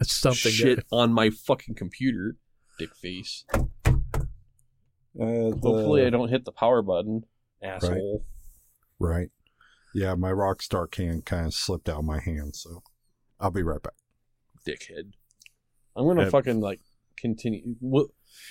It's 0.00 0.12
something. 0.14 0.52
shit 0.52 0.76
that- 0.76 0.86
on 0.92 1.12
my 1.12 1.30
fucking 1.30 1.74
computer. 1.74 2.36
Dick 2.78 2.94
face. 2.94 3.44
Uh, 3.54 3.64
the- 5.14 5.58
Hopefully, 5.62 6.04
I 6.04 6.10
don't 6.10 6.28
hit 6.28 6.44
the 6.44 6.52
power 6.52 6.82
button, 6.82 7.22
asshole. 7.62 8.24
Right. 8.98 9.30
Yeah, 9.94 10.14
my 10.14 10.30
Rockstar 10.30 10.90
can 10.90 11.22
kind 11.22 11.46
of 11.46 11.54
slipped 11.54 11.88
out 11.88 12.00
of 12.00 12.04
my 12.04 12.20
hand, 12.20 12.54
so 12.54 12.82
I'll 13.40 13.50
be 13.50 13.62
right 13.62 13.82
back. 13.82 13.94
Dickhead. 14.66 15.12
I'm 15.94 16.06
gonna 16.06 16.24
Uh, 16.24 16.30
fucking 16.30 16.60
like 16.60 16.80
continue. 17.16 17.76
What? 17.80 18.08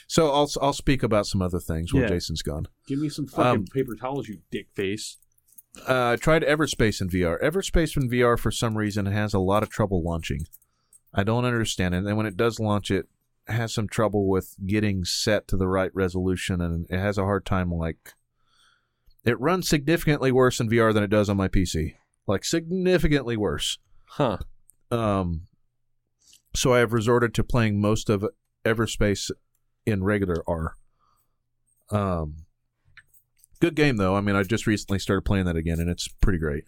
so 0.07 0.31
I'll 0.31 0.49
I'll 0.59 0.73
speak 0.73 1.03
about 1.03 1.27
some 1.27 1.41
other 1.43 1.59
things 1.59 1.93
while 1.93 2.03
Yeah. 2.03 2.09
Jason's 2.09 2.41
gone. 2.41 2.67
Give 2.88 2.97
me 2.97 3.09
some 3.09 3.27
fucking 3.27 3.59
Um, 3.61 3.65
paper 3.65 3.95
towels, 3.95 4.27
you 4.27 4.41
dick 4.49 4.69
face. 4.73 5.17
Uh, 5.88 6.11
I 6.11 6.15
tried 6.15 6.41
Everspace 6.41 7.01
in 7.01 7.09
VR. 7.09 7.38
Everspace 7.43 7.95
in 7.97 8.09
VR 8.09 8.38
for 8.39 8.49
some 8.49 8.76
reason 8.77 9.05
has 9.07 9.34
a 9.35 9.39
lot 9.39 9.61
of 9.61 9.69
trouble 9.69 10.01
launching. 10.01 10.47
I 11.16 11.24
don't 11.24 11.46
understand 11.46 11.96
it. 11.96 12.04
And 12.04 12.18
when 12.18 12.26
it 12.26 12.38
does 12.38 12.60
launch, 12.60 12.92
it 12.92 13.08
has 13.48 13.74
some 13.74 13.88
trouble 13.88 14.28
with 14.28 14.56
getting 14.66 15.06
set 15.06 15.48
to 15.48 15.58
the 15.58 15.68
right 15.68 15.92
resolution, 15.94 16.60
and 16.62 16.86
it 16.90 17.00
has 17.00 17.18
a 17.18 17.24
hard 17.24 17.46
time. 17.46 17.72
Like, 17.72 18.14
it 19.24 19.40
runs 19.40 19.70
significantly 19.70 20.32
worse 20.32 20.60
in 20.60 20.70
VR 20.70 20.94
than 20.94 21.04
it 21.04 21.10
does 21.10 21.30
on 21.30 21.38
my 21.38 21.48
PC. 21.48 21.96
Like 22.28 22.44
significantly 22.44 23.38
worse. 23.38 23.80
Huh. 24.06 24.38
Um, 24.92 25.42
so 26.56 26.74
I 26.74 26.80
have 26.80 26.94
resorted 26.94 27.34
to 27.36 27.44
playing 27.44 27.80
most 27.80 28.10
of 28.10 28.26
Everspace 28.66 29.32
in 29.86 30.04
regular 30.04 30.44
R. 30.48 30.76
Um, 31.92 32.46
good 33.60 33.76
game 33.76 33.98
though. 33.98 34.16
I 34.16 34.22
mean, 34.22 34.36
I 34.36 34.44
just 34.44 34.68
recently 34.68 35.00
started 35.00 35.22
playing 35.24 35.46
that 35.46 35.56
again, 35.56 35.80
and 35.80 35.90
it's 35.90 36.08
pretty 36.08 36.40
great. 36.40 36.64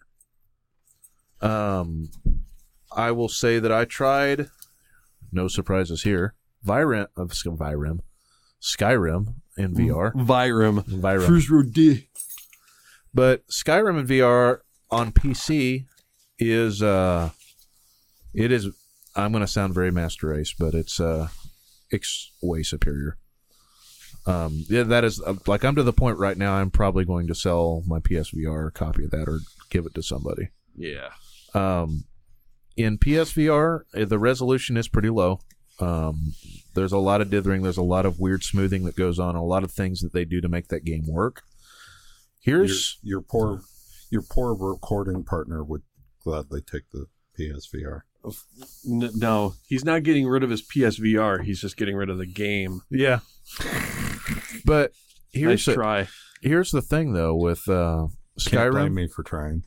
Um, 1.40 2.10
I 2.98 3.12
will 3.12 3.28
say 3.28 3.60
that 3.60 3.70
I 3.70 3.84
tried. 3.84 4.50
No 5.30 5.46
surprises 5.46 6.02
here. 6.02 6.34
Vyrim 6.66 7.06
of 7.16 7.30
Skyrim, 7.30 8.00
Skyrim 8.60 9.34
in 9.56 9.72
VR. 9.72 10.12
Vyram. 10.12 10.84
Vyrim. 10.84 11.26
First 11.26 11.48
row 11.48 11.62
D. 11.62 12.08
But 13.14 13.46
Skyrim 13.46 14.00
in 14.00 14.06
VR 14.08 14.58
on 14.90 15.12
PC 15.12 15.86
is 16.40 16.82
uh 16.82 17.30
it 18.34 18.50
is 18.50 18.68
I'm 19.14 19.30
going 19.30 19.42
to 19.44 19.48
sound 19.48 19.74
very 19.74 19.92
master 19.92 20.28
race, 20.28 20.52
but 20.58 20.74
it's 20.74 20.98
uh 20.98 21.28
it's 21.90 22.32
way 22.42 22.64
superior. 22.64 23.16
Um 24.26 24.64
yeah, 24.68 24.82
that 24.82 25.04
is 25.04 25.22
uh, 25.22 25.34
like 25.46 25.64
I'm 25.64 25.76
to 25.76 25.84
the 25.84 25.92
point 25.92 26.18
right 26.18 26.36
now 26.36 26.54
I'm 26.54 26.70
probably 26.70 27.04
going 27.04 27.28
to 27.28 27.34
sell 27.34 27.84
my 27.86 28.00
PSVR 28.00 28.74
copy 28.74 29.04
of 29.04 29.12
that 29.12 29.28
or 29.28 29.38
give 29.70 29.86
it 29.86 29.94
to 29.94 30.02
somebody. 30.02 30.48
Yeah. 30.76 31.10
Um 31.54 32.04
in 32.78 32.96
PSVR, 32.98 33.80
uh, 33.94 34.04
the 34.04 34.18
resolution 34.18 34.76
is 34.76 34.88
pretty 34.88 35.10
low. 35.10 35.40
Um, 35.80 36.34
there's 36.74 36.92
a 36.92 36.98
lot 36.98 37.20
of 37.20 37.30
dithering. 37.30 37.62
There's 37.62 37.76
a 37.76 37.82
lot 37.82 38.06
of 38.06 38.18
weird 38.18 38.42
smoothing 38.44 38.84
that 38.84 38.96
goes 38.96 39.18
on. 39.18 39.34
A 39.34 39.44
lot 39.44 39.64
of 39.64 39.70
things 39.72 40.00
that 40.00 40.12
they 40.12 40.24
do 40.24 40.40
to 40.40 40.48
make 40.48 40.68
that 40.68 40.84
game 40.84 41.04
work. 41.06 41.42
Here's 42.40 42.98
your 43.02 43.20
poor, 43.20 43.60
your 44.10 44.22
poor 44.22 44.54
recording 44.54 45.24
partner 45.24 45.62
would 45.62 45.82
gladly 46.22 46.60
take 46.62 46.84
the 46.92 47.06
PSVR. 47.38 48.02
No, 48.84 49.54
he's 49.66 49.84
not 49.84 50.02
getting 50.02 50.26
rid 50.26 50.42
of 50.42 50.50
his 50.50 50.62
PSVR. 50.62 51.44
He's 51.44 51.60
just 51.60 51.76
getting 51.76 51.96
rid 51.96 52.10
of 52.10 52.18
the 52.18 52.26
game. 52.26 52.82
Yeah. 52.90 53.20
But 54.64 54.92
here's 55.32 55.50
nice 55.50 55.64
the, 55.66 55.74
try. 55.74 56.08
here's 56.42 56.70
the 56.70 56.82
thing 56.82 57.12
though 57.12 57.34
with 57.34 57.68
uh, 57.68 58.08
Can't 58.46 58.72
blame 58.72 58.92
Skyrim. 58.92 58.94
me 58.94 59.06
for 59.08 59.22
trying. 59.22 59.62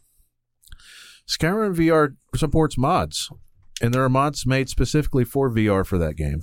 Skyrim 1.32 1.76
VR 1.76 2.16
supports 2.36 2.78
mods, 2.78 3.30
and 3.82 3.94
there 3.94 4.03
are 4.03 4.10
mods 4.10 4.45
made 4.45 4.70
specifically 4.70 5.24
for 5.24 5.49
VR 5.49 5.86
for 5.86 5.98
that 5.98 6.16
game. 6.16 6.41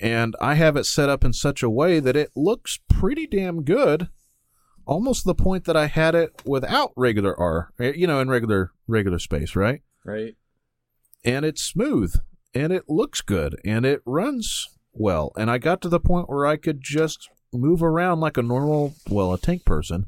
And 0.00 0.36
I 0.40 0.54
have 0.54 0.76
it 0.76 0.84
set 0.84 1.08
up 1.08 1.24
in 1.24 1.32
such 1.32 1.62
a 1.62 1.70
way 1.70 1.98
that 1.98 2.14
it 2.16 2.30
looks 2.36 2.78
pretty 2.88 3.26
damn 3.26 3.64
good, 3.64 4.08
almost 4.86 5.24
the 5.24 5.34
point 5.34 5.64
that 5.64 5.76
I 5.76 5.86
had 5.86 6.14
it 6.14 6.42
without 6.44 6.92
regular 6.96 7.38
R, 7.38 7.70
eh, 7.80 7.92
you 7.96 8.06
know, 8.06 8.20
in 8.20 8.28
regular 8.28 8.72
regular 8.86 9.18
space, 9.18 9.56
right? 9.56 9.82
Right. 10.04 10.36
and 11.24 11.44
it's 11.44 11.62
smooth 11.62 12.14
and 12.54 12.72
it 12.72 12.84
looks 12.88 13.20
good 13.20 13.56
and 13.64 13.84
it 13.84 14.00
runs 14.06 14.68
well 14.94 15.32
and 15.36 15.50
i 15.50 15.58
got 15.58 15.82
to 15.82 15.88
the 15.90 16.00
point 16.00 16.30
where 16.30 16.46
i 16.46 16.56
could 16.56 16.80
just 16.80 17.28
move 17.52 17.82
around 17.82 18.20
like 18.20 18.38
a 18.38 18.42
normal 18.42 18.94
well 19.10 19.34
a 19.34 19.38
tank 19.38 19.66
person 19.66 20.06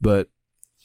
but 0.00 0.28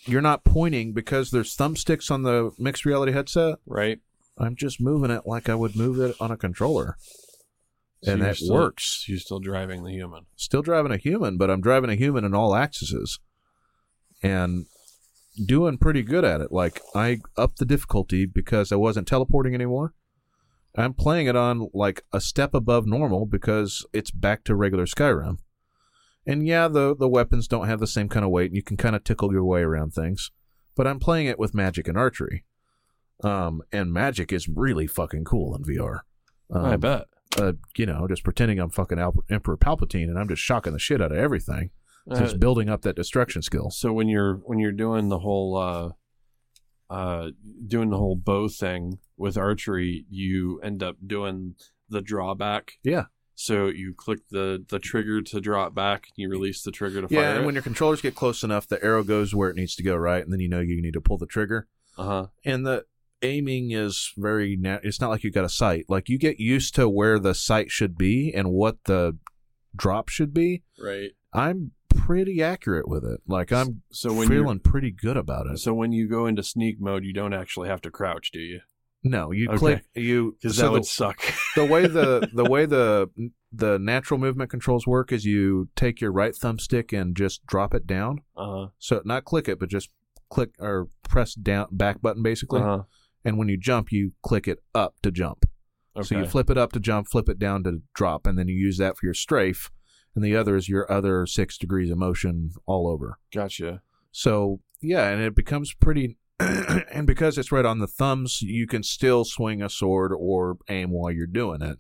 you're 0.05 0.21
not 0.21 0.43
pointing 0.43 0.93
because 0.93 1.31
there's 1.31 1.55
thumbsticks 1.55 2.11
on 2.11 2.23
the 2.23 2.51
mixed 2.57 2.85
reality 2.85 3.11
headset 3.11 3.55
Right. 3.65 3.99
i'm 4.37 4.55
just 4.55 4.81
moving 4.81 5.11
it 5.11 5.23
like 5.25 5.47
i 5.49 5.55
would 5.55 5.75
move 5.75 5.99
it 5.99 6.15
on 6.19 6.31
a 6.31 6.37
controller 6.37 6.97
So 8.03 8.11
and 8.13 8.21
that 8.21 8.35
still- 8.37 8.53
works. 8.53 9.05
You're 9.07 9.19
still 9.19 9.39
driving 9.39 9.83
the 9.83 9.91
human. 9.91 10.25
Still 10.35 10.61
driving 10.61 10.91
a 10.91 10.97
human, 10.97 11.37
but 11.37 11.49
I'm 11.49 11.61
driving 11.61 11.89
a 11.89 11.95
human 11.95 12.25
in 12.25 12.33
all 12.35 12.53
axes, 12.53 13.19
and 14.21 14.65
doing 15.45 15.77
pretty 15.77 16.01
good 16.03 16.25
at 16.25 16.41
it. 16.41 16.51
Like 16.51 16.81
I 16.93 17.19
upped 17.37 17.59
the 17.59 17.65
difficulty 17.65 18.25
because 18.25 18.71
I 18.71 18.75
wasn't 18.75 19.07
teleporting 19.07 19.55
anymore. 19.55 19.93
I'm 20.75 20.93
playing 20.93 21.27
it 21.27 21.35
on 21.37 21.69
like 21.73 22.03
a 22.11 22.19
step 22.19 22.53
above 22.53 22.85
normal 22.85 23.25
because 23.25 23.85
it's 23.93 24.11
back 24.11 24.43
to 24.45 24.55
regular 24.55 24.85
Skyrim. 24.85 25.37
And 26.25 26.45
yeah, 26.47 26.67
the 26.67 26.95
the 26.95 27.09
weapons 27.09 27.47
don't 27.47 27.67
have 27.67 27.79
the 27.79 27.87
same 27.87 28.07
kind 28.09 28.23
of 28.25 28.31
weight, 28.31 28.47
and 28.51 28.55
you 28.55 28.63
can 28.63 28.77
kind 28.77 28.95
of 28.95 29.03
tickle 29.03 29.31
your 29.33 29.43
way 29.43 29.61
around 29.61 29.93
things. 29.93 30.31
But 30.75 30.87
I'm 30.87 30.99
playing 30.99 31.27
it 31.27 31.37
with 31.37 31.53
magic 31.53 31.87
and 31.87 31.97
archery, 31.97 32.45
um, 33.23 33.61
and 33.71 33.91
magic 33.93 34.31
is 34.31 34.47
really 34.47 34.87
fucking 34.87 35.25
cool 35.25 35.55
in 35.55 35.63
VR. 35.63 35.99
Um, 36.51 36.65
I 36.65 36.77
bet. 36.77 37.05
uh, 37.37 37.53
you 37.77 37.85
know, 37.85 38.07
just 38.07 38.23
pretending 38.23 38.59
I'm 38.59 38.69
fucking 38.69 38.99
Al- 38.99 39.23
Emperor 39.29 39.57
Palpatine 39.57 40.03
and 40.05 40.17
I'm 40.19 40.27
just 40.27 40.41
shocking 40.41 40.73
the 40.73 40.79
shit 40.79 41.01
out 41.01 41.11
of 41.11 41.17
everything. 41.17 41.71
Uh, 42.09 42.19
Just 42.19 42.37
building 42.39 42.69
up 42.69 42.81
that 42.81 42.97
destruction 42.97 43.41
skill. 43.41 43.69
so 43.71 43.93
when 43.93 44.09
you're 44.09 44.35
when 44.43 44.59
you're 44.59 44.73
doing 44.73 45.07
the 45.09 45.19
whole 45.19 45.55
uh, 45.57 45.89
uh, 46.89 47.29
doing 47.65 47.89
the 47.89 47.97
whole 47.97 48.15
bow 48.17 48.47
thing 48.49 48.99
with 49.17 49.37
archery, 49.37 50.05
you 50.09 50.59
end 50.61 50.83
up 50.83 50.97
doing 51.05 51.55
the 51.89 52.01
drawback. 52.01 52.73
Yeah. 52.83 53.05
So 53.35 53.67
you 53.67 53.93
click 53.95 54.19
the 54.29 54.63
the 54.69 54.79
trigger 54.79 55.21
to 55.21 55.41
draw 55.41 55.65
it 55.65 55.73
back. 55.75 56.07
You 56.15 56.29
release 56.29 56.61
the 56.61 56.71
trigger 56.71 57.01
to 57.01 57.07
Yeah, 57.13 57.21
fire. 57.21 57.35
and 57.37 57.45
when 57.45 57.55
your 57.55 57.63
controllers 57.63 58.01
get 58.01 58.15
close 58.15 58.43
enough, 58.43 58.67
the 58.67 58.83
arrow 58.83 59.03
goes 59.03 59.33
where 59.33 59.49
it 59.49 59.55
needs 59.55 59.75
to 59.75 59.83
go, 59.83 59.95
right? 59.95 60.23
And 60.23 60.31
then 60.31 60.39
you 60.39 60.49
know 60.49 60.59
you 60.59 60.81
need 60.81 60.93
to 60.93 61.01
pull 61.01 61.17
the 61.17 61.25
trigger. 61.25 61.67
uh 61.97 62.03
huh. 62.05 62.27
And 62.45 62.65
the 62.65 62.85
aiming 63.21 63.71
is 63.71 64.11
very. 64.17 64.55
Na- 64.55 64.79
it's 64.83 64.99
not 65.01 65.09
like 65.09 65.23
you 65.23 65.31
got 65.31 65.45
a 65.45 65.49
sight. 65.49 65.85
Like 65.89 66.09
you 66.09 66.17
get 66.17 66.39
used 66.39 66.75
to 66.75 66.87
where 66.89 67.17
the 67.19 67.33
sight 67.33 67.71
should 67.71 67.97
be 67.97 68.31
and 68.33 68.51
what 68.51 68.83
the 68.85 69.17
drop 69.75 70.09
should 70.09 70.33
be. 70.33 70.63
Right. 70.79 71.11
I'm 71.33 71.71
pretty 71.89 72.43
accurate 72.43 72.87
with 72.87 73.03
it. 73.05 73.21
Like 73.27 73.51
I'm 73.51 73.81
So 73.91 74.13
when 74.13 74.27
feeling 74.27 74.59
pretty 74.59 74.91
good 74.91 75.17
about 75.17 75.47
it. 75.47 75.57
so 75.59 75.73
when 75.73 75.91
you 75.91 76.07
go 76.07 76.25
into 76.27 76.43
sneak 76.43 76.79
mode, 76.79 77.03
you 77.03 77.13
don't 77.13 77.33
actually 77.33 77.69
have 77.69 77.81
to 77.81 77.89
crouch, 77.91 78.29
do 78.31 78.39
you? 78.39 78.59
No, 79.03 79.31
you 79.31 79.49
Okay. 79.49 79.57
click 79.57 79.83
you 79.95 80.37
Because 80.41 80.55
so 80.57 80.61
that 80.63 80.67
the- 80.67 80.71
would 80.73 80.85
suck. 80.85 81.21
the 81.55 81.65
way 81.65 81.87
the 81.87 82.29
the 82.33 82.45
way 82.45 82.65
the 82.65 83.09
the 83.51 83.77
natural 83.77 84.19
movement 84.19 84.49
controls 84.49 84.87
work 84.87 85.11
is 85.11 85.25
you 85.25 85.69
take 85.75 86.01
your 86.01 86.11
right 86.11 86.33
thumbstick 86.33 86.97
and 86.99 87.15
just 87.15 87.45
drop 87.45 87.73
it 87.73 87.85
down. 87.85 88.19
Uh-huh. 88.35 88.67
So 88.79 89.01
not 89.05 89.25
click 89.25 89.47
it, 89.47 89.59
but 89.59 89.69
just 89.69 89.89
click 90.29 90.51
or 90.59 90.87
press 91.07 91.35
down 91.35 91.67
back 91.71 92.01
button 92.01 92.23
basically. 92.23 92.61
Uh-huh. 92.61 92.83
And 93.25 93.37
when 93.37 93.49
you 93.49 93.57
jump, 93.57 93.91
you 93.91 94.13
click 94.23 94.47
it 94.47 94.59
up 94.73 94.95
to 95.03 95.11
jump. 95.11 95.45
Okay. 95.95 96.05
So 96.07 96.17
you 96.17 96.25
flip 96.25 96.49
it 96.49 96.57
up 96.57 96.71
to 96.71 96.79
jump, 96.79 97.07
flip 97.07 97.29
it 97.29 97.37
down 97.37 97.63
to 97.65 97.81
drop, 97.93 98.25
and 98.25 98.37
then 98.39 98.47
you 98.47 98.55
use 98.55 98.77
that 98.79 98.97
for 98.97 99.05
your 99.05 99.13
strafe. 99.13 99.69
And 100.15 100.23
the 100.23 100.35
other 100.35 100.55
is 100.55 100.67
your 100.67 100.91
other 100.91 101.25
six 101.27 101.57
degrees 101.57 101.91
of 101.91 101.97
motion 101.97 102.51
all 102.65 102.87
over. 102.87 103.19
gotcha. 103.33 103.81
So 104.11 104.61
yeah, 104.81 105.09
and 105.09 105.21
it 105.21 105.35
becomes 105.35 105.73
pretty. 105.73 106.17
and 106.39 107.05
because 107.07 107.37
it's 107.37 107.51
right 107.51 107.65
on 107.65 107.79
the 107.79 107.87
thumbs, 107.87 108.41
you 108.41 108.67
can 108.67 108.83
still 108.83 109.23
swing 109.25 109.61
a 109.61 109.69
sword 109.69 110.11
or 110.17 110.57
aim 110.69 110.91
while 110.91 111.11
you're 111.11 111.27
doing 111.27 111.61
it. 111.61 111.77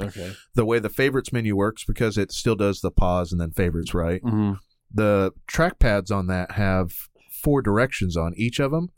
Okay. 0.00 0.32
the 0.54 0.64
way 0.64 0.78
the 0.78 0.88
favorites 0.88 1.34
menu 1.34 1.54
works 1.54 1.84
because 1.84 2.16
it 2.16 2.32
still 2.32 2.54
does 2.56 2.80
the 2.80 2.90
pause 2.90 3.30
and 3.30 3.38
then 3.38 3.50
favorites 3.50 3.92
right 3.92 4.22
hmm 4.22 4.52
the 4.94 5.32
trackpads 5.46 6.10
on 6.10 6.28
that 6.28 6.52
have 6.52 6.92
four 7.30 7.60
directions 7.60 8.16
on 8.16 8.32
each 8.36 8.58
of 8.58 8.70
them 8.70 8.88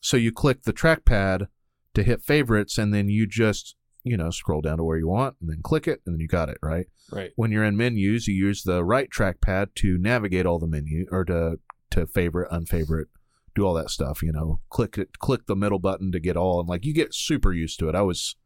so 0.00 0.16
you 0.16 0.30
click 0.30 0.62
the 0.62 0.72
trackpad 0.72 1.48
to 1.94 2.02
hit 2.04 2.22
favorites 2.22 2.78
and 2.78 2.94
then 2.94 3.08
you 3.08 3.26
just 3.26 3.74
you 4.04 4.16
know 4.16 4.30
scroll 4.30 4.60
down 4.60 4.76
to 4.76 4.84
where 4.84 4.98
you 4.98 5.08
want 5.08 5.34
and 5.40 5.50
then 5.50 5.60
click 5.64 5.88
it 5.88 6.00
and 6.06 6.14
then 6.14 6.20
you 6.20 6.28
got 6.28 6.48
it 6.48 6.58
right 6.62 6.86
Right. 7.10 7.32
when 7.34 7.50
you're 7.50 7.64
in 7.64 7.76
menus 7.76 8.28
you 8.28 8.34
use 8.34 8.62
the 8.62 8.84
right 8.84 9.08
trackpad 9.10 9.74
to 9.76 9.98
navigate 9.98 10.46
all 10.46 10.60
the 10.60 10.68
menu 10.68 11.06
or 11.10 11.24
to 11.24 11.58
to 11.90 12.06
favorite 12.06 12.48
unfavorite 12.52 13.08
do 13.56 13.66
all 13.66 13.74
that 13.74 13.90
stuff 13.90 14.22
you 14.22 14.30
know 14.30 14.60
click 14.70 14.96
it 14.98 15.18
click 15.18 15.46
the 15.46 15.56
middle 15.56 15.78
button 15.78 16.12
to 16.12 16.20
get 16.20 16.36
all 16.36 16.60
and 16.60 16.68
like 16.68 16.84
you 16.84 16.94
get 16.94 17.14
super 17.14 17.52
used 17.52 17.78
to 17.80 17.88
it. 17.88 17.94
I 17.94 18.02
was 18.02 18.36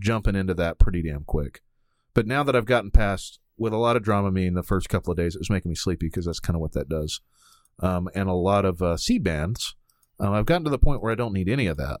jumping 0.00 0.34
into 0.34 0.54
that 0.54 0.78
pretty 0.78 1.02
damn 1.02 1.24
quick. 1.24 1.62
But 2.14 2.26
now 2.26 2.42
that 2.42 2.56
i've 2.56 2.66
gotten 2.66 2.90
past 2.90 3.38
with 3.56 3.72
a 3.72 3.78
lot 3.78 3.96
of 3.96 4.02
dramamine 4.02 4.54
the 4.54 4.62
first 4.62 4.88
couple 4.88 5.12
of 5.12 5.16
days 5.16 5.34
it 5.34 5.40
was 5.40 5.50
making 5.50 5.70
me 5.70 5.74
sleepy 5.74 6.06
because 6.06 6.26
that's 6.26 6.40
kind 6.40 6.56
of 6.56 6.60
what 6.60 6.72
that 6.72 6.88
does. 6.88 7.20
Um, 7.80 8.10
and 8.14 8.28
a 8.28 8.34
lot 8.34 8.66
of 8.66 8.82
uh, 8.82 8.96
Sea-Bands 8.96 9.76
um, 10.20 10.34
i've 10.34 10.46
gotten 10.46 10.64
to 10.64 10.70
the 10.70 10.78
point 10.78 11.02
where 11.02 11.12
i 11.12 11.16
don't 11.16 11.32
need 11.32 11.48
any 11.48 11.66
of 11.66 11.76
that. 11.78 12.00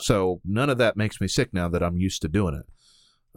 So 0.00 0.40
none 0.44 0.70
of 0.70 0.78
that 0.78 0.96
makes 0.96 1.20
me 1.20 1.26
sick 1.26 1.52
now 1.52 1.68
that 1.68 1.82
i'm 1.82 1.96
used 1.96 2.22
to 2.22 2.28
doing 2.28 2.54
it. 2.54 2.66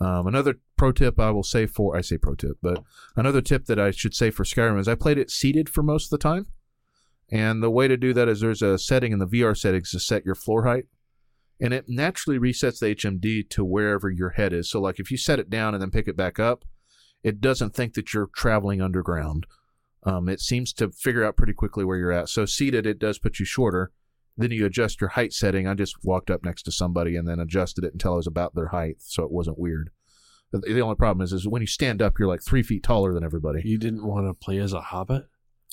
Um, 0.03 0.27
another 0.27 0.55
pro 0.77 0.91
tip 0.91 1.19
I 1.19 1.31
will 1.31 1.43
say 1.43 1.65
for 1.67 1.95
I 1.95 2.01
say 2.01 2.17
pro 2.17 2.35
tip, 2.35 2.57
but 2.61 2.83
another 3.15 3.41
tip 3.41 3.65
that 3.65 3.79
I 3.79 3.91
should 3.91 4.13
say 4.13 4.29
for 4.29 4.43
Skyrim 4.43 4.79
is 4.79 4.87
I 4.87 4.95
played 4.95 5.17
it 5.17 5.31
seated 5.31 5.69
for 5.69 5.83
most 5.83 6.05
of 6.05 6.09
the 6.09 6.17
time, 6.17 6.47
and 7.31 7.63
the 7.63 7.71
way 7.71 7.87
to 7.87 7.97
do 7.97 8.13
that 8.13 8.29
is 8.29 8.39
there's 8.39 8.61
a 8.61 8.77
setting 8.77 9.11
in 9.11 9.19
the 9.19 9.27
VR 9.27 9.57
settings 9.57 9.91
to 9.91 9.99
set 9.99 10.25
your 10.25 10.35
floor 10.35 10.65
height, 10.65 10.85
and 11.59 11.73
it 11.73 11.85
naturally 11.87 12.37
resets 12.37 12.79
the 12.79 12.95
HMD 12.95 13.49
to 13.49 13.63
wherever 13.63 14.09
your 14.09 14.31
head 14.31 14.53
is. 14.53 14.69
So 14.69 14.79
like 14.79 14.99
if 14.99 15.09
you 15.09 15.17
set 15.17 15.39
it 15.39 15.49
down 15.49 15.73
and 15.73 15.81
then 15.81 15.91
pick 15.91 16.07
it 16.07 16.17
back 16.17 16.39
up, 16.39 16.65
it 17.23 17.41
doesn't 17.41 17.73
think 17.73 17.93
that 17.93 18.13
you're 18.13 18.29
traveling 18.35 18.81
underground. 18.81 19.47
Um, 20.03 20.29
it 20.29 20.39
seems 20.39 20.71
to 20.73 20.91
figure 20.91 21.23
out 21.23 21.37
pretty 21.37 21.53
quickly 21.53 21.83
where 21.83 21.97
you're 21.97 22.11
at. 22.11 22.29
So 22.29 22.45
seated, 22.45 22.85
it 22.85 22.99
does 22.99 23.17
put 23.17 23.39
you 23.39 23.45
shorter. 23.45 23.91
Then 24.37 24.51
you 24.51 24.65
adjust 24.65 25.01
your 25.01 25.11
height 25.11 25.33
setting. 25.33 25.65
I 25.65 25.73
just 25.73 25.95
walked 26.03 26.29
up 26.29 26.43
next 26.43 26.63
to 26.63 26.71
somebody 26.71 27.15
and 27.15 27.27
then 27.27 27.39
adjusted 27.39 27.83
it 27.83 27.93
until 27.93 28.13
I 28.13 28.17
was 28.17 28.27
about 28.27 28.53
their 28.53 28.67
height, 28.67 28.97
so 28.99 29.23
it 29.23 29.31
wasn't 29.31 29.57
weird. 29.57 29.89
The 30.51 30.81
only 30.81 30.95
problem 30.95 31.23
is, 31.23 31.33
is 31.33 31.47
when 31.47 31.61
you 31.61 31.67
stand 31.67 32.01
up, 32.01 32.19
you're 32.19 32.27
like 32.27 32.43
three 32.43 32.63
feet 32.63 32.83
taller 32.83 33.13
than 33.13 33.23
everybody. 33.23 33.61
You 33.65 33.77
didn't 33.77 34.05
want 34.05 34.27
to 34.27 34.33
play 34.33 34.59
as 34.59 34.73
a 34.73 34.81
hobbit? 34.81 35.25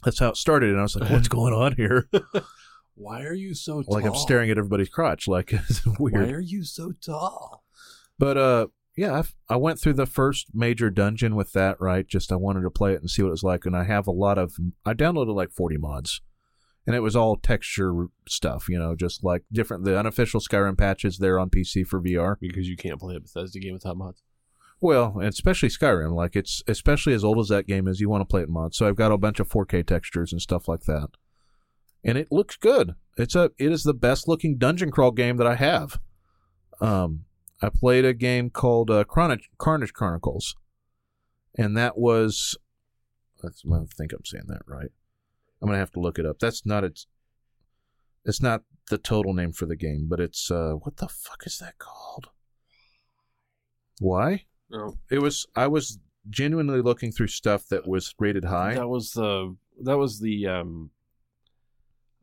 That's 0.04 0.18
how 0.18 0.30
it 0.30 0.36
started, 0.36 0.70
and 0.70 0.78
I 0.78 0.82
was 0.82 0.96
like, 0.96 1.10
"What's 1.10 1.28
going 1.36 1.54
on 1.54 1.74
here?" 1.76 2.08
Why 2.94 3.22
are 3.22 3.34
you 3.34 3.54
so 3.54 3.82
tall? 3.82 3.94
like 3.94 4.04
I'm 4.04 4.14
staring 4.14 4.50
at 4.50 4.58
everybody's 4.58 4.88
crotch, 4.88 5.26
like 5.26 5.52
it's 5.68 5.84
weird. 5.98 6.26
Why 6.26 6.32
are 6.32 6.40
you 6.40 6.64
so 6.64 6.92
tall? 7.04 7.64
But 8.18 8.36
uh, 8.36 8.66
yeah, 8.96 9.18
I've, 9.18 9.34
I 9.48 9.56
went 9.56 9.80
through 9.80 9.94
the 9.94 10.06
first 10.06 10.48
major 10.52 10.90
dungeon 10.90 11.34
with 11.34 11.52
that. 11.52 11.80
Right, 11.80 12.06
just 12.06 12.30
I 12.30 12.36
wanted 12.36 12.62
to 12.62 12.70
play 12.70 12.92
it 12.92 13.00
and 13.00 13.10
see 13.10 13.22
what 13.22 13.28
it 13.28 13.32
was 13.32 13.42
like, 13.42 13.64
and 13.64 13.76
I 13.76 13.84
have 13.84 14.06
a 14.06 14.12
lot 14.12 14.38
of. 14.38 14.54
I 14.84 14.94
downloaded 14.94 15.34
like 15.34 15.52
40 15.52 15.78
mods, 15.78 16.20
and 16.86 16.94
it 16.94 17.00
was 17.00 17.16
all 17.16 17.36
texture 17.36 18.06
stuff. 18.28 18.68
You 18.68 18.78
know, 18.78 18.94
just 18.94 19.24
like 19.24 19.44
different 19.50 19.84
the 19.84 19.98
unofficial 19.98 20.40
Skyrim 20.40 20.76
patches 20.76 21.18
there 21.18 21.38
on 21.38 21.48
PC 21.48 21.86
for 21.86 22.00
VR. 22.00 22.36
Because 22.40 22.68
you 22.68 22.76
can't 22.76 23.00
play 23.00 23.16
a 23.16 23.20
Bethesda 23.20 23.58
game 23.58 23.74
without 23.74 23.96
mods. 23.96 24.22
Well, 24.82 25.20
especially 25.20 25.68
Skyrim, 25.68 26.12
like 26.12 26.34
it's 26.34 26.60
especially 26.66 27.14
as 27.14 27.22
old 27.22 27.38
as 27.38 27.46
that 27.48 27.68
game 27.68 27.86
is, 27.86 28.00
you 28.00 28.08
want 28.08 28.22
to 28.22 28.26
play 28.26 28.40
it 28.40 28.48
in 28.48 28.52
mods. 28.52 28.76
So 28.76 28.88
I've 28.88 28.96
got 28.96 29.12
a 29.12 29.16
bunch 29.16 29.38
of 29.38 29.48
4K 29.48 29.86
textures 29.86 30.32
and 30.32 30.42
stuff 30.42 30.66
like 30.66 30.82
that, 30.82 31.10
and 32.02 32.18
it 32.18 32.32
looks 32.32 32.56
good. 32.56 32.96
It's 33.16 33.36
a 33.36 33.52
it 33.58 33.70
is 33.70 33.84
the 33.84 33.94
best 33.94 34.26
looking 34.26 34.58
dungeon 34.58 34.90
crawl 34.90 35.12
game 35.12 35.36
that 35.36 35.46
I 35.46 35.54
have. 35.54 36.00
Um, 36.80 37.26
I 37.62 37.68
played 37.68 38.04
a 38.04 38.12
game 38.12 38.50
called 38.50 38.90
uh, 38.90 39.04
Karnage, 39.04 39.44
Karnage 39.56 39.92
Chronicles, 39.92 40.56
and 41.56 41.76
that 41.76 41.96
was. 41.96 42.58
That's, 43.40 43.62
I 43.64 43.84
think 43.96 44.12
I'm 44.12 44.24
saying 44.24 44.46
that 44.48 44.62
right. 44.66 44.90
I'm 45.62 45.68
gonna 45.68 45.78
have 45.78 45.92
to 45.92 46.00
look 46.00 46.18
it 46.18 46.26
up. 46.26 46.40
That's 46.40 46.66
not 46.66 46.82
its. 46.82 47.06
It's 48.24 48.42
not 48.42 48.62
the 48.90 48.98
total 48.98 49.32
name 49.32 49.52
for 49.52 49.66
the 49.66 49.76
game, 49.76 50.08
but 50.08 50.18
it's 50.18 50.50
uh, 50.50 50.72
what 50.72 50.96
the 50.96 51.06
fuck 51.06 51.46
is 51.46 51.58
that 51.58 51.78
called? 51.78 52.30
Why? 54.00 54.46
No, 54.72 54.96
It 55.10 55.18
was 55.20 55.46
I 55.54 55.66
was 55.66 55.98
genuinely 56.30 56.80
looking 56.80 57.12
through 57.12 57.26
stuff 57.28 57.66
that 57.68 57.86
was 57.86 58.14
rated 58.18 58.44
high. 58.44 58.74
that 58.74 58.88
was 58.88 59.12
the 59.12 59.54
that 59.82 59.98
was 59.98 60.20
the 60.20 60.46
um 60.46 60.90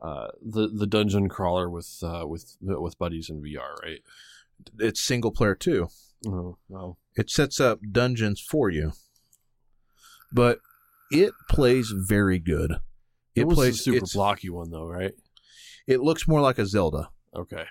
uh 0.02 0.28
the 0.42 0.68
the 0.68 0.88
dungeon 0.88 1.30
crawler 1.30 1.70
with 1.70 2.00
uh 2.02 2.26
with 2.28 2.58
with 2.62 2.98
buddies 2.98 3.30
in 3.30 3.42
VR, 3.42 3.76
right? 3.84 4.00
It's 4.80 5.00
single 5.02 5.32
player 5.32 5.56
too. 5.56 5.88
Oh 6.28 6.58
no, 6.70 6.98
It 7.16 7.30
sets 7.30 7.60
up 7.60 7.80
dungeons 7.92 8.42
for 8.42 8.70
you. 8.70 8.94
But 10.32 10.60
it 11.12 11.34
plays 11.50 11.92
very 11.96 12.40
good. 12.40 12.72
it, 13.36 13.42
It, 13.42 13.50
plays 13.50 13.82
super 13.84 14.06
blocky 14.14 14.50
one 14.50 14.70
though, 14.70 14.86
right? 14.88 15.14
It 15.88 16.02
looks 16.02 16.28
more 16.28 16.42
like 16.42 16.60
a 16.60 16.66
Zelda. 16.66 17.10
Okay, 17.36 17.66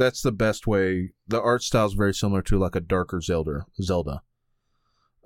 That's 0.00 0.22
the 0.22 0.32
best 0.32 0.66
way. 0.66 1.10
The 1.28 1.42
art 1.42 1.62
style 1.62 1.84
is 1.84 1.92
very 1.92 2.14
similar 2.14 2.40
to 2.44 2.58
like 2.58 2.74
a 2.74 2.80
darker 2.80 3.20
Zelda. 3.20 3.66
Zelda. 3.82 4.22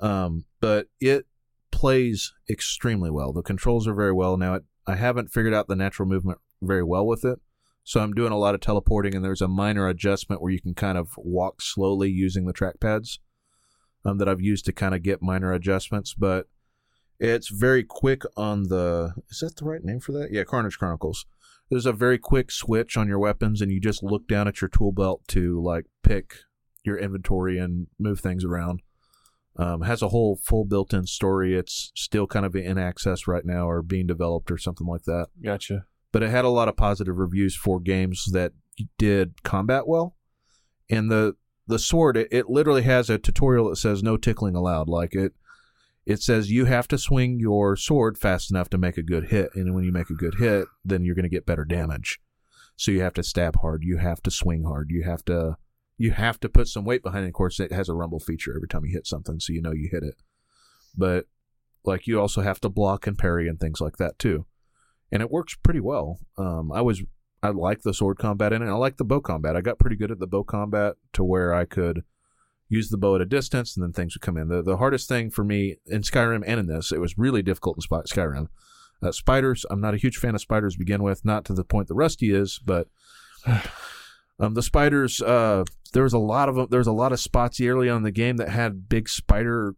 Um, 0.00 0.46
but 0.60 0.88
it 1.00 1.26
plays 1.70 2.34
extremely 2.50 3.08
well. 3.08 3.32
The 3.32 3.40
controls 3.40 3.86
are 3.86 3.94
very 3.94 4.10
well. 4.12 4.36
Now, 4.36 4.54
it, 4.54 4.64
I 4.84 4.96
haven't 4.96 5.30
figured 5.30 5.54
out 5.54 5.68
the 5.68 5.76
natural 5.76 6.08
movement 6.08 6.40
very 6.60 6.82
well 6.82 7.06
with 7.06 7.24
it. 7.24 7.38
So 7.84 8.00
I'm 8.00 8.14
doing 8.14 8.32
a 8.32 8.36
lot 8.36 8.56
of 8.56 8.60
teleporting, 8.62 9.14
and 9.14 9.24
there's 9.24 9.40
a 9.40 9.46
minor 9.46 9.86
adjustment 9.86 10.42
where 10.42 10.50
you 10.50 10.60
can 10.60 10.74
kind 10.74 10.98
of 10.98 11.10
walk 11.18 11.62
slowly 11.62 12.10
using 12.10 12.46
the 12.46 12.52
trackpads 12.52 13.20
um, 14.04 14.18
that 14.18 14.28
I've 14.28 14.40
used 14.40 14.64
to 14.64 14.72
kind 14.72 14.92
of 14.92 15.04
get 15.04 15.22
minor 15.22 15.52
adjustments. 15.52 16.14
But 16.14 16.48
it's 17.20 17.48
very 17.48 17.84
quick 17.84 18.22
on 18.36 18.64
the. 18.64 19.14
Is 19.30 19.38
that 19.38 19.54
the 19.54 19.66
right 19.66 19.84
name 19.84 20.00
for 20.00 20.10
that? 20.10 20.32
Yeah, 20.32 20.42
Karnage 20.42 20.78
Chronicles. 20.78 21.26
There's 21.70 21.86
a 21.86 21.92
very 21.92 22.18
quick 22.18 22.50
switch 22.50 22.96
on 22.96 23.08
your 23.08 23.18
weapons, 23.18 23.60
and 23.60 23.72
you 23.72 23.80
just 23.80 24.02
look 24.02 24.28
down 24.28 24.46
at 24.46 24.60
your 24.60 24.68
tool 24.68 24.92
belt 24.92 25.22
to 25.28 25.62
like 25.62 25.86
pick 26.02 26.34
your 26.84 26.98
inventory 26.98 27.58
and 27.58 27.86
move 27.98 28.20
things 28.20 28.44
around. 28.44 28.82
Um, 29.56 29.82
has 29.82 30.02
a 30.02 30.08
whole 30.08 30.36
full 30.42 30.64
built-in 30.64 31.06
story. 31.06 31.56
It's 31.56 31.92
still 31.94 32.26
kind 32.26 32.44
of 32.44 32.56
in 32.56 32.76
access 32.76 33.26
right 33.26 33.44
now, 33.44 33.68
or 33.68 33.82
being 33.82 34.06
developed, 34.06 34.50
or 34.50 34.58
something 34.58 34.86
like 34.86 35.04
that. 35.04 35.28
Gotcha. 35.42 35.86
But 36.12 36.22
it 36.22 36.30
had 36.30 36.44
a 36.44 36.50
lot 36.50 36.68
of 36.68 36.76
positive 36.76 37.16
reviews 37.16 37.56
for 37.56 37.80
games 37.80 38.26
that 38.32 38.52
did 38.98 39.42
combat 39.42 39.86
well. 39.86 40.16
And 40.90 41.10
the 41.10 41.36
the 41.66 41.78
sword, 41.78 42.16
it, 42.16 42.28
it 42.30 42.50
literally 42.50 42.82
has 42.82 43.08
a 43.08 43.16
tutorial 43.16 43.70
that 43.70 43.76
says 43.76 44.02
no 44.02 44.16
tickling 44.16 44.54
allowed. 44.54 44.88
Like 44.88 45.14
it, 45.14 45.32
it 46.06 46.20
says 46.20 46.50
you 46.50 46.66
have 46.66 46.86
to 46.88 46.98
swing 46.98 47.38
your 47.40 47.76
sword 47.76 48.18
fast 48.18 48.50
enough 48.50 48.68
to 48.70 48.78
make 48.78 48.98
a 48.98 49.02
good 49.02 49.28
hit, 49.28 49.50
and 49.54 49.74
when 49.74 49.84
you 49.84 49.92
make 49.92 50.10
a 50.10 50.14
good 50.14 50.36
hit, 50.38 50.66
then 50.84 51.04
you're 51.04 51.14
going 51.14 51.24
to 51.24 51.28
get 51.28 51.46
better 51.46 51.64
damage. 51.64 52.20
So 52.76 52.90
you 52.90 53.02
have 53.02 53.14
to 53.14 53.22
stab 53.22 53.56
hard, 53.60 53.82
you 53.84 53.98
have 53.98 54.22
to 54.22 54.30
swing 54.30 54.64
hard, 54.64 54.90
you 54.90 55.04
have 55.04 55.24
to 55.26 55.56
you 55.96 56.10
have 56.10 56.40
to 56.40 56.48
put 56.48 56.66
some 56.66 56.84
weight 56.84 57.04
behind 57.04 57.24
it. 57.24 57.28
Of 57.28 57.34
course, 57.34 57.60
it 57.60 57.72
has 57.72 57.88
a 57.88 57.94
rumble 57.94 58.18
feature 58.18 58.52
every 58.54 58.66
time 58.68 58.84
you 58.84 58.92
hit 58.92 59.06
something, 59.06 59.38
so 59.38 59.52
you 59.52 59.62
know 59.62 59.72
you 59.72 59.88
hit 59.90 60.02
it. 60.02 60.16
But 60.96 61.26
like 61.84 62.06
you 62.06 62.20
also 62.20 62.40
have 62.42 62.60
to 62.60 62.68
block 62.68 63.06
and 63.06 63.16
parry 63.16 63.48
and 63.48 63.58
things 63.60 63.80
like 63.80 63.96
that 63.98 64.18
too, 64.18 64.46
and 65.12 65.22
it 65.22 65.30
works 65.30 65.54
pretty 65.54 65.80
well. 65.80 66.18
Um, 66.36 66.72
I 66.72 66.82
was 66.82 67.02
I 67.42 67.50
like 67.50 67.82
the 67.82 67.94
sword 67.94 68.18
combat 68.18 68.52
in 68.52 68.62
it. 68.62 68.68
I 68.68 68.72
like 68.72 68.96
the 68.96 69.04
bow 69.04 69.20
combat. 69.20 69.56
I 69.56 69.60
got 69.60 69.78
pretty 69.78 69.96
good 69.96 70.10
at 70.10 70.18
the 70.18 70.26
bow 70.26 70.44
combat 70.44 70.94
to 71.12 71.22
where 71.22 71.54
I 71.54 71.64
could 71.64 72.02
use 72.68 72.88
the 72.88 72.96
bow 72.96 73.14
at 73.14 73.20
a 73.20 73.26
distance 73.26 73.76
and 73.76 73.82
then 73.84 73.92
things 73.92 74.14
would 74.14 74.22
come 74.22 74.36
in. 74.36 74.48
The 74.48 74.62
the 74.62 74.76
hardest 74.78 75.08
thing 75.08 75.30
for 75.30 75.44
me 75.44 75.76
in 75.86 76.02
Skyrim 76.02 76.42
and 76.46 76.60
in 76.60 76.66
this, 76.66 76.92
it 76.92 77.00
was 77.00 77.18
really 77.18 77.42
difficult 77.42 77.76
in 77.78 77.82
Skyrim. 78.02 78.48
Uh, 79.02 79.12
spiders, 79.12 79.66
I'm 79.70 79.80
not 79.80 79.92
a 79.94 79.98
huge 79.98 80.16
fan 80.16 80.34
of 80.34 80.40
spiders 80.40 80.74
to 80.74 80.78
begin 80.78 81.02
with, 81.02 81.24
not 81.24 81.44
to 81.46 81.52
the 81.52 81.64
point 81.64 81.88
that 81.88 81.94
Rusty 81.94 82.32
is, 82.32 82.58
but 82.64 82.88
um, 84.38 84.54
the 84.54 84.62
spiders, 84.62 85.20
uh, 85.20 85.64
there 85.92 86.02
was 86.02 86.12
a 86.12 86.18
lot 86.18 86.48
of 86.48 86.54
them. 86.56 86.66
There 86.70 86.78
was 86.78 86.86
a 86.86 86.92
lot 86.92 87.12
of 87.12 87.20
spots 87.20 87.60
early 87.60 87.88
on 87.88 87.98
in 87.98 88.02
the 88.02 88.10
game 88.10 88.36
that 88.38 88.48
had 88.48 88.88
big 88.88 89.08
spider 89.08 89.74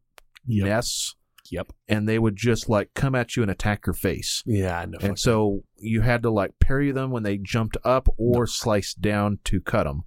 Yep. 0.48 0.64
nests, 0.66 1.16
Yep. 1.50 1.72
and 1.88 2.08
they 2.08 2.20
would 2.20 2.36
just 2.36 2.68
like 2.68 2.94
come 2.94 3.16
at 3.16 3.36
you 3.36 3.42
and 3.42 3.50
attack 3.50 3.84
your 3.86 3.94
face. 3.94 4.44
Yeah. 4.46 4.84
No. 4.88 4.98
And 5.00 5.18
so 5.18 5.64
you 5.76 6.02
had 6.02 6.22
to 6.22 6.30
like 6.30 6.52
parry 6.60 6.92
them 6.92 7.10
when 7.10 7.24
they 7.24 7.36
jumped 7.36 7.76
up 7.84 8.08
or 8.16 8.46
slice 8.46 8.94
down 8.94 9.40
to 9.44 9.60
cut 9.60 9.84
them. 9.84 10.04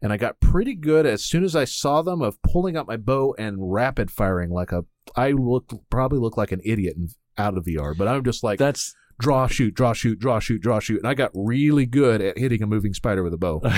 And 0.00 0.12
I 0.12 0.16
got 0.16 0.38
pretty 0.40 0.74
good 0.74 1.06
as 1.06 1.24
soon 1.24 1.42
as 1.42 1.56
I 1.56 1.64
saw 1.64 2.02
them 2.02 2.22
of 2.22 2.40
pulling 2.42 2.76
out 2.76 2.86
my 2.86 2.96
bow 2.96 3.34
and 3.38 3.72
rapid 3.72 4.10
firing 4.10 4.50
like 4.50 4.70
a. 4.72 4.84
I 5.16 5.32
look 5.32 5.72
probably 5.90 6.18
look 6.18 6.36
like 6.36 6.52
an 6.52 6.60
idiot 6.64 6.96
in, 6.96 7.08
out 7.36 7.56
of 7.56 7.64
VR, 7.64 7.96
but 7.96 8.06
I'm 8.06 8.22
just 8.22 8.44
like 8.44 8.58
that's 8.58 8.94
draw, 9.18 9.48
shoot, 9.48 9.74
draw, 9.74 9.92
shoot, 9.92 10.18
draw, 10.18 10.38
shoot, 10.38 10.60
draw, 10.60 10.78
shoot, 10.78 10.98
and 10.98 11.08
I 11.08 11.14
got 11.14 11.32
really 11.34 11.86
good 11.86 12.20
at 12.20 12.38
hitting 12.38 12.62
a 12.62 12.66
moving 12.66 12.94
spider 12.94 13.22
with 13.22 13.34
a 13.34 13.38
bow. 13.38 13.62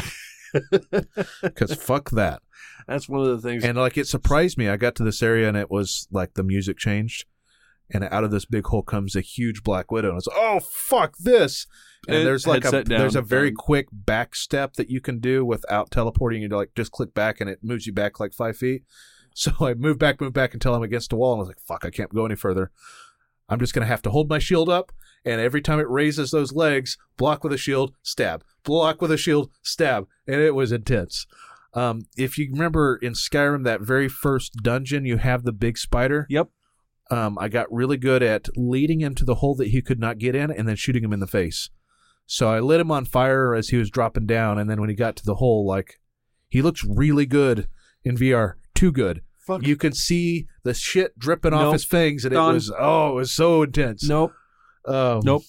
Because 1.43 1.75
fuck 1.75 2.11
that. 2.11 2.43
that's 2.87 3.09
one 3.09 3.21
of 3.21 3.29
the 3.29 3.49
things. 3.49 3.65
And 3.65 3.79
like 3.79 3.97
it 3.97 4.07
surprised 4.07 4.59
me. 4.59 4.69
I 4.69 4.77
got 4.77 4.95
to 4.97 5.05
this 5.05 5.23
area 5.23 5.49
and 5.49 5.57
it 5.57 5.71
was 5.71 6.09
like 6.11 6.35
the 6.35 6.43
music 6.43 6.77
changed, 6.77 7.25
and 7.93 8.05
out 8.05 8.25
of 8.25 8.31
this 8.31 8.45
big 8.45 8.67
hole 8.67 8.83
comes 8.83 9.17
a 9.17 9.21
huge 9.21 9.63
black 9.63 9.91
widow, 9.91 10.11
and 10.11 10.19
it's 10.19 10.29
oh 10.33 10.61
fuck 10.61 11.17
this. 11.19 11.67
And 12.07 12.17
And 12.17 12.27
there's 12.27 12.47
like 12.47 12.65
a 12.65 12.83
there's 12.85 13.17
a 13.17 13.23
very 13.23 13.53
quick 13.53 13.89
back 13.93 14.35
step 14.35 14.75
that 14.75 14.91
you 14.91 15.01
can 15.01 15.19
do 15.19 15.45
without 15.45 15.91
teleporting. 15.91 16.43
You 16.43 16.49
like 16.49 16.75
just 16.75 16.93
click 16.93 17.15
back 17.15 17.41
and 17.41 17.51
it 17.51 17.61
moves 17.63 17.87
you 17.87 17.93
back 17.93 18.21
like 18.21 18.33
five 18.33 18.57
feet. 18.57 18.85
So 19.33 19.53
I 19.61 19.75
move 19.75 19.97
back, 19.97 20.21
move 20.21 20.33
back 20.33 20.55
until 20.55 20.75
I'm 20.75 20.83
against 20.83 21.13
a 21.13 21.17
wall, 21.17 21.35
and 21.35 21.39
I 21.39 21.43
was 21.43 21.49
like, 21.49 21.61
"Fuck, 21.61 21.85
I 21.85 21.91
can't 21.91 22.13
go 22.13 22.27
any 22.27 22.35
further. 22.35 22.73
I'm 23.49 23.61
just 23.61 23.73
gonna 23.73 23.87
have 23.87 24.03
to 24.03 24.11
hold 24.11 24.29
my 24.29 24.41
shield 24.41 24.69
up, 24.69 24.91
and 25.25 25.41
every 25.41 25.63
time 25.63 25.79
it 25.79 25.89
raises 25.89 26.33
those 26.33 26.53
legs, 26.53 26.99
block 27.17 27.45
with 27.45 27.53
a 27.53 27.57
shield, 27.57 27.95
stab, 28.03 28.43
block 28.65 29.01
with 29.01 29.13
a 29.13 29.17
shield, 29.17 29.51
stab, 29.63 30.09
and 30.27 30.41
it 30.41 30.57
was 30.57 30.73
intense. 30.73 31.29
Um, 31.75 32.07
if 32.17 32.39
you 32.39 32.51
remember 32.51 32.97
in 32.97 33.13
Skyrim, 33.13 33.65
that 33.65 33.81
very 33.81 34.09
first 34.09 34.55
dungeon, 34.63 35.05
you 35.05 35.19
have 35.19 35.45
the 35.45 35.53
big 35.53 35.79
spider. 35.79 36.27
Yep. 36.29 36.49
Um, 37.11 37.37
I 37.41 37.49
got 37.49 37.73
really 37.73 37.97
good 37.97 38.23
at 38.23 38.49
leading 38.57 39.01
him 39.01 39.15
to 39.17 39.25
the 39.25 39.37
hole 39.37 39.55
that 39.57 39.69
he 39.69 39.83
could 39.83 39.99
not 39.99 40.19
get 40.19 40.35
in, 40.35 40.51
and 40.51 40.69
then 40.69 40.77
shooting 40.77 41.03
him 41.03 41.13
in 41.13 41.21
the 41.21 41.27
face. 41.27 41.71
So 42.27 42.49
I 42.49 42.61
lit 42.61 42.81
him 42.81 42.93
on 42.93 43.05
fire 43.05 43.55
as 43.55 43.71
he 43.71 43.77
was 43.77 43.91
dropping 43.91 44.27
down, 44.27 44.59
and 44.59 44.71
then 44.71 44.81
when 44.81 44.89
he 44.91 44.95
got 44.95 45.17
to 45.17 45.25
the 45.25 45.37
hole, 45.37 45.67
like 45.67 45.99
he 46.49 46.63
looks 46.63 46.85
really 46.85 47.27
good 47.27 47.67
in 48.05 48.17
VR, 48.17 48.55
too 48.75 48.93
good. 48.93 49.23
Fuck. 49.39 49.67
You 49.67 49.77
can 49.77 49.93
see 49.93 50.47
the 50.63 50.75
shit 50.75 51.19
dripping 51.19 51.53
off 51.53 51.73
his 51.73 51.85
fangs, 51.85 52.25
and 52.25 52.33
Done. 52.33 52.51
it 52.51 52.55
was 52.55 52.73
oh, 52.79 53.11
it 53.11 53.15
was 53.15 53.33
so 53.33 53.63
intense. 53.63 54.05
nope. 54.09 54.33
Um, 54.87 55.21
Nope. 55.25 55.43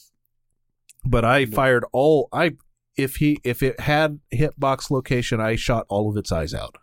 But 1.05 1.23
I 1.25 1.43
Nope. 1.45 1.53
fired 1.53 1.85
all 1.93 2.27
I 2.33 2.57
if 2.97 3.17
he 3.17 3.39
if 3.43 3.61
it 3.63 3.79
had 3.81 4.19
hitbox 4.33 4.89
location, 4.89 5.39
I 5.39 5.55
shot 5.55 5.85
all 5.89 6.09
of 6.09 6.17
its 6.17 6.31
eyes 6.31 6.53
out 6.53 6.75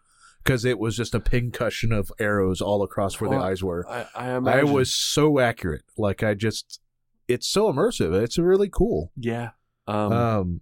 because 0.49 0.65
it 0.65 0.79
was 0.79 0.97
just 0.97 1.15
a 1.15 1.21
pincushion 1.21 1.93
of 1.93 2.11
arrows 2.19 2.63
all 2.63 2.83
across 2.83 3.21
where 3.21 3.29
Well, 3.29 3.41
the 3.41 3.45
eyes 3.45 3.63
were. 3.63 3.87
I, 3.87 4.07
I 4.15 4.31
I 4.31 4.63
was 4.63 4.95
so 4.95 5.39
accurate. 5.39 5.85
Like 5.99 6.23
I 6.23 6.33
just, 6.33 6.81
it's 7.29 7.47
so 7.47 7.71
immersive. 7.71 8.19
It's 8.23 8.39
really 8.39 8.71
cool. 8.71 9.13
Yeah. 9.15 9.51
Um. 9.87 10.13
Um, 10.13 10.61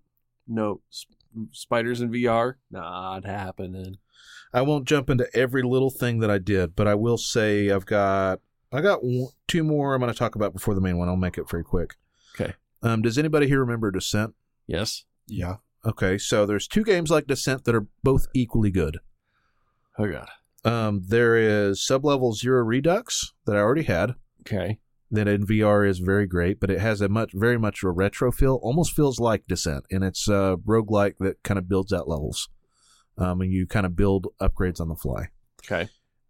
no. 0.48 0.80
Sp- 0.90 1.14
spiders 1.52 2.00
in 2.00 2.10
VR. 2.10 2.54
Not 2.68 3.24
happening. 3.24 3.98
I 4.52 4.62
won't 4.62 4.88
jump 4.88 5.08
into 5.08 5.28
every 5.36 5.62
little 5.62 5.90
thing 5.90 6.18
that 6.18 6.30
I 6.30 6.38
did, 6.38 6.74
but 6.74 6.88
I 6.88 6.96
will 6.96 7.18
say 7.18 7.70
I've 7.70 7.86
got 7.86 8.40
I 8.72 8.80
got 8.80 9.04
one, 9.04 9.28
two 9.46 9.62
more 9.62 9.94
I'm 9.94 10.00
going 10.00 10.12
to 10.12 10.18
talk 10.18 10.34
about 10.34 10.52
before 10.52 10.74
the 10.74 10.80
main 10.80 10.98
one. 10.98 11.08
I'll 11.08 11.14
make 11.16 11.38
it 11.38 11.48
very 11.48 11.62
quick. 11.62 11.94
Okay. 12.34 12.54
Um, 12.82 13.02
does 13.02 13.18
anybody 13.18 13.46
here 13.46 13.60
remember 13.60 13.92
Descent? 13.92 14.34
Yes. 14.66 15.04
Yeah. 15.28 15.56
Okay, 15.84 16.18
so 16.18 16.46
there's 16.46 16.66
two 16.66 16.82
games 16.82 17.12
like 17.12 17.28
Descent 17.28 17.64
that 17.64 17.74
are 17.74 17.86
both 18.02 18.26
equally 18.34 18.72
good. 18.72 18.98
Oh 19.98 20.10
god. 20.10 20.28
Um, 20.64 21.02
there 21.06 21.36
is 21.36 21.80
Sublevel 21.80 22.34
Zero 22.34 22.62
Redux 22.62 23.32
that 23.46 23.56
I 23.56 23.60
already 23.60 23.84
had. 23.84 24.14
Okay. 24.40 24.78
That 25.10 25.28
in 25.28 25.46
VR 25.46 25.88
is 25.88 26.00
very 26.00 26.26
great, 26.26 26.58
but 26.58 26.70
it 26.70 26.80
has 26.80 27.00
a 27.00 27.08
much, 27.08 27.30
very 27.32 27.56
much 27.56 27.84
a 27.84 27.90
retro 27.90 28.32
feel. 28.32 28.58
Almost 28.62 28.92
feels 28.92 29.20
like 29.20 29.46
Descent, 29.46 29.84
and 29.90 30.02
it's 30.02 30.26
a 30.28 30.56
roguelike 30.66 31.14
that 31.20 31.42
kind 31.44 31.58
of 31.58 31.68
builds 31.68 31.92
out 31.92 32.08
levels. 32.08 32.48
Um, 33.16 33.40
and 33.40 33.52
you 33.52 33.66
kind 33.66 33.86
of 33.86 33.94
build 33.94 34.26
upgrades 34.40 34.80
on 34.80 34.88
the 34.88 34.96
fly. 34.96 35.28
Okay. 35.64 35.88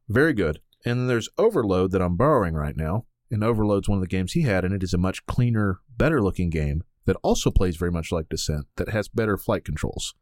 Very 0.09 0.35
good. 0.35 0.61
And 0.85 1.01
then 1.01 1.07
there's 1.07 1.29
Overload 1.39 1.91
that 1.93 2.03
I'm 2.03 2.17
borrowing 2.17 2.55
right 2.55 2.77
now. 2.77 3.07
And 3.31 3.43
Overload's 3.43 3.89
one 3.89 3.99
of 3.99 4.03
the 4.03 4.09
games 4.09 4.33
he 4.33 4.43
had, 4.43 4.65
and 4.65 4.73
it 4.73 4.83
is 4.83 4.95
a 4.95 4.99
much 4.99 5.27
cleaner, 5.27 5.81
better 5.97 6.23
looking 6.23 6.51
game 6.51 6.85
that 7.07 7.17
also 7.23 7.51
plays 7.51 7.77
very 7.77 7.91
much 7.91 8.13
like 8.13 8.29
Descent, 8.29 8.67
that 8.77 8.91
has 8.91 9.09
better 9.09 9.37
flight 9.37 9.65
controls. 9.65 10.15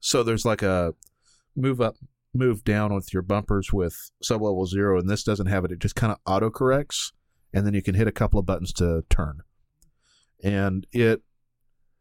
So 0.00 0.22
there's 0.22 0.44
like 0.44 0.62
a 0.62 0.94
move 1.56 1.80
up, 1.80 1.96
move 2.34 2.64
down 2.64 2.94
with 2.94 3.12
your 3.12 3.22
bumpers 3.22 3.72
with 3.72 4.10
sublevel 4.22 4.66
zero, 4.66 4.98
and 4.98 5.08
this 5.08 5.22
doesn't 5.22 5.46
have 5.46 5.64
it. 5.64 5.72
It 5.72 5.78
just 5.78 5.94
kind 5.94 6.12
of 6.12 6.18
auto 6.26 6.50
corrects, 6.50 7.12
and 7.52 7.66
then 7.66 7.74
you 7.74 7.82
can 7.82 7.94
hit 7.94 8.08
a 8.08 8.12
couple 8.12 8.40
of 8.40 8.46
buttons 8.46 8.72
to 8.74 9.04
turn. 9.08 9.40
And 10.42 10.86
it 10.92 11.22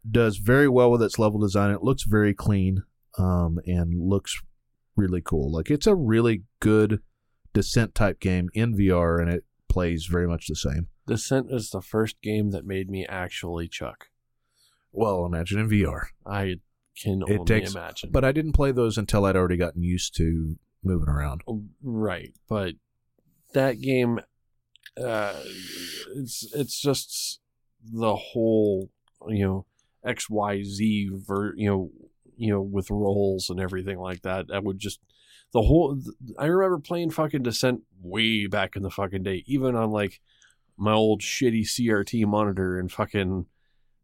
does 0.09 0.37
very 0.37 0.67
well 0.67 0.91
with 0.91 1.01
its 1.01 1.17
level 1.17 1.39
design. 1.39 1.71
It 1.71 1.83
looks 1.83 2.03
very 2.03 2.33
clean 2.33 2.83
um, 3.17 3.59
and 3.65 4.09
looks 4.09 4.41
really 4.95 5.21
cool. 5.21 5.51
Like 5.51 5.69
it's 5.69 5.87
a 5.87 5.95
really 5.95 6.43
good 6.59 6.99
descent 7.53 7.95
type 7.95 8.19
game 8.19 8.49
in 8.53 8.75
VR, 8.75 9.21
and 9.21 9.29
it 9.29 9.45
plays 9.69 10.05
very 10.05 10.27
much 10.27 10.47
the 10.47 10.55
same. 10.55 10.87
Descent 11.05 11.47
is 11.49 11.69
the 11.69 11.81
first 11.81 12.21
game 12.21 12.51
that 12.51 12.65
made 12.65 12.89
me 12.89 13.05
actually 13.07 13.67
chuck. 13.67 14.09
Well, 14.91 15.25
imagine 15.25 15.59
in 15.59 15.69
VR. 15.69 16.05
I 16.25 16.57
can 17.01 17.21
It 17.27 17.39
only 17.39 17.45
takes- 17.45 17.73
imagine. 17.73 18.09
But 18.11 18.23
I 18.25 18.31
didn't 18.31 18.53
play 18.53 18.71
those 18.71 18.97
until 18.97 19.25
I'd 19.25 19.35
already 19.35 19.57
gotten 19.57 19.83
used 19.83 20.15
to 20.17 20.57
moving 20.83 21.09
around. 21.09 21.41
right, 21.81 22.33
but 22.47 22.75
that 23.53 23.79
game, 23.81 24.19
uh, 24.97 25.39
it's 26.15 26.53
it's 26.53 26.79
just 26.81 27.39
the 27.83 28.15
whole 28.15 28.89
you 29.27 29.45
know 29.45 29.65
X 30.05 30.29
Y 30.29 30.63
Z 30.63 31.09
ver 31.13 31.53
you 31.55 31.69
know 31.69 31.91
you 32.35 32.51
know 32.51 32.61
with 32.61 32.89
rolls 32.91 33.49
and 33.49 33.59
everything 33.59 33.97
like 33.99 34.21
that. 34.23 34.47
That 34.49 34.63
would 34.63 34.79
just 34.79 34.99
the 35.53 35.61
whole. 35.61 35.99
I 36.37 36.45
remember 36.45 36.79
playing 36.79 37.11
fucking 37.11 37.43
Descent 37.43 37.81
way 38.01 38.47
back 38.47 38.75
in 38.75 38.83
the 38.83 38.89
fucking 38.91 39.23
day, 39.23 39.43
even 39.47 39.75
on 39.75 39.91
like 39.91 40.19
my 40.77 40.93
old 40.93 41.21
shitty 41.21 41.61
CRT 41.65 42.25
monitor 42.25 42.77
and 42.79 42.91
fucking. 42.91 43.45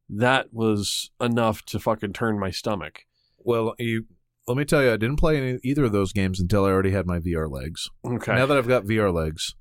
That 0.09 0.53
was 0.53 1.11
enough 1.21 1.63
to 1.65 1.79
fucking 1.79 2.13
turn 2.13 2.39
my 2.39 2.49
stomach. 2.51 3.05
Well, 3.37 3.75
you 3.77 4.05
let 4.47 4.57
me 4.57 4.65
tell 4.65 4.81
you, 4.81 4.91
I 4.91 4.97
didn't 4.97 5.17
play 5.17 5.37
any, 5.37 5.59
either 5.63 5.83
of 5.85 5.91
those 5.91 6.11
games 6.11 6.39
until 6.39 6.65
I 6.65 6.69
already 6.71 6.89
had 6.91 7.05
my 7.05 7.19
VR 7.19 7.47
legs. 7.49 7.87
Okay. 8.03 8.33
Now 8.33 8.47
that 8.47 8.57
I've 8.57 8.67
got 8.67 8.83
VR 8.85 9.13
legs, 9.13 9.53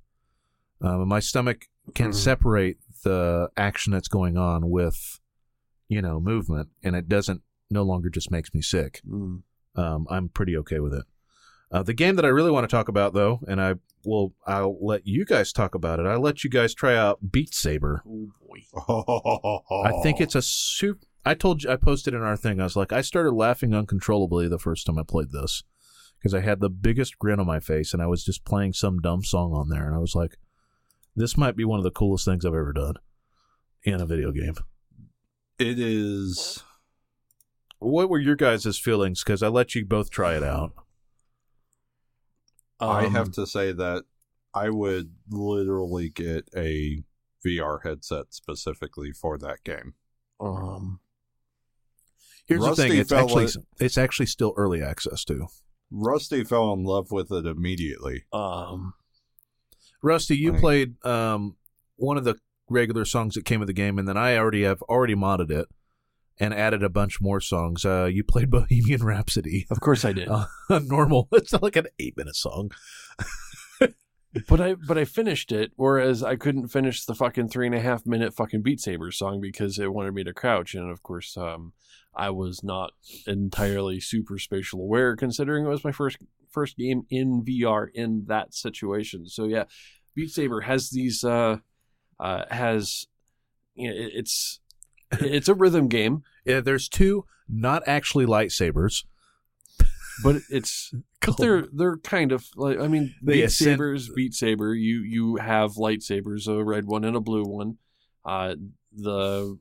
um, 0.80 1.06
my 1.06 1.20
stomach 1.20 1.66
can 1.94 2.10
Mhm. 2.10 2.14
separate 2.14 2.78
the 3.04 3.50
action 3.56 3.92
that's 3.92 4.08
going 4.08 4.38
on 4.38 4.70
with, 4.70 5.20
you 5.88 6.00
know, 6.00 6.18
movement, 6.20 6.70
and 6.82 6.96
it 6.96 7.06
doesn't 7.08 7.42
no 7.70 7.82
longer 7.82 8.08
just 8.08 8.30
makes 8.30 8.54
me 8.54 8.62
sick. 8.62 9.00
Mm. 9.06 9.42
um, 9.76 10.06
I'm 10.10 10.28
pretty 10.30 10.56
okay 10.56 10.80
with 10.80 10.92
it. 10.94 11.04
Uh, 11.70 11.82
the 11.82 11.94
game 11.94 12.16
that 12.16 12.24
I 12.24 12.28
really 12.28 12.50
want 12.50 12.68
to 12.68 12.74
talk 12.74 12.88
about, 12.88 13.12
though, 13.12 13.40
and 13.46 13.60
I 13.60 13.74
will, 14.04 14.34
I'll 14.46 14.78
let 14.80 15.06
you 15.06 15.24
guys 15.24 15.52
talk 15.52 15.74
about 15.74 16.00
it. 16.00 16.06
I 16.06 16.16
let 16.16 16.42
you 16.42 16.50
guys 16.50 16.72
try 16.72 16.96
out 16.96 17.30
Beat 17.30 17.54
Saber. 17.54 18.02
Oh 18.06 18.30
boy. 18.40 19.84
I 19.84 20.02
think 20.02 20.20
it's 20.20 20.34
a 20.34 20.42
super. 20.42 21.00
I 21.26 21.34
told 21.34 21.62
you, 21.62 21.70
I 21.70 21.76
posted 21.76 22.14
in 22.14 22.22
our 22.22 22.36
thing. 22.36 22.58
I 22.58 22.64
was 22.64 22.76
like, 22.76 22.92
I 22.92 23.02
started 23.02 23.32
laughing 23.32 23.74
uncontrollably 23.74 24.48
the 24.48 24.58
first 24.58 24.86
time 24.86 24.98
I 24.98 25.02
played 25.02 25.30
this 25.30 25.62
because 26.18 26.32
I 26.32 26.40
had 26.40 26.60
the 26.60 26.70
biggest 26.70 27.18
grin 27.18 27.38
on 27.38 27.46
my 27.46 27.60
face 27.60 27.92
and 27.92 28.02
I 28.02 28.06
was 28.06 28.24
just 28.24 28.44
playing 28.44 28.72
some 28.72 29.00
dumb 29.00 29.22
song 29.22 29.52
on 29.52 29.68
there 29.68 29.86
and 29.86 29.94
I 29.94 29.98
was 29.98 30.14
like, 30.14 30.38
this 31.14 31.36
might 31.36 31.56
be 31.56 31.64
one 31.64 31.78
of 31.78 31.84
the 31.84 31.90
coolest 31.90 32.24
things 32.24 32.44
I've 32.44 32.54
ever 32.54 32.72
done 32.72 32.94
in 33.82 34.00
a 34.00 34.06
video 34.06 34.32
game. 34.32 34.54
It 35.58 35.78
is. 35.78 36.62
What 37.78 38.08
were 38.08 38.18
your 38.18 38.36
guys' 38.36 38.78
feelings? 38.78 39.22
Because 39.22 39.42
I 39.42 39.48
let 39.48 39.74
you 39.74 39.84
both 39.84 40.10
try 40.10 40.36
it 40.36 40.42
out. 40.42 40.72
I 42.80 43.06
Um, 43.06 43.12
have 43.12 43.32
to 43.32 43.46
say 43.46 43.72
that 43.72 44.05
I 44.55 44.70
would 44.70 45.14
literally 45.30 46.09
get 46.10 46.48
a 46.56 47.02
VR 47.44 47.80
headset 47.82 48.26
specifically 48.34 49.12
for 49.12 49.38
that 49.38 49.62
game. 49.64 49.94
Um, 50.40 51.00
Here's 52.46 52.64
the 52.64 52.74
thing: 52.76 52.96
it's 52.96 53.12
actually 53.12 53.44
in- 53.44 53.66
it's 53.78 53.98
actually 53.98 54.26
still 54.26 54.55
early 54.56 54.82
access 54.82 55.24
too. 55.24 55.46
Rusty 55.90 56.44
fell 56.44 56.72
in 56.72 56.84
love 56.84 57.10
with 57.10 57.30
it 57.32 57.46
immediately. 57.46 58.24
um, 58.32 58.94
Rusty, 60.02 60.36
you 60.36 60.52
Right. 60.52 60.60
played 60.60 61.05
um, 61.06 61.56
one 61.96 62.16
of 62.16 62.24
the 62.24 62.36
regular 62.70 63.05
songs 63.05 63.34
that 63.34 63.44
came 63.44 63.59
with 63.60 63.66
the 63.66 63.72
game, 63.72 63.98
and 63.98 64.06
then 64.06 64.16
I 64.16 64.36
already 64.36 64.62
have 64.62 64.80
already 64.82 65.14
modded 65.14 65.50
it 65.50 65.66
and 66.40 66.55
added 66.55 66.82
a 66.82 66.89
bunch 66.89 67.20
more 67.20 67.40
songs. 67.40 67.85
Uh, 67.85 68.05
you 68.05 68.23
played 68.24 68.51
Bohemian 68.59 69.05
Rhapsody, 69.05 69.66
of 69.70 69.81
course 69.81 70.05
I 70.05 70.12
did. 70.12 70.28
uh, 70.31 70.47
normal. 70.85 71.28
It's 71.32 71.52
not 71.52 71.62
like 71.62 71.77
an 71.77 71.86
eight 71.98 72.16
minute 72.16 72.36
song. 72.36 72.70
But 74.47 74.60
I 74.60 74.74
but 74.74 74.98
I 74.98 75.06
finished 75.06 75.52
it, 75.52 75.73
whereas 75.77 76.23
I 76.23 76.36
couldn't 76.36 76.69
finish 76.69 77.02
the 77.05 77.15
fucking 77.15 77.48
three 77.48 77.65
and 77.66 77.74
a 77.74 77.81
half 77.81 78.05
minute 78.06 78.35
fucking 78.35 78.60
Beat 78.62 78.78
Saber 78.78 79.10
song 79.10 79.40
because 79.40 79.78
it 79.78 79.93
wanted 79.93 80.12
me 80.12 80.23
to 80.23 80.35
crouch, 80.35 80.74
and 80.74 80.90
of 80.90 81.02
course, 81.02 81.35
um, 81.39 81.73
I 82.15 82.28
was 82.28 82.62
not 82.62 82.93
entirely 83.27 84.01
super 84.01 84.39
spatial 84.39 84.81
aware, 84.81 85.16
considering 85.16 85.65
it 85.65 85.70
was 85.70 85.82
my 85.82 85.93
first 85.93 86.19
first 86.51 86.77
game 86.77 87.05
in 87.09 87.43
VR 87.43 87.89
in 87.94 88.27
that 88.28 88.52
situation. 88.52 89.27
So 89.28 89.44
yeah, 89.44 89.65
Beat 90.15 90.31
Saber 90.31 90.60
has 90.60 90.90
these 90.90 91.24
uh, 91.24 91.56
uh 92.20 92.44
has 92.51 93.06
you 93.74 93.89
know, 93.89 93.97
it- 93.97 94.12
it's 94.15 94.60
it's 95.12 95.48
a 95.48 95.55
rhythm 95.55 95.89
game, 95.89 96.22
Yeah, 96.44 96.60
there's 96.60 96.89
two 96.89 97.24
not 97.48 97.82
actually 97.86 98.26
lightsabers. 98.26 99.05
but 100.22 100.36
it's 100.51 100.93
But 101.26 101.36
they're 101.39 101.66
they're 101.72 101.97
kind 101.98 102.32
of 102.32 102.47
like 102.56 102.78
I 102.78 102.86
mean 102.89 103.14
They 103.22 103.35
Beat 103.35 103.43
ascend- 103.44 103.72
Sabers, 103.78 104.09
Beat 104.14 104.35
Saber. 104.35 104.74
You 104.74 105.01
you 105.02 105.36
have 105.36 105.72
lightsabers, 105.72 106.47
a 106.48 106.64
red 106.64 106.86
one 106.86 107.05
and 107.05 107.16
a 107.16 107.20
blue 107.20 107.44
one. 107.44 107.78
Uh, 108.24 108.55
the 108.93 109.59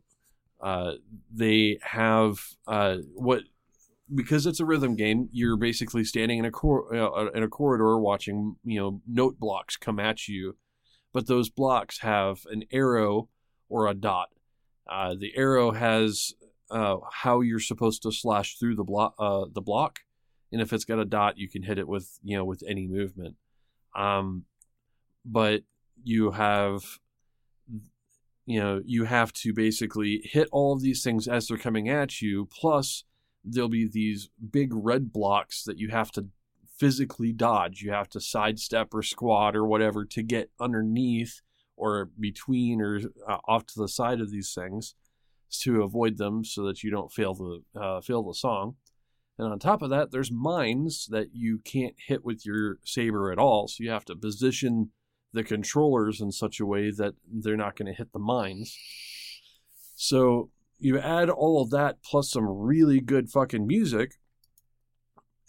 uh, 0.61 0.94
they 1.34 1.80
have 1.82 2.40
uh, 2.68 2.98
what 3.15 3.44
because 4.14 4.45
it's 4.45 4.60
a 4.60 4.65
rhythm 4.65 4.95
game. 4.95 5.30
You're 5.32 5.57
basically 5.57 6.03
standing 6.03 6.40
in 6.40 6.45
a 6.45 6.52
cor- 6.52 6.94
uh, 6.95 7.30
in 7.32 7.44
a 7.44 7.48
corridor 7.48 7.98
watching 7.99 8.56
you 8.64 8.80
know 8.80 9.02
note 9.07 9.40
blocks 9.40 9.78
come 9.78 9.99
at 9.99 10.28
you, 10.28 10.56
but 11.14 11.28
those 11.28 11.49
blocks 11.49 11.99
have 11.99 12.41
an 12.52 12.64
arrow 12.72 13.30
or 13.69 13.88
a 13.88 13.94
dot. 13.94 14.30
Uh, 14.89 15.15
the 15.15 15.35
arrow 15.35 15.72
has 15.72 16.34
uh, 16.69 16.97
how 17.11 17.41
you're 17.41 17.59
supposed 17.59 18.03
to 18.03 18.11
slash 18.11 18.57
through 18.57 18.76
the 18.76 18.84
block 18.84 19.15
uh, 19.19 19.45
the 19.51 19.61
block. 19.61 19.99
And 20.51 20.61
if 20.61 20.72
it's 20.72 20.85
got 20.85 20.99
a 20.99 21.05
dot 21.05 21.38
you 21.38 21.49
can 21.49 21.64
hit 21.64 21.77
it 21.77 21.88
with 21.88 22.19
you 22.23 22.38
know 22.38 22.45
with 22.45 22.64
any 22.68 22.88
movement. 22.88 23.35
Um 23.95 24.45
but 25.26 25.64
you 26.03 26.31
have 26.31 26.84
you 28.45 28.59
know 28.59 28.81
you 28.85 29.05
have 29.05 29.34
to 29.34 29.53
basically 29.53 30.22
hit 30.23 30.47
all 30.51 30.73
of 30.73 30.81
these 30.81 31.03
things 31.03 31.27
as 31.27 31.47
they're 31.47 31.57
coming 31.57 31.89
at 31.89 32.22
you. 32.22 32.45
Plus 32.45 33.03
there'll 33.43 33.69
be 33.69 33.88
these 33.88 34.30
big 34.51 34.72
red 34.73 35.11
blocks 35.11 35.64
that 35.64 35.77
you 35.77 35.89
have 35.89 36.11
to 36.11 36.27
physically 36.77 37.34
dodge. 37.34 37.81
You 37.81 37.91
have 37.91 38.09
to 38.09 38.22
sidestep 38.22 38.93
or 38.93 39.01
squat 39.01 39.55
or 39.55 39.65
whatever 39.65 40.05
to 40.05 40.23
get 40.23 40.51
underneath 40.59 41.41
or 41.78 42.10
between 42.20 42.82
or 42.82 42.99
uh, 43.28 43.38
off 43.48 43.66
to 43.68 43.80
the 43.80 43.88
side 43.88 44.20
of 44.20 44.32
these 44.32 44.54
things 44.54 44.95
to 45.49 45.82
avoid 45.82 46.18
them 46.18 46.44
so 46.44 46.64
that 46.64 46.84
you 46.84 46.91
don't 46.91 47.12
fail 47.12 47.34
the 47.34 47.80
uh, 47.80 48.02
fail 48.02 48.24
the 48.24 48.34
song 48.34 48.76
and 49.38 49.52
on 49.52 49.60
top 49.60 49.82
of 49.82 49.90
that, 49.91 50.12
there's 50.12 50.32
mines 50.32 51.08
that 51.12 51.30
you 51.34 51.60
can't 51.60 51.95
hit 51.98 52.26
with 52.26 52.45
your 52.45 52.80
saber 52.84 53.32
at 53.32 53.38
all. 53.38 53.68
So 53.68 53.84
you 53.84 53.91
have 53.91 54.06
to 54.06 54.16
position 54.16 54.91
the 55.32 55.44
controllers 55.44 56.20
in 56.22 56.32
such 56.32 56.60
a 56.60 56.66
way 56.66 56.90
that 56.91 57.14
they're 57.32 57.56
not 57.56 57.76
going 57.76 57.91
to 57.91 57.98
hit 57.98 58.12
the 58.14 58.20
mines. 58.20 58.76
So 59.95 60.49
you 60.80 60.98
add 60.98 61.30
all 61.30 61.62
of 61.62 61.70
that 61.70 62.02
plus 62.04 62.32
some 62.32 62.48
really 62.48 62.99
good 62.99 63.30
fucking 63.30 63.68
music, 63.68 64.14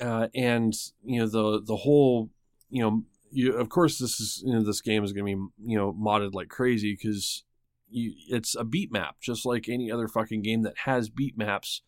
uh, 0.00 0.28
and 0.34 0.74
you 1.04 1.20
know 1.20 1.26
the 1.26 1.62
the 1.62 1.76
whole 1.76 2.30
you 2.70 2.82
know 2.82 3.04
you 3.30 3.52
of 3.54 3.68
course 3.68 3.98
this 3.98 4.20
is 4.20 4.42
you 4.44 4.52
know 4.52 4.62
this 4.62 4.80
game 4.80 5.04
is 5.04 5.12
going 5.12 5.26
to 5.26 5.36
be 5.36 5.70
you 5.72 5.78
know 5.78 5.92
modded 5.92 6.32
like 6.34 6.48
crazy 6.48 6.92
because 7.00 7.44
you 7.90 8.12
it's 8.28 8.54
a 8.54 8.64
beat 8.64 8.92
map 8.92 9.16
just 9.20 9.46
like 9.46 9.68
any 9.68 9.90
other 9.90 10.08
fucking 10.08 10.42
game 10.42 10.62
that 10.62 10.74
has 10.84 11.08
beat 11.08 11.36
maps. 11.38 11.82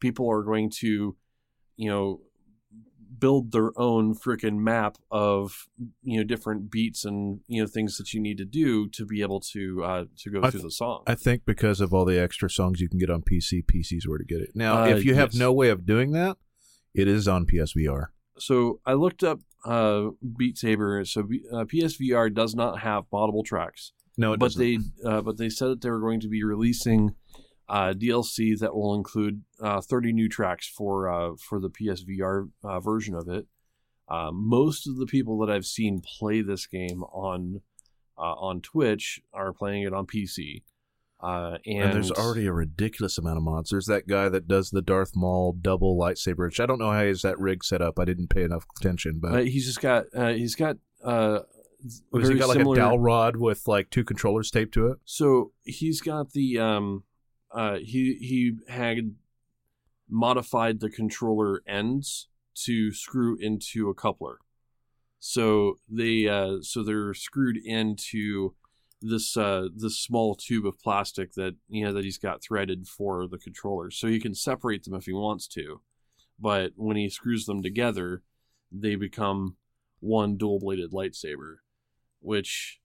People 0.00 0.30
are 0.30 0.42
going 0.42 0.70
to 0.80 1.16
you 1.76 1.88
know 1.90 2.20
build 3.18 3.52
their 3.52 3.70
own 3.78 4.14
freaking 4.14 4.56
map 4.56 4.96
of 5.10 5.68
you 6.02 6.16
know 6.18 6.24
different 6.24 6.70
beats 6.70 7.04
and 7.04 7.40
you 7.46 7.60
know 7.62 7.68
things 7.68 7.96
that 7.98 8.12
you 8.12 8.20
need 8.20 8.38
to 8.38 8.44
do 8.44 8.88
to 8.88 9.04
be 9.06 9.20
able 9.22 9.38
to 9.38 9.82
uh 9.84 10.04
to 10.16 10.30
go 10.30 10.40
through 10.40 10.50
th- 10.50 10.62
the 10.64 10.70
song 10.70 11.02
I 11.06 11.14
think 11.14 11.44
because 11.44 11.80
of 11.80 11.92
all 11.94 12.04
the 12.04 12.18
extra 12.20 12.50
songs 12.50 12.80
you 12.80 12.88
can 12.88 12.98
get 12.98 13.10
on 13.10 13.22
PC, 13.22 13.64
PC's 13.64 14.08
where 14.08 14.18
to 14.18 14.24
get 14.24 14.40
it. 14.40 14.50
Now, 14.54 14.82
Uh, 14.82 14.86
if 14.88 15.04
you 15.04 15.14
have 15.14 15.32
yes. 15.34 15.38
no 15.38 15.52
way 15.52 15.68
of 15.68 15.86
doing 15.86 16.12
that, 16.12 16.36
it 16.94 17.06
is 17.06 17.28
on 17.28 17.46
PSVR. 17.46 18.06
so 18.38 18.80
i 18.86 18.92
looked 18.94 19.22
up 19.22 19.40
uh 19.64 20.08
beat 20.36 20.58
saber 20.58 21.04
so 21.04 21.20
uh, 21.52 21.64
psvr 21.64 22.32
does 22.32 22.54
not 22.54 22.80
have 22.80 23.04
moddable 23.12 23.44
tracks 23.44 23.92
No, 24.16 24.32
it 24.32 24.40
but 24.40 24.46
doesn't. 24.52 24.60
they 25.02 25.08
uh, 25.08 25.22
but 25.22 25.36
they 25.38 25.48
said 25.48 25.68
that 25.68 25.80
they 25.82 25.90
were 25.90 26.00
going 26.00 26.20
to 26.20 26.28
be 26.28 26.42
releasing 26.42 27.14
uh, 27.68 27.94
DLC 27.94 28.58
that 28.58 28.74
will 28.74 28.94
include 28.94 29.44
uh, 29.60 29.80
30 29.80 30.12
new 30.12 30.28
tracks 30.28 30.66
for 30.68 31.08
uh, 31.08 31.36
for 31.38 31.58
the 31.60 31.70
PSVR 31.70 32.50
uh, 32.64 32.80
version 32.80 33.14
of 33.14 33.28
it. 33.28 33.46
Uh, 34.08 34.30
most 34.32 34.86
of 34.86 34.96
the 34.98 35.06
people 35.06 35.38
that 35.38 35.50
I've 35.50 35.64
seen 35.64 36.02
play 36.18 36.42
this 36.42 36.66
game 36.66 37.02
on 37.04 37.62
uh, 38.18 38.34
on 38.34 38.60
Twitch 38.60 39.20
are 39.32 39.52
playing 39.54 39.84
it 39.84 39.94
on 39.94 40.06
PC. 40.06 40.62
Uh, 41.22 41.58
and, 41.64 41.84
And, 41.84 41.92
there's 41.92 42.10
already 42.10 42.46
a 42.46 42.52
ridiculous 42.52 43.16
amount 43.16 43.36
of 43.36 43.44
mods. 43.44 43.70
There's 43.70 43.86
that 43.86 44.08
guy 44.08 44.28
that 44.28 44.48
does 44.48 44.70
the 44.70 44.82
Darth 44.82 45.14
Maul 45.14 45.52
double 45.52 45.96
lightsaber, 45.96 46.46
which 46.46 46.58
I 46.58 46.66
don't 46.66 46.78
know 46.80 46.90
how 46.90 47.02
is 47.04 47.22
that 47.22 47.38
rig 47.38 47.62
set 47.62 47.80
up. 47.80 47.98
I 47.98 48.04
didn't 48.04 48.28
pay 48.28 48.42
enough 48.42 48.66
attention, 48.78 49.20
but 49.20 49.32
uh, 49.32 49.38
he's 49.38 49.66
just 49.66 49.80
got 49.80 50.06
uh, 50.14 50.30
he's 50.30 50.56
got 50.56 50.78
uh, 51.04 51.40
was 52.10 52.28
he 52.28 52.34
got 52.34 52.48
like 52.48 52.58
similar- 52.58 52.74
a 52.74 52.78
dowel 52.78 52.98
rod 52.98 53.36
with 53.36 53.68
like 53.68 53.90
two 53.90 54.04
controllers 54.04 54.50
taped 54.50 54.74
to 54.74 54.88
it? 54.88 54.98
So 55.04 55.52
he's 55.62 56.00
got 56.00 56.32
the 56.32 56.58
um 56.58 57.04
uh 57.52 57.76
he 57.76 58.14
he 58.20 58.56
had 58.68 59.14
modified 60.08 60.80
the 60.80 60.90
controller 60.90 61.62
ends 61.66 62.28
to 62.64 62.92
screw 62.92 63.36
into 63.40 63.88
a 63.88 63.94
coupler. 63.94 64.38
So 65.20 65.78
they 65.88 66.26
uh 66.26 66.62
so 66.62 66.82
they're 66.82 67.14
screwed 67.14 67.56
into 67.56 68.54
this 69.02 69.36
uh 69.36 69.68
this 69.74 69.98
small 70.00 70.34
tube 70.34 70.66
of 70.66 70.78
plastic 70.80 71.32
that 71.34 71.56
you 71.68 71.84
know 71.84 71.92
that 71.92 72.04
he's 72.04 72.18
got 72.18 72.42
threaded 72.42 72.86
for 72.88 73.26
the 73.28 73.38
controllers. 73.38 73.96
So 73.98 74.06
he 74.08 74.20
can 74.20 74.34
separate 74.34 74.84
them 74.84 74.94
if 74.94 75.04
he 75.06 75.12
wants 75.12 75.46
to. 75.48 75.80
But 76.38 76.72
when 76.76 76.96
he 76.96 77.08
screws 77.08 77.44
them 77.46 77.62
together, 77.62 78.22
they 78.72 78.94
become 78.96 79.56
one 80.00 80.36
dual-bladed 80.36 80.90
lightsaber, 80.92 81.56
which 82.20 82.78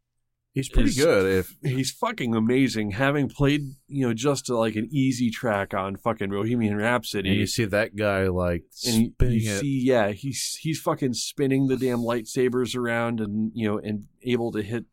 He's 0.54 0.70
pretty 0.70 0.90
is- 0.90 0.98
good. 0.98 1.26
If 1.40 1.56
he's 1.64 1.92
fucking 1.92 2.34
amazing. 2.34 2.92
Having 2.92 3.30
played, 3.30 3.62
you 3.88 4.08
know, 4.08 4.14
just 4.16 4.50
like 4.50 4.76
an 4.76 4.88
easy 4.92 5.30
track 5.30 5.76
on 5.76 5.98
fucking 5.98 6.30
Bohemian 6.32 6.76
Rhapsody, 6.76 7.30
and 7.30 7.38
you 7.40 7.46
see 7.46 7.66
that 7.66 7.96
guy 7.96 8.28
like 8.28 8.64
and 8.88 9.12
spinning 9.14 9.40
you 9.40 9.52
it. 9.52 9.60
see, 9.60 9.82
yeah, 9.86 10.10
he's 10.14 10.58
he's 10.62 10.80
fucking 10.80 11.14
spinning 11.14 11.68
the 11.68 11.78
damn 11.78 12.00
lightsabers 12.00 12.76
around, 12.76 13.20
and 13.20 13.52
you 13.54 13.68
know, 13.68 13.78
and 13.78 14.06
able 14.24 14.52
to 14.54 14.64
hit, 14.64 14.86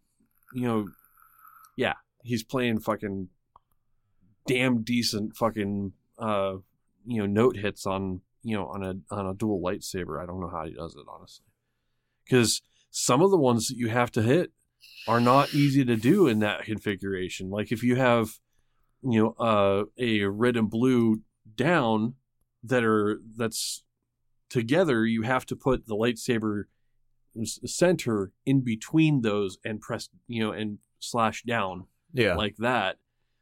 you 0.53 0.67
know, 0.69 0.87
yeah, 1.77 1.95
he's 2.23 2.43
playing 2.43 2.81
fucking 2.81 3.29
damn 4.47 4.83
decent 4.83 5.35
fucking 5.35 5.93
uh 6.19 6.57
you 7.07 7.19
know 7.19 7.27
note 7.27 7.57
hits 7.57 7.87
on 7.87 8.21
you 8.43 8.55
know 8.55 8.67
on 8.67 8.83
a 8.83 9.15
on 9.15 9.27
a 9.27 9.35
dual 9.35 9.61
lightsaber. 9.61 10.23
I 10.23 10.27
don't 10.27 10.41
know 10.41 10.51
how 10.51 10.65
he 10.65 10.73
does 10.73 10.95
it 10.95 11.07
honestly, 11.09 11.47
because 12.25 12.63
some 12.91 13.23
of 13.23 13.31
the 13.31 13.39
ones 13.39 13.69
that 13.69 13.77
you 13.77 13.89
have 13.89 14.11
to 14.13 14.23
hit 14.23 14.53
are 15.09 15.21
not 15.21 15.55
easy 15.55 15.85
to 15.85 15.97
do 15.97 16.27
in 16.27 16.39
that 16.41 16.65
configuration. 16.65 17.51
Like 17.51 17.73
if 17.73 17.83
you 17.83 17.97
have 17.97 18.39
you 19.03 19.23
know 19.23 19.45
uh, 19.45 19.85
a 19.99 20.25
red 20.25 20.57
and 20.57 20.71
blue 20.71 21.23
down 21.57 22.15
that 22.63 22.85
are 22.85 23.21
that's 23.37 23.85
together, 24.49 25.05
you 25.05 25.23
have 25.23 25.47
to 25.47 25.57
put 25.57 25.87
the 25.87 25.97
lightsaber 25.97 26.65
center 27.45 28.31
in 28.47 28.61
between 28.61 29.23
those 29.23 29.59
and 29.65 29.81
press 29.81 30.09
you 30.29 30.41
know 30.41 30.53
and 30.53 30.79
slash 31.05 31.43
down 31.43 31.87
yeah. 32.13 32.35
like 32.35 32.57
that. 32.59 32.97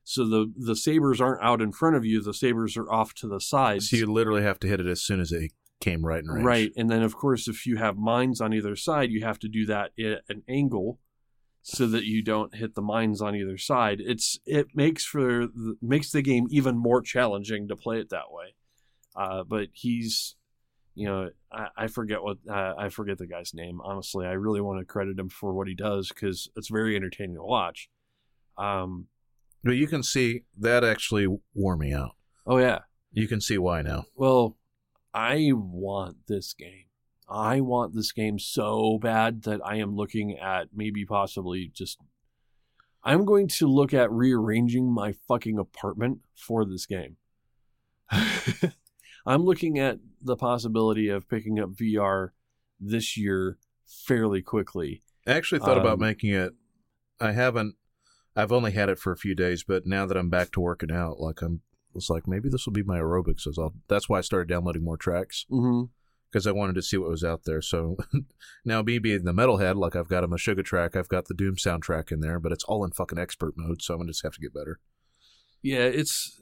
So 0.04 0.26
the 0.26 0.52
the 0.56 0.74
sabers 0.74 1.20
aren't 1.20 1.42
out 1.42 1.62
in 1.62 1.72
front 1.72 1.96
of 1.96 2.04
you; 2.04 2.20
the 2.20 2.34
sabers 2.34 2.76
are 2.76 2.90
off 2.90 3.14
to 3.14 3.28
the 3.28 3.40
sides. 3.40 3.90
so 3.90 3.96
you 3.96 4.06
literally 4.06 4.42
have 4.42 4.58
to 4.60 4.66
hit 4.66 4.80
it 4.80 4.86
as 4.86 5.00
soon 5.00 5.20
as 5.20 5.30
it 5.30 5.52
came 5.82 6.04
right 6.04 6.22
in 6.22 6.30
range. 6.30 6.46
Right. 6.46 6.72
And 6.76 6.90
then, 6.90 7.02
of 7.02 7.14
course, 7.14 7.48
if 7.48 7.66
you 7.66 7.76
have 7.76 7.96
mines 7.96 8.40
on 8.40 8.54
either 8.54 8.76
side, 8.76 9.10
you 9.10 9.24
have 9.24 9.38
to 9.40 9.48
do 9.48 9.66
that 9.66 9.90
at 9.98 10.22
an 10.28 10.42
angle 10.48 10.98
so 11.62 11.86
that 11.86 12.04
you 12.04 12.22
don't 12.22 12.54
hit 12.54 12.74
the 12.74 12.82
mines 12.82 13.20
on 13.20 13.36
either 13.36 13.58
side. 13.58 14.00
It's 14.00 14.38
it 14.46 14.68
makes 14.74 15.04
for 15.04 15.46
the, 15.46 15.76
makes 15.82 16.10
the 16.10 16.22
game 16.22 16.46
even 16.50 16.76
more 16.76 17.02
challenging 17.02 17.68
to 17.68 17.76
play 17.76 18.00
it 18.00 18.10
that 18.10 18.30
way. 18.30 18.54
Uh, 19.14 19.44
but 19.44 19.68
he's, 19.72 20.36
you 20.94 21.06
know, 21.06 21.30
I, 21.52 21.68
I 21.76 21.86
forget 21.86 22.22
what 22.22 22.38
uh, 22.50 22.74
I 22.78 22.88
forget 22.88 23.18
the 23.18 23.26
guy's 23.26 23.54
name. 23.54 23.80
Honestly, 23.82 24.26
I 24.26 24.32
really 24.32 24.60
want 24.60 24.78
to 24.80 24.84
credit 24.84 25.18
him 25.18 25.28
for 25.28 25.52
what 25.54 25.68
he 25.68 25.74
does 25.74 26.08
because 26.08 26.48
it's 26.56 26.68
very 26.68 26.96
entertaining 26.96 27.36
to 27.36 27.42
watch. 27.42 27.88
Um, 28.58 29.06
But 29.64 29.76
you 29.76 29.86
can 29.86 30.02
see 30.02 30.42
that 30.58 30.84
actually 30.84 31.26
wore 31.54 31.76
me 31.76 31.92
out. 31.94 32.12
oh 32.46 32.58
yeah, 32.58 32.80
You 33.12 33.26
can 33.28 33.40
see 33.40 33.58
why 33.58 33.82
now. 33.82 34.04
Well, 34.14 34.58
I 35.14 35.52
want 35.54 36.16
this 36.28 36.52
game. 36.54 36.86
I 37.28 37.60
want 37.60 37.94
this 37.94 38.12
game 38.12 38.38
so 38.38 38.98
bad 39.00 39.42
that 39.44 39.60
I 39.64 39.76
am 39.76 39.96
looking 39.96 40.38
at 40.38 40.68
maybe 40.74 41.04
possibly 41.06 41.70
just. 41.72 41.98
I'm 43.04 43.24
going 43.24 43.48
to 43.48 43.66
look 43.66 43.92
at 43.92 44.12
rearranging 44.12 44.92
my 44.92 45.14
fucking 45.26 45.58
apartment 45.58 46.20
for 46.36 46.64
this 46.64 46.86
game. 46.86 47.16
I'm 49.26 49.44
looking 49.44 49.78
at 49.78 49.98
the 50.20 50.36
possibility 50.36 51.08
of 51.08 51.28
picking 51.28 51.58
up 51.60 51.70
VR 51.70 52.30
this 52.80 53.16
year 53.16 53.58
fairly 53.86 54.42
quickly. 54.42 55.02
I 55.26 55.32
actually 55.32 55.60
thought 55.60 55.78
about 55.78 55.94
Um, 55.94 56.00
making 56.00 56.30
it. 56.30 56.52
I 57.20 57.32
haven't. 57.32 57.76
I've 58.34 58.50
only 58.52 58.72
had 58.72 58.88
it 58.88 58.98
for 58.98 59.12
a 59.12 59.16
few 59.16 59.34
days, 59.34 59.62
but 59.62 59.86
now 59.86 60.06
that 60.06 60.16
I'm 60.16 60.30
back 60.30 60.50
to 60.52 60.60
working 60.60 60.90
out, 60.90 61.20
like 61.20 61.42
I'm, 61.42 61.60
it's 61.94 62.08
like 62.10 62.26
maybe 62.26 62.48
this 62.48 62.66
will 62.66 62.72
be 62.72 62.82
my 62.82 62.98
aerobics. 62.98 63.46
As 63.46 63.58
I'll, 63.58 63.74
that's 63.88 64.08
why 64.08 64.18
I 64.18 64.22
started 64.22 64.48
downloading 64.48 64.82
more 64.84 64.96
tracks 64.96 65.44
Mm-hmm. 65.50 65.84
because 66.30 66.46
I 66.46 66.52
wanted 66.52 66.74
to 66.76 66.82
see 66.82 66.96
what 66.96 67.10
was 67.10 67.22
out 67.22 67.42
there. 67.44 67.60
So 67.60 67.96
now 68.64 68.80
me 68.82 68.98
being 68.98 69.24
the 69.24 69.32
metalhead, 69.34 69.76
like 69.76 69.94
I've 69.94 70.08
got 70.08 70.24
a 70.24 70.28
Meshuggah 70.28 70.64
track, 70.64 70.96
I've 70.96 71.08
got 71.10 71.26
the 71.28 71.34
Doom 71.34 71.56
soundtrack 71.56 72.10
in 72.10 72.20
there, 72.20 72.40
but 72.40 72.50
it's 72.52 72.64
all 72.64 72.84
in 72.84 72.90
fucking 72.92 73.18
expert 73.18 73.52
mode. 73.56 73.82
So 73.82 73.94
I'm 73.94 74.00
gonna 74.00 74.10
just 74.12 74.22
have 74.24 74.32
to 74.34 74.40
get 74.40 74.54
better. 74.54 74.80
Yeah, 75.62 75.80
it's 75.84 76.40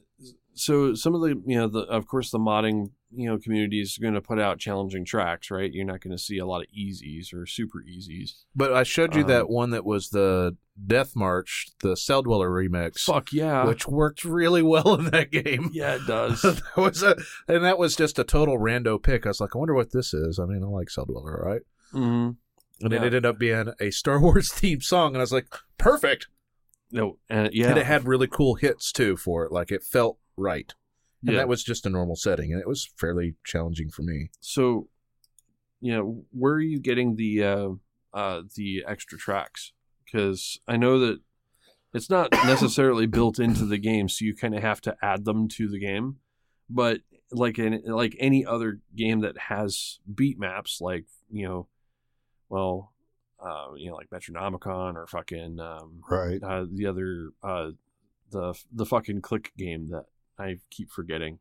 so 0.55 0.95
some 0.95 1.15
of 1.15 1.21
the 1.21 1.41
you 1.47 1.57
know 1.57 1.69
the 1.69 1.81
of 1.81 2.07
course 2.07 2.31
the 2.31 2.39
modding 2.39 2.91
you 3.13 3.29
know 3.29 3.39
community 3.39 3.81
is 3.81 3.99
going 3.99 4.15
to 4.15 4.21
put 4.21 4.39
out 4.41 4.59
challenging 4.59 5.05
tracks, 5.05 5.51
right? 5.51 5.73
You're 5.73 5.85
not 5.85 6.01
going 6.01 6.17
to 6.17 6.23
see 6.23 6.39
a 6.39 6.47
lot 6.47 6.61
of 6.63 6.67
easies 6.69 7.33
or 7.35 7.47
super 7.47 7.79
easies. 7.89 8.33
But 8.55 8.73
I 8.73 8.83
showed 8.83 9.15
you 9.15 9.23
Um, 9.23 9.29
that 9.29 9.49
one 9.49 9.71
that 9.71 9.85
was 9.85 10.11
the 10.11 10.57
Death 10.87 11.13
March, 11.15 11.69
the 11.81 11.95
Celldweller 11.95 12.49
remix, 12.49 13.01
Fuck 13.01 13.33
yeah, 13.33 13.67
which 13.67 13.87
worked 13.87 14.25
really 14.25 14.63
well 14.63 14.95
in 14.95 15.07
that 15.11 15.31
game. 15.31 15.71
yeah, 15.75 15.97
it 15.97 16.07
does. 16.07 16.41
that 16.43 16.63
was 16.77 17.03
a, 17.03 17.17
and 17.49 17.65
that 17.65 17.79
was 17.79 17.97
just 17.97 18.19
a 18.19 18.25
total 18.25 18.59
rando 18.59 19.03
pick. 19.03 19.27
I 19.27 19.31
was 19.31 19.41
like, 19.41 19.55
I 19.55 19.59
wonder 19.59 19.75
what 19.75 19.93
this 19.93 20.15
is. 20.15 20.39
I 20.39 20.47
mean, 20.47 20.63
I 20.63 20.67
like 20.67 20.89
Celldweller, 20.89 21.39
right? 21.45 21.63
hmm 21.93 22.31
And 22.83 22.93
it 22.93 23.03
ended 23.03 23.27
up 23.27 23.39
being 23.39 23.73
a 23.81 23.91
Star 23.91 24.21
Wars 24.23 24.51
themed 24.51 24.83
song, 24.85 25.09
and 25.09 25.19
I 25.19 25.21
was 25.21 25.33
like, 25.33 25.49
perfect. 25.79 26.29
No, 26.93 27.19
and 27.29 27.51
yeah, 27.53 27.69
And 27.69 27.79
it 27.79 27.87
had 27.87 28.07
really 28.07 28.27
cool 28.27 28.57
hits 28.57 28.93
too 28.93 29.17
for 29.17 29.45
it. 29.45 29.53
Like 29.53 29.71
it 29.71 29.83
felt 29.83 30.19
right. 30.37 30.73
And 31.23 31.33
yeah. 31.33 31.39
that 31.39 31.49
was 31.49 31.62
just 31.62 31.87
a 31.87 31.91
normal 31.91 32.17
setting, 32.17 32.53
and 32.53 32.61
it 32.61 32.67
was 32.67 32.89
fairly 32.97 33.35
challenging 33.45 33.91
for 33.91 34.03
me. 34.03 34.31
so 34.41 34.89
you 35.81 35.93
know 35.93 36.25
where 36.31 36.55
are 36.55 36.61
you 36.61 36.79
getting 36.79 37.17
the 37.17 37.43
uh, 37.43 37.69
uh, 38.12 38.43
the 38.57 38.85
extra 38.87 39.19
tracks? 39.19 39.73
Because 40.05 40.59
I 40.67 40.77
know 40.77 40.99
that 40.99 41.21
it's 41.95 42.11
not 42.11 42.33
necessarily 42.45 43.07
built 43.07 43.39
into 43.39 43.65
the 43.65 43.79
game, 43.79 44.09
so 44.09 44.25
you 44.25 44.35
kind 44.35 44.55
of 44.55 44.62
have 44.62 44.81
to 44.83 44.97
add 45.03 45.25
them 45.25 45.49
to 45.49 45.69
the 45.69 45.79
game. 45.79 46.17
But 46.69 47.01
like 47.33 47.59
in 47.59 47.83
like 47.87 48.17
any 48.19 48.45
other 48.45 48.81
game 48.95 49.21
that 49.21 49.37
has 49.49 50.01
beat 50.12 50.39
maps, 50.39 50.81
like 50.81 51.07
you 51.31 51.47
know, 51.47 51.69
well, 52.49 52.90
uh, 53.43 53.69
you 53.77 53.91
know, 53.91 53.97
like 53.97 54.11
Metronomicon 54.11 54.95
or 54.97 55.07
fucking 55.07 55.59
um, 55.61 56.03
Right. 56.11 56.43
uh, 56.43 56.67
the 56.71 56.87
other 56.87 57.31
uh, 57.43 57.71
the 58.31 58.55
the 58.73 58.87
fucking 58.87 59.23
click 59.23 59.53
game 59.57 59.89
that 59.89 60.07
I 60.39 60.59
keep 60.71 60.91
forgetting. 60.91 61.39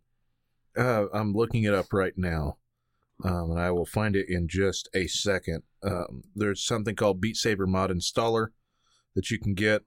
Uh, 0.78 1.06
I'm 1.14 1.34
looking 1.34 1.64
it 1.64 1.74
up 1.74 1.92
right 1.92 2.14
now, 2.18 2.58
um, 3.24 3.52
and 3.52 3.60
I 3.60 3.72
will 3.72 3.86
find 3.86 4.16
it 4.16 4.28
in 4.30 4.48
just 4.48 4.88
a 4.94 5.08
second. 5.08 5.64
Um, 5.84 6.24
there's 6.36 6.64
something 6.64 6.96
called 6.96 7.20
Beat 7.22 7.36
Saber 7.38 7.68
Mod 7.68 7.90
Installer 7.92 8.48
that 9.16 9.30
you 9.32 9.40
can 9.40 9.54
get 9.56 9.84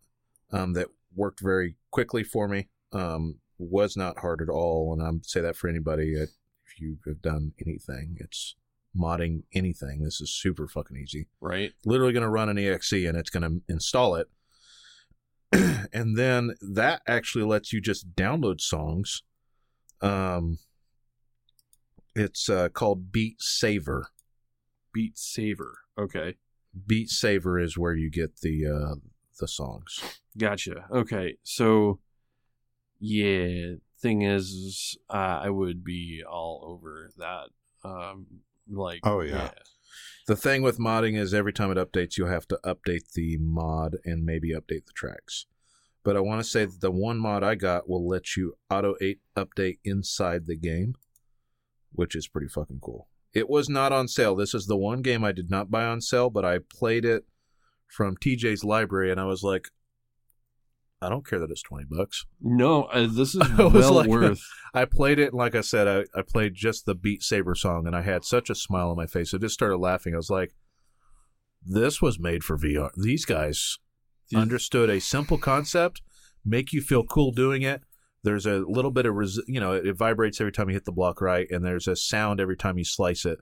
um, 0.53 0.73
that 0.75 0.89
worked 1.15 1.41
very 1.41 1.77
quickly 1.91 2.25
for 2.25 2.49
me. 2.49 2.69
Um, 2.93 3.37
was 3.59 3.97
not 3.97 4.19
hard 4.19 4.43
at 4.43 4.49
all, 4.49 4.93
and 4.93 5.01
I'm 5.07 5.23
say 5.23 5.41
that 5.41 5.57
for 5.57 5.69
anybody 5.69 6.17
uh, 6.19 6.25
if 6.25 6.81
you 6.81 6.99
have 7.07 7.23
done 7.23 7.53
anything. 7.65 8.17
It's 8.19 8.57
modding 8.97 9.43
anything. 9.53 10.03
This 10.03 10.21
is 10.21 10.31
super 10.31 10.69
fucking 10.69 10.97
easy. 10.97 11.27
Right. 11.41 11.73
Literally 11.85 12.13
going 12.13 12.25
to 12.25 12.29
run 12.29 12.49
an 12.49 12.59
exe 12.59 12.93
and 12.93 13.17
it's 13.17 13.31
going 13.31 13.43
to 13.43 13.63
install 13.73 14.17
it. 14.17 14.29
and 15.93 16.17
then 16.17 16.55
that 16.61 17.03
actually 17.07 17.45
lets 17.45 17.73
you 17.73 17.81
just 17.81 18.15
download 18.15 18.61
songs. 18.61 19.23
Um, 20.01 20.59
it's 22.15 22.49
uh, 22.49 22.69
called 22.69 23.13
Beat 23.13 23.41
Saver. 23.41 24.09
Beat 24.93 25.17
Saver. 25.17 25.79
Okay. 25.99 26.37
Beat 26.87 27.09
Saver 27.11 27.59
is 27.59 27.79
where 27.79 27.95
you 27.95 28.11
get 28.11 28.41
the 28.41 28.67
uh, 28.67 28.95
the 29.39 29.49
songs. 29.49 30.21
Gotcha. 30.37 30.87
Okay. 30.91 31.37
So, 31.43 32.01
yeah. 32.99 33.75
Thing 34.01 34.23
is, 34.23 34.99
uh, 35.09 35.41
I 35.45 35.51
would 35.51 35.85
be 35.85 36.25
all 36.29 36.65
over 36.67 37.11
that. 37.19 37.51
Um, 37.85 38.27
like, 38.69 39.01
Oh, 39.05 39.21
yeah. 39.21 39.51
The 40.27 40.37
thing 40.37 40.63
with 40.63 40.79
modding 40.79 41.17
is 41.17 41.35
every 41.35 41.53
time 41.53 41.71
it 41.71 41.77
updates, 41.77 42.17
you'll 42.17 42.29
have 42.29 42.47
to 42.49 42.61
update 42.65 43.13
the 43.15 43.39
mod 43.39 43.97
and 44.05 44.25
maybe 44.25 44.51
update 44.51 44.87
the 44.87 44.93
tracks. 44.95 45.47
But 46.05 46.17
I 46.17 46.21
want 46.21 46.43
to 46.43 46.49
say 46.49 46.65
that 46.65 46.81
the 46.81 46.91
one 46.91 47.19
mod 47.19 47.43
I 47.43 47.55
got 47.55 47.89
will 47.89 48.07
let 48.07 48.37
you 48.37 48.57
auto 48.71 48.95
eight 49.01 49.21
update 49.37 49.79
inside 49.85 50.47
the 50.47 50.57
game, 50.57 50.95
which 51.93 52.15
is 52.15 52.29
pretty 52.29 52.49
fucking 52.49 52.81
cool. 52.81 53.09
It 53.33 53.49
was 53.49 53.69
not 53.69 53.93
on 53.93 54.09
sale. 54.09 54.37
This 54.37 54.55
is 54.55 54.67
the 54.67 54.77
one 54.77 55.03
game 55.03 55.25
I 55.25 55.33
did 55.33 55.51
not 55.51 55.71
buy 55.71 55.85
on 55.85 56.01
sale, 56.01 56.31
but 56.31 56.45
I 56.45 56.59
played 56.59 57.05
it 57.05 57.25
from 57.89 58.17
TJ's 58.17 58.65
library, 58.65 59.11
and 59.11 59.21
I 59.21 59.25
was 59.25 59.43
like, 59.43 59.69
I 61.03 61.09
don't 61.09 61.27
care 61.27 61.39
that 61.41 61.51
it's 61.51 61.63
twenty 61.63 61.85
bucks. 61.89 62.25
No, 62.41 62.85
uh, 62.85 63.07
this 63.11 63.35
is 63.35 63.41
I 63.59 63.67
well 63.67 63.93
like- 63.95 64.09
worth. 64.09 64.41
I 64.75 64.85
played 64.87 65.19
it, 65.19 65.35
like 65.35 65.55
I 65.55 65.61
said, 65.61 65.87
I, 65.89 66.19
I 66.19 66.23
played 66.23 66.55
just 66.55 66.87
the 66.87 66.95
Beat 66.95 67.23
Saber 67.23 67.55
song, 67.55 67.87
and 67.87 67.95
I 67.97 68.03
had 68.03 68.25
such 68.25 68.49
a 68.49 68.55
smile 68.55 68.91
on 68.91 68.97
my 68.97 69.07
face. 69.07 69.35
I 69.35 69.39
just 69.39 69.55
started 69.55 69.77
laughing. 69.79 70.15
I 70.15 70.17
was 70.19 70.31
like, 70.31 70.55
"This 71.65 72.01
was 72.01 72.19
made 72.19 72.43
for 72.45 72.57
VR. 72.57 72.91
These 72.97 73.25
guys 73.25 73.79
These- 74.31 74.39
understood 74.41 74.89
a 74.91 75.01
simple 75.01 75.39
concept, 75.39 76.03
make 76.45 76.73
you 76.73 76.81
feel 76.81 77.05
cool 77.05 77.33
doing 77.33 77.63
it. 77.63 77.83
There's 78.25 78.47
a 78.47 78.59
little 78.61 78.93
bit 78.93 79.05
of, 79.05 79.15
res- 79.17 79.43
you 79.49 79.59
know, 79.59 79.73
it, 79.73 79.85
it 79.87 79.97
vibrates 79.97 80.41
every 80.41 80.53
time 80.53 80.69
you 80.69 80.75
hit 80.75 80.85
the 80.85 80.93
block 80.93 81.21
right, 81.21 81.49
and 81.51 81.65
there's 81.65 81.89
a 81.89 81.97
sound 81.97 82.41
every 82.41 82.57
time 82.57 82.79
you 82.79 82.85
slice 82.85 83.25
it, 83.25 83.41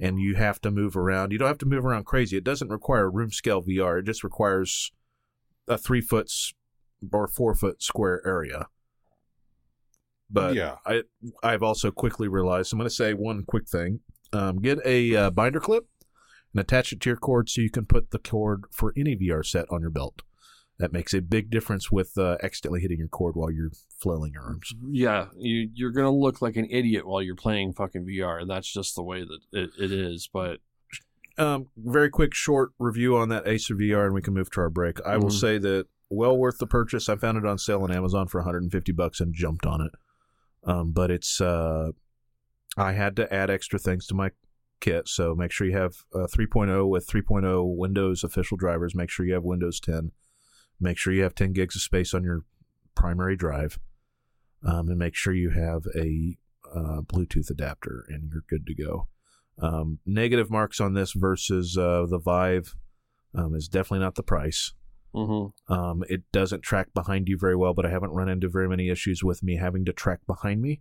and 0.00 0.18
you 0.18 0.34
have 0.34 0.60
to 0.62 0.70
move 0.72 0.96
around. 0.96 1.30
You 1.32 1.38
don't 1.38 1.46
have 1.48 1.58
to 1.58 1.66
move 1.66 1.86
around 1.86 2.04
crazy. 2.04 2.36
It 2.36 2.42
doesn't 2.44 2.68
require 2.68 3.08
room 3.10 3.30
scale 3.30 3.62
VR. 3.62 4.00
It 4.00 4.06
just 4.06 4.24
requires 4.24 4.90
a 5.68 5.78
three 5.78 6.00
foot 6.00 6.28
or 7.12 7.26
four 7.28 7.54
foot 7.54 7.82
square 7.82 8.20
area. 8.26 8.66
But 10.30 10.54
Yeah. 10.54 10.76
I 10.84 11.02
I've 11.42 11.62
also 11.62 11.90
quickly 11.90 12.28
realized 12.28 12.72
I'm 12.72 12.78
going 12.78 12.88
to 12.88 12.94
say 12.94 13.14
one 13.14 13.44
quick 13.44 13.68
thing: 13.68 14.00
um, 14.32 14.60
get 14.60 14.78
a 14.84 15.16
uh, 15.16 15.30
binder 15.30 15.60
clip 15.60 15.86
and 16.52 16.60
attach 16.60 16.92
it 16.92 17.00
to 17.00 17.10
your 17.10 17.16
cord 17.16 17.48
so 17.48 17.60
you 17.60 17.70
can 17.70 17.86
put 17.86 18.10
the 18.10 18.18
cord 18.18 18.64
for 18.70 18.92
any 18.96 19.16
VR 19.16 19.44
set 19.44 19.66
on 19.70 19.80
your 19.80 19.90
belt. 19.90 20.22
That 20.78 20.92
makes 20.92 21.12
a 21.12 21.20
big 21.20 21.50
difference 21.50 21.90
with 21.90 22.16
uh, 22.16 22.36
accidentally 22.42 22.80
hitting 22.82 22.98
your 22.98 23.08
cord 23.08 23.34
while 23.34 23.50
you're 23.50 23.72
flailing 24.00 24.34
your 24.34 24.44
arms. 24.44 24.72
Yeah, 24.90 25.26
you, 25.36 25.70
you're 25.74 25.90
gonna 25.90 26.12
look 26.14 26.40
like 26.40 26.56
an 26.56 26.68
idiot 26.70 27.06
while 27.06 27.20
you're 27.22 27.34
playing 27.34 27.72
fucking 27.72 28.04
VR. 28.06 28.40
And 28.40 28.48
that's 28.50 28.72
just 28.72 28.94
the 28.94 29.02
way 29.02 29.22
that 29.24 29.40
it, 29.52 29.70
it 29.78 29.90
is. 29.92 30.28
But 30.32 30.60
Um, 31.36 31.68
very 31.76 32.10
quick, 32.10 32.32
short 32.34 32.72
review 32.78 33.16
on 33.16 33.28
that 33.30 33.48
Acer 33.48 33.74
VR, 33.74 34.04
and 34.04 34.14
we 34.14 34.22
can 34.22 34.34
move 34.34 34.50
to 34.50 34.60
our 34.60 34.70
break. 34.70 35.00
I 35.06 35.16
will 35.16 35.30
Mhm. 35.30 35.40
say 35.40 35.58
that 35.58 35.86
well 36.10 36.36
worth 36.36 36.58
the 36.58 36.66
purchase. 36.66 37.08
I 37.08 37.16
found 37.16 37.38
it 37.38 37.46
on 37.46 37.58
sale 37.58 37.82
on 37.82 37.92
Amazon 37.92 38.28
for 38.28 38.40
150 38.40 38.92
bucks 38.92 39.20
and 39.20 39.34
jumped 39.34 39.66
on 39.66 39.80
it. 39.80 39.92
Um, 40.64 40.92
but 40.92 41.10
it's 41.10 41.40
uh, 41.40 41.92
I 42.76 42.92
had 42.92 43.16
to 43.16 43.32
add 43.32 43.50
extra 43.50 43.78
things 43.78 44.06
to 44.06 44.14
my 44.14 44.30
kit, 44.80 45.08
so 45.08 45.34
make 45.34 45.50
sure 45.50 45.66
you 45.66 45.76
have 45.76 46.04
uh, 46.14 46.26
3.0 46.26 46.88
with 46.88 47.06
3.0 47.06 47.76
Windows 47.76 48.24
official 48.24 48.56
drivers. 48.56 48.94
Make 48.94 49.10
sure 49.10 49.26
you 49.26 49.34
have 49.34 49.44
Windows 49.44 49.80
10. 49.80 50.12
Make 50.80 50.98
sure 50.98 51.12
you 51.12 51.22
have 51.22 51.34
10 51.34 51.52
gigs 51.52 51.74
of 51.76 51.82
space 51.82 52.14
on 52.14 52.22
your 52.22 52.44
primary 52.94 53.36
drive, 53.36 53.78
um, 54.64 54.88
and 54.88 54.98
make 54.98 55.14
sure 55.14 55.32
you 55.32 55.50
have 55.50 55.82
a 55.96 56.36
uh, 56.72 57.00
Bluetooth 57.00 57.50
adapter, 57.50 58.04
and 58.08 58.30
you're 58.30 58.44
good 58.48 58.66
to 58.66 58.74
go. 58.74 59.08
Um, 59.60 59.98
negative 60.06 60.50
marks 60.50 60.80
on 60.80 60.94
this 60.94 61.12
versus 61.12 61.76
uh, 61.76 62.06
the 62.08 62.18
Vive 62.18 62.76
um, 63.34 63.54
is 63.54 63.68
definitely 63.68 64.04
not 64.04 64.14
the 64.14 64.22
price. 64.22 64.72
Mhm. 65.14 65.52
Um, 65.68 66.04
it 66.08 66.22
doesn't 66.32 66.62
track 66.62 66.92
behind 66.94 67.28
you 67.28 67.36
very 67.38 67.56
well, 67.56 67.74
but 67.74 67.86
I 67.86 67.90
haven't 67.90 68.10
run 68.10 68.28
into 68.28 68.48
very 68.48 68.68
many 68.68 68.88
issues 68.88 69.22
with 69.24 69.42
me 69.42 69.56
having 69.56 69.84
to 69.86 69.92
track 69.92 70.20
behind 70.26 70.60
me. 70.62 70.80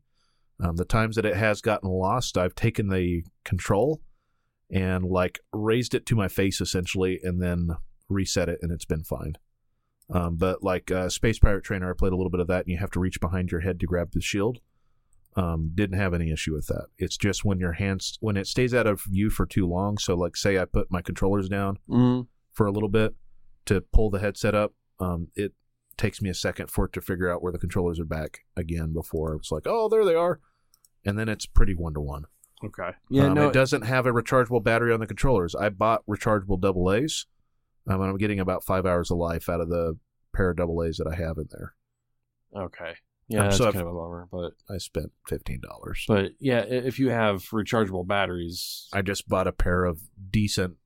Um, 0.59 0.75
the 0.75 0.85
times 0.85 1.15
that 1.15 1.25
it 1.25 1.35
has 1.35 1.61
gotten 1.61 1.89
lost, 1.89 2.37
I've 2.37 2.55
taken 2.55 2.89
the 2.89 3.23
control 3.43 4.01
and 4.69 5.05
like 5.05 5.39
raised 5.53 5.93
it 5.93 6.05
to 6.07 6.15
my 6.15 6.27
face 6.27 6.59
essentially, 6.61 7.19
and 7.23 7.41
then 7.41 7.69
reset 8.09 8.49
it, 8.49 8.59
and 8.61 8.71
it's 8.71 8.85
been 8.85 9.03
fine. 9.03 9.37
Um, 10.09 10.35
but 10.37 10.63
like 10.63 10.89
uh, 10.91 11.09
Space 11.09 11.37
Pirate 11.39 11.63
Trainer, 11.63 11.89
I 11.89 11.93
played 11.97 12.13
a 12.13 12.15
little 12.15 12.29
bit 12.31 12.39
of 12.39 12.47
that, 12.47 12.65
and 12.65 12.69
you 12.71 12.77
have 12.77 12.91
to 12.91 12.99
reach 12.99 13.19
behind 13.19 13.51
your 13.51 13.61
head 13.61 13.79
to 13.79 13.85
grab 13.85 14.11
the 14.11 14.21
shield. 14.21 14.59
Um, 15.35 15.71
didn't 15.75 15.99
have 15.99 16.13
any 16.15 16.31
issue 16.31 16.53
with 16.55 16.65
that. 16.67 16.87
It's 16.97 17.15
just 17.17 17.45
when 17.45 17.59
your 17.59 17.73
hands 17.73 18.17
when 18.21 18.37
it 18.37 18.47
stays 18.47 18.73
out 18.73 18.87
of 18.87 19.03
view 19.03 19.29
for 19.29 19.45
too 19.45 19.67
long. 19.67 19.97
So 19.99 20.15
like, 20.15 20.35
say 20.35 20.57
I 20.57 20.65
put 20.65 20.91
my 20.91 21.01
controllers 21.01 21.47
down 21.47 21.77
Mm. 21.87 22.27
for 22.53 22.65
a 22.65 22.71
little 22.71 22.89
bit 22.89 23.13
to 23.67 23.81
pull 23.81 24.09
the 24.09 24.19
headset 24.19 24.53
up. 24.55 24.73
Um, 24.99 25.27
it 25.35 25.53
takes 25.97 26.21
me 26.21 26.29
a 26.29 26.33
second 26.33 26.69
for 26.69 26.85
it 26.85 26.93
to 26.93 27.01
figure 27.01 27.31
out 27.31 27.41
where 27.41 27.51
the 27.51 27.57
controllers 27.59 27.99
are 27.99 28.05
back 28.05 28.39
again 28.55 28.93
before 28.93 29.35
it's 29.35 29.51
like, 29.51 29.63
oh, 29.65 29.87
there 29.89 30.03
they 30.05 30.15
are, 30.15 30.39
and 31.05 31.17
then 31.17 31.29
it's 31.29 31.45
pretty 31.45 31.73
one 31.75 31.93
to 31.93 32.01
one. 32.01 32.25
Okay. 32.65 32.91
Yeah. 33.09 33.27
um, 33.27 33.33
no. 33.35 33.49
it 33.49 33.53
doesn't 33.53 33.83
have 33.83 34.05
a 34.07 34.11
rechargeable 34.11 34.63
battery 34.63 34.91
on 34.91 34.99
the 34.99 35.05
controllers. 35.07 35.53
I 35.55 35.69
bought 35.69 36.03
rechargeable 36.07 36.59
double 36.59 36.91
A's, 36.91 37.27
um, 37.87 38.01
and 38.01 38.09
I'm 38.09 38.17
getting 38.17 38.39
about 38.39 38.63
five 38.63 38.85
hours 38.85 39.11
of 39.11 39.17
life 39.17 39.47
out 39.49 39.61
of 39.61 39.69
the 39.69 39.97
pair 40.35 40.49
of 40.49 40.57
double 40.57 40.83
A's 40.83 40.97
that 40.97 41.07
I 41.07 41.15
have 41.15 41.37
in 41.37 41.47
there. 41.51 41.75
okay. 42.55 42.93
Yeah, 43.29 43.39
Um, 43.39 43.45
that's 43.47 43.57
so 43.57 43.65
kind 43.65 43.75
I've- 43.75 43.81
of 43.81 43.87
a 43.87 43.93
bummer, 43.93 44.27
but 44.31 44.53
I 44.73 44.77
spent 44.77 45.11
fifteen 45.27 45.59
dollars. 45.61 46.05
but 46.07 46.31
yeah, 46.39 46.59
if 46.61 46.97
you 46.97 47.09
have 47.09 47.41
rechargeable 47.49 48.07
batteries, 48.07 48.87
I 48.93 49.01
just 49.01 49.27
bought 49.27 49.47
a 49.47 49.51
pair 49.51 49.83
of 49.83 49.99
decent 50.31 50.77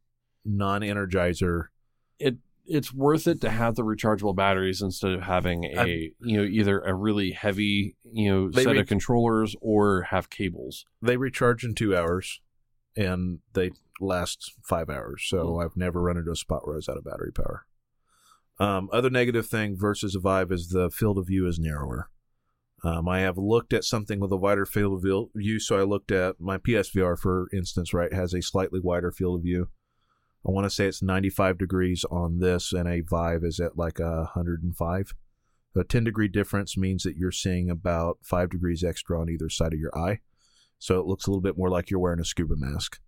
non-energizer. 0.43 1.65
it 2.19 2.37
it's 2.65 2.93
worth 2.93 3.27
it 3.27 3.41
to 3.41 3.49
have 3.49 3.75
the 3.75 3.83
rechargeable 3.83 4.35
batteries 4.35 4.81
instead 4.81 5.11
of 5.11 5.21
having 5.23 5.63
a 5.65 5.77
I'm- 5.79 6.11
you 6.21 6.38
know 6.38 6.43
either 6.43 6.79
a 6.81 6.93
really 6.93 7.31
heavy 7.31 7.95
you 8.11 8.29
know 8.31 8.51
set 8.63 8.73
re- 8.73 8.79
of 8.81 8.88
controllers 8.88 9.55
or 9.61 10.03
have 10.03 10.29
cables. 10.29 10.85
They 11.01 11.17
recharge 11.17 11.63
in 11.63 11.75
two 11.75 11.95
hours, 11.95 12.39
and 12.95 13.39
they 13.53 13.71
last 13.99 14.53
five 14.63 14.89
hours. 14.89 15.23
So 15.27 15.59
I've 15.59 15.75
never 15.77 16.01
run 16.01 16.17
into 16.17 16.31
a 16.31 16.35
spot 16.35 16.65
where 16.65 16.75
I 16.75 16.77
was 16.77 16.89
out 16.89 16.97
of 16.97 17.03
battery 17.05 17.31
power. 17.31 17.65
Um, 18.59 18.89
other 18.93 19.09
negative 19.09 19.47
thing 19.47 19.75
versus 19.77 20.15
a 20.15 20.19
Vive 20.19 20.51
is 20.51 20.69
the 20.69 20.89
field 20.91 21.17
of 21.17 21.27
view 21.27 21.47
is 21.47 21.57
narrower. 21.59 22.09
Um, 22.83 23.07
I 23.07 23.19
have 23.19 23.38
looked 23.38 23.73
at 23.73 23.83
something 23.83 24.19
with 24.19 24.31
a 24.31 24.38
wider 24.38 24.65
field 24.65 25.03
of 25.05 25.29
view, 25.35 25.59
so 25.59 25.79
I 25.79 25.83
looked 25.83 26.11
at 26.11 26.39
my 26.39 26.57
PSVR, 26.57 27.17
for 27.17 27.47
instance, 27.53 27.93
right, 27.93 28.11
has 28.13 28.33
a 28.33 28.41
slightly 28.41 28.79
wider 28.79 29.11
field 29.11 29.38
of 29.39 29.43
view. 29.43 29.69
I 30.45 30.51
want 30.51 30.65
to 30.65 30.69
say 30.69 30.88
it's 30.88 31.03
95 31.03 31.57
degrees 31.57 32.03
on 32.09 32.39
this, 32.39 32.73
and 32.73 32.88
a 32.88 33.01
Vive 33.01 33.43
is 33.43 33.59
at 33.59 33.77
like 33.77 33.99
a 33.99 34.30
105. 34.34 35.13
A 35.76 35.84
10 35.84 36.03
degree 36.03 36.27
difference 36.27 36.76
means 36.76 37.03
that 37.03 37.15
you're 37.15 37.31
seeing 37.31 37.69
about 37.69 38.18
5 38.23 38.49
degrees 38.49 38.84
extra 38.84 39.19
on 39.19 39.30
either 39.30 39.49
side 39.49 39.73
of 39.73 39.80
your 39.80 39.97
eye. 39.97 40.19
So 40.80 40.99
it 40.99 41.05
looks 41.05 41.27
a 41.27 41.30
little 41.30 41.41
bit 41.41 41.57
more 41.57 41.69
like 41.69 41.89
you're 41.89 41.99
wearing 41.99 42.19
a 42.19 42.26
scuba 42.26 42.55
mask. 42.57 42.99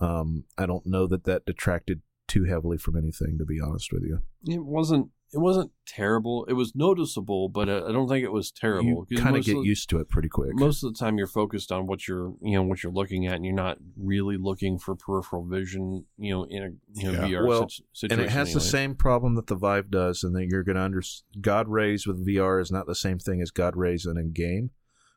Um, 0.00 0.44
I 0.56 0.66
don't 0.66 0.86
know 0.86 1.06
that 1.08 1.24
that 1.24 1.44
detracted 1.44 2.02
too 2.28 2.44
heavily 2.44 2.78
from 2.78 2.96
anything, 2.96 3.36
to 3.38 3.44
be 3.44 3.60
honest 3.60 3.92
with 3.92 4.02
you. 4.04 4.20
It 4.44 4.64
wasn't 4.64 5.10
it 5.32 5.38
wasn't 5.38 5.70
terrible. 5.86 6.44
It 6.48 6.52
was 6.54 6.74
noticeable, 6.74 7.48
but 7.48 7.68
I 7.68 7.78
I 7.88 7.92
don't 7.92 8.08
think 8.08 8.24
it 8.24 8.32
was 8.32 8.50
terrible. 8.50 9.06
You 9.08 9.18
kind 9.18 9.36
of 9.36 9.44
get 9.44 9.56
used 9.64 9.90
to 9.90 9.98
it 9.98 10.08
pretty 10.08 10.28
quick. 10.28 10.50
Most 10.54 10.82
of 10.84 10.92
the 10.92 10.98
time, 10.98 11.18
you're 11.18 11.26
focused 11.26 11.72
on 11.72 11.86
what 11.86 12.06
you're, 12.08 12.32
you 12.40 12.52
know, 12.52 12.62
what 12.62 12.82
you're 12.82 12.92
looking 12.92 13.26
at, 13.26 13.34
and 13.34 13.44
you're 13.44 13.54
not 13.54 13.78
really 13.96 14.36
looking 14.36 14.78
for 14.78 14.94
peripheral 14.94 15.44
vision, 15.44 16.06
you 16.16 16.32
know, 16.32 16.44
in 16.44 16.62
a 16.62 16.70
you 17.00 17.12
know, 17.12 17.26
Yeah. 17.26 17.28
VR 17.42 17.46
Well, 17.46 17.68
sit- 17.68 17.84
situation. 17.92 18.20
and 18.20 18.28
it 18.28 18.32
has 18.32 18.54
the 18.54 18.60
same 18.60 18.94
problem 18.94 19.34
that 19.34 19.48
the 19.48 19.56
Vive 19.56 19.90
does, 19.90 20.22
and 20.22 20.34
that 20.36 20.46
you're 20.46 20.62
going 20.62 20.76
to 20.76 20.82
understand. 20.82 21.42
God 21.42 21.68
rays 21.68 22.06
with 22.06 22.24
VR 22.26 22.60
is 22.60 22.70
not 22.70 22.86
the 22.86 22.94
same 22.94 23.18
thing 23.18 23.42
as 23.42 23.50
God 23.50 23.76
rays 23.76 24.06
in 24.06 24.16
a 24.16 24.24
game. 24.24 24.70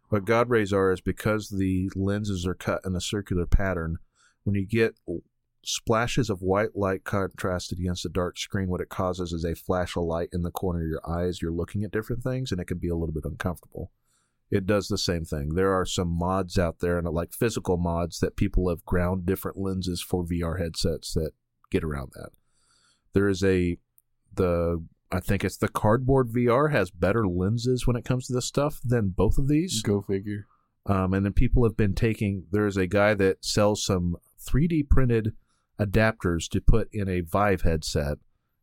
What 0.10 0.26
God 0.26 0.50
rays 0.50 0.74
are 0.74 0.92
is 0.92 1.02
because 1.02 1.50
the 1.50 1.90
lenses 1.96 2.46
are 2.48 2.56
cut 2.56 2.82
in 2.84 2.96
a 2.96 3.02
circular 3.02 3.46
pattern. 3.46 3.98
When 4.44 4.56
you 4.56 4.66
get 4.66 4.96
splashes 5.64 6.30
of 6.30 6.42
white 6.42 6.76
light 6.76 7.04
contrasted 7.04 7.80
against 7.80 8.06
a 8.06 8.10
dark 8.10 8.38
screen, 8.38 8.70
what 8.70 8.82
it 8.82 8.90
causes 8.90 9.32
is 9.34 9.44
a 9.44 9.56
flash 9.56 9.96
of 9.96 10.04
light 10.04 10.30
in 10.32 10.44
the 10.44 10.52
corner 10.52 10.82
of 10.82 10.90
your 10.90 11.10
eyes. 11.10 11.42
You're 11.42 11.52
looking 11.52 11.84
at 11.84 11.92
different 11.92 12.24
things, 12.24 12.52
and 12.52 12.60
it 12.60 12.66
can 12.66 12.78
be 12.78 12.90
a 12.90 12.96
little 12.96 13.14
bit 13.14 13.26
uncomfortable. 13.26 13.92
It 14.52 14.66
does 14.66 14.88
the 14.88 14.98
same 14.98 15.26
thing. 15.26 15.54
There 15.54 15.74
are 15.74 15.86
some 15.86 16.08
mods 16.08 16.58
out 16.58 16.80
there, 16.80 16.98
and 16.98 17.08
like 17.10 17.34
physical 17.34 17.78
mods 17.78 18.20
that 18.20 18.36
people 18.36 18.70
have 18.70 18.86
ground 18.86 19.26
different 19.26 19.58
lenses 19.58 20.02
for 20.02 20.26
VR 20.26 20.60
headsets 20.60 21.14
that 21.14 21.32
get 21.70 21.84
around 21.84 22.12
that. 22.16 22.30
There 23.14 23.28
is 23.28 23.44
a 23.44 23.78
the 24.34 24.84
I 25.12 25.20
think 25.20 25.44
it's 25.44 25.58
the 25.58 25.68
cardboard 25.68 26.30
VR 26.30 26.72
has 26.72 26.92
better 26.92 27.28
lenses 27.28 27.88
when 27.88 27.96
it 27.96 28.06
comes 28.06 28.28
to 28.28 28.34
this 28.34 28.46
stuff 28.46 28.80
than 28.84 29.10
both 29.10 29.38
of 29.38 29.48
these. 29.48 29.82
Go 29.82 30.02
figure. 30.02 30.48
Um, 30.86 31.14
and 31.14 31.26
then 31.26 31.34
people 31.34 31.64
have 31.64 31.76
been 31.76 31.96
taking. 31.96 32.46
There's 32.52 32.78
a 32.78 32.88
guy 32.88 33.16
that 33.16 33.44
sells 33.44 33.84
some 33.84 34.18
3D 34.40 34.88
printed 34.90 35.34
adapters 35.80 36.50
to 36.50 36.62
put 36.62 36.90
in 36.94 37.08
a 37.08 37.22
Vive 37.22 37.62
headset, 37.62 38.18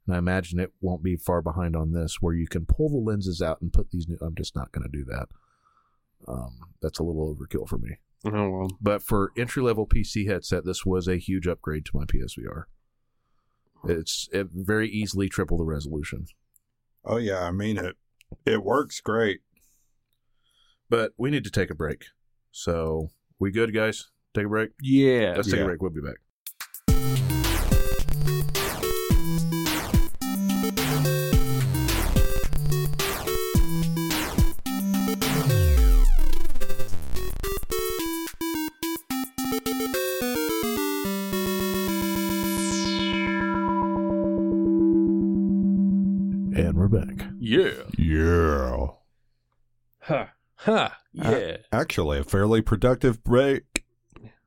and 0.07 0.15
I 0.15 0.19
imagine 0.19 0.59
it 0.61 0.73
won't 0.81 1.03
be 1.03 1.17
far 1.17 1.43
behind 1.43 1.75
on 1.77 1.93
this, 1.93 2.17
where 2.21 2.35
you 2.35 2.47
can 2.47 2.67
pull 2.67 2.89
the 2.89 2.97
lenses 2.97 3.41
out 3.43 3.61
and 3.61 3.73
put 3.73 3.91
these 3.91 4.07
new. 4.09 4.19
I'm 4.21 4.35
just 4.35 4.55
not 4.55 4.73
going 4.73 4.89
to 4.91 4.97
do 4.97 5.05
that. 5.07 5.27
Um, 6.29 6.59
that's 6.83 6.99
a 6.99 7.03
little 7.03 7.35
overkill 7.35 7.69
for 7.69 7.79
me. 7.79 7.97
Oh 8.25 8.51
well. 8.51 8.71
But 8.81 9.03
for 9.03 9.31
entry 9.37 9.63
level 9.63 9.87
PC 9.87 10.27
headset, 10.29 10.65
this 10.65 10.85
was 10.85 11.07
a 11.07 11.17
huge 11.19 11.47
upgrade 11.47 11.85
to 11.87 11.93
my 11.95 12.05
PSVR. 12.05 12.65
It's 13.89 14.29
it 14.33 14.49
very 14.53 14.89
easily 14.89 15.29
triple 15.29 15.59
the 15.59 15.65
resolution. 15.65 16.27
Oh 17.05 17.19
yeah, 17.19 17.41
I 17.45 17.51
mean 17.53 17.77
it. 17.77 17.97
It 18.45 18.65
works 18.65 19.01
great. 19.01 19.41
But 20.89 21.13
we 21.17 21.31
need 21.31 21.45
to 21.45 21.51
take 21.51 21.71
a 21.71 21.75
break. 21.75 22.07
So 22.51 23.11
we 23.39 23.51
good, 23.53 23.73
guys? 23.75 24.09
Take 24.35 24.47
a 24.47 24.49
break. 24.49 24.71
Yeah. 24.81 25.35
Let's 25.37 25.49
take 25.49 25.57
Yeah. 25.59 25.63
a 25.63 25.67
break. 25.67 25.83
We'll 25.83 25.91
be 25.91 26.01
back. 26.01 26.17
Yeah. 47.49 47.83
Yeah. 47.97 48.87
Ha. 50.01 50.33
Ha. 50.57 50.99
Yeah. 51.13 51.57
Actually, 51.73 52.19
a 52.19 52.25
fairly 52.25 52.61
productive 52.63 53.23
break. 53.23 53.85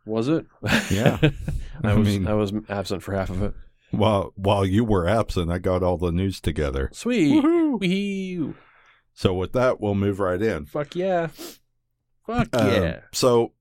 was 0.06 0.28
it? 0.28 0.46
Yeah. 0.92 1.18
I 1.84 1.92
I 1.92 1.94
was 1.94 2.08
mean- 2.08 2.28
I 2.28 2.34
was 2.34 2.52
absent 2.68 3.04
for 3.04 3.14
half 3.14 3.30
of 3.30 3.42
it. 3.42 3.54
While 3.92 4.34
while 4.36 4.66
you 4.66 4.84
were 4.84 5.08
absent, 5.08 5.50
I 5.52 5.58
got 5.60 5.82
all 5.82 5.98
the 5.98 6.12
news 6.12 6.40
together. 6.42 6.90
Sweet. 6.94 7.42
Wee. 7.80 8.54
So 9.14 9.34
with 9.34 9.54
that, 9.54 9.80
we'll 9.82 9.96
move 9.96 10.20
right 10.20 10.42
in. 10.42 10.66
Fuck 10.66 10.96
yeah. 10.96 11.28
Fuck 12.28 12.50
Um, 12.54 12.68
yeah. 12.68 13.00
so 13.12 13.54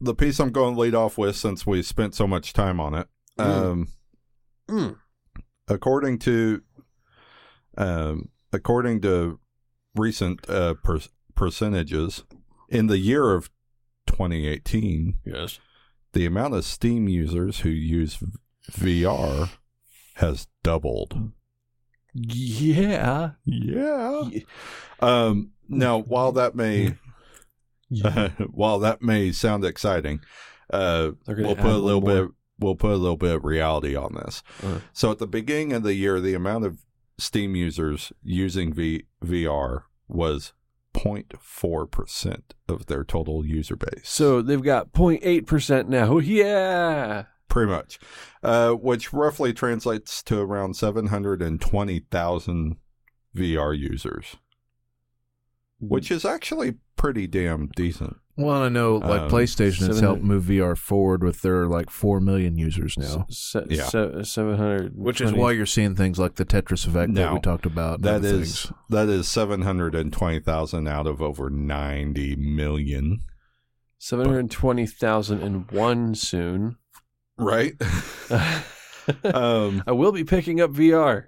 the 0.00 0.14
piece 0.14 0.38
I'm 0.40 0.50
going 0.52 0.74
to 0.76 0.80
lead 0.80 0.94
off 0.94 1.18
with, 1.18 1.36
since 1.36 1.66
we 1.66 1.82
spent 1.82 2.14
so 2.14 2.26
much 2.26 2.52
time 2.54 2.80
on 2.80 2.94
it, 2.94 3.08
Mm. 3.38 3.44
um, 3.44 3.88
Mm. 4.68 4.96
according 5.68 6.18
to 6.20 6.62
um, 7.76 8.28
according 8.52 9.00
to 9.02 9.38
recent 9.94 10.48
uh, 10.48 10.74
per- 10.74 11.00
percentages, 11.34 12.24
in 12.68 12.86
the 12.86 12.98
year 12.98 13.32
of 13.34 13.50
2018, 14.06 15.14
Yes. 15.24 15.58
the 16.12 16.26
amount 16.26 16.54
of 16.54 16.64
Steam 16.64 17.08
users 17.08 17.60
who 17.60 17.68
use 17.70 18.18
VR 18.70 19.50
has 20.14 20.46
doubled. 20.62 21.32
Yeah. 22.14 23.30
Yeah. 23.44 24.22
Um, 25.00 25.52
now, 25.68 25.98
while 25.98 26.32
that 26.32 26.54
may 26.54 26.94
while 28.50 28.78
that 28.80 29.02
may 29.02 29.32
sound 29.32 29.64
exciting, 29.64 30.20
uh, 30.72 31.10
we'll 31.26 31.56
put 31.56 31.64
a 31.66 31.76
little 31.78 32.00
more. 32.00 32.26
bit 32.26 32.34
we'll 32.58 32.74
put 32.76 32.92
a 32.92 32.96
little 32.96 33.16
bit 33.16 33.34
of 33.36 33.44
reality 33.44 33.96
on 33.96 34.14
this. 34.14 34.42
Uh. 34.62 34.80
So 34.92 35.10
at 35.10 35.18
the 35.18 35.26
beginning 35.26 35.72
of 35.72 35.82
the 35.82 35.94
year, 35.94 36.20
the 36.20 36.34
amount 36.34 36.64
of 36.66 36.78
Steam 37.20 37.54
users 37.54 38.12
using 38.22 38.72
v- 38.72 39.04
VR 39.24 39.82
was 40.08 40.52
0.4 40.94 41.90
percent 41.90 42.54
of 42.68 42.86
their 42.86 43.04
total 43.04 43.44
user 43.46 43.76
base. 43.76 44.08
So 44.08 44.42
they've 44.42 44.62
got 44.62 44.92
0.8% 44.92 45.88
now. 45.88 46.18
Yeah. 46.18 47.24
pretty 47.48 47.70
much, 47.70 47.98
uh, 48.42 48.72
which 48.72 49.12
roughly 49.12 49.52
translates 49.52 50.22
to 50.24 50.40
around 50.40 50.74
720,000 50.74 52.76
VR 53.36 53.78
users, 53.78 54.36
which 55.80 56.10
is 56.10 56.24
actually 56.24 56.74
pretty 56.96 57.26
damn 57.26 57.68
decent. 57.76 58.16
Well, 58.36 58.62
I 58.62 58.68
know 58.70 58.96
like 58.96 59.22
Um, 59.22 59.30
PlayStation 59.30 59.86
has 59.88 60.00
helped 60.00 60.22
move 60.22 60.44
VR 60.44 60.74
forward 60.76 61.22
with 61.22 61.42
their 61.42 61.66
like 61.66 61.90
four 61.90 62.20
million 62.20 62.56
users 62.56 62.96
now, 62.96 63.26
Se- 63.28 63.66
Yeah. 63.68 63.82
se- 63.84 64.22
700. 64.22 64.92
which 64.96 65.20
is 65.20 65.32
why 65.32 65.52
you're 65.52 65.66
seeing 65.66 65.94
things 65.94 66.18
like 66.18 66.36
the 66.36 66.46
Tetris 66.46 66.86
effect 66.86 67.12
that 67.14 67.32
we 67.34 67.40
talked 67.40 67.66
about. 67.66 67.96
and 67.96 68.04
That 68.04 68.14
other 68.16 68.28
is 68.28 68.62
things. 68.62 68.72
that 68.88 69.08
is 69.10 69.28
seven 69.28 69.62
hundred 69.62 69.94
and 69.94 70.10
twenty 70.12 70.40
thousand 70.40 70.86
out 70.88 71.06
of 71.06 71.20
over 71.20 71.50
ninety 71.50 72.34
million. 72.36 73.20
Seven 73.98 74.24
hundred 74.26 74.50
twenty 74.50 74.86
thousand 74.86 75.42
and 75.42 75.70
one 75.70 76.14
soon. 76.14 76.76
right? 77.36 77.74
um, 79.24 79.82
I 79.86 79.92
will 79.92 80.12
be 80.12 80.24
picking 80.24 80.60
up 80.60 80.70
VR. 80.70 81.24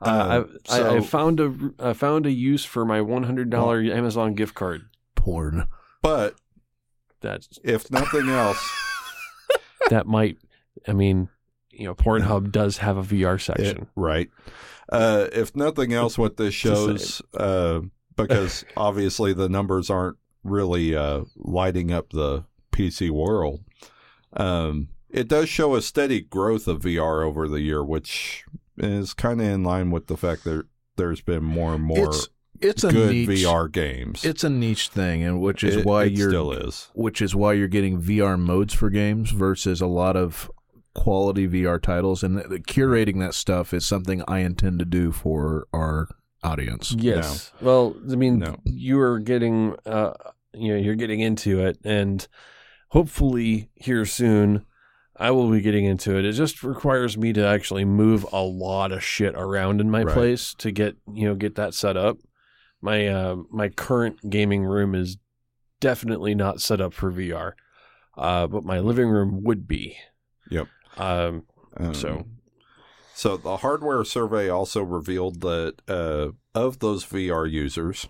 Uh, 0.00 0.04
Uh, 0.04 0.44
I, 0.70 0.78
I, 0.80 0.96
I 0.96 1.00
found 1.00 1.40
a 1.40 1.54
I 1.78 1.92
found 1.92 2.26
a 2.26 2.30
use 2.32 2.64
for 2.64 2.84
my 2.84 3.00
one 3.00 3.22
hundred 3.24 3.50
dollar 3.50 3.80
Amazon 3.82 4.34
gift 4.34 4.54
card. 4.54 4.82
Porn. 5.16 5.66
but 6.02 6.34
That 7.22 7.46
if 7.64 7.90
nothing 7.90 8.28
else, 8.28 8.70
that 9.90 10.06
might. 10.06 10.38
I 10.86 10.92
mean, 10.92 11.28
you 11.70 11.86
know, 11.86 11.94
Pornhub 11.94 12.52
does 12.52 12.78
have 12.78 12.96
a 12.96 13.02
VR 13.02 13.36
it- 13.36 13.40
section. 13.40 13.88
right? 13.96 14.30
Uh, 14.90 15.28
if 15.32 15.56
nothing 15.56 15.92
else, 15.92 16.18
what 16.18 16.36
this 16.36 16.52
shows, 16.52 17.22
uh, 17.34 17.80
because 18.16 18.64
obviously 18.76 19.32
the 19.32 19.48
numbers 19.48 19.88
aren't 19.88 20.18
really 20.44 20.94
uh, 20.94 21.22
lighting 21.36 21.90
up 21.90 22.10
the 22.10 22.44
PC 22.72 23.10
world. 23.10 23.60
Um, 24.34 24.88
it 25.08 25.28
does 25.28 25.48
show 25.48 25.74
a 25.74 25.82
steady 25.82 26.20
growth 26.20 26.66
of 26.68 26.82
VR 26.82 27.24
over 27.24 27.48
the 27.48 27.60
year, 27.60 27.82
which 27.82 28.44
is 28.76 29.14
kind 29.14 29.40
of 29.40 29.46
in 29.46 29.62
line 29.62 29.90
with 29.90 30.08
the 30.08 30.16
fact 30.16 30.44
that 30.44 30.66
there's 30.96 31.20
been 31.20 31.44
more 31.44 31.74
and 31.74 31.84
more 31.84 32.08
It's 32.08 32.28
it's 32.62 32.84
a 32.84 32.90
good 32.92 33.10
niche, 33.12 33.28
VR 33.44 33.70
games. 33.70 34.24
It's 34.24 34.44
a 34.44 34.50
niche 34.50 34.88
thing, 34.88 35.22
and 35.22 35.40
which 35.40 35.62
is 35.64 35.76
It- 35.76 35.84
why 35.86 36.04
it 36.04 36.12
you're 36.12 36.30
still 36.30 36.52
is. 36.52 36.88
which 36.94 37.20
is 37.22 37.34
why 37.34 37.52
you're 37.54 37.68
getting 37.68 38.00
VR 38.00 38.36
modes 38.38 38.74
for 38.74 38.90
games 38.90 39.30
versus 39.30 39.80
a 39.80 39.86
lot 39.86 40.16
of 40.16 40.50
quality 40.94 41.46
VR 41.48 41.80
titles. 41.80 42.22
And 42.22 42.36
the, 42.38 42.48
the 42.48 42.58
curating 42.60 43.18
that 43.20 43.34
stuff 43.34 43.72
is 43.72 43.84
something 43.86 44.22
I 44.28 44.40
intend 44.40 44.78
to 44.80 44.84
do 44.84 45.10
for 45.12 45.66
our 45.72 46.08
audience. 46.42 46.94
Yes. 46.98 47.52
Well, 47.60 47.96
I 48.10 48.16
mean, 48.16 48.38
No. 48.38 48.56
you 48.64 49.00
are 49.00 49.18
getting, 49.18 49.74
uh, 49.86 50.12
you 50.54 50.72
know, 50.74 50.78
you're 50.78 50.94
getting 50.96 51.20
into 51.20 51.60
it, 51.60 51.78
and 51.84 52.26
hopefully 52.88 53.70
here 53.74 54.04
soon, 54.04 54.64
I 55.16 55.30
will 55.30 55.50
be 55.50 55.60
getting 55.60 55.84
into 55.84 56.16
it. 56.18 56.24
It 56.24 56.32
just 56.32 56.62
requires 56.62 57.16
me 57.16 57.32
to 57.34 57.46
actually 57.46 57.84
move 57.84 58.26
a 58.32 58.42
lot 58.42 58.92
of 58.92 59.04
shit 59.04 59.34
around 59.34 59.80
in 59.80 59.90
my 59.90 60.02
Right. 60.02 60.14
place 60.14 60.54
to 60.58 60.70
get, 60.72 60.96
you 61.12 61.26
know, 61.26 61.34
get 61.34 61.54
that 61.56 61.74
set 61.74 61.96
up. 61.96 62.18
My 62.82 63.06
uh, 63.06 63.36
my 63.50 63.68
current 63.68 64.28
gaming 64.28 64.64
room 64.64 64.94
is 64.94 65.16
definitely 65.80 66.34
not 66.34 66.60
set 66.60 66.80
up 66.80 66.92
for 66.92 67.10
VR, 67.12 67.52
uh, 68.18 68.46
but 68.48 68.64
my 68.64 68.80
living 68.80 69.08
room 69.08 69.42
would 69.44 69.66
be. 69.68 69.96
Yep. 70.50 70.66
Um, 70.98 71.46
Um, 71.76 71.94
So- 71.94 72.26
so 73.14 73.36
the 73.36 73.58
hardware 73.58 74.04
survey 74.04 74.48
also 74.48 74.82
revealed 74.82 75.40
that 75.42 75.74
uh, 75.88 76.32
of 76.54 76.80
those 76.80 77.04
VR 77.04 77.46
users, 77.50 78.08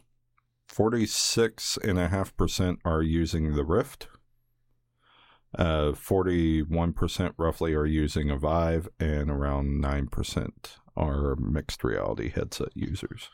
forty-six 0.67 1.77
and 1.85 1.99
a 1.99 2.09
half 2.09 2.35
percent 2.37 2.79
are 2.85 3.03
using 3.03 3.55
the 3.55 3.65
Rift. 3.65 4.09
Uh, 5.59 5.93
forty-one 5.93 6.95
percent 6.95 7.35
roughly 7.37 7.75
are 7.75 7.85
using 7.87 8.31
a 8.31 8.37
Vive, 8.39 8.89
and 8.99 9.31
around 9.31 9.81
nine 9.81 10.07
percent 10.09 10.79
are 10.97 11.37
mixed 11.37 11.85
reality 11.85 12.31
headset 12.31 12.69
users. 12.75 13.29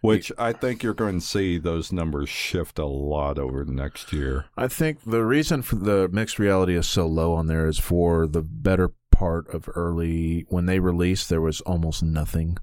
Which 0.00 0.32
I 0.38 0.52
think 0.52 0.82
you're 0.82 0.94
going 0.94 1.20
to 1.20 1.26
see 1.26 1.58
those 1.58 1.92
numbers 1.92 2.28
shift 2.28 2.78
a 2.78 2.86
lot 2.86 3.38
over 3.38 3.64
the 3.64 3.72
next 3.72 4.12
year. 4.12 4.46
I 4.56 4.68
think 4.68 5.04
the 5.04 5.24
reason 5.24 5.62
for 5.62 5.76
the 5.76 6.08
mixed 6.08 6.38
reality 6.38 6.74
is 6.74 6.86
so 6.86 7.06
low 7.06 7.34
on 7.34 7.46
there 7.46 7.66
is 7.66 7.78
for 7.78 8.26
the 8.26 8.42
better 8.42 8.92
part 9.14 9.48
of 9.54 9.68
early 9.74 10.44
when 10.48 10.66
they 10.66 10.80
released 10.80 11.28
there 11.28 11.40
was 11.40 11.60
almost 11.60 12.02
nothing 12.02 12.58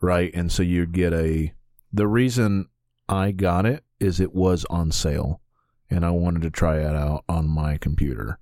right 0.00 0.32
and 0.32 0.52
so 0.52 0.62
you 0.62 0.86
get 0.86 1.12
a 1.12 1.52
the 1.92 2.06
reason 2.06 2.68
I 3.08 3.32
got 3.32 3.66
it 3.66 3.82
is 3.98 4.20
it 4.20 4.32
was 4.32 4.64
on 4.66 4.92
sale 4.92 5.40
and 5.90 6.04
I 6.04 6.10
wanted 6.10 6.42
to 6.42 6.50
try 6.50 6.78
it 6.78 6.94
out 6.94 7.24
on 7.28 7.48
my 7.48 7.76
computer 7.76 8.38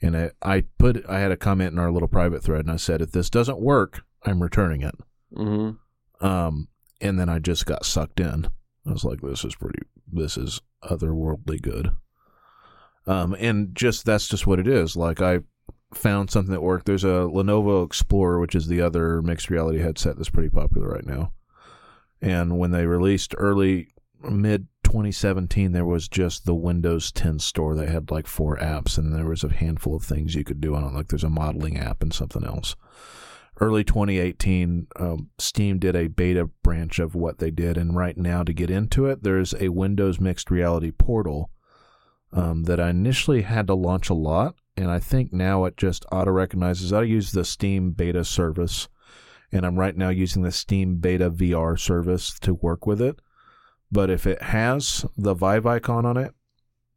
and 0.00 0.14
it, 0.14 0.36
I 0.40 0.64
put 0.78 1.04
I 1.06 1.20
had 1.20 1.32
a 1.32 1.36
comment 1.36 1.72
in 1.72 1.78
our 1.78 1.92
little 1.92 2.08
private 2.08 2.42
thread 2.42 2.60
and 2.60 2.70
I 2.70 2.76
said 2.76 3.02
if 3.02 3.12
this 3.12 3.28
doesn't 3.28 3.60
work 3.60 4.02
I'm 4.24 4.42
returning 4.42 4.82
it 4.82 4.94
mhm. 5.34 5.78
um, 6.20 6.68
and 7.00 7.18
then 7.18 7.28
I 7.28 7.38
just 7.38 7.66
got 7.66 7.86
sucked 7.86 8.20
in. 8.20 8.46
I 8.86 8.92
was 8.92 9.04
like, 9.04 9.20
this 9.20 9.44
is 9.44 9.54
pretty, 9.54 9.82
this 10.12 10.36
is 10.36 10.60
otherworldly 10.84 11.60
good. 11.62 11.92
Um, 13.06 13.34
and 13.38 13.74
just 13.74 14.04
that's 14.04 14.28
just 14.28 14.46
what 14.46 14.60
it 14.60 14.68
is. 14.68 14.96
Like 14.96 15.20
I 15.20 15.40
found 15.94 16.30
something 16.30 16.52
that 16.52 16.62
worked. 16.62 16.86
There's 16.86 17.04
a 17.04 17.28
Lenovo 17.28 17.84
Explorer, 17.84 18.38
which 18.38 18.54
is 18.54 18.68
the 18.68 18.80
other 18.80 19.22
mixed 19.22 19.50
reality 19.50 19.80
headset 19.80 20.16
that's 20.16 20.30
pretty 20.30 20.50
popular 20.50 20.88
right 20.88 21.06
now. 21.06 21.32
And 22.20 22.58
when 22.58 22.70
they 22.70 22.86
released 22.86 23.34
early 23.38 23.88
mid 24.22 24.68
2017, 24.84 25.72
there 25.72 25.86
was 25.86 26.08
just 26.08 26.44
the 26.44 26.54
Windows 26.54 27.10
10 27.12 27.38
store 27.38 27.74
that 27.74 27.88
had 27.88 28.10
like 28.10 28.26
four 28.26 28.58
apps, 28.58 28.98
and 28.98 29.14
there 29.14 29.26
was 29.26 29.42
a 29.42 29.52
handful 29.52 29.96
of 29.96 30.04
things 30.04 30.34
you 30.34 30.44
could 30.44 30.60
do 30.60 30.74
on 30.74 30.84
it. 30.84 30.92
Like 30.92 31.08
there's 31.08 31.24
a 31.24 31.30
modeling 31.30 31.78
app 31.78 32.02
and 32.02 32.12
something 32.12 32.44
else 32.44 32.76
early 33.60 33.84
2018, 33.84 34.86
um, 34.96 35.30
Steam 35.38 35.78
did 35.78 35.94
a 35.94 36.08
beta 36.08 36.46
branch 36.62 36.98
of 36.98 37.14
what 37.14 37.38
they 37.38 37.50
did, 37.50 37.76
and 37.76 37.94
right 37.94 38.16
now 38.16 38.42
to 38.42 38.52
get 38.52 38.70
into 38.70 39.06
it, 39.06 39.22
there's 39.22 39.54
a 39.60 39.68
Windows 39.68 40.18
mixed 40.18 40.50
reality 40.50 40.90
portal 40.90 41.50
um, 42.32 42.64
that 42.64 42.80
I 42.80 42.90
initially 42.90 43.42
had 43.42 43.66
to 43.66 43.74
launch 43.74 44.08
a 44.08 44.14
lot, 44.14 44.54
and 44.76 44.90
I 44.90 44.98
think 44.98 45.32
now 45.32 45.64
it 45.64 45.76
just 45.76 46.06
auto 46.10 46.30
recognizes. 46.30 46.92
I 46.92 47.02
use 47.02 47.32
the 47.32 47.44
Steam 47.44 47.90
beta 47.90 48.24
service, 48.24 48.88
and 49.52 49.66
I'm 49.66 49.78
right 49.78 49.96
now 49.96 50.08
using 50.08 50.42
the 50.42 50.52
Steam 50.52 50.96
beta 50.96 51.30
VR 51.30 51.78
service 51.78 52.38
to 52.40 52.54
work 52.54 52.86
with 52.86 53.02
it. 53.02 53.20
But 53.92 54.08
if 54.08 54.26
it 54.26 54.40
has 54.42 55.04
the 55.16 55.34
Vive 55.34 55.66
icon 55.66 56.06
on 56.06 56.16
it, 56.16 56.32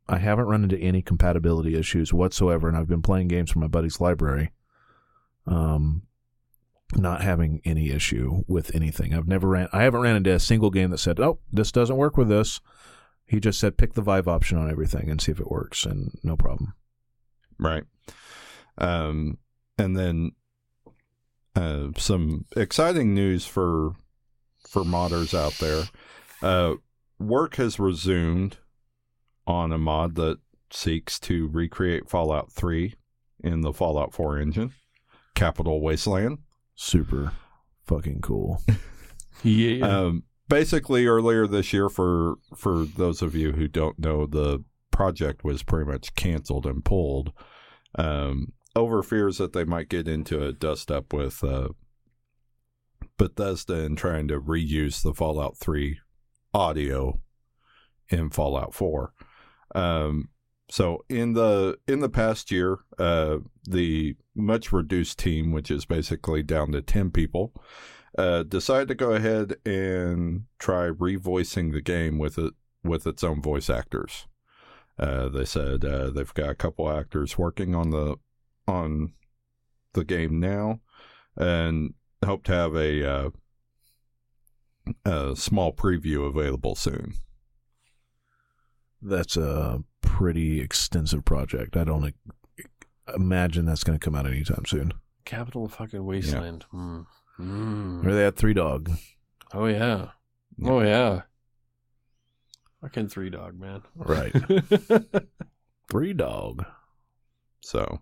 I 0.08 0.18
haven't 0.18 0.46
run 0.46 0.64
into 0.64 0.78
any 0.78 1.02
compatibility 1.02 1.76
issues 1.76 2.14
whatsoever, 2.14 2.68
and 2.68 2.78
I've 2.78 2.88
been 2.88 3.02
playing 3.02 3.30
games 3.30 3.52
from 3.52 3.62
my 3.62 3.68
buddy's 3.68 4.00
library. 4.00 4.52
Um, 5.48 6.04
not 6.96 7.22
having 7.22 7.62
any 7.66 7.90
issue 7.90 8.44
with 8.48 8.74
anything. 8.76 9.14
I've 9.14 9.28
never 9.28 9.48
ran. 9.48 9.68
I 9.72 9.84
haven't 9.84 10.02
ran 10.02 10.16
into 10.16 10.34
a 10.34 10.40
single 10.40 10.70
game 10.70 10.92
that 10.92 11.00
said, 11.00 11.20
"Oh, 11.20 11.40
this 11.52 11.72
doesn't 11.72 11.98
work 11.98 12.18
with 12.18 12.30
this." 12.30 12.60
He 13.26 13.40
just 13.40 13.60
said, 13.60 13.78
"Pick 13.78 13.94
the 13.94 14.02
Vive 14.02 14.28
option 14.28 14.58
on 14.58 14.70
everything 14.70 15.10
and 15.10 15.22
see 15.22 15.32
if 15.32 15.40
it 15.40 15.52
works," 15.52 15.86
and 15.86 16.12
no 16.24 16.36
problem. 16.36 16.74
Right. 17.58 17.84
Um, 18.78 19.38
and 19.78 19.96
then 19.98 20.32
uh, 21.56 21.90
some 21.98 22.46
exciting 22.56 23.14
news 23.14 23.46
for 23.46 23.94
for 24.68 24.84
modders 24.84 25.38
out 25.38 25.54
there. 25.60 25.84
Uh, 26.42 26.76
work 27.20 27.56
has 27.56 27.80
resumed 27.80 28.58
on 29.46 29.72
a 29.72 29.78
mod 29.78 30.16
that 30.16 30.40
seeks 30.72 31.20
to 31.20 31.48
recreate 31.50 32.10
Fallout 32.10 32.52
3 32.52 32.94
in 33.44 33.62
the 33.62 33.74
Fallout 33.74 34.14
4 34.14 34.40
engine, 34.40 34.74
Capital 35.36 35.82
Wasteland. 35.82 36.40
Super 36.76 37.34
fucking 37.86 38.22
cool. 38.22 38.62
Yeah. 39.42 39.86
Um, 39.86 40.24
basically, 40.48 41.06
earlier 41.06 41.48
this 41.48 41.74
year, 41.74 41.90
for 41.90 42.36
for 42.56 42.86
those 42.86 43.22
of 43.22 43.36
you 43.36 43.52
who 43.54 43.68
don't 43.68 44.00
know, 44.00 44.26
the 44.26 44.64
project 44.92 45.44
was 45.44 45.64
pretty 45.64 45.90
much 45.90 46.16
canceled 46.16 46.66
and 46.66 46.86
pulled 46.86 47.34
um, 47.96 48.54
over 48.76 49.04
fears 49.04 49.38
that 49.38 49.54
they 49.54 49.66
might 49.66 49.90
get 49.90 50.08
into 50.08 50.44
a 50.44 50.54
dust 50.54 50.92
up 50.92 51.14
with 51.14 51.44
uh, 51.44 51.70
Bethesda 53.18 53.84
and 53.84 53.98
trying 53.98 54.28
to 54.28 54.40
reuse 54.40 55.02
the 55.02 55.14
Fallout 55.14 55.58
3 55.58 56.00
audio 56.54 57.20
in 58.10 58.30
Fallout 58.30 58.74
4. 58.74 59.14
Um, 59.76 60.30
so 60.70 61.06
in 61.10 61.34
the 61.34 61.78
in 61.88 62.00
the 62.00 62.10
past 62.10 62.52
year, 62.52 62.80
uh, 62.98 63.38
the 63.68 64.16
much 64.36 64.72
reduced 64.72 65.20
team, 65.20 65.52
which 65.52 65.70
is 65.70 65.86
basically 65.86 66.44
down 66.44 66.72
to 66.72 66.82
ten 66.82 67.12
people, 67.12 67.54
uh, 68.18 68.44
decided 68.44 68.88
to 68.88 68.96
go 68.96 69.12
ahead 69.12 69.56
and 69.66 70.46
try 70.60 70.90
revoicing 70.90 71.72
the 71.72 71.82
game 71.82 72.18
with 72.18 72.38
it 72.38 72.54
with 72.84 73.08
its 73.08 73.24
own 73.24 73.42
voice 73.42 73.70
actors. 73.70 74.28
Uh, 74.98 75.30
they 75.30 75.46
said 75.46 75.84
uh, 75.84 76.10
they've 76.12 76.34
got 76.34 76.50
a 76.50 76.56
couple 76.56 76.90
actors 76.90 77.38
working 77.38 77.74
on 77.76 77.90
the 77.90 78.16
on 78.68 79.14
the 79.94 80.04
game 80.04 80.40
now, 80.40 80.80
and 81.36 81.94
hope 82.26 82.44
to 82.44 82.52
have 82.54 82.76
a, 82.76 83.10
uh, 83.10 83.30
a 85.06 85.36
small 85.36 85.74
preview 85.74 86.28
available 86.28 86.76
soon. 86.76 87.14
That's 89.04 89.38
a 89.38 89.84
pretty 90.02 90.62
extensive 90.62 91.26
project. 91.26 91.76
I 91.76 91.84
don't 91.84 92.14
imagine 93.14 93.66
that's 93.66 93.84
going 93.84 93.98
to 93.98 94.04
come 94.04 94.16
out 94.16 94.28
anytime 94.28 94.66
soon. 94.66 94.94
Capital 95.26 95.68
fucking 95.68 96.06
Wasteland. 96.06 96.66
Hmm. 96.72 97.02
Mm. 97.40 98.06
Or 98.06 98.14
they 98.14 98.24
had 98.24 98.36
Three 98.36 98.54
Dog. 98.54 98.92
Oh 99.54 99.66
yeah. 99.66 100.10
Oh 100.64 100.82
yeah. 100.82 101.22
Fucking 102.82 103.08
three 103.08 103.30
dog 103.30 103.60
man. 103.60 103.82
Right. 103.96 104.34
Three 105.90 106.14
Dog. 106.14 106.66
So, 107.62 108.02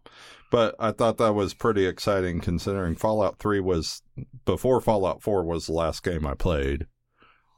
but 0.50 0.76
I 0.80 0.92
thought 0.92 1.20
that 1.20 1.36
was 1.36 1.54
pretty 1.54 1.86
exciting 1.86 2.42
considering 2.42 2.96
Fallout 2.96 3.38
3 3.38 3.60
was 3.60 4.02
before 4.44 4.82
Fallout 4.82 5.22
4 5.22 5.44
was 5.44 5.68
the 5.68 5.74
last 5.74 6.04
game 6.04 6.26
I 6.26 6.34
played. 6.34 6.88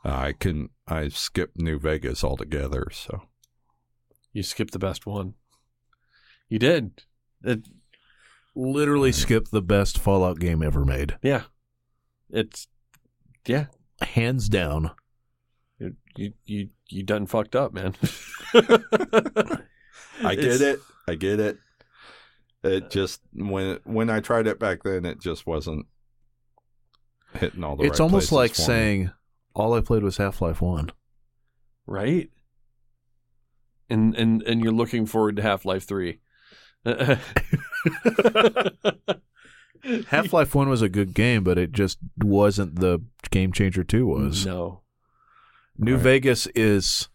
I 0.03 0.33
can 0.33 0.69
I 0.85 1.07
skipped 1.07 1.57
New 1.57 1.79
Vegas 1.79 2.25
altogether, 2.25 2.87
so 2.91 3.21
You 4.33 4.43
skipped 4.43 4.73
the 4.73 4.79
best 4.79 5.05
one. 5.05 5.35
You 6.49 6.59
did. 6.59 7.03
It, 7.43 7.67
Literally 8.55 9.11
skipped 9.11 9.49
the 9.51 9.61
best 9.63 9.97
Fallout 9.97 10.39
game 10.39 10.61
ever 10.61 10.85
made. 10.85 11.17
yeah. 11.23 11.43
It's 12.29 12.67
yeah. 13.47 13.65
Hands 14.01 14.47
down. 14.49 14.91
You 15.79 15.95
you 16.15 16.33
you, 16.45 16.69
you 16.89 17.03
done 17.03 17.25
fucked 17.27 17.55
up, 17.55 17.73
man. 17.73 17.95
I 18.53 20.33
It's- 20.33 20.59
get 20.59 20.61
it. 20.61 20.79
I 21.07 21.15
get 21.15 21.39
it. 21.39 21.57
It 22.63 22.89
just 22.89 23.21
when 23.33 23.79
when 23.83 24.09
I 24.09 24.19
tried 24.21 24.47
it 24.47 24.57
back 24.59 24.83
then, 24.83 25.05
it 25.05 25.19
just 25.19 25.45
wasn't 25.45 25.85
hitting 27.33 27.63
all 27.63 27.75
the. 27.75 27.83
it's 27.83 27.99
right 27.99 28.03
almost 28.05 28.29
places 28.29 28.31
like 28.31 28.55
for 28.55 28.61
me. 28.61 28.65
saying 28.65 29.11
all 29.53 29.73
I 29.73 29.81
played 29.81 30.01
was 30.03 30.17
Half 30.17 30.41
Life 30.41 30.61
One. 30.61 30.89
right? 31.85 32.29
And 33.89 34.15
and 34.15 34.41
and 34.43 34.63
you're 34.63 34.71
looking 34.73 35.05
forward 35.05 35.35
to 35.37 35.41
Half 35.41 35.65
Life 35.65 35.83
Three. 35.85 36.19
Half 40.07 40.31
Life 40.31 40.55
One 40.55 40.69
was 40.69 40.81
a 40.81 40.87
good 40.89 41.13
game, 41.13 41.43
but 41.43 41.57
it 41.57 41.71
just 41.73 41.97
wasn't 42.17 42.79
the 42.79 42.99
game 43.31 43.51
changer 43.51 43.83
two 43.83 44.05
was. 44.07 44.45
no. 44.45 44.81
New 45.77 45.95
Right. 45.95 46.03
Vegas 46.03 46.47
is 46.55 47.09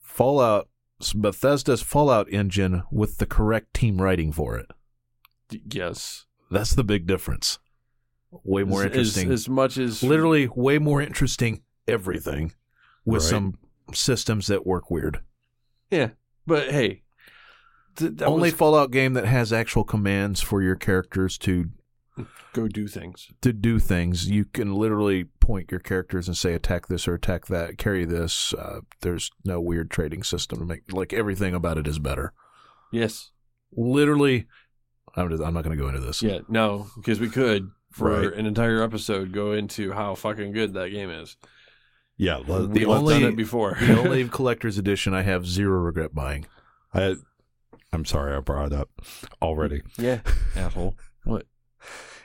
Fallout 0.00 0.68
Bethesda's 1.14 1.82
Fallout 1.82 2.26
engine 2.32 2.82
with 2.90 3.18
the 3.18 3.26
correct 3.26 3.74
team 3.74 4.00
writing 4.00 4.32
for 4.32 4.56
it. 4.56 4.70
Yes. 5.50 6.24
That's 6.50 6.74
the 6.74 6.84
big 6.84 7.06
difference. 7.06 7.58
Way 8.30 8.64
more 8.64 8.80
As- 8.80 8.86
interesting. 8.86 9.26
As, 9.30 9.42
as 9.42 9.48
much 9.48 9.76
as 9.78 10.02
Literally 10.02 10.48
way 10.48 10.78
more 10.78 11.02
interesting 11.02 11.62
everything 11.86 12.52
with 13.04 13.22
Right. 13.22 13.28
some 13.30 13.58
systems 13.92 14.46
that 14.48 14.66
work 14.66 14.90
weird. 14.90 15.20
Yeah, 15.90 16.10
but 16.46 16.70
hey, 16.70 17.02
th- 17.96 18.22
Only 18.22 18.50
was 18.50 18.54
Fallout 18.58 18.90
game 18.90 19.14
that 19.14 19.26
has 19.26 19.52
actual 19.52 19.84
commands 19.84 20.40
for 20.40 20.62
your 20.62 20.76
characters 20.76 21.38
to 21.38 21.70
go 22.52 22.66
do 22.68 22.88
things. 22.88 23.28
to 23.42 23.52
do 23.52 23.78
things. 23.78 24.28
You 24.28 24.46
can 24.46 24.74
literally 24.74 25.24
point 25.40 25.70
your 25.70 25.80
characters 25.80 26.26
and 26.28 26.36
say 26.36 26.54
attack 26.54 26.86
this 26.88 27.06
or 27.06 27.14
attack 27.14 27.46
that, 27.46 27.78
carry 27.78 28.04
this. 28.04 28.54
Uh, 28.54 28.80
there's 29.02 29.30
no 29.44 29.60
weird 29.60 29.90
trading 29.90 30.22
system 30.22 30.58
to 30.58 30.64
make 30.64 30.92
like 30.92 31.12
everything 31.12 31.54
about 31.54 31.78
it 31.78 31.86
is 31.86 31.98
better. 31.98 32.32
Yes. 32.90 33.30
Literally, 33.72 34.46
I'm, 35.14 35.28
just, 35.28 35.42
I'm 35.42 35.52
not 35.54 35.64
going 35.64 35.76
to 35.76 35.82
go 35.82 35.88
into 35.88 36.00
this. 36.00 36.22
Yeah. 36.22 36.38
No, 36.48 36.86
because 36.96 37.20
we 37.20 37.28
could 37.28 37.70
for 37.92 38.10
Right. 38.10 38.32
an 38.38 38.46
entire 38.46 38.82
episode 38.82 39.32
go 39.32 39.52
into 39.52 39.92
how 39.92 40.14
fucking 40.14 40.52
good 40.52 40.74
that 40.74 40.90
game 40.90 41.10
is. 41.10 41.36
Yeah. 42.16 42.40
The, 42.46 42.66
We've 42.68 42.88
only- 42.88 43.20
done 43.20 43.32
it 43.32 43.36
before. 43.36 43.76
The 43.80 43.98
only 43.98 44.28
collector's 44.28 44.78
edition 44.78 45.14
I 45.14 45.22
have 45.22 45.46
zero 45.46 45.78
regret 45.80 46.14
buying. 46.14 46.46
I, 46.94 47.16
I'm 47.92 48.04
sorry 48.04 48.36
I 48.36 48.40
brought 48.40 48.72
it 48.72 48.78
up 48.78 48.90
already. 49.42 49.82
yeah, 49.98 50.20
asshole. 50.56 50.96
What? 51.24 51.46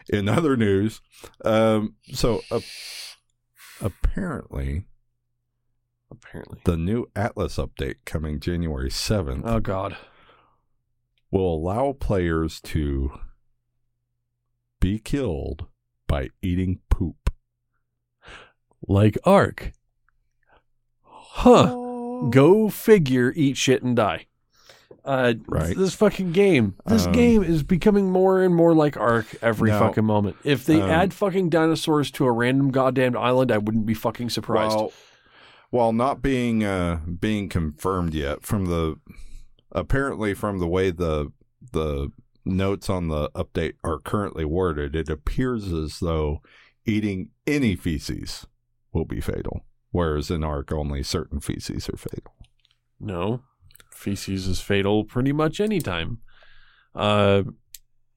In 0.09 0.27
other 0.27 0.57
news, 0.57 0.99
um, 1.45 1.95
so 2.11 2.41
uh, 2.51 2.59
apparently 3.81 4.85
Apparently. 6.09 6.59
the 6.65 6.76
new 6.77 7.05
Atlas 7.15 7.57
update 7.57 7.95
coming 8.05 8.39
January 8.39 8.89
7th 8.89 9.41
Oh 9.45 9.59
God. 9.59 9.95
will 11.30 11.55
allow 11.55 11.93
players 11.93 12.59
to 12.61 13.11
be 14.80 14.99
killed 14.99 15.68
by 16.07 16.30
eating 16.41 16.80
poop. 16.89 17.30
Like 18.88 19.18
Ark. 19.23 19.72
Huh. 21.34 21.76
Go 22.30 22.70
figure. 22.70 23.32
Eat 23.36 23.58
shit 23.58 23.82
and 23.84 23.95
die. 23.95 24.28
Uh, 25.03 25.34
Right. 25.48 25.76
This 25.76 25.95
fucking 25.95 26.32
game. 26.34 26.76
This 26.86 27.08
Um, 27.08 27.12
game 27.14 27.44
is 27.44 27.64
becoming 27.64 28.12
more 28.12 28.44
and 28.44 28.53
more 28.53 28.76
like 28.76 28.98
Ark 28.98 29.26
every 29.41 29.72
Now, 29.72 29.80
fucking 29.80 30.06
moment. 30.06 30.36
If 30.44 30.66
they 30.66 30.80
um, 30.82 30.90
add 30.90 31.14
fucking 31.14 31.49
dinosaurs 31.49 32.12
to 32.12 32.26
a 32.26 32.32
random 32.32 32.70
goddamn 32.70 33.18
island, 33.18 33.52
I 33.52 33.58
wouldn't 33.58 33.86
be 33.88 33.95
fucking 33.95 34.30
surprised. 34.30 34.76
While, 34.76 34.94
while 35.72 35.94
not 35.94 36.22
being 36.22 36.64
uh, 36.64 36.99
being 37.20 37.49
confirmed 37.49 38.14
yet 38.14 38.44
from 38.44 38.66
the 38.66 38.98
apparently 39.72 40.34
from 40.36 40.60
the 40.60 40.68
way 40.68 40.91
the 40.91 41.32
the 41.72 42.12
notes 42.45 42.90
on 42.90 43.08
the 43.08 43.30
update 43.32 43.74
are 43.84 43.99
currently 43.99 44.45
worded, 44.45 44.95
it 44.95 45.10
appears 45.10 45.72
as 45.74 45.99
though 45.99 46.41
eating 46.86 47.30
any 47.48 47.76
feces 47.76 48.45
will 48.94 49.06
be 49.06 49.22
fatal, 49.22 49.64
whereas 49.91 50.30
in 50.31 50.43
Ark 50.43 50.72
only 50.72 51.03
certain 51.03 51.39
feces 51.39 51.88
are 51.89 51.97
fatal. 51.97 52.34
No, 52.99 53.41
feces 53.89 54.47
is 54.47 54.61
fatal 54.61 55.03
pretty 55.05 55.31
much 55.31 55.59
any 55.59 55.80
time. 55.80 56.19
Uh, 56.95 57.43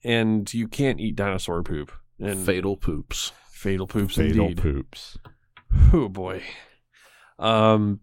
and 0.02 0.52
you 0.52 0.66
can't 0.68 1.00
eat 1.00 1.16
dinosaur 1.16 1.62
poop. 1.62 1.92
And 2.20 2.38
Fatal 2.44 2.76
poops. 2.76 3.32
fatal 3.50 3.86
poops 3.86 4.14
Fatal 4.16 4.46
indeed. 4.46 4.58
poops. 4.62 5.18
Oh 5.92 6.08
boy. 6.08 6.42
Um. 7.38 8.00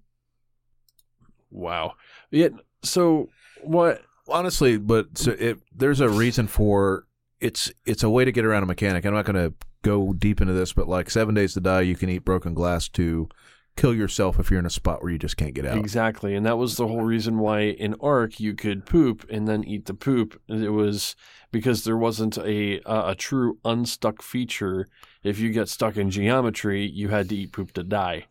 Wow. 1.50 1.94
Yeah. 2.32 2.50
So 2.84 3.30
what? 3.64 4.02
Honestly, 4.28 4.78
but 4.78 5.18
so 5.18 5.32
it, 5.32 5.60
there's 5.76 6.00
a 6.00 6.10
reason 6.10 6.48
for 6.48 7.06
it's 7.40 7.72
it's 7.86 8.04
a 8.04 8.10
way 8.10 8.26
to 8.26 8.32
get 8.32 8.46
around 8.46 8.64
a 8.64 8.68
mechanic. 8.68 9.06
I'm 9.06 9.14
not 9.14 9.26
going 9.26 9.36
to 9.36 9.54
go 9.82 10.14
deep 10.14 10.42
into 10.42 10.54
this, 10.54 10.74
but 10.74 10.88
like 10.88 11.10
seven 11.10 11.34
days 11.36 11.54
to 11.54 11.62
die, 11.62 11.82
you 11.82 11.96
can 11.96 12.10
eat 12.10 12.26
broken 12.26 12.54
glass 12.54 12.88
to 12.90 13.30
kill 13.76 13.94
yourself 13.96 14.40
if 14.40 14.52
you're 14.52 14.60
in 14.60 14.66
a 14.66 14.70
spot 14.70 15.02
where 15.02 15.12
you 15.12 15.18
just 15.18 15.38
can't 15.38 15.54
get 15.54 15.66
out. 15.66 15.78
Exactly, 15.78 16.36
and 16.36 16.46
that 16.46 16.58
was 16.58 16.76
the 16.78 16.88
whole 16.88 17.04
reason 17.04 17.40
why 17.40 17.62
in 17.62 17.96
Ark 18.02 18.40
you 18.40 18.54
could 18.54 18.86
poop 18.86 19.26
and 19.30 19.48
then 19.48 19.64
eat 19.64 19.86
the 19.86 19.94
poop. 19.94 20.40
It 20.48 20.72
was 20.72 21.16
because 21.52 21.84
there 21.84 21.98
wasn't 21.98 22.38
a 22.38 22.80
a, 22.86 23.10
a 23.12 23.16
true 23.16 23.58
unstuck 23.66 24.22
feature. 24.22 24.88
If 25.24 25.40
you 25.40 25.52
get 25.52 25.70
stuck 25.70 25.98
in 25.98 26.10
geometry, 26.12 26.86
you 26.86 27.10
had 27.10 27.30
to 27.30 27.36
eat 27.36 27.52
poop 27.54 27.72
to 27.74 27.84
die, 27.84 28.28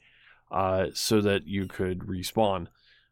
uh, 0.50 0.86
so 0.94 1.20
that 1.20 1.46
you 1.46 1.66
could 1.66 2.00
respawn. 2.00 2.66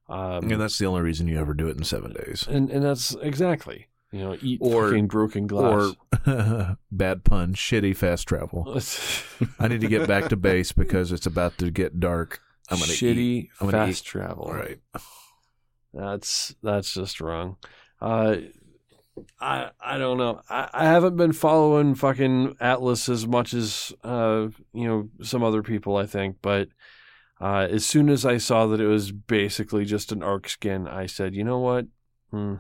Um, 0.09 0.51
And 0.51 0.61
that's 0.61 0.79
the 0.79 0.87
only 0.87 1.03
reason 1.03 1.29
you 1.29 1.39
ever 1.39 1.53
do 1.55 1.69
it 1.69 1.77
in 1.77 1.85
seven 1.85 2.13
days. 2.13 2.47
and 2.49 2.71
and 2.71 2.83
that's 2.83 3.15
exactly 3.21 3.87
you 4.13 4.21
know 4.21 4.37
eat 4.41 4.59
Or- 4.63 4.97
broken 5.03 5.47
glass. 5.47 5.95
Or 6.27 6.77
bad 6.93 7.25
pun, 7.25 7.55
shitty 7.55 7.97
fast 7.97 8.27
travel. 8.29 8.79
I 9.59 9.69
need 9.69 9.81
to 9.83 9.89
get 9.89 10.09
back 10.09 10.29
to 10.31 10.37
base 10.37 10.73
because 10.73 11.13
it's 11.13 11.27
about 11.27 11.59
to 11.59 11.71
get 11.71 12.01
dark. 12.01 12.41
I'm 12.71 12.79
gonna 12.79 12.93
shitty 12.93 13.17
eat. 13.17 13.51
I'm 13.61 13.71
gonna 13.71 13.87
fast 13.87 14.05
travel. 14.05 14.45
All 14.45 14.55
right. 14.55 14.79
That's 15.95 16.55
that's 16.63 16.93
just 16.93 17.21
wrong. 17.21 17.57
Uh, 18.01 18.37
I 19.41 19.71
I 19.81 19.99
don't 19.99 20.19
know. 20.19 20.43
I, 20.49 20.69
I 20.73 20.85
haven't 20.85 21.17
been 21.17 21.33
following 21.33 21.95
fucking 21.95 22.57
Atlas 22.61 23.09
as 23.09 23.27
much 23.27 23.55
as 23.55 23.93
uh 24.05 24.49
you 24.73 24.87
know 24.87 25.09
some 25.23 25.43
other 25.43 25.63
people. 25.63 25.97
I 25.97 26.07
think, 26.07 26.37
but 26.43 26.69
uh, 27.41 27.67
as 27.71 27.87
soon 27.87 28.09
as 28.11 28.27
I 28.27 28.37
saw 28.39 28.67
that 28.67 28.81
it 28.81 28.87
was 28.87 29.13
basically 29.13 29.85
just 29.85 30.13
an 30.13 30.23
Ark 30.23 30.49
skin, 30.49 30.87
I 30.89 31.07
said, 31.07 31.35
you 31.35 31.45
know 31.45 31.59
what? 31.61 31.87
Hmm. 32.31 32.57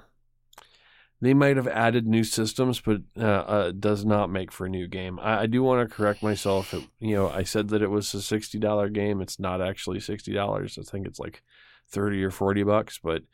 They 1.20 1.34
might 1.34 1.56
have 1.56 1.66
added 1.66 2.06
new 2.06 2.22
systems, 2.22 2.80
but 2.80 3.00
uh, 3.16 3.24
uh, 3.24 3.66
it 3.70 3.80
does 3.80 4.04
not 4.04 4.30
make 4.30 4.52
for 4.52 4.66
a 4.66 4.70
new 4.70 4.86
game. 4.86 5.18
I, 5.18 5.40
I 5.42 5.46
do 5.46 5.64
want 5.64 5.88
to 5.88 5.92
correct 5.94 6.22
myself. 6.22 6.72
It, 6.72 6.84
you 7.00 7.16
know, 7.16 7.28
I 7.28 7.42
said 7.42 7.68
that 7.70 7.82
it 7.82 7.90
was 7.90 8.14
a 8.14 8.22
sixty 8.22 8.58
dollar 8.58 8.88
game. 8.88 9.20
It's 9.20 9.40
not 9.40 9.60
actually 9.60 9.98
sixty 9.98 10.32
dollars. 10.32 10.78
I 10.78 10.82
think 10.82 11.06
it's 11.08 11.18
like 11.18 11.42
thirty 11.90 12.22
or 12.22 12.30
forty 12.30 12.62
bucks, 12.62 13.00
but 13.02 13.24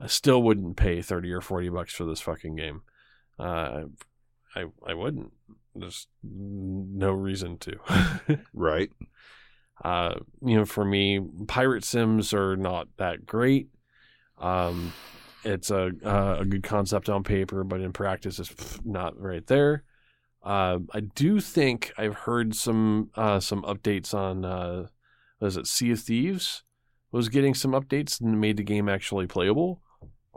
I 0.00 0.06
still 0.06 0.42
wouldn't 0.42 0.78
pay 0.78 1.02
thirty 1.02 1.30
or 1.30 1.42
forty 1.42 1.68
bucks 1.68 1.92
for 1.94 2.04
this 2.06 2.20
fucking 2.22 2.56
game. 2.56 2.80
Uh, 3.38 3.82
I 4.56 4.64
I 4.86 4.94
wouldn't. 4.94 5.32
There's 5.74 6.06
no 6.22 7.12
reason 7.12 7.58
to. 7.58 7.78
Right. 8.54 8.90
uh, 9.84 10.14
you 10.44 10.56
know, 10.56 10.64
for 10.64 10.84
me, 10.84 11.20
pirate 11.46 11.84
sims 11.84 12.32
are 12.32 12.56
not 12.56 12.88
that 12.96 13.26
great. 13.26 13.68
Um, 14.38 14.92
it's 15.44 15.70
a 15.70 15.92
uh, 16.04 16.38
a 16.40 16.44
good 16.44 16.62
concept 16.62 17.08
on 17.08 17.22
paper, 17.24 17.64
but 17.64 17.80
in 17.80 17.92
practice, 17.92 18.38
it's 18.38 18.78
not 18.84 19.18
right 19.20 19.46
there. 19.46 19.84
Uh, 20.42 20.78
I 20.92 21.00
do 21.00 21.40
think 21.40 21.92
I've 21.98 22.14
heard 22.14 22.54
some 22.54 23.10
uh, 23.14 23.40
some 23.40 23.62
updates 23.62 24.14
on 24.14 24.44
uh, 24.44 24.86
was 25.40 25.56
it 25.56 25.66
Sea 25.66 25.92
of 25.92 26.00
Thieves 26.00 26.62
was 27.10 27.28
getting 27.28 27.54
some 27.54 27.72
updates 27.72 28.20
and 28.20 28.40
made 28.40 28.56
the 28.56 28.62
game 28.62 28.88
actually 28.88 29.26
playable. 29.26 29.82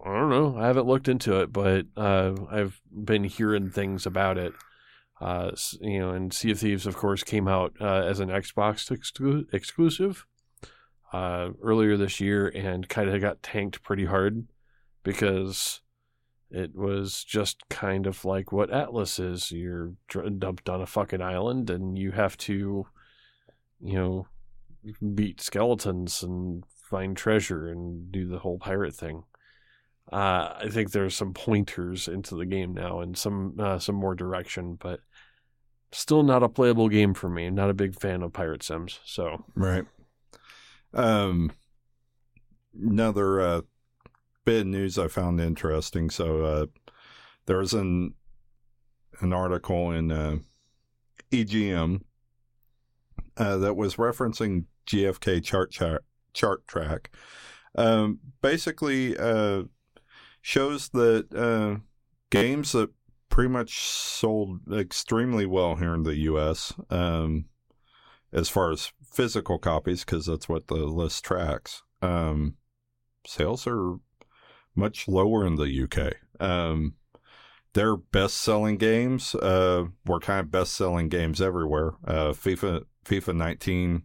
I 0.04 0.10
don't 0.10 0.30
know. 0.30 0.58
I 0.58 0.68
haven't 0.68 0.88
looked 0.88 1.08
into 1.08 1.40
it, 1.42 1.54
but 1.54 1.86
uh, 1.96 2.34
I've 2.50 2.82
been 2.92 3.26
hearing 3.26 3.70
things 3.70 4.06
about 4.06 4.38
it. 4.38 4.54
Uh, 5.20 5.52
you 5.80 6.00
know, 6.00 6.12
and 6.12 6.34
Sea 6.34 6.52
of 6.52 6.60
Thieves, 6.60 6.88
of 6.88 6.96
course, 6.96 7.24
came 7.24 7.48
out 7.48 7.76
uh, 7.80 8.04
as 8.04 8.20
an 8.20 8.30
Xbox 8.30 8.90
exclu- 8.90 9.46
exclusive 9.54 10.26
earlier 11.14 11.98
this 11.98 12.20
year, 12.20 12.48
and 12.48 12.90
kind 12.90 13.10
of 13.10 13.22
got 13.22 13.44
tanked 13.44 13.84
pretty 13.84 14.06
hard 14.06 14.48
because 15.04 15.82
it 16.50 16.76
was 16.76 17.24
just 17.24 17.68
kind 17.70 18.06
of 18.08 18.26
like 18.26 18.52
what 18.52 18.74
Atlas 18.74 19.20
is. 19.20 19.52
You're 19.52 19.94
dumped 20.10 20.70
on 20.70 20.82
a 20.82 20.86
fucking 20.86 21.22
island, 21.22 21.70
and 21.70 21.98
you 21.98 22.12
have 22.12 22.38
to, 22.38 22.86
you 23.82 23.94
know, 23.94 24.28
beat 25.14 25.40
skeletons 25.42 26.24
and 26.24 26.64
find 26.90 27.16
treasure 27.16 27.68
and 27.68 28.12
do 28.12 28.28
the 28.28 28.40
whole 28.40 28.60
pirate 28.60 28.96
thing. 28.96 29.24
uh, 30.12 30.56
I 30.60 30.68
think 30.70 30.92
there's 30.92 31.16
some 31.16 31.34
pointers 31.34 32.08
into 32.08 32.36
the 32.36 32.46
game 32.46 32.74
now 32.74 33.00
and 33.00 33.18
some 33.18 33.56
uh, 33.60 33.80
some 33.80 33.96
more 33.96 34.16
direction, 34.16 34.78
but 34.80 35.00
still 35.94 36.24
not 36.24 36.44
a 36.44 36.50
playable 36.50 36.90
game 36.90 37.14
for 37.14 37.30
me. 37.30 37.50
Not 37.50 37.70
a 37.70 37.76
big 37.76 38.00
fan 38.00 38.22
of 38.22 38.34
Pirate 38.34 38.64
Sims. 38.64 39.00
So 39.06 39.46
Right. 39.56 39.86
Um, 40.94 41.52
another 42.82 43.40
uh, 43.40 43.62
bit 44.46 44.62
of 44.62 44.68
news 44.68 44.98
I 44.98 45.08
found 45.08 45.40
interesting. 45.40 46.10
So 46.10 46.44
uh, 46.44 46.66
there 47.46 47.58
was 47.58 47.74
an 47.74 48.14
an 49.20 49.34
article 49.34 49.92
in 49.92 50.12
uh, 50.12 50.38
EGM 51.32 52.02
uh, 53.38 53.58
that 53.58 53.76
was 53.76 53.96
referencing 53.96 54.66
GFK 54.88 55.44
chart 55.44 55.72
chart, 55.72 56.04
chart 56.34 56.68
track. 56.68 57.12
Um, 57.76 58.20
basically, 58.42 59.18
uh, 59.18 59.64
shows 60.42 60.90
that 60.90 61.34
uh, 61.34 61.82
games 62.30 62.74
that 62.74 62.90
pretty 63.30 63.50
much 63.50 63.80
sold 63.80 64.60
extremely 64.74 65.46
well 65.46 65.76
here 65.76 65.94
in 65.94 66.04
the 66.04 66.18
U.S. 66.18 66.74
Um, 66.90 67.46
as 68.34 68.50
far 68.50 68.72
as 68.72 68.92
physical 69.04 69.58
copies, 69.58 70.04
because 70.04 70.26
that's 70.26 70.50
what 70.50 70.68
the 70.68 70.76
list 70.76 71.24
tracks. 71.24 71.84
Um, 72.02 72.56
sales 73.26 73.68
are 73.68 73.96
much 74.76 75.08
lower 75.08 75.46
in 75.46 75.56
the 75.56 75.84
UK. 75.84 76.14
Um, 76.40 76.96
their 77.74 77.96
best-selling 77.96 78.78
games 78.78 79.36
uh, 79.36 79.86
were 80.06 80.20
kind 80.20 80.42
of 80.42 80.52
best-selling 80.52 81.10
games 81.10 81.42
everywhere. 81.42 81.94
Uh, 82.06 82.32
FIFA 82.32 82.84
FIFA 83.06 83.36
19 83.36 84.04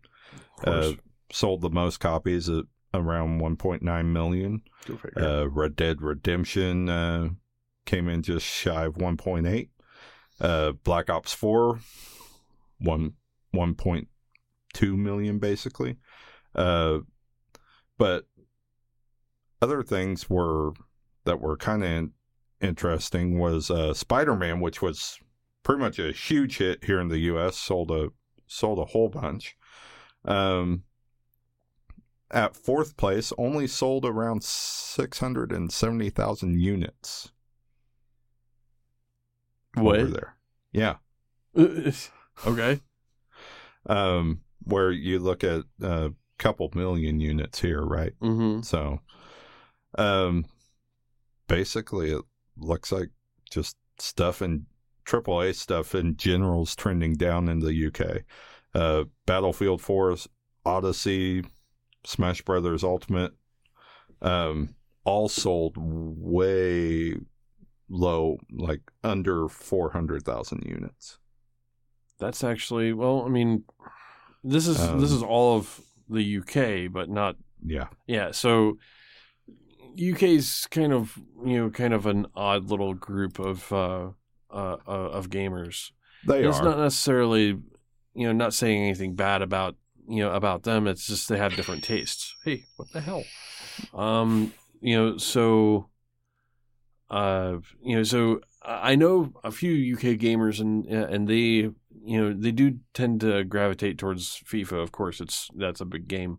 uh, 0.65 0.93
sold 1.33 1.61
the 1.61 1.71
most 1.71 1.99
copies 2.01 2.49
at 2.49 2.65
around 2.95 3.41
1.9 3.41 4.07
million. 4.07 4.63
Uh, 5.21 5.49
Red 5.49 5.77
Dead 5.77 6.01
Redemption 6.01 6.89
uh, 6.89 7.29
came 7.85 8.09
in 8.09 8.23
just 8.23 8.47
shy 8.47 8.85
of 8.85 8.95
1.8. 8.95 9.69
Uh, 10.41 10.73
Black 10.73 11.11
Ops 11.11 11.33
4, 11.33 11.81
one 12.79 13.15
1.2 13.55 14.99
million 14.99 15.39
basically. 15.39 15.97
Uh, 16.55 16.99
but 17.99 18.27
other 19.67 19.83
things 19.83 20.31
were 20.31 20.71
that 21.25 21.41
were 21.41 21.57
kind 21.57 21.83
of 21.83 22.11
interesting 22.61 23.41
was 23.41 23.69
uh, 23.69 23.93
Spider-Man, 23.93 24.61
which 24.61 24.81
was 24.81 25.19
pretty 25.65 25.81
much 25.81 25.99
a 25.99 26.13
huge 26.13 26.59
hit 26.59 26.85
here 26.85 27.01
in 27.01 27.09
the 27.09 27.19
U.S. 27.19 27.57
sold 27.57 27.91
a 27.91 28.11
sold 28.47 28.79
a 28.79 28.85
whole 28.85 29.09
bunch. 29.09 29.57
Um, 30.25 30.85
at 32.31 32.55
fourth 32.55 32.97
place, 32.97 33.33
only 33.37 33.67
sold 33.67 34.05
around 34.05 34.45
670,000 34.45 36.61
units 36.61 37.33
over 39.77 39.85
what? 39.85 40.13
there. 40.13 40.37
Yeah. 40.73 40.99
okay. 42.47 42.81
Um, 43.87 44.43
where 44.63 44.93
you 44.93 45.19
look 45.19 45.43
at 45.43 45.65
a 45.83 46.13
couple 46.39 46.71
million 46.75 47.21
units 47.21 47.61
here, 47.61 47.83
right? 47.83 48.13
Mm-hmm. 48.21 48.63
So, 48.63 49.01
um, 49.97 50.47
basically, 51.49 52.13
it 52.13 52.23
looks 52.57 52.93
like 52.93 53.11
just 53.51 53.77
stuff 53.99 54.43
in 54.43 54.67
AAA 55.05 55.55
stuff 55.55 55.95
in 55.95 56.17
general 56.17 56.65
is 56.65 56.75
trending 56.75 57.15
down 57.15 57.49
in 57.49 57.61
the 57.61 57.87
UK. 57.87 58.23
Uh, 58.75 59.05
Battlefield 59.25 59.81
4, 59.81 60.17
Odyssey, 60.65 61.45
Smash 62.05 62.43
Brothers 62.43 62.85
Ultimate, 62.85 63.33
um, 64.21 64.75
all 65.05 65.29
sold 65.29 65.77
way 65.79 67.15
low, 67.89 68.39
like 68.51 68.81
under 69.05 69.49
400,000 69.49 70.65
units. 70.67 71.19
That's 72.19 72.43
actually 72.43 72.93
well. 72.93 73.23
I 73.25 73.29
mean, 73.29 73.65
this 74.43 74.67
is 74.67 74.81
Um, 74.81 75.01
this 75.01 75.13
is 75.13 75.23
all 75.23 75.57
of 75.57 75.81
the 76.09 76.39
UK, 76.39 76.93
but 76.93 77.09
not 77.09 77.37
Yeah. 77.65 77.89
yeah. 78.07 78.31
So 78.33 78.79
UK's 80.01 80.67
kind 80.71 80.93
of 80.93 81.19
you 81.45 81.59
know 81.59 81.71
kind 81.71 81.95
of 81.95 82.07
an 82.07 82.27
odd 82.35 82.71
little 82.71 82.95
group 82.95 83.39
of 83.39 83.73
uh, 83.73 84.09
uh, 84.51 84.77
uh 84.87 84.91
of 84.91 85.31
gamers. 85.31 85.91
They 86.27 86.45
it's 86.45 86.47
are. 86.47 86.51
It's 86.51 86.61
not 86.61 86.79
necessarily 86.79 87.59
you 88.15 88.27
know 88.27 88.33
not 88.33 88.55
saying 88.55 88.83
anything 88.83 89.15
bad 89.15 89.43
about 89.43 89.77
you 90.09 90.23
know 90.23 90.33
about 90.33 90.63
them. 90.63 90.87
It's 90.87 91.07
just 91.07 91.29
they 91.29 91.39
have 91.39 91.57
different 91.57 91.85
tastes. 91.85 92.35
Hey, 92.45 92.65
what 92.77 92.93
the 92.93 93.01
hell? 93.01 93.25
Um, 93.95 94.53
you 94.81 94.97
know, 94.97 95.19
so 95.19 95.89
uh, 97.11 97.59
you 97.83 97.97
know, 97.97 98.03
so 98.03 98.41
I 98.63 98.93
I 98.93 98.95
know 98.95 99.33
a 99.45 99.51
few 99.51 99.95
UK 99.95 100.19
gamers 100.19 100.61
and 100.61 100.87
and 100.87 101.29
they 101.29 101.71
you 102.05 102.21
know 102.21 102.33
they 102.33 102.53
do 102.53 102.79
tend 102.95 103.21
to 103.21 103.45
gravitate 103.45 103.99
towards 103.99 104.43
FIFA. 104.45 104.83
Of 104.83 104.93
course, 104.93 105.21
it's 105.21 105.49
that's 105.55 105.81
a 105.81 105.87
big 105.87 106.09
game. 106.09 106.39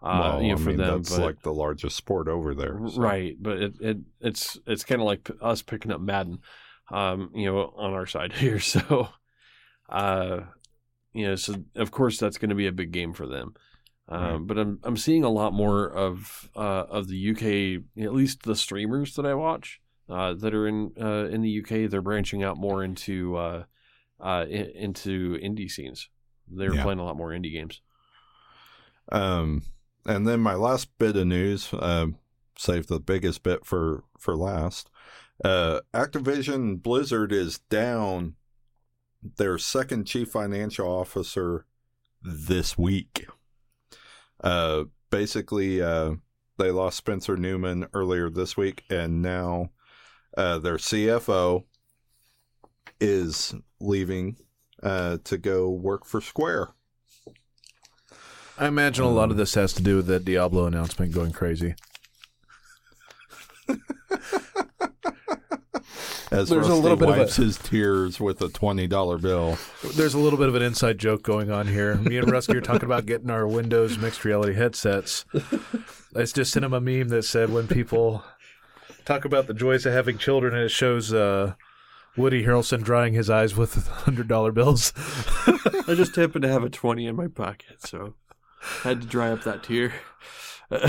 Uh, 0.00 0.18
well, 0.34 0.42
you 0.42 0.48
know, 0.48 0.54
I 0.54 0.58
for 0.58 0.68
mean, 0.68 0.76
them, 0.76 1.02
that's 1.02 1.16
but, 1.16 1.24
like 1.24 1.42
the 1.42 1.52
largest 1.52 1.96
sport 1.96 2.28
over 2.28 2.54
there. 2.54 2.78
so- 2.88 3.00
Right, 3.00 3.36
but 3.40 3.58
it, 3.58 3.74
it 3.80 3.96
it's 4.20 4.58
it's 4.66 4.84
kind 4.84 5.00
of 5.00 5.06
like 5.06 5.28
us 5.40 5.60
picking 5.62 5.90
up 5.90 6.00
Madden, 6.00 6.38
um, 6.92 7.30
you 7.34 7.46
know, 7.46 7.72
on 7.76 7.92
our 7.94 8.06
side 8.06 8.32
here. 8.34 8.60
So, 8.60 9.08
uh, 9.88 10.40
you 11.12 11.26
know, 11.26 11.34
so 11.36 11.56
of 11.74 11.90
course 11.90 12.18
that's 12.18 12.38
going 12.38 12.50
to 12.50 12.54
be 12.54 12.66
a 12.68 12.72
big 12.72 12.92
game 12.92 13.12
for 13.12 13.26
them. 13.26 13.54
Um, 14.08 14.22
Right. 14.22 14.46
But 14.46 14.58
I'm 14.58 14.78
I'm 14.84 14.96
seeing 14.96 15.24
a 15.24 15.28
lot 15.30 15.52
more 15.52 15.86
of 15.90 16.48
uh, 16.56 16.84
of 16.88 17.08
the 17.08 17.30
UK, 17.32 17.82
at 18.04 18.14
least 18.14 18.44
the 18.44 18.54
streamers 18.56 19.14
that 19.16 19.26
I 19.26 19.34
watch 19.34 19.80
uh, 20.08 20.32
that 20.34 20.54
are 20.54 20.66
in 20.68 20.92
uh, 21.00 21.26
in 21.30 21.42
the 21.42 21.60
UK. 21.60 21.90
They're 21.90 22.00
branching 22.02 22.42
out 22.44 22.56
more 22.56 22.82
into 22.84 23.36
uh, 23.36 23.64
uh, 24.20 24.46
into 24.48 25.36
indie 25.42 25.70
scenes. 25.70 26.08
They're 26.46 26.74
Yeah. 26.74 26.82
playing 26.84 27.00
a 27.00 27.04
lot 27.04 27.16
more 27.16 27.30
indie 27.30 27.52
games. 27.52 27.82
Um, 29.10 29.62
and 30.08 30.26
then 30.26 30.40
my 30.40 30.54
last 30.54 30.88
bit 30.98 31.16
of 31.16 31.26
news, 31.26 31.68
um, 31.78 32.16
save 32.56 32.86
the 32.86 32.98
biggest 32.98 33.42
bit 33.42 33.66
for 33.66 34.04
for 34.18 34.34
last. 34.34 34.90
Uh, 35.44 35.80
Activision 35.94 36.82
Blizzard 36.82 37.30
is 37.30 37.58
down 37.58 38.34
their 39.36 39.58
second 39.58 40.06
chief 40.06 40.30
financial 40.30 40.88
officer 40.88 41.66
this 42.22 42.78
week. 42.78 43.26
Uh, 44.42 44.84
basically, 45.10 45.82
uh, 45.82 46.12
they 46.56 46.70
lost 46.70 46.96
Spencer 46.96 47.36
Neumann 47.36 47.86
earlier 47.92 48.30
this 48.30 48.56
week, 48.56 48.84
and 48.88 49.20
now 49.20 49.70
uh, 50.36 50.58
their 50.58 50.78
CFO 50.78 51.64
is 52.98 53.54
leaving 53.78 54.38
uh, 54.82 55.18
to 55.24 55.36
go 55.36 55.68
work 55.68 56.06
for 56.06 56.22
Square. 56.22 56.68
I 58.58 58.66
imagine 58.66 59.04
a 59.04 59.10
lot 59.10 59.30
of 59.30 59.36
this 59.36 59.54
has 59.54 59.72
to 59.74 59.82
do 59.82 59.96
with 59.96 60.06
that 60.06 60.24
Diablo 60.24 60.66
announcement 60.66 61.12
going 61.12 61.32
crazy. 61.32 61.74
As 66.30 66.50
There's 66.50 66.66
a 66.66 66.70
Rusty 66.70 66.82
little 66.82 66.96
bit 66.98 67.08
of 67.08 67.14
a- 67.16 67.18
wipes 67.20 67.36
his 67.36 67.56
tears 67.56 68.20
with 68.20 68.42
a 68.42 68.48
twenty 68.50 68.86
dollar 68.86 69.16
bill. 69.16 69.56
There's 69.94 70.12
a 70.12 70.18
little 70.18 70.38
bit 70.38 70.48
of 70.48 70.54
an 70.56 70.62
inside 70.62 70.98
joke 70.98 71.22
going 71.22 71.50
on 71.50 71.66
here. 71.68 71.94
Me 71.94 72.18
and 72.18 72.30
Rusty 72.30 72.54
are 72.56 72.60
talking 72.60 72.84
about 72.84 73.06
getting 73.06 73.30
our 73.30 73.46
Windows 73.46 73.96
mixed 73.96 74.26
reality 74.26 74.52
headsets. 74.54 75.24
I 76.14 76.24
just 76.24 76.52
sent 76.52 76.66
him 76.66 76.74
a 76.74 76.80
meme 76.82 77.08
that 77.08 77.22
said 77.22 77.50
when 77.50 77.66
people 77.66 78.22
talk 79.06 79.24
about 79.24 79.46
the 79.46 79.54
joys 79.54 79.86
of 79.86 79.94
having 79.94 80.18
children, 80.18 80.54
and 80.54 80.64
it 80.64 80.68
shows 80.70 81.14
uh, 81.14 81.54
Woody 82.14 82.44
Harrelson 82.44 82.82
drying 82.82 83.14
his 83.14 83.30
eyes 83.30 83.56
with 83.56 83.86
hundred 83.88 84.28
dollar 84.28 84.52
bills. 84.52 84.92
I 85.46 85.94
just 85.96 86.14
happened 86.16 86.42
to 86.42 86.48
have 86.48 86.62
a 86.62 86.68
twenty 86.68 87.06
in 87.06 87.16
my 87.16 87.28
pocket, 87.28 87.80
so 87.86 88.12
I 88.27 88.27
had 88.82 89.02
to 89.02 89.06
dry 89.06 89.30
up 89.30 89.42
that 89.44 89.62
tear. 89.62 89.92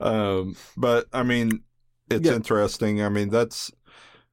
Um, 0.00 0.56
but 0.76 1.06
I 1.12 1.22
mean, 1.22 1.62
it's 2.10 2.26
Yeah. 2.28 2.34
interesting. 2.34 3.02
I 3.02 3.08
mean, 3.08 3.28
that's 3.30 3.70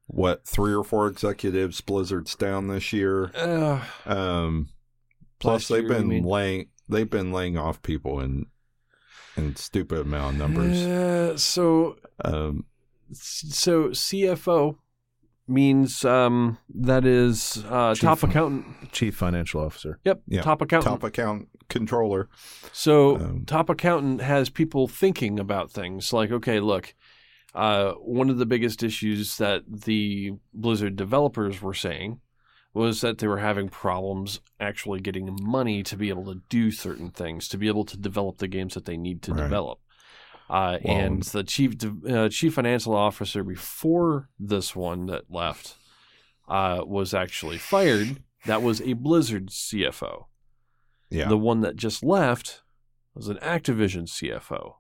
what 0.08 0.46
three 0.46 0.74
or 0.74 0.84
four 0.84 1.08
executives 1.08 1.82
Blizzard's 1.82 2.36
down 2.36 2.68
this 2.68 2.92
year. 2.92 3.32
Uh, 3.36 3.84
Um, 4.06 4.70
plus 5.40 5.68
they've 5.68 5.82
year, 5.82 5.90
been 5.90 6.24
laying 6.24 6.70
they've 6.90 7.10
been 7.10 7.32
laying 7.32 7.58
off 7.58 7.82
people 7.84 8.20
in 8.20 8.48
in 9.38 9.56
stupid 9.56 10.00
amount 10.00 10.36
of 10.36 10.40
numbers. 10.40 10.78
Uh, 10.86 11.38
so 11.38 11.98
Um, 12.26 12.66
so 13.12 13.90
CFO 13.94 14.78
means 15.50 16.06
um, 16.06 16.58
that 16.74 17.06
is 17.06 17.64
uh, 17.70 17.94
Chief- 17.94 18.02
top 18.02 18.24
accountant. 18.24 18.92
Chief 18.92 19.16
financial 19.16 19.62
officer. 19.62 20.00
Yep, 20.06 20.22
Yeah, 20.28 20.42
top 20.42 20.62
accountant. 20.62 20.94
top 20.94 21.04
account 21.04 21.48
controller. 21.70 22.30
So 22.72 23.16
Um, 23.18 23.44
top 23.46 23.70
accountant 23.70 24.22
has 24.22 24.50
people 24.50 24.88
thinking 24.88 25.40
about 25.40 25.72
things 25.72 26.14
like, 26.14 26.32
okay, 26.32 26.60
look, 26.60 26.94
uh, 27.56 27.92
one 27.94 28.30
of 28.30 28.38
the 28.38 28.46
biggest 28.46 28.84
issues 28.84 29.38
that 29.38 29.64
the 29.68 30.32
Blizzard 30.54 30.96
developers 30.96 31.62
were 31.62 31.74
saying 31.74 32.20
was 32.74 33.02
that 33.02 33.18
they 33.18 33.28
were 33.28 33.40
having 33.40 33.68
problems 33.68 34.40
actually 34.60 35.00
getting 35.00 35.36
money 35.42 35.82
to 35.82 35.98
be 35.98 36.10
able 36.10 36.26
to 36.26 36.42
do 36.50 36.70
certain 36.70 37.10
things, 37.10 37.48
to 37.48 37.58
be 37.58 37.68
able 37.68 37.84
to 37.84 37.98
develop 37.98 38.38
the 38.38 38.48
games 38.48 38.76
that 38.76 38.86
they 38.86 38.96
need 38.98 39.24
to 39.24 39.34
Right. 39.34 39.42
develop. 39.44 39.80
Uh, 40.50 40.80
and 40.84 41.22
the 41.24 41.44
chief 41.44 41.76
uh, 42.10 42.28
chief 42.30 42.56
financial 42.56 42.96
officer 42.96 43.44
before 43.44 44.30
this 44.40 44.76
one 44.76 45.06
that 45.06 45.26
left 45.30 45.76
uh, 46.48 46.82
was 46.86 47.14
actually 47.14 47.58
fired. 47.58 48.24
That 48.46 48.62
was 48.64 48.82
a 48.82 48.94
Blizzard 48.94 49.50
CFO. 49.50 50.26
Yeah. 51.12 51.28
The 51.28 51.38
one 51.38 51.62
that 51.62 51.76
just 51.76 52.04
left 52.04 52.64
was 53.14 53.28
an 53.28 53.38
Activision 53.38 54.04
CFO. 54.08 54.76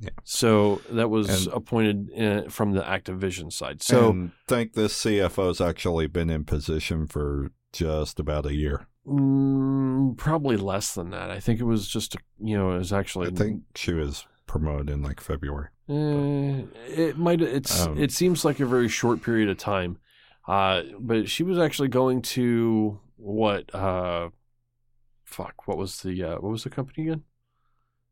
Yeah. 0.00 0.10
So 0.24 0.82
that 0.90 1.08
was 1.08 1.46
And- 1.46 1.54
appointed 1.54 2.10
uh, 2.18 2.50
from 2.50 2.72
the 2.72 2.82
Activision 2.82 3.52
side. 3.52 3.82
So 3.82 4.10
and 4.10 4.32
think 4.48 4.72
this 4.74 4.92
CFO's 5.02 5.60
actually 5.60 6.08
been 6.08 6.28
in 6.30 6.44
position 6.44 7.06
for 7.06 7.52
just 7.72 8.18
about 8.20 8.44
a 8.44 8.54
year. 8.54 8.86
mm, 9.06 10.16
probably 10.16 10.56
less 10.56 10.94
than 10.94 11.10
that. 11.10 11.30
I 11.30 11.40
think 11.40 11.60
it 11.60 11.64
was 11.64 11.88
just 11.88 12.14
a, 12.16 12.18
you 12.42 12.56
know 12.58 12.72
it 12.72 12.78
was 12.78 12.92
actually 12.92 13.28
I 13.28 13.30
think 13.30 13.62
she 13.74 13.92
was 13.92 14.26
promoted 14.54 14.88
in 14.88 15.02
like 15.02 15.20
February. 15.20 15.66
Eh, 15.88 16.62
it 16.86 17.18
might. 17.18 17.40
It's. 17.42 17.84
Um, 17.84 17.98
it 17.98 18.12
seems 18.12 18.44
like 18.44 18.60
a 18.60 18.66
very 18.66 18.88
short 18.88 19.20
period 19.20 19.48
of 19.48 19.58
time. 19.58 19.98
Uh, 20.46 20.82
but 21.00 21.28
she 21.28 21.42
was 21.42 21.58
actually 21.58 21.88
going 21.88 22.22
to 22.22 23.00
what? 23.16 23.74
Uh, 23.74 24.28
fuck. 25.24 25.66
What 25.66 25.76
was 25.76 26.00
the? 26.02 26.22
Uh, 26.22 26.34
what 26.34 26.52
was 26.52 26.62
the 26.62 26.70
company 26.70 27.08
again? 27.08 27.24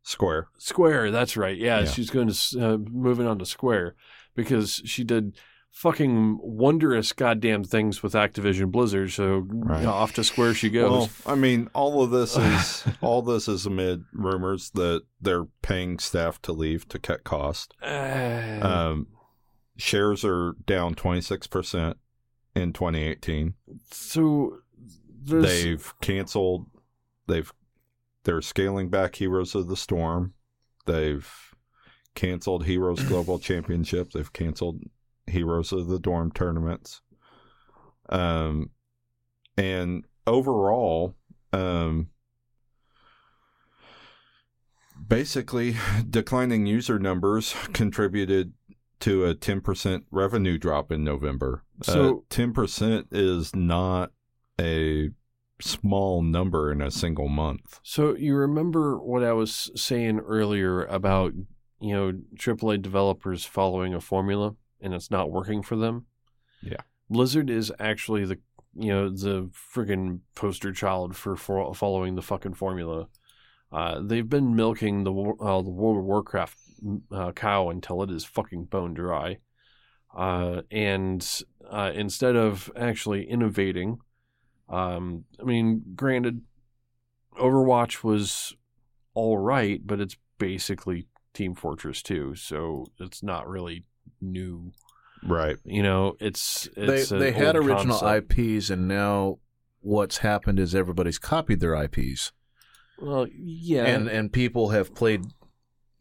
Square. 0.03 0.49
Square. 0.59 1.13
That's 1.13 1.37
right. 1.37 1.57
Yeah, 1.57 1.81
Yeah. 1.81 1.87
she's 1.87 2.11
going 2.11 2.29
to 2.29 2.61
uh, 2.61 2.77
moving 2.77 3.29
on 3.29 3.39
to 3.39 3.47
Square 3.47 3.95
because 4.35 4.83
she 4.85 5.05
did 5.05 5.37
fucking 5.73 6.39
wondrous 6.43 7.13
goddamn 7.13 7.65
things 7.65 8.03
with 8.03 8.13
Activision 8.13 8.71
Blizzard. 8.71 9.11
So 9.11 9.45
Right. 9.49 9.81
you 9.81 9.87
know, 9.87 9.93
off 9.93 10.13
to 10.15 10.25
Square 10.25 10.55
she 10.55 10.71
goes. 10.71 10.91
Well, 10.91 11.11
I 11.27 11.35
mean, 11.35 11.69
all 11.75 12.03
of 12.03 12.11
this 12.11 12.37
is 12.39 12.85
all 13.01 13.23
this 13.23 13.49
is 13.49 13.67
amid 13.67 14.05
rumors 14.13 14.71
that 14.75 15.03
they're 15.21 15.47
paying 15.63 15.99
staff 15.99 16.41
to 16.43 16.53
leave 16.53 16.87
to 16.89 16.99
cut 16.99 17.25
cost. 17.25 17.75
Eh, 17.83 18.61
Um, 18.63 19.09
shares 19.77 20.25
are 20.25 20.55
down 20.67 20.95
twenty 20.95 21.21
six 21.23 21.47
percent 21.47 21.97
in 22.55 22.73
twenty 22.73 23.03
eighteen. 23.03 23.55
so 23.91 24.59
there's 25.25 25.45
They've 25.45 25.95
canceled. 26.01 26.67
They've 27.27 27.53
they're 28.25 28.43
scaling 28.43 28.89
back 28.91 29.17
Heroes 29.17 29.55
of 29.55 29.69
the 29.69 29.77
Storm. 29.77 30.35
They've 30.87 31.29
canceled 32.15 32.67
Heroes 32.67 33.03
Global 33.09 33.39
Championship. 33.39 34.13
They've 34.13 34.33
canceled 34.33 34.83
Heroes 35.33 35.73
of 35.73 35.89
the 35.89 35.99
Dorm 35.99 36.31
tournaments. 36.31 37.01
Um, 38.09 38.71
and 39.57 40.05
overall, 40.27 41.15
um, 41.53 42.09
basically, 45.09 45.77
declining 46.09 46.67
user 46.67 46.99
numbers 46.99 47.55
contributed 47.73 48.53
to 49.01 49.25
a 49.25 49.35
10% 49.35 50.05
revenue 50.11 50.59
drop 50.59 50.93
in 50.93 51.03
November. 51.03 51.65
So- 51.83 52.19
uh, 52.19 52.21
10% 52.31 53.09
is 53.11 53.55
not 53.55 54.13
a 54.61 55.11
small 55.61 56.23
number 56.23 56.71
in 56.73 56.81
a 56.81 56.91
single 56.91 57.29
month. 57.29 57.81
So 57.83 58.17
you 58.17 58.35
remember 58.35 58.99
what 58.99 59.23
I 59.23 59.33
was 59.33 59.71
saying 59.75 60.21
earlier 60.21 60.85
about 60.85 61.33
you 61.81 61.95
know 61.95 62.13
AAA 62.37 62.81
developers 62.83 63.45
following 63.45 63.95
a 63.95 64.01
formula 64.01 64.55
and 64.83 64.93
it's 64.93 65.11
not 65.11 65.31
working 65.31 65.63
for 65.63 65.77
them? 65.77 66.07
Yeah. 66.61 66.83
Blizzard 67.09 67.51
is 67.51 67.73
actually 67.79 68.25
the 68.25 68.39
you 68.75 68.89
know 68.89 69.11
the 69.11 69.51
friggin' 69.53 70.21
poster 70.35 70.73
child 70.73 71.15
for, 71.17 71.37
for 71.37 71.75
following 71.75 72.15
the 72.15 72.23
fucking 72.23 72.55
formula. 72.55 73.09
Uh, 73.71 74.01
they've 74.03 74.29
been 74.29 74.55
milking 74.55 75.05
the 75.05 75.13
uh, 75.13 75.63
the 75.63 75.71
World 75.71 75.99
of 75.99 76.05
Warcraft 76.05 76.59
uh, 77.11 77.33
cow 77.33 77.71
until 77.71 78.03
it 78.03 78.11
is 78.11 78.25
fucking 78.25 78.65
bone 78.65 78.95
dry, 78.95 79.39
uh, 80.17 80.63
and 80.71 81.27
uh, 81.71 81.93
instead 81.95 82.37
of 82.37 82.71
actually 82.77 83.29
innovating, 83.29 83.99
um, 84.69 85.25
I 85.41 85.45
mean, 85.45 85.83
granted, 85.95 86.43
Overwatch 87.39 88.03
was 88.03 88.55
all 89.15 89.39
right, 89.39 89.81
but 89.87 90.01
it's 90.01 90.17
basically 90.39 91.07
Team 91.35 91.55
Fortress 91.55 92.03
2, 92.03 92.35
so 92.35 92.87
it's 92.99 93.23
not 93.23 93.49
really 93.49 93.85
new. 94.21 94.73
Right. 95.25 95.57
You 95.65 95.83
know, 95.83 96.17
it's, 96.21 96.69
They 96.77 97.01
it's 97.01 97.11
an 97.13 97.21
they 97.21 97.33
had 97.33 97.55
original 97.57 97.99
concept. 97.99 98.33
IPs, 98.39 98.71
and 98.71 98.89
now 98.89 99.39
what's 99.81 100.19
happened 100.19 100.59
is 100.59 100.75
everybody's 100.75 101.19
copied 101.19 101.61
their 101.61 101.75
IPs, 101.75 102.33
Well, 103.01 103.27
yeah, 103.33 103.85
and 103.87 104.09
and 104.09 104.33
people 104.33 104.71
have 104.71 104.95
played. 104.95 105.25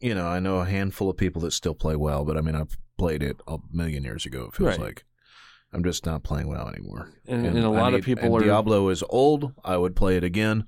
You 0.00 0.14
know, 0.16 0.26
I 0.26 0.40
know 0.40 0.56
a 0.58 0.64
handful 0.64 1.08
of 1.08 1.16
people 1.16 1.40
that 1.42 1.52
still 1.52 1.74
play 1.74 1.94
well, 1.94 2.24
but 2.24 2.36
I 2.36 2.40
mean, 2.40 2.56
I've 2.56 2.76
played 2.98 3.22
it 3.22 3.40
a 3.46 3.58
million 3.72 4.02
years 4.02 4.26
ago. 4.26 4.46
It 4.46 4.56
feels 4.56 4.70
Right. 4.70 4.80
like 4.80 5.04
I'm 5.72 5.84
just 5.84 6.04
not 6.04 6.24
playing 6.24 6.48
well 6.48 6.68
anymore. 6.68 7.08
and, 7.26 7.46
and 7.46 7.58
a 7.58 7.62
I 7.62 7.66
lot 7.68 7.94
of 7.94 8.04
people 8.04 8.24
and 8.24 8.34
are. 8.34 8.44
Diablo 8.46 8.88
is 8.88 9.04
old. 9.08 9.52
I 9.64 9.76
would 9.76 9.94
play 9.94 10.16
it 10.16 10.24
again, 10.24 10.64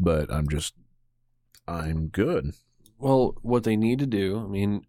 but 0.00 0.32
I'm 0.32 0.48
just 0.48 0.74
I'm 1.68 2.08
good. 2.08 2.52
Well, 2.98 3.36
what 3.42 3.62
they 3.64 3.76
need 3.76 3.98
to 4.00 4.06
do, 4.06 4.40
I 4.44 4.48
mean, 4.48 4.84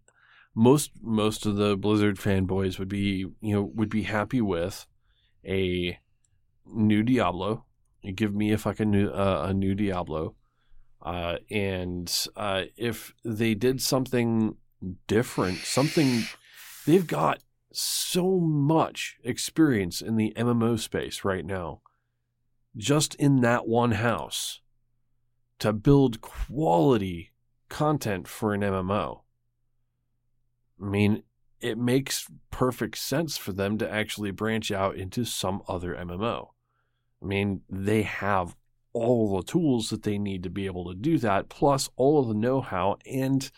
most 0.54 0.92
most 1.02 1.46
of 1.46 1.56
the 1.56 1.76
Blizzard 1.76 2.16
fanboys 2.16 2.78
would 2.78 2.88
be, 2.88 3.26
you 3.40 3.54
know, 3.54 3.62
would 3.74 3.90
be 3.90 4.02
happy 4.02 4.40
with 4.40 4.86
a 5.44 5.98
new 6.66 7.02
Diablo. 7.02 7.64
You 8.02 8.12
give 8.12 8.34
me 8.34 8.52
a 8.52 8.58
fucking 8.58 8.90
new 8.90 9.08
uh, 9.08 9.46
a 9.48 9.54
new 9.54 9.74
Diablo, 9.74 10.36
uh, 11.02 11.36
and 11.50 12.12
uh, 12.36 12.64
if 12.76 13.14
they 13.24 13.54
did 13.54 13.80
something 13.80 14.56
different, 15.06 15.58
something 15.58 16.24
they've 16.86 17.06
got 17.06 17.42
so 17.72 18.38
much 18.38 19.16
experience 19.24 20.00
in 20.00 20.16
the 20.16 20.32
MMO 20.36 20.78
space 20.78 21.24
right 21.24 21.44
now, 21.44 21.80
just 22.76 23.14
in 23.16 23.40
that 23.40 23.66
one 23.66 23.92
house, 23.92 24.60
to 25.58 25.72
build 25.72 26.20
quality 26.20 27.32
content 27.68 28.28
for 28.28 28.54
an 28.54 28.60
MMO. 28.60 29.23
I 30.80 30.86
mean, 30.86 31.22
it 31.60 31.78
makes 31.78 32.26
perfect 32.50 32.98
sense 32.98 33.36
for 33.36 33.52
them 33.52 33.78
to 33.78 33.90
actually 33.90 34.30
branch 34.30 34.70
out 34.70 34.96
into 34.96 35.24
some 35.24 35.62
other 35.68 35.94
MMO. 35.94 36.48
I 37.22 37.26
mean, 37.26 37.62
they 37.70 38.02
have 38.02 38.54
all 38.92 39.36
the 39.36 39.42
tools 39.42 39.90
that 39.90 40.02
they 40.02 40.18
need 40.18 40.42
to 40.42 40.50
be 40.50 40.66
able 40.66 40.86
to 40.86 40.94
do 40.94 41.18
that, 41.18 41.48
plus 41.48 41.88
all 41.96 42.20
of 42.20 42.28
the 42.28 42.34
know 42.34 42.60
how, 42.60 42.98
and, 43.10 43.50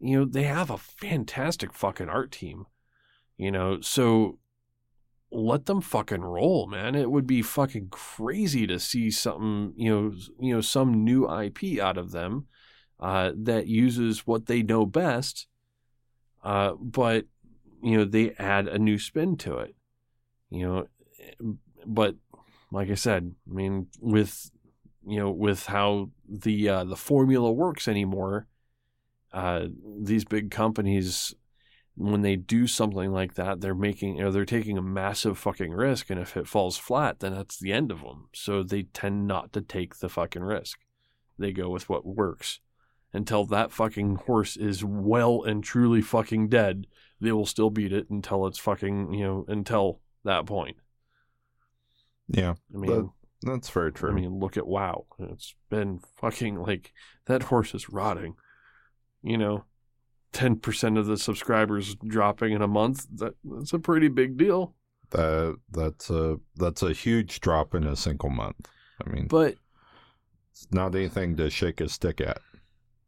you 0.00 0.18
know, 0.18 0.24
they 0.24 0.44
have 0.44 0.70
a 0.70 0.78
fantastic 0.78 1.72
fucking 1.72 2.08
art 2.08 2.30
team. 2.30 2.66
You 3.36 3.50
know, 3.50 3.80
so 3.80 4.38
let 5.32 5.66
them 5.66 5.80
fucking 5.80 6.20
roll, 6.20 6.66
man. 6.66 6.94
It 6.94 7.10
would 7.10 7.26
be 7.26 7.42
fucking 7.42 7.88
crazy 7.90 8.66
to 8.66 8.78
see 8.78 9.10
something, 9.10 9.72
you 9.76 9.90
know, 9.90 10.12
you 10.38 10.54
know, 10.54 10.60
some 10.60 11.04
new 11.04 11.28
IP 11.28 11.80
out 11.80 11.98
of 11.98 12.12
them 12.12 12.46
uh, 13.00 13.32
that 13.36 13.66
uses 13.66 14.26
what 14.26 14.46
they 14.46 14.62
know 14.62 14.86
best, 14.86 15.46
uh, 16.42 16.72
but 16.78 17.26
you 17.82 17.96
know 17.96 18.04
they 18.04 18.32
add 18.38 18.68
a 18.68 18.78
new 18.78 18.98
spin 18.98 19.36
to 19.38 19.58
it. 19.58 19.74
You 20.50 20.66
know, 20.66 21.56
but 21.86 22.16
like 22.70 22.90
I 22.90 22.94
said, 22.94 23.34
I 23.50 23.54
mean, 23.54 23.88
with 24.00 24.50
you 25.06 25.18
know, 25.18 25.30
with 25.30 25.66
how 25.66 26.10
the 26.28 26.68
uh, 26.68 26.84
the 26.84 26.96
formula 26.96 27.52
works 27.52 27.88
anymore, 27.88 28.46
uh, 29.32 29.66
these 30.00 30.24
big 30.24 30.50
companies. 30.50 31.34
When 31.94 32.22
they 32.22 32.36
do 32.36 32.66
something 32.66 33.12
like 33.12 33.34
that, 33.34 33.60
they're 33.60 33.74
making, 33.74 34.16
they're 34.16 34.46
taking 34.46 34.78
a 34.78 34.82
massive 34.82 35.36
fucking 35.36 35.72
risk, 35.72 36.08
and 36.08 36.18
if 36.18 36.38
it 36.38 36.48
falls 36.48 36.78
flat, 36.78 37.20
then 37.20 37.34
that's 37.34 37.58
the 37.58 37.70
end 37.70 37.92
of 37.92 38.00
them. 38.00 38.28
So 38.32 38.62
they 38.62 38.84
tend 38.84 39.26
not 39.26 39.52
to 39.52 39.60
take 39.60 39.98
the 39.98 40.08
fucking 40.08 40.42
risk. 40.42 40.78
They 41.38 41.52
go 41.52 41.68
with 41.68 41.90
what 41.90 42.06
works 42.06 42.60
until 43.12 43.44
that 43.46 43.72
fucking 43.72 44.16
horse 44.26 44.56
is 44.56 44.84
well 44.84 45.42
and 45.42 45.62
truly 45.62 46.00
fucking 46.00 46.48
dead, 46.48 46.86
they 47.20 47.32
will 47.32 47.46
still 47.46 47.70
beat 47.70 47.92
it 47.92 48.08
until 48.10 48.46
it's 48.46 48.58
fucking, 48.58 49.12
you 49.12 49.24
know, 49.24 49.44
until 49.48 50.00
that 50.24 50.46
point. 50.46 50.76
Yeah. 52.28 52.54
I 52.74 52.78
mean, 52.78 53.10
That's 53.42 53.68
very 53.70 53.92
true. 53.92 54.10
I 54.10 54.14
mean, 54.14 54.38
look 54.38 54.56
at 54.56 54.66
WoW. 54.66 55.06
It's 55.18 55.54
been 55.68 56.00
fucking 56.16 56.56
like 56.56 56.92
that 57.26 57.44
horse 57.44 57.74
is 57.74 57.90
rotting. 57.90 58.34
You 59.22 59.38
know, 59.38 59.64
10% 60.32 60.98
of 60.98 61.06
the 61.06 61.16
subscribers 61.16 61.94
dropping 62.06 62.52
in 62.52 62.62
a 62.62 62.68
month, 62.68 63.06
that, 63.16 63.34
that's 63.44 63.72
a 63.72 63.78
pretty 63.78 64.08
big 64.08 64.36
deal. 64.36 64.74
that 65.10 65.56
that's 65.70 66.10
a 66.10 66.38
that's 66.56 66.82
a 66.82 66.92
huge 66.92 67.40
drop 67.40 67.74
in 67.74 67.84
a 67.84 67.94
single 67.94 68.30
month. 68.30 68.68
I 69.04 69.10
mean, 69.10 69.26
But 69.26 69.56
it's 70.52 70.66
not 70.72 70.94
anything 70.94 71.36
to 71.36 71.50
shake 71.50 71.80
a 71.80 71.88
stick 71.88 72.20
at. 72.20 72.38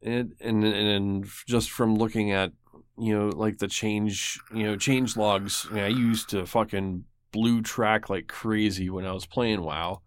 And 0.05 0.35
and 0.40 0.64
and 0.64 1.26
just 1.47 1.70
from 1.70 1.97
looking 1.97 2.31
at 2.31 2.52
you 2.98 3.16
know 3.16 3.28
like 3.28 3.59
the 3.59 3.68
change 3.68 4.40
you 4.52 4.64
know 4.64 4.76
change 4.76 5.16
logs 5.16 5.66
I, 5.70 5.74
mean, 5.74 5.85
I 5.85 5.89
used 5.89 6.28
to 6.31 6.47
fucking 6.47 7.05
blue 7.32 7.62
track 7.62 8.09
like 8.09 8.28
crazy 8.28 8.89
when 8.90 9.05
I 9.05 9.12
was 9.12 9.26
playing 9.26 9.62
WoW 9.62 10.02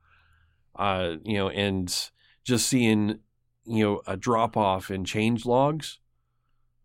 uh 0.75 1.15
you 1.23 1.37
know 1.37 1.49
and 1.49 1.93
just 2.43 2.67
seeing 2.67 3.19
you 3.65 3.83
know 3.83 4.01
a 4.07 4.15
drop 4.15 4.55
off 4.55 4.89
in 4.89 5.03
change 5.03 5.45
logs 5.45 5.99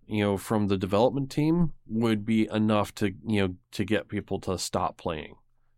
you 0.07 0.23
know, 0.23 0.37
from 0.37 0.69
the 0.69 0.77
development 0.77 1.31
team 1.31 1.73
would 1.87 2.27
be 2.27 2.49
enough 2.53 2.95
to, 2.97 3.15
you 3.27 3.41
know, 3.41 3.55
to 3.71 3.83
get 3.83 4.09
people 4.09 4.39
to 4.41 4.59
stop 4.59 4.99
playing 4.99 5.37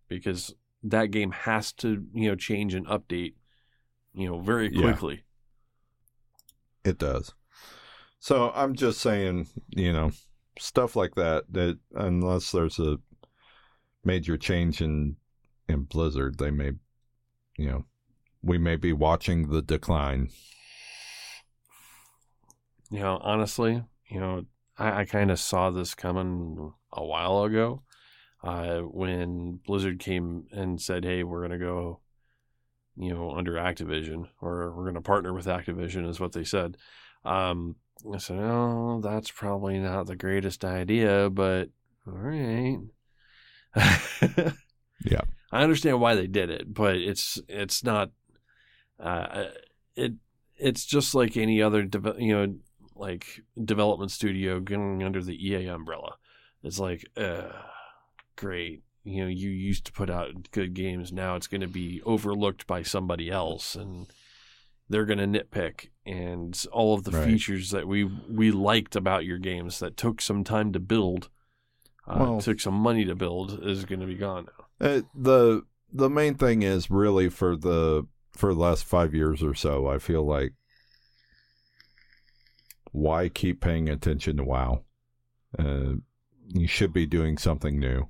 because 0.09 0.55
that 0.83 1.13
game 1.13 1.31
has 1.31 1.73
to, 1.73 2.05
you 2.13 2.29
know, 2.29 2.35
change 2.35 2.75
and 2.75 2.87
update, 2.87 3.35
you 4.13 4.29
know, 4.29 4.41
very 4.41 4.71
Yeah. 4.73 5.19
It 6.85 6.99
does. 6.99 7.33
So 8.19 8.53
I'm 8.55 8.75
just 8.75 9.01
saying, 9.01 9.49
you 9.71 9.93
know, 9.93 10.13
stuff 10.59 10.97
like 10.97 11.15
that. 11.15 11.45
That 11.51 11.79
unless 11.95 12.53
there's 12.53 12.79
a 12.79 12.99
major 14.05 14.37
change 14.37 14.81
in 14.81 15.17
in 15.69 15.85
Blizzard, 15.85 16.39
they 16.39 16.51
may, 16.51 16.73
you 17.57 17.67
know, 17.67 17.85
we 18.43 18.59
may 18.59 18.77
be 18.77 18.93
watching 18.93 19.49
the 19.49 19.63
decline. 19.63 20.31
You 22.91 23.01
know, 23.01 23.19
honestly, 23.23 23.83
you 24.09 24.21
know, 24.21 24.45
I, 24.79 25.01
I 25.01 25.05
kind 25.05 25.31
of 25.31 25.41
saw 25.41 25.71
this 25.71 25.95
coming 25.95 26.73
a 26.93 27.05
while 27.05 27.45
ago 27.45 27.83
uh, 28.43 28.81
when 28.81 29.61
Blizzard 29.67 29.99
came 29.99 30.47
and 30.53 30.81
said, 30.81 31.05
"Hey, 31.05 31.25
we're 31.25 31.43
gonna 31.43 31.59
go, 31.59 32.01
you 32.97 33.15
know, 33.15 33.33
under 33.33 33.55
Activision, 33.55 34.29
or 34.41 34.73
we're 34.73 34.87
gonna 34.87 35.01
partner 35.03 35.33
with 35.33 35.47
Activision," 35.47 36.09
is 36.09 36.21
what 36.21 36.33
they 36.33 36.45
said. 36.45 36.77
Um, 37.25 37.77
I 38.13 38.19
said, 38.19 38.39
"Oh, 38.41 39.01
that's 39.03 39.31
probably 39.31 39.79
not 39.79 40.07
the 40.07 40.17
greatest 40.17 40.65
idea, 40.65 41.31
but 41.31 41.71
all 42.07 42.15
right." 42.15 42.79
Yeah. 45.05 45.21
I 45.53 45.63
understand 45.63 46.01
why 46.01 46.15
they 46.15 46.27
did 46.27 46.51
it, 46.51 46.73
but 46.73 46.97
it's 46.97 47.39
it's 47.49 47.85
not. 47.85 48.11
Uh, 48.99 49.47
it 49.97 50.15
it's 50.57 50.85
just 50.85 51.15
like 51.15 51.37
any 51.37 51.61
other 51.61 51.83
deve- 51.83 52.19
you 52.19 52.35
know 52.35 52.55
like 52.97 53.41
development 53.63 54.11
studio 54.11 54.61
going 54.61 55.03
under 55.03 55.23
the 55.23 55.35
EA 55.35 55.67
umbrella. 55.67 56.15
It's 56.63 56.79
like, 56.79 57.05
uh, 57.17 57.51
great. 58.37 58.83
You 59.05 59.23
know, 59.25 59.29
you 59.29 59.51
used 59.51 59.85
to 59.87 59.93
put 59.93 60.09
out 60.09 60.51
good 60.51 60.73
games. 60.75 61.13
Now 61.13 61.37
it's 61.37 61.47
going 61.47 61.61
to 61.61 61.69
be 61.69 62.01
overlooked 62.05 62.67
by 62.67 62.83
somebody 62.83 63.31
else, 63.31 63.75
and 63.77 64.07
they're 64.89 65.05
going 65.05 65.19
to 65.19 65.27
nitpick. 65.45 65.89
And 66.07 66.61
all 66.73 66.95
of 66.95 67.05
the 67.05 67.11
Right. 67.13 67.25
features 67.27 67.71
that 67.71 67.87
we 67.87 68.05
we 68.05 68.51
liked 68.51 68.97
about 68.97 69.25
your 69.27 69.39
games 69.39 69.79
that 69.79 69.97
took 69.99 70.21
some 70.23 70.43
time 70.43 70.73
to 70.73 70.81
build, 70.81 71.29
uh, 72.07 72.17
Well- 72.19 72.41
took 72.41 72.61
some 72.61 72.75
money 72.75 73.05
to 73.05 73.15
build, 73.15 73.63
is 73.63 73.85
going 73.85 74.01
to 74.01 74.07
be 74.07 74.15
gone 74.17 74.47
now. 74.81 74.87
Uh, 74.89 75.03
the 75.15 75.63
the 75.93 76.11
main 76.11 76.35
thing 76.35 76.63
is 76.63 76.91
really 76.91 77.29
for 77.29 77.57
the 77.57 78.07
for 78.33 78.53
the 78.53 78.61
last 78.61 78.85
five 78.85 79.15
years 79.15 79.43
or 79.43 79.55
so, 79.55 79.87
I 79.87 79.99
feel 79.99 80.25
like 80.25 80.55
why 82.91 83.29
keep 83.29 83.61
paying 83.61 83.89
attention 83.89 84.37
to 84.39 84.45
WoW? 84.45 84.85
Uh, 85.59 85.95
you 86.49 86.67
should 86.67 86.93
be 86.93 87.07
doing 87.07 87.39
something 87.39 87.79
new. 87.79 88.09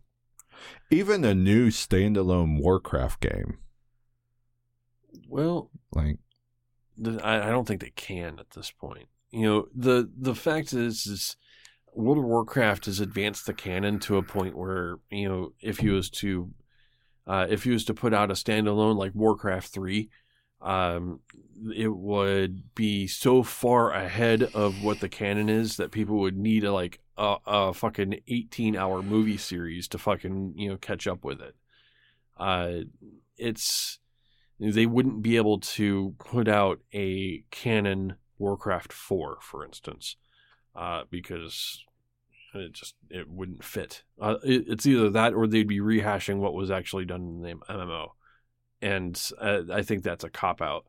Even 0.91 1.25
a 1.25 1.35
new 1.35 1.69
standalone 1.69 2.61
Warcraft 2.61 3.21
game, 3.21 3.59
Well, 5.29 5.71
like 5.93 6.19
I, 7.23 7.49
I 7.49 7.51
don't 7.51 7.67
think 7.67 7.81
they 7.81 7.91
can 7.91 8.39
at 8.39 8.51
this 8.51 8.71
point. 8.71 9.09
You 9.31 9.43
know, 9.43 9.67
the 9.75 10.11
the 10.17 10.35
fact 10.35 10.73
is, 10.73 11.07
is 11.07 11.37
World 11.95 12.19
of 12.19 12.25
Warcraft 12.25 12.87
has 12.87 13.01
advanced 13.01 13.47
the 13.47 13.55
canon 13.55 13.99
to 14.01 14.17
a 14.17 14.23
point 14.23 14.57
where 14.57 14.97
you 15.11 15.29
know 15.29 15.53
if 15.61 15.79
he 15.79 15.89
was 15.89 16.11
to 16.11 16.51
uh, 17.27 17.47
if 17.49 17.65
he 17.65 17.71
was 17.71 17.85
to 17.87 17.95
put 17.95 18.15
out 18.15 18.31
a 18.31 18.35
standalone 18.35 18.97
like 18.97 19.15
Warcraft 19.15 19.69
three, 19.69 20.11
um, 20.65 21.21
it 21.75 21.95
would 21.95 22.75
be 22.75 23.07
so 23.07 23.43
far 23.43 23.93
ahead 23.93 24.43
of 24.43 24.83
what 24.83 25.01
the 25.01 25.09
canon 25.09 25.49
is 25.49 25.77
that 25.77 25.93
people 25.93 26.17
would 26.17 26.37
need 26.37 26.65
a 26.65 26.73
like 26.73 27.01
a, 27.17 27.37
a 27.47 27.73
fucking 27.73 28.21
eighteen 28.27 28.75
hour 28.77 29.03
movie 29.03 29.37
series 29.37 29.87
to 29.89 29.99
fucking 29.99 30.55
you 30.57 30.71
know 30.71 30.77
catch 30.77 31.07
up 31.07 31.25
with 31.25 31.41
it. 31.41 31.55
Uh, 32.37 32.81
it's 33.37 33.99
they 34.59 34.87
wouldn't 34.87 35.23
be 35.23 35.37
able 35.37 35.61
to 35.61 36.15
put 36.19 36.49
out 36.49 36.81
a 36.93 37.45
canon 37.51 38.17
Warcraft 38.39 38.93
4, 38.93 39.39
for 39.41 39.65
instance, 39.65 40.17
uh, 40.75 41.05
because 41.11 41.85
it 42.55 42.73
just 42.73 42.95
it 43.11 43.29
wouldn't 43.29 43.65
fit. 43.65 44.03
Uh, 44.21 44.37
it, 44.45 44.65
it's 44.69 44.87
either 44.87 45.11
that 45.11 45.35
or 45.35 45.47
they'd 45.47 45.69
be 45.69 45.81
rehashing 45.81 46.39
what 46.39 46.55
was 46.55 46.71
actually 46.71 47.05
done 47.05 47.21
in 47.21 47.43
the 47.43 47.55
MMO, 47.73 48.09
and 48.85 49.31
uh, 49.41 49.63
I 49.73 49.83
think 49.83 50.03
that's 50.03 50.25
a 50.25 50.31
cop 50.31 50.61
out. 50.61 50.85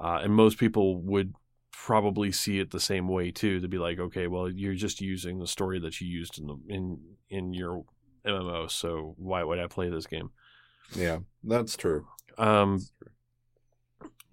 Uh, 0.00 0.20
and 0.22 0.32
most 0.32 0.58
people 0.58 1.02
would 1.02 1.34
probably 1.72 2.32
see 2.32 2.58
it 2.58 2.70
the 2.70 2.80
same 2.80 3.06
way 3.06 3.30
too. 3.30 3.60
To 3.60 3.68
be 3.68 3.78
like, 3.78 3.98
okay, 3.98 4.26
well, 4.26 4.48
you're 4.48 4.74
just 4.74 5.02
using 5.02 5.38
the 5.38 5.46
story 5.46 5.78
that 5.80 6.00
you 6.00 6.08
used 6.08 6.38
in 6.38 6.46
the 6.46 6.56
in 6.68 6.98
in 7.28 7.52
your 7.52 7.84
MMO, 8.24 8.70
so 8.70 9.14
why 9.18 9.44
would 9.44 9.58
I 9.58 9.66
play 9.66 9.90
this 9.90 10.06
game? 10.06 10.30
yeah, 10.94 11.18
that's 11.44 11.76
true. 11.76 12.06
Um, 12.38 12.80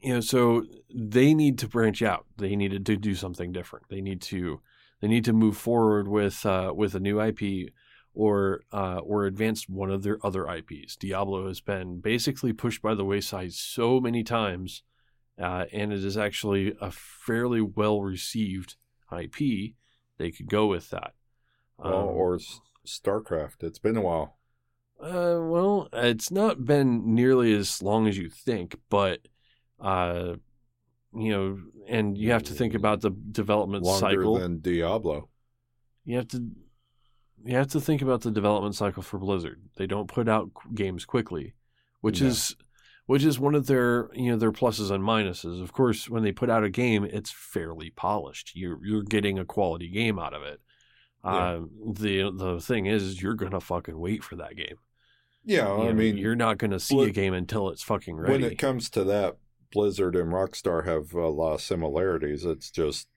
you 0.01 0.13
know, 0.13 0.21
so 0.21 0.63
they 0.93 1.33
need 1.33 1.57
to 1.59 1.67
branch 1.67 2.01
out. 2.01 2.25
They 2.37 2.55
needed 2.55 2.85
to 2.85 2.95
do 2.95 3.13
something 3.13 3.51
different. 3.51 3.87
They 3.89 4.01
need 4.01 4.21
to 4.23 4.61
they 5.01 5.09
need 5.09 5.25
to 5.25 5.33
move 5.33 5.57
forward 5.57 6.07
with 6.07 6.45
uh, 6.45 6.71
with 6.73 6.95
a 6.95 6.99
new 7.01 7.19
IP 7.19 7.73
or 8.15 8.61
uh, 8.71 8.97
or 8.99 9.25
advance 9.25 9.67
one 9.69 9.91
of 9.91 10.01
their 10.03 10.17
other 10.25 10.47
IPs. 10.47 10.95
Diablo 10.95 11.47
has 11.47 11.61
been 11.61 11.99
basically 11.99 12.53
pushed 12.53 12.81
by 12.81 12.95
the 12.95 13.05
wayside 13.05 13.53
so 13.53 13.99
many 13.99 14.23
times, 14.23 14.81
uh, 15.39 15.65
and 15.71 15.91
it 15.93 16.03
is 16.03 16.17
actually 16.17 16.75
a 16.81 16.91
fairly 16.91 17.61
well 17.61 18.01
received 18.01 18.75
IP. 19.11 19.73
They 20.17 20.31
could 20.31 20.47
go 20.49 20.65
with 20.67 20.89
that. 20.91 21.13
Well, 21.77 21.93
Um, 22.09 22.15
or 22.15 22.39
StarCraft. 22.87 23.61
It's 23.63 23.79
been 23.79 23.97
a 23.97 24.01
while. 24.01 24.37
uh, 25.01 25.37
well, 25.41 25.89
it's 25.91 26.31
not 26.31 26.63
been 26.65 27.13
nearly 27.13 27.53
as 27.53 27.83
long 27.83 28.07
as 28.07 28.17
you 28.17 28.29
think, 28.29 28.77
but 28.89 29.19
uh, 29.79 30.35
you 31.13 31.29
know, 31.31 31.59
and 31.87 32.17
you 32.17 32.31
have 32.31 32.43
to 32.43 32.53
think 32.53 32.73
about 32.73 33.01
the 33.01 33.09
development 33.09 33.83
Longer 33.83 33.99
cycle. 33.99 34.37
than 34.39 34.59
Diablo. 34.59 35.29
you 36.05 36.15
have 36.17 36.29
to 36.29 36.49
you 37.45 37.55
have 37.55 37.67
to 37.67 37.79
think 37.81 38.01
about 38.01 38.21
the 38.21 38.31
development 38.31 38.75
cycle 38.75 39.03
for 39.03 39.17
Blizzard. 39.19 39.61
They 39.77 39.87
don't 39.87 40.07
put 40.07 40.27
out 40.27 40.49
games 40.73 41.05
quickly, 41.05 41.53
which 42.01 42.21
No. 42.21 42.27
is 42.27 42.55
which 43.07 43.23
is 43.23 43.39
one 43.39 43.53
of 43.53 43.67
their 43.67 44.09
you 44.13 44.31
know 44.31 44.37
their 44.37 44.51
pluses 44.51 44.89
and 44.91 45.03
minuses. 45.03 45.61
Of 45.61 45.71
course, 45.71 46.09
when 46.09 46.23
they 46.23 46.31
put 46.31 46.49
out 46.49 46.63
a 46.63 46.69
game, 46.69 47.03
it's 47.03 47.31
fairly 47.31 47.91
polished. 47.91 48.55
You're 48.55 48.79
you're 48.83 49.03
getting 49.03 49.37
a 49.39 49.45
quality 49.45 49.89
game 49.89 50.17
out 50.19 50.33
of 50.33 50.41
it. 50.43 50.59
Yeah. 51.23 51.53
Um, 51.53 51.69
the 51.93 52.31
the 52.35 52.59
thing 52.59 52.85
is, 52.87 53.21
you're 53.21 53.33
gonna 53.35 53.59
fucking 53.61 53.97
wait 53.99 54.23
for 54.23 54.35
that 54.37 54.55
game. 54.55 54.77
Yeah, 55.43 55.67
You 55.77 55.83
I 55.83 55.85
know, 55.87 55.93
mean, 55.93 56.17
you're 56.17 56.35
not 56.35 56.57
gonna 56.57 56.79
see 56.79 56.99
a 57.03 57.11
game 57.11 57.33
until 57.35 57.69
it's 57.69 57.83
fucking 57.83 58.15
ready. 58.15 58.31
when 58.33 58.43
it 58.51 58.57
comes 58.57 58.89
to 58.91 59.03
that, 59.03 59.37
Blizzard 59.71 60.15
and 60.15 60.31
Rockstar 60.33 60.85
have 60.85 61.13
a 61.13 61.27
lot 61.27 61.53
of 61.53 61.61
similarities. 61.61 62.43
It's 62.45 62.71
just 62.71 63.07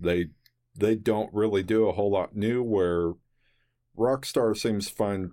they 0.00 0.26
they 0.74 0.96
don't 0.96 1.32
really 1.32 1.62
do 1.62 1.86
a 1.88 1.92
whole 1.92 2.10
lot 2.10 2.34
new. 2.34 2.62
Where 2.64 3.12
Rockstar 3.96 4.56
seems 4.56 4.88
to 4.88 4.94
find 4.94 5.30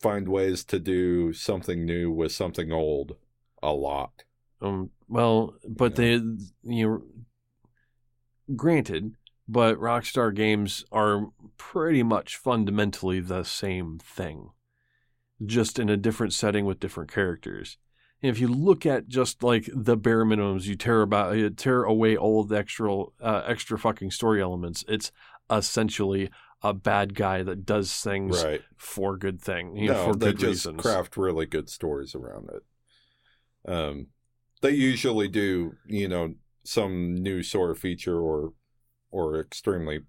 find 0.00 0.28
ways 0.28 0.64
to 0.64 0.78
do 0.78 1.32
something 1.32 1.84
new 1.84 2.10
with 2.10 2.30
something 2.32 2.70
old 2.70 3.16
a 3.62 3.72
lot. 3.72 4.24
Um, 4.60 4.90
well, 5.08 5.54
but 5.66 5.96
they, 5.96 6.12
you 6.12 6.42
know, 6.62 7.02
granted, 8.54 9.14
but 9.48 9.78
Rockstar 9.78 10.34
games 10.34 10.84
are 10.92 11.28
pretty 11.56 12.02
much 12.02 12.36
fundamentally 12.36 13.20
the 13.20 13.44
same 13.44 13.98
thing, 13.98 14.50
just 15.44 15.78
in 15.78 15.88
a 15.88 15.96
different 15.96 16.32
setting 16.32 16.66
with 16.66 16.80
different 16.80 17.12
characters. 17.12 17.78
And 18.22 18.30
if 18.30 18.38
you 18.40 18.48
look 18.48 18.86
at 18.86 19.08
just 19.08 19.42
like 19.42 19.68
the 19.72 19.96
bare 19.96 20.24
minimums, 20.24 20.64
you 20.64 20.76
tear 20.76 21.02
about, 21.02 21.36
you 21.36 21.50
tear 21.50 21.82
away 21.82 22.16
all 22.16 22.40
of 22.40 22.48
the 22.48 22.56
extra, 22.56 23.02
uh, 23.20 23.42
extra 23.46 23.78
fucking 23.78 24.10
story 24.12 24.40
elements. 24.40 24.84
It's 24.88 25.12
essentially 25.50 26.30
a 26.64 26.72
bad 26.74 27.14
guy 27.14 27.42
that 27.44 27.64
does 27.66 27.92
things 28.02 28.42
Right. 28.42 28.62
for 28.76 29.16
good 29.16 29.40
thing, 29.40 29.76
you 29.76 29.88
know, 29.88 30.06
no, 30.06 30.12
for 30.12 30.18
they 30.18 30.26
good 30.32 30.38
just 30.38 30.66
reasons. 30.66 30.80
craft 30.80 31.16
really 31.16 31.46
good 31.46 31.68
stories 31.68 32.14
around 32.16 32.48
it. 32.50 33.70
Um, 33.70 34.08
they 34.62 34.70
usually 34.70 35.28
do, 35.28 35.76
you 35.86 36.08
know, 36.08 36.34
some 36.64 37.14
new 37.14 37.42
sort 37.42 37.70
of 37.70 37.78
feature 37.78 38.18
or 38.18 38.54
or 39.10 39.38
extremely 39.38 40.00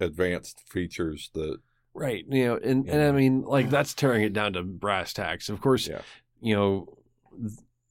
advanced 0.00 0.60
features 0.68 1.30
that 1.34 1.58
Right. 1.96 2.24
You 2.28 2.46
know, 2.46 2.54
and, 2.56 2.88
and 2.88 3.00
Yeah. 3.02 3.08
I 3.08 3.12
mean, 3.12 3.42
like 3.42 3.70
that's 3.76 3.94
tearing 3.94 4.22
it 4.24 4.32
down 4.32 4.54
to 4.54 4.62
brass 4.64 5.12
tacks. 5.12 5.48
Of 5.48 5.60
course, 5.60 5.86
Yeah. 5.86 6.00
you 6.40 6.56
know, 6.56 6.98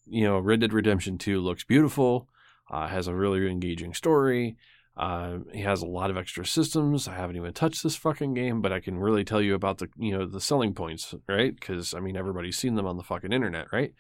you 0.06 0.24
know, 0.26 0.40
Red 0.40 0.60
Dead 0.62 0.74
Redemption 0.74 1.18
Two 1.18 1.40
looks 1.40 1.64
beautiful, 1.64 2.28
uh, 2.70 2.88
has 2.88 3.08
a 3.08 3.16
really 3.16 3.50
engaging 3.50 3.94
story. 3.94 4.58
Uh, 4.96 5.40
it 5.52 5.64
has 5.64 5.82
a 5.82 5.88
lot 5.88 6.12
of 6.12 6.18
extra 6.18 6.46
systems. 6.46 7.08
I 7.08 7.16
haven't 7.16 7.36
even 7.36 7.54
touched 7.54 7.82
this 7.82 7.96
fucking 7.96 8.36
game, 8.36 8.62
but 8.62 8.72
I 8.72 8.80
can 8.80 9.00
really 9.00 9.24
tell 9.24 9.42
you 9.42 9.56
about 9.56 9.80
the 9.80 9.90
you 9.98 10.16
know 10.18 10.26
the 10.26 10.42
selling 10.42 10.74
points, 10.74 11.16
right? 11.28 11.54
Because 11.54 11.94
I 11.94 12.00
mean, 12.00 12.16
everybody's 12.16 12.58
seen 12.58 12.76
them 12.76 12.86
on 12.86 12.98
the 12.98 13.04
fucking 13.04 13.34
internet, 13.34 13.68
right? 13.74 13.94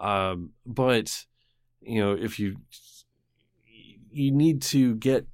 Um, 0.00 0.50
but 0.64 1.26
you 1.80 2.00
know, 2.00 2.12
if 2.12 2.38
you 2.38 2.56
you 4.10 4.30
need 4.30 4.62
to 4.62 4.94
get 4.94 5.26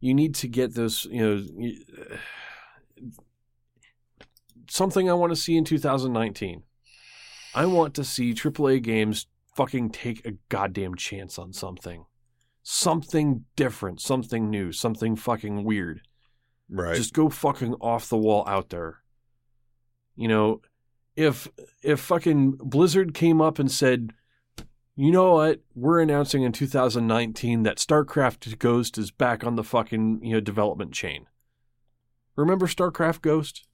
you 0.00 0.14
need 0.14 0.34
to 0.36 0.48
get 0.48 0.74
those. 0.74 1.04
You 1.10 1.20
know, 1.20 1.44
you- 1.56 1.84
something 4.68 5.10
I 5.10 5.14
want 5.14 5.30
to 5.32 5.36
see 5.36 5.56
in 5.56 5.64
2019. 5.64 6.62
I 7.54 7.66
want 7.66 7.94
to 7.94 8.04
see 8.04 8.32
AAA 8.32 8.82
games 8.82 9.26
fucking 9.56 9.90
take 9.90 10.24
a 10.24 10.32
goddamn 10.48 10.94
chance 10.94 11.38
on 11.38 11.52
something, 11.52 12.04
something 12.62 13.44
different, 13.56 14.00
something 14.00 14.50
new, 14.50 14.72
something 14.72 15.16
fucking 15.16 15.64
weird. 15.64 16.02
Right. 16.68 16.96
Just 16.96 17.12
go 17.12 17.28
fucking 17.28 17.74
off 17.74 18.08
the 18.08 18.16
wall 18.16 18.44
out 18.46 18.70
there. 18.70 18.98
You 20.16 20.28
know, 20.28 20.60
if 21.16 21.48
if 21.82 22.00
fucking 22.00 22.58
Blizzard 22.62 23.14
came 23.14 23.40
up 23.40 23.58
and 23.58 23.70
said, 23.70 24.12
"You 24.94 25.10
know 25.10 25.34
what? 25.34 25.60
We're 25.74 26.00
announcing 26.00 26.42
in 26.42 26.52
2019 26.52 27.62
that 27.64 27.78
StarCraft 27.78 28.58
Ghost 28.58 28.98
is 28.98 29.10
back 29.10 29.44
on 29.44 29.56
the 29.56 29.64
fucking, 29.64 30.20
you 30.22 30.34
know, 30.34 30.40
development 30.40 30.92
chain." 30.92 31.26
Remember 32.36 32.66
StarCraft 32.66 33.22
Ghost? 33.22 33.66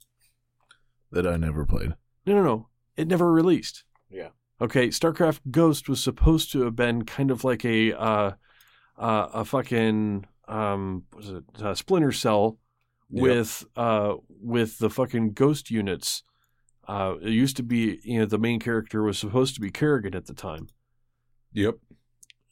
that 1.12 1.26
I 1.26 1.36
never 1.36 1.64
played. 1.64 1.94
No, 2.26 2.34
no, 2.34 2.42
no. 2.42 2.68
It 2.96 3.08
never 3.08 3.32
released. 3.32 3.84
Yeah. 4.10 4.28
Okay, 4.60 4.88
StarCraft 4.88 5.40
Ghost 5.50 5.88
was 5.88 6.02
supposed 6.02 6.50
to 6.52 6.62
have 6.62 6.74
been 6.76 7.04
kind 7.04 7.30
of 7.30 7.44
like 7.44 7.64
a 7.64 7.92
uh, 7.92 8.32
uh, 8.98 9.28
a 9.34 9.44
fucking 9.44 10.26
um, 10.48 11.04
was 11.14 11.30
it 11.30 11.44
uh, 11.60 11.74
Splinter 11.74 12.12
Cell 12.12 12.58
Yep. 13.08 13.22
with 13.22 13.64
uh 13.76 14.14
with 14.28 14.78
the 14.78 14.90
fucking 14.90 15.32
ghost 15.32 15.70
units. 15.70 16.24
Uh, 16.88 17.14
it 17.22 17.30
used 17.30 17.56
to 17.56 17.62
be 17.62 18.00
you 18.02 18.18
know 18.18 18.26
the 18.26 18.38
main 18.38 18.58
character 18.58 19.02
was 19.02 19.16
supposed 19.18 19.54
to 19.54 19.60
be 19.60 19.70
Kerrigan 19.70 20.14
at 20.14 20.26
the 20.26 20.34
time, 20.34 20.68
Yep. 21.52 21.76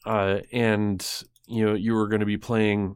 uh, 0.05 0.39
and 0.53 1.05
you 1.47 1.65
know 1.65 1.73
you 1.73 1.93
were 1.93 2.07
going 2.07 2.21
to 2.21 2.25
be 2.25 2.37
playing 2.37 2.95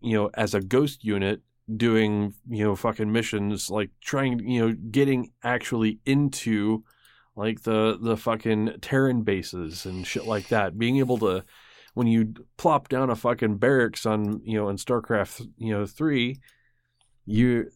you 0.00 0.14
know 0.16 0.30
as 0.34 0.54
a 0.54 0.60
ghost 0.60 1.04
unit 1.04 1.42
doing 1.76 2.32
you 2.48 2.64
know 2.64 2.74
fucking 2.74 3.12
missions 3.12 3.68
like 3.70 3.90
trying 4.00 4.38
you 4.40 4.60
know 4.66 4.74
getting 4.90 5.32
actually 5.44 6.00
into 6.06 6.82
like 7.36 7.62
the 7.62 7.98
the 8.00 8.16
fucking 8.16 8.72
Terran 8.80 9.22
bases 9.22 9.84
and 9.84 10.06
shit 10.06 10.24
like 10.26 10.48
that 10.48 10.78
being 10.78 10.96
able 10.96 11.18
to 11.18 11.44
when 11.94 12.06
you 12.06 12.34
plop 12.56 12.88
down 12.88 13.10
a 13.10 13.16
fucking 13.16 13.56
barracks 13.56 14.06
on 14.06 14.40
you 14.44 14.58
know 14.58 14.68
in 14.68 14.76
StarCraft 14.76 15.48
you 15.56 15.72
know 15.72 15.86
3 15.86 16.36
you 17.26 17.70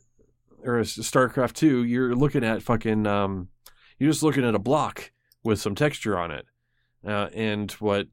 or 0.65 0.81
StarCraft 0.81 1.55
2 1.55 1.85
you're 1.85 2.15
looking 2.15 2.45
at 2.45 2.63
fucking 2.63 3.07
um 3.07 3.49
you're 3.99 4.11
just 4.11 4.23
looking 4.23 4.45
at 4.45 4.55
a 4.55 4.59
block 4.59 5.13
with 5.43 5.61
some 5.61 5.75
texture 5.75 6.19
on 6.19 6.31
it 6.31 6.47
uh, 7.07 7.29
and 7.35 7.73
what 7.73 8.09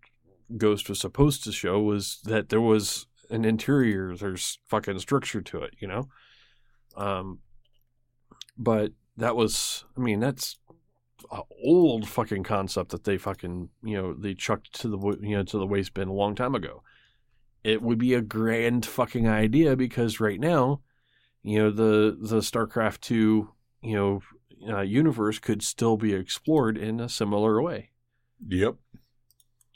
Ghost 0.58 0.90
was 0.90 1.00
supposed 1.00 1.44
to 1.44 1.52
show 1.52 1.80
was 1.80 2.20
that 2.26 2.50
there 2.50 2.62
was 2.62 3.08
an 3.30 3.46
interior, 3.46 4.16
there's 4.16 4.60
fucking 4.68 5.00
structure 5.00 5.42
to 5.42 5.62
it, 5.62 5.76
you 5.80 5.88
know. 5.88 6.10
Um, 6.98 7.40
but 8.58 8.92
that 9.18 9.36
was, 9.36 9.86
I 9.98 10.02
mean, 10.02 10.20
that's 10.20 10.58
a 11.32 11.42
old 11.64 12.08
fucking 12.08 12.44
concept 12.44 12.92
that 12.92 13.04
they 13.04 13.18
fucking, 13.18 13.70
you 13.84 13.98
know, 13.98 14.14
they 14.14 14.34
chucked 14.34 14.74
to 14.82 14.88
the 14.88 14.98
you 15.22 15.38
know 15.38 15.44
to 15.44 15.58
the 15.58 15.68
waste 15.68 15.94
bin 15.94 16.08
a 16.08 16.14
long 16.14 16.36
time 16.36 16.56
ago. 16.56 16.84
It 17.64 17.82
would 17.82 17.98
be 18.00 18.14
a 18.14 18.22
grand 18.22 18.86
fucking 18.86 19.28
idea 19.28 19.76
because 19.76 20.20
right 20.20 20.40
now, 20.40 20.82
you 21.44 21.60
know, 21.60 21.72
the 21.72 22.18
the 22.20 22.38
StarCraft 22.40 23.02
two, 23.02 23.52
you 23.82 23.96
know, 23.96 24.22
uh, 24.70 24.82
universe 24.82 25.40
could 25.40 25.62
still 25.64 25.98
be 25.98 26.14
explored 26.14 26.78
in 26.78 27.00
a 27.00 27.10
similar 27.10 27.62
way 27.62 27.90
Yep. 28.48 28.76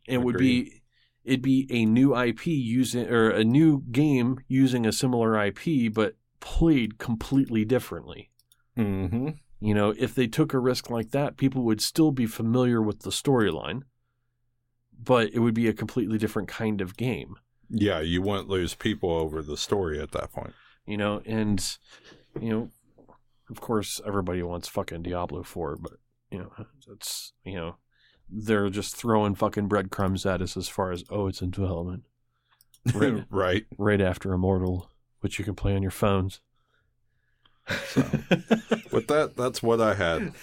it 0.07 0.19
would 0.19 0.37
be 0.37 0.81
it'd 1.23 1.41
be 1.41 1.67
a 1.71 1.85
new 1.85 2.15
IP 2.15 2.47
using 2.47 3.07
or 3.09 3.29
a 3.29 3.43
new 3.43 3.83
game 3.91 4.39
using 4.47 4.85
a 4.85 4.91
similar 4.91 5.43
IP 5.43 5.91
but 5.93 6.15
played 6.39 6.97
completely 6.99 7.65
differently. 7.65 8.29
Mm-hmm. 8.77 9.29
You 9.65 9.73
know, 9.73 9.95
if 9.97 10.13
they 10.13 10.27
took 10.27 10.53
a 10.53 10.59
risk 10.59 10.91
like 10.91 11.09
that, 11.09 11.37
people 11.37 11.63
would 11.63 11.81
still 11.81 12.11
be 12.11 12.27
familiar 12.27 12.83
with 12.83 12.99
the 12.99 13.09
storyline, 13.09 13.81
but 15.03 15.33
it 15.33 15.39
would 15.39 15.55
be 15.55 15.67
a 15.67 15.73
completely 15.73 16.19
different 16.19 16.47
kind 16.47 16.81
of 16.81 16.95
game. 16.95 17.37
Yeah, 17.71 17.99
you 17.99 18.21
wouldn't 18.21 18.47
lose 18.47 18.75
people 18.75 19.09
over 19.09 19.41
the 19.41 19.57
story 19.57 19.99
at 19.99 20.11
that 20.11 20.31
point. 20.31 20.53
You 20.85 20.97
know, 20.97 21.23
and 21.25 21.77
you 22.39 22.49
know, 22.51 22.69
of 23.49 23.59
course, 23.59 23.99
everybody 24.05 24.43
wants 24.43 24.67
fucking 24.67 25.01
Diablo 25.01 25.41
4, 25.41 25.77
but 25.77 25.93
you 26.29 26.37
know, 26.37 26.51
it's 26.91 27.33
you 27.43 27.55
know, 27.55 27.77
they're 28.29 28.69
just 28.69 28.95
throwing 28.95 29.33
fucking 29.33 29.67
breadcrumbs 29.67 30.27
at 30.27 30.43
us 30.43 30.55
as 30.55 30.69
far 30.69 30.91
as 30.91 31.03
oh, 31.09 31.25
it's 31.25 31.41
in 31.41 31.49
development. 31.49 32.03
Right. 32.93 33.25
right. 33.31 33.65
right 33.79 33.99
after 33.99 34.31
Immortal, 34.31 34.91
which 35.21 35.39
you 35.39 35.43
can 35.43 35.55
play 35.55 35.75
on 35.75 35.81
your 35.81 35.89
phones. 35.89 36.39
So, 37.87 38.01
With 38.91 39.07
that, 39.07 39.33
that's 39.35 39.63
what 39.63 39.81
I 39.81 39.93
had. 39.95 40.33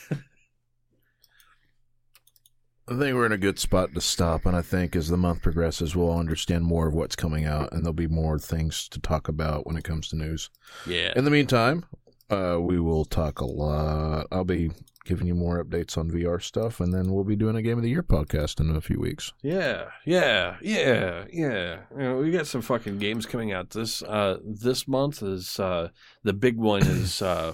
I 2.89 2.99
think 2.99 3.15
we're 3.15 3.26
in 3.26 3.33
a 3.33 3.39
good 3.39 3.59
spot 3.60 3.94
to 3.94 4.01
stop, 4.01 4.44
and 4.44 4.57
I 4.57 4.62
think 4.62 4.97
as 4.97 5.09
the 5.09 5.17
month 5.17 5.42
progresses, 5.42 5.94
we'll 5.94 6.18
understand 6.18 6.65
more 6.65 6.89
of 6.89 6.94
what's 6.94 7.15
coming 7.15 7.44
out, 7.44 7.73
and 7.73 7.83
there'll 7.83 7.92
be 7.92 8.09
more 8.09 8.39
things 8.39 8.89
to 8.89 9.01
talk 9.01 9.28
about 9.28 9.67
when 9.67 9.76
it 9.76 9.84
comes 9.84 10.09
to 10.09 10.17
news. 10.17 10.51
yeah, 10.86 11.12
In 11.15 11.25
the 11.25 11.31
meantime, 11.31 11.84
uh, 12.33 12.59
we 12.59 12.81
will 12.81 13.05
talk 13.05 13.41
a 13.41 13.44
lot. 13.44 14.27
I'll 14.33 14.44
be 14.44 14.70
giving 15.05 15.27
you 15.27 15.35
more 15.35 15.62
updates 15.62 15.99
on 15.99 16.11
VR 16.11 16.41
stuff, 16.41 16.81
and 16.81 16.93
then 16.93 17.12
we'll 17.12 17.25
be 17.25 17.36
doing 17.36 17.57
a 17.57 17.62
Game 17.62 17.77
of 17.77 17.83
the 17.83 17.91
Year 17.91 18.02
podcast 18.02 18.61
in 18.61 18.75
a 18.75 18.81
few 18.81 18.99
weeks. 18.99 19.33
yeah, 19.43 19.89
yeah, 20.07 20.57
yeah, 20.62 21.25
yeah. 21.33 21.81
You 21.91 22.02
know, 22.02 22.17
we 22.17 22.31
got 22.31 22.47
some 22.47 22.62
fucking 22.62 22.99
games 22.99 23.27
coming 23.27 23.52
out 23.52 23.70
this 23.70 24.02
uh 24.02 24.39
this 24.44 24.89
month. 24.89 25.23
Is 25.23 25.61
uh 25.61 25.89
the 26.23 26.33
big 26.33 26.57
one 26.57 26.83
is 26.86 27.20
uh, 27.20 27.52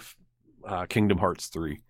uh 0.65 0.86
Kingdom 0.86 1.18
Hearts 1.18 1.48
three. 1.48 1.82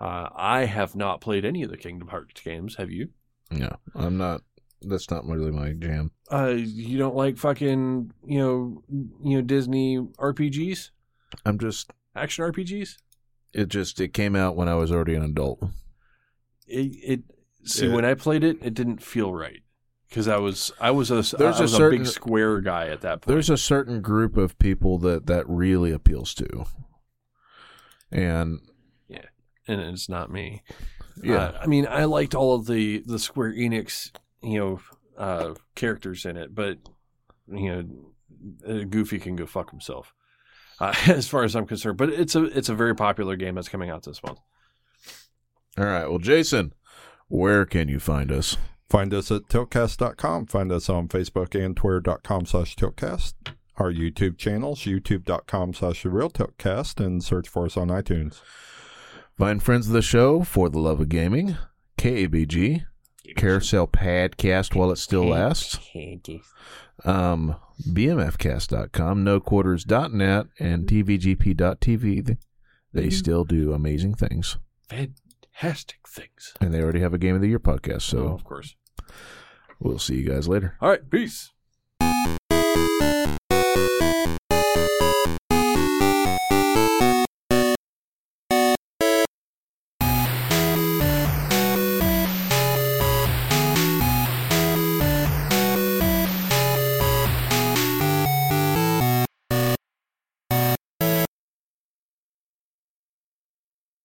Uh, 0.00 0.28
I 0.34 0.64
have 0.64 0.96
not 0.96 1.20
played 1.20 1.44
any 1.44 1.62
of 1.62 1.70
the 1.70 1.76
Kingdom 1.76 2.08
Hearts 2.08 2.40
games. 2.40 2.76
Have 2.76 2.90
you? 2.90 3.10
Yeah, 3.50 3.76
I'm 3.94 4.16
not. 4.16 4.42
That's 4.80 5.10
not 5.10 5.26
really 5.26 5.52
my 5.52 5.72
jam. 5.72 6.10
Uh, 6.30 6.54
you 6.56 6.98
don't 6.98 7.14
like 7.14 7.36
fucking 7.38 8.12
you 8.26 8.38
know 8.38 8.82
you 9.22 9.36
know 9.36 9.42
Disney 9.42 9.98
RPGs, 9.98 10.90
I'm 11.44 11.58
just. 11.58 11.90
Action 12.14 12.44
RPGs? 12.44 12.96
It 13.52 13.68
just. 13.68 14.00
It 14.00 14.12
came 14.14 14.34
out 14.36 14.56
when 14.56 14.68
I 14.68 14.74
was 14.74 14.90
already 14.90 15.14
an 15.14 15.22
adult. 15.24 15.62
it, 16.66 16.90
it 17.02 17.20
see 17.64 17.86
Yeah. 17.88 17.94
when 17.94 18.04
I 18.04 18.14
played 18.14 18.44
it, 18.44 18.58
it 18.62 18.74
didn't 18.74 19.02
feel 19.02 19.32
right 19.34 19.62
because 20.08 20.26
I 20.28 20.38
was 20.38 20.72
I 20.80 20.90
was 20.90 21.10
a 21.10 21.14
There's 21.36 21.56
I 21.56 21.58
a 21.60 21.62
was 21.62 21.72
a, 21.74 21.76
certain- 21.76 21.98
big 22.00 22.06
square 22.08 22.60
guy 22.60 22.88
at 22.88 23.02
that 23.02 23.20
point. 23.22 23.26
There's 23.34 23.50
a 23.50 23.56
certain 23.58 24.00
group 24.00 24.36
of 24.36 24.58
people 24.58 24.98
that 24.98 25.26
that 25.26 25.48
really 25.48 25.90
appeals 25.92 26.34
to, 26.34 26.64
and 28.10 28.60
yeah, 29.08 29.26
and 29.68 29.80
it's 29.80 30.08
not 30.08 30.30
me. 30.30 30.62
yeah, 31.22 31.34
Uh, 31.36 31.58
I 31.62 31.66
mean, 31.66 31.86
I 31.88 32.04
liked 32.04 32.34
all 32.34 32.54
of 32.54 32.66
the 32.66 33.02
the 33.06 33.18
Square 33.18 33.52
Enix 33.54 34.10
you 34.42 34.58
know 34.58 34.80
uh, 35.18 35.54
characters 35.74 36.24
in 36.24 36.36
it, 36.36 36.54
but 36.54 36.78
you 37.48 37.70
know, 38.66 38.72
uh, 38.80 38.84
Goofy 38.84 39.18
can 39.18 39.36
go 39.36 39.46
fuck 39.46 39.70
himself. 39.70 40.14
Uh, 40.80 40.94
as 41.06 41.28
far 41.28 41.44
as 41.44 41.54
I'm 41.54 41.66
concerned, 41.66 41.96
but 41.98 42.08
it's 42.10 42.34
a 42.34 42.44
it's 42.44 42.68
a 42.68 42.74
very 42.74 42.94
popular 42.94 43.36
game 43.36 43.54
that's 43.54 43.68
coming 43.68 43.90
out 43.90 44.04
this 44.04 44.22
month. 44.22 44.40
all 45.78 45.84
right. 45.84 46.06
Well, 46.08 46.18
Jason, 46.18 46.72
where 47.28 47.64
can 47.64 47.88
you 47.88 48.00
find 48.00 48.32
us? 48.32 48.56
Find 48.88 49.14
us 49.14 49.30
at 49.30 49.44
tiltcast.com. 49.44 50.46
Find 50.46 50.70
us 50.70 50.90
on 50.90 51.08
Facebook 51.08 51.54
and 51.58 51.74
twitter.com 51.76 52.44
slash 52.46 52.76
tiltcast. 52.76 53.34
Our 53.78 53.90
YouTube 53.90 54.36
channels, 54.36 54.80
youtube.com 54.80 55.72
slash 55.72 56.02
the 56.02 56.10
real 56.10 56.28
tiltcast, 56.28 57.02
and 57.04 57.24
search 57.24 57.48
for 57.48 57.64
us 57.64 57.76
on 57.78 57.88
iTunes. 57.88 58.42
Find 59.38 59.62
friends 59.62 59.86
of 59.86 59.94
the 59.94 60.02
show 60.02 60.42
for 60.44 60.68
the 60.68 60.78
love 60.78 61.00
of 61.00 61.08
gaming. 61.08 61.56
KABG 61.96 62.84
Carousel 63.36 63.86
Podcast 63.88 64.74
while 64.74 64.90
it 64.90 64.96
still 64.98 65.26
lasts. 65.26 65.78
Um, 67.04 67.56
BMFcast.com, 67.82 69.24
NoQuarters.net, 69.24 70.46
and 70.58 70.86
TVGP.tv. 70.86 72.36
They 72.92 73.02
mm-hmm. 73.02 73.10
still 73.10 73.44
do 73.44 73.72
amazing 73.72 74.14
things, 74.14 74.58
Fantastic 74.88 76.06
things. 76.06 76.54
and 76.60 76.72
they 76.74 76.82
already 76.82 77.00
have 77.00 77.14
a 77.14 77.18
Game 77.18 77.34
of 77.34 77.40
the 77.40 77.48
Year 77.48 77.58
podcast. 77.60 78.02
So, 78.02 78.18
So 78.18 78.28
of 78.28 78.44
course. 78.44 78.76
we'll 79.80 79.98
see 79.98 80.16
you 80.16 80.28
guys 80.28 80.48
later. 80.48 80.76
All 80.80 80.90
right, 80.90 81.08
peace. 81.10 81.50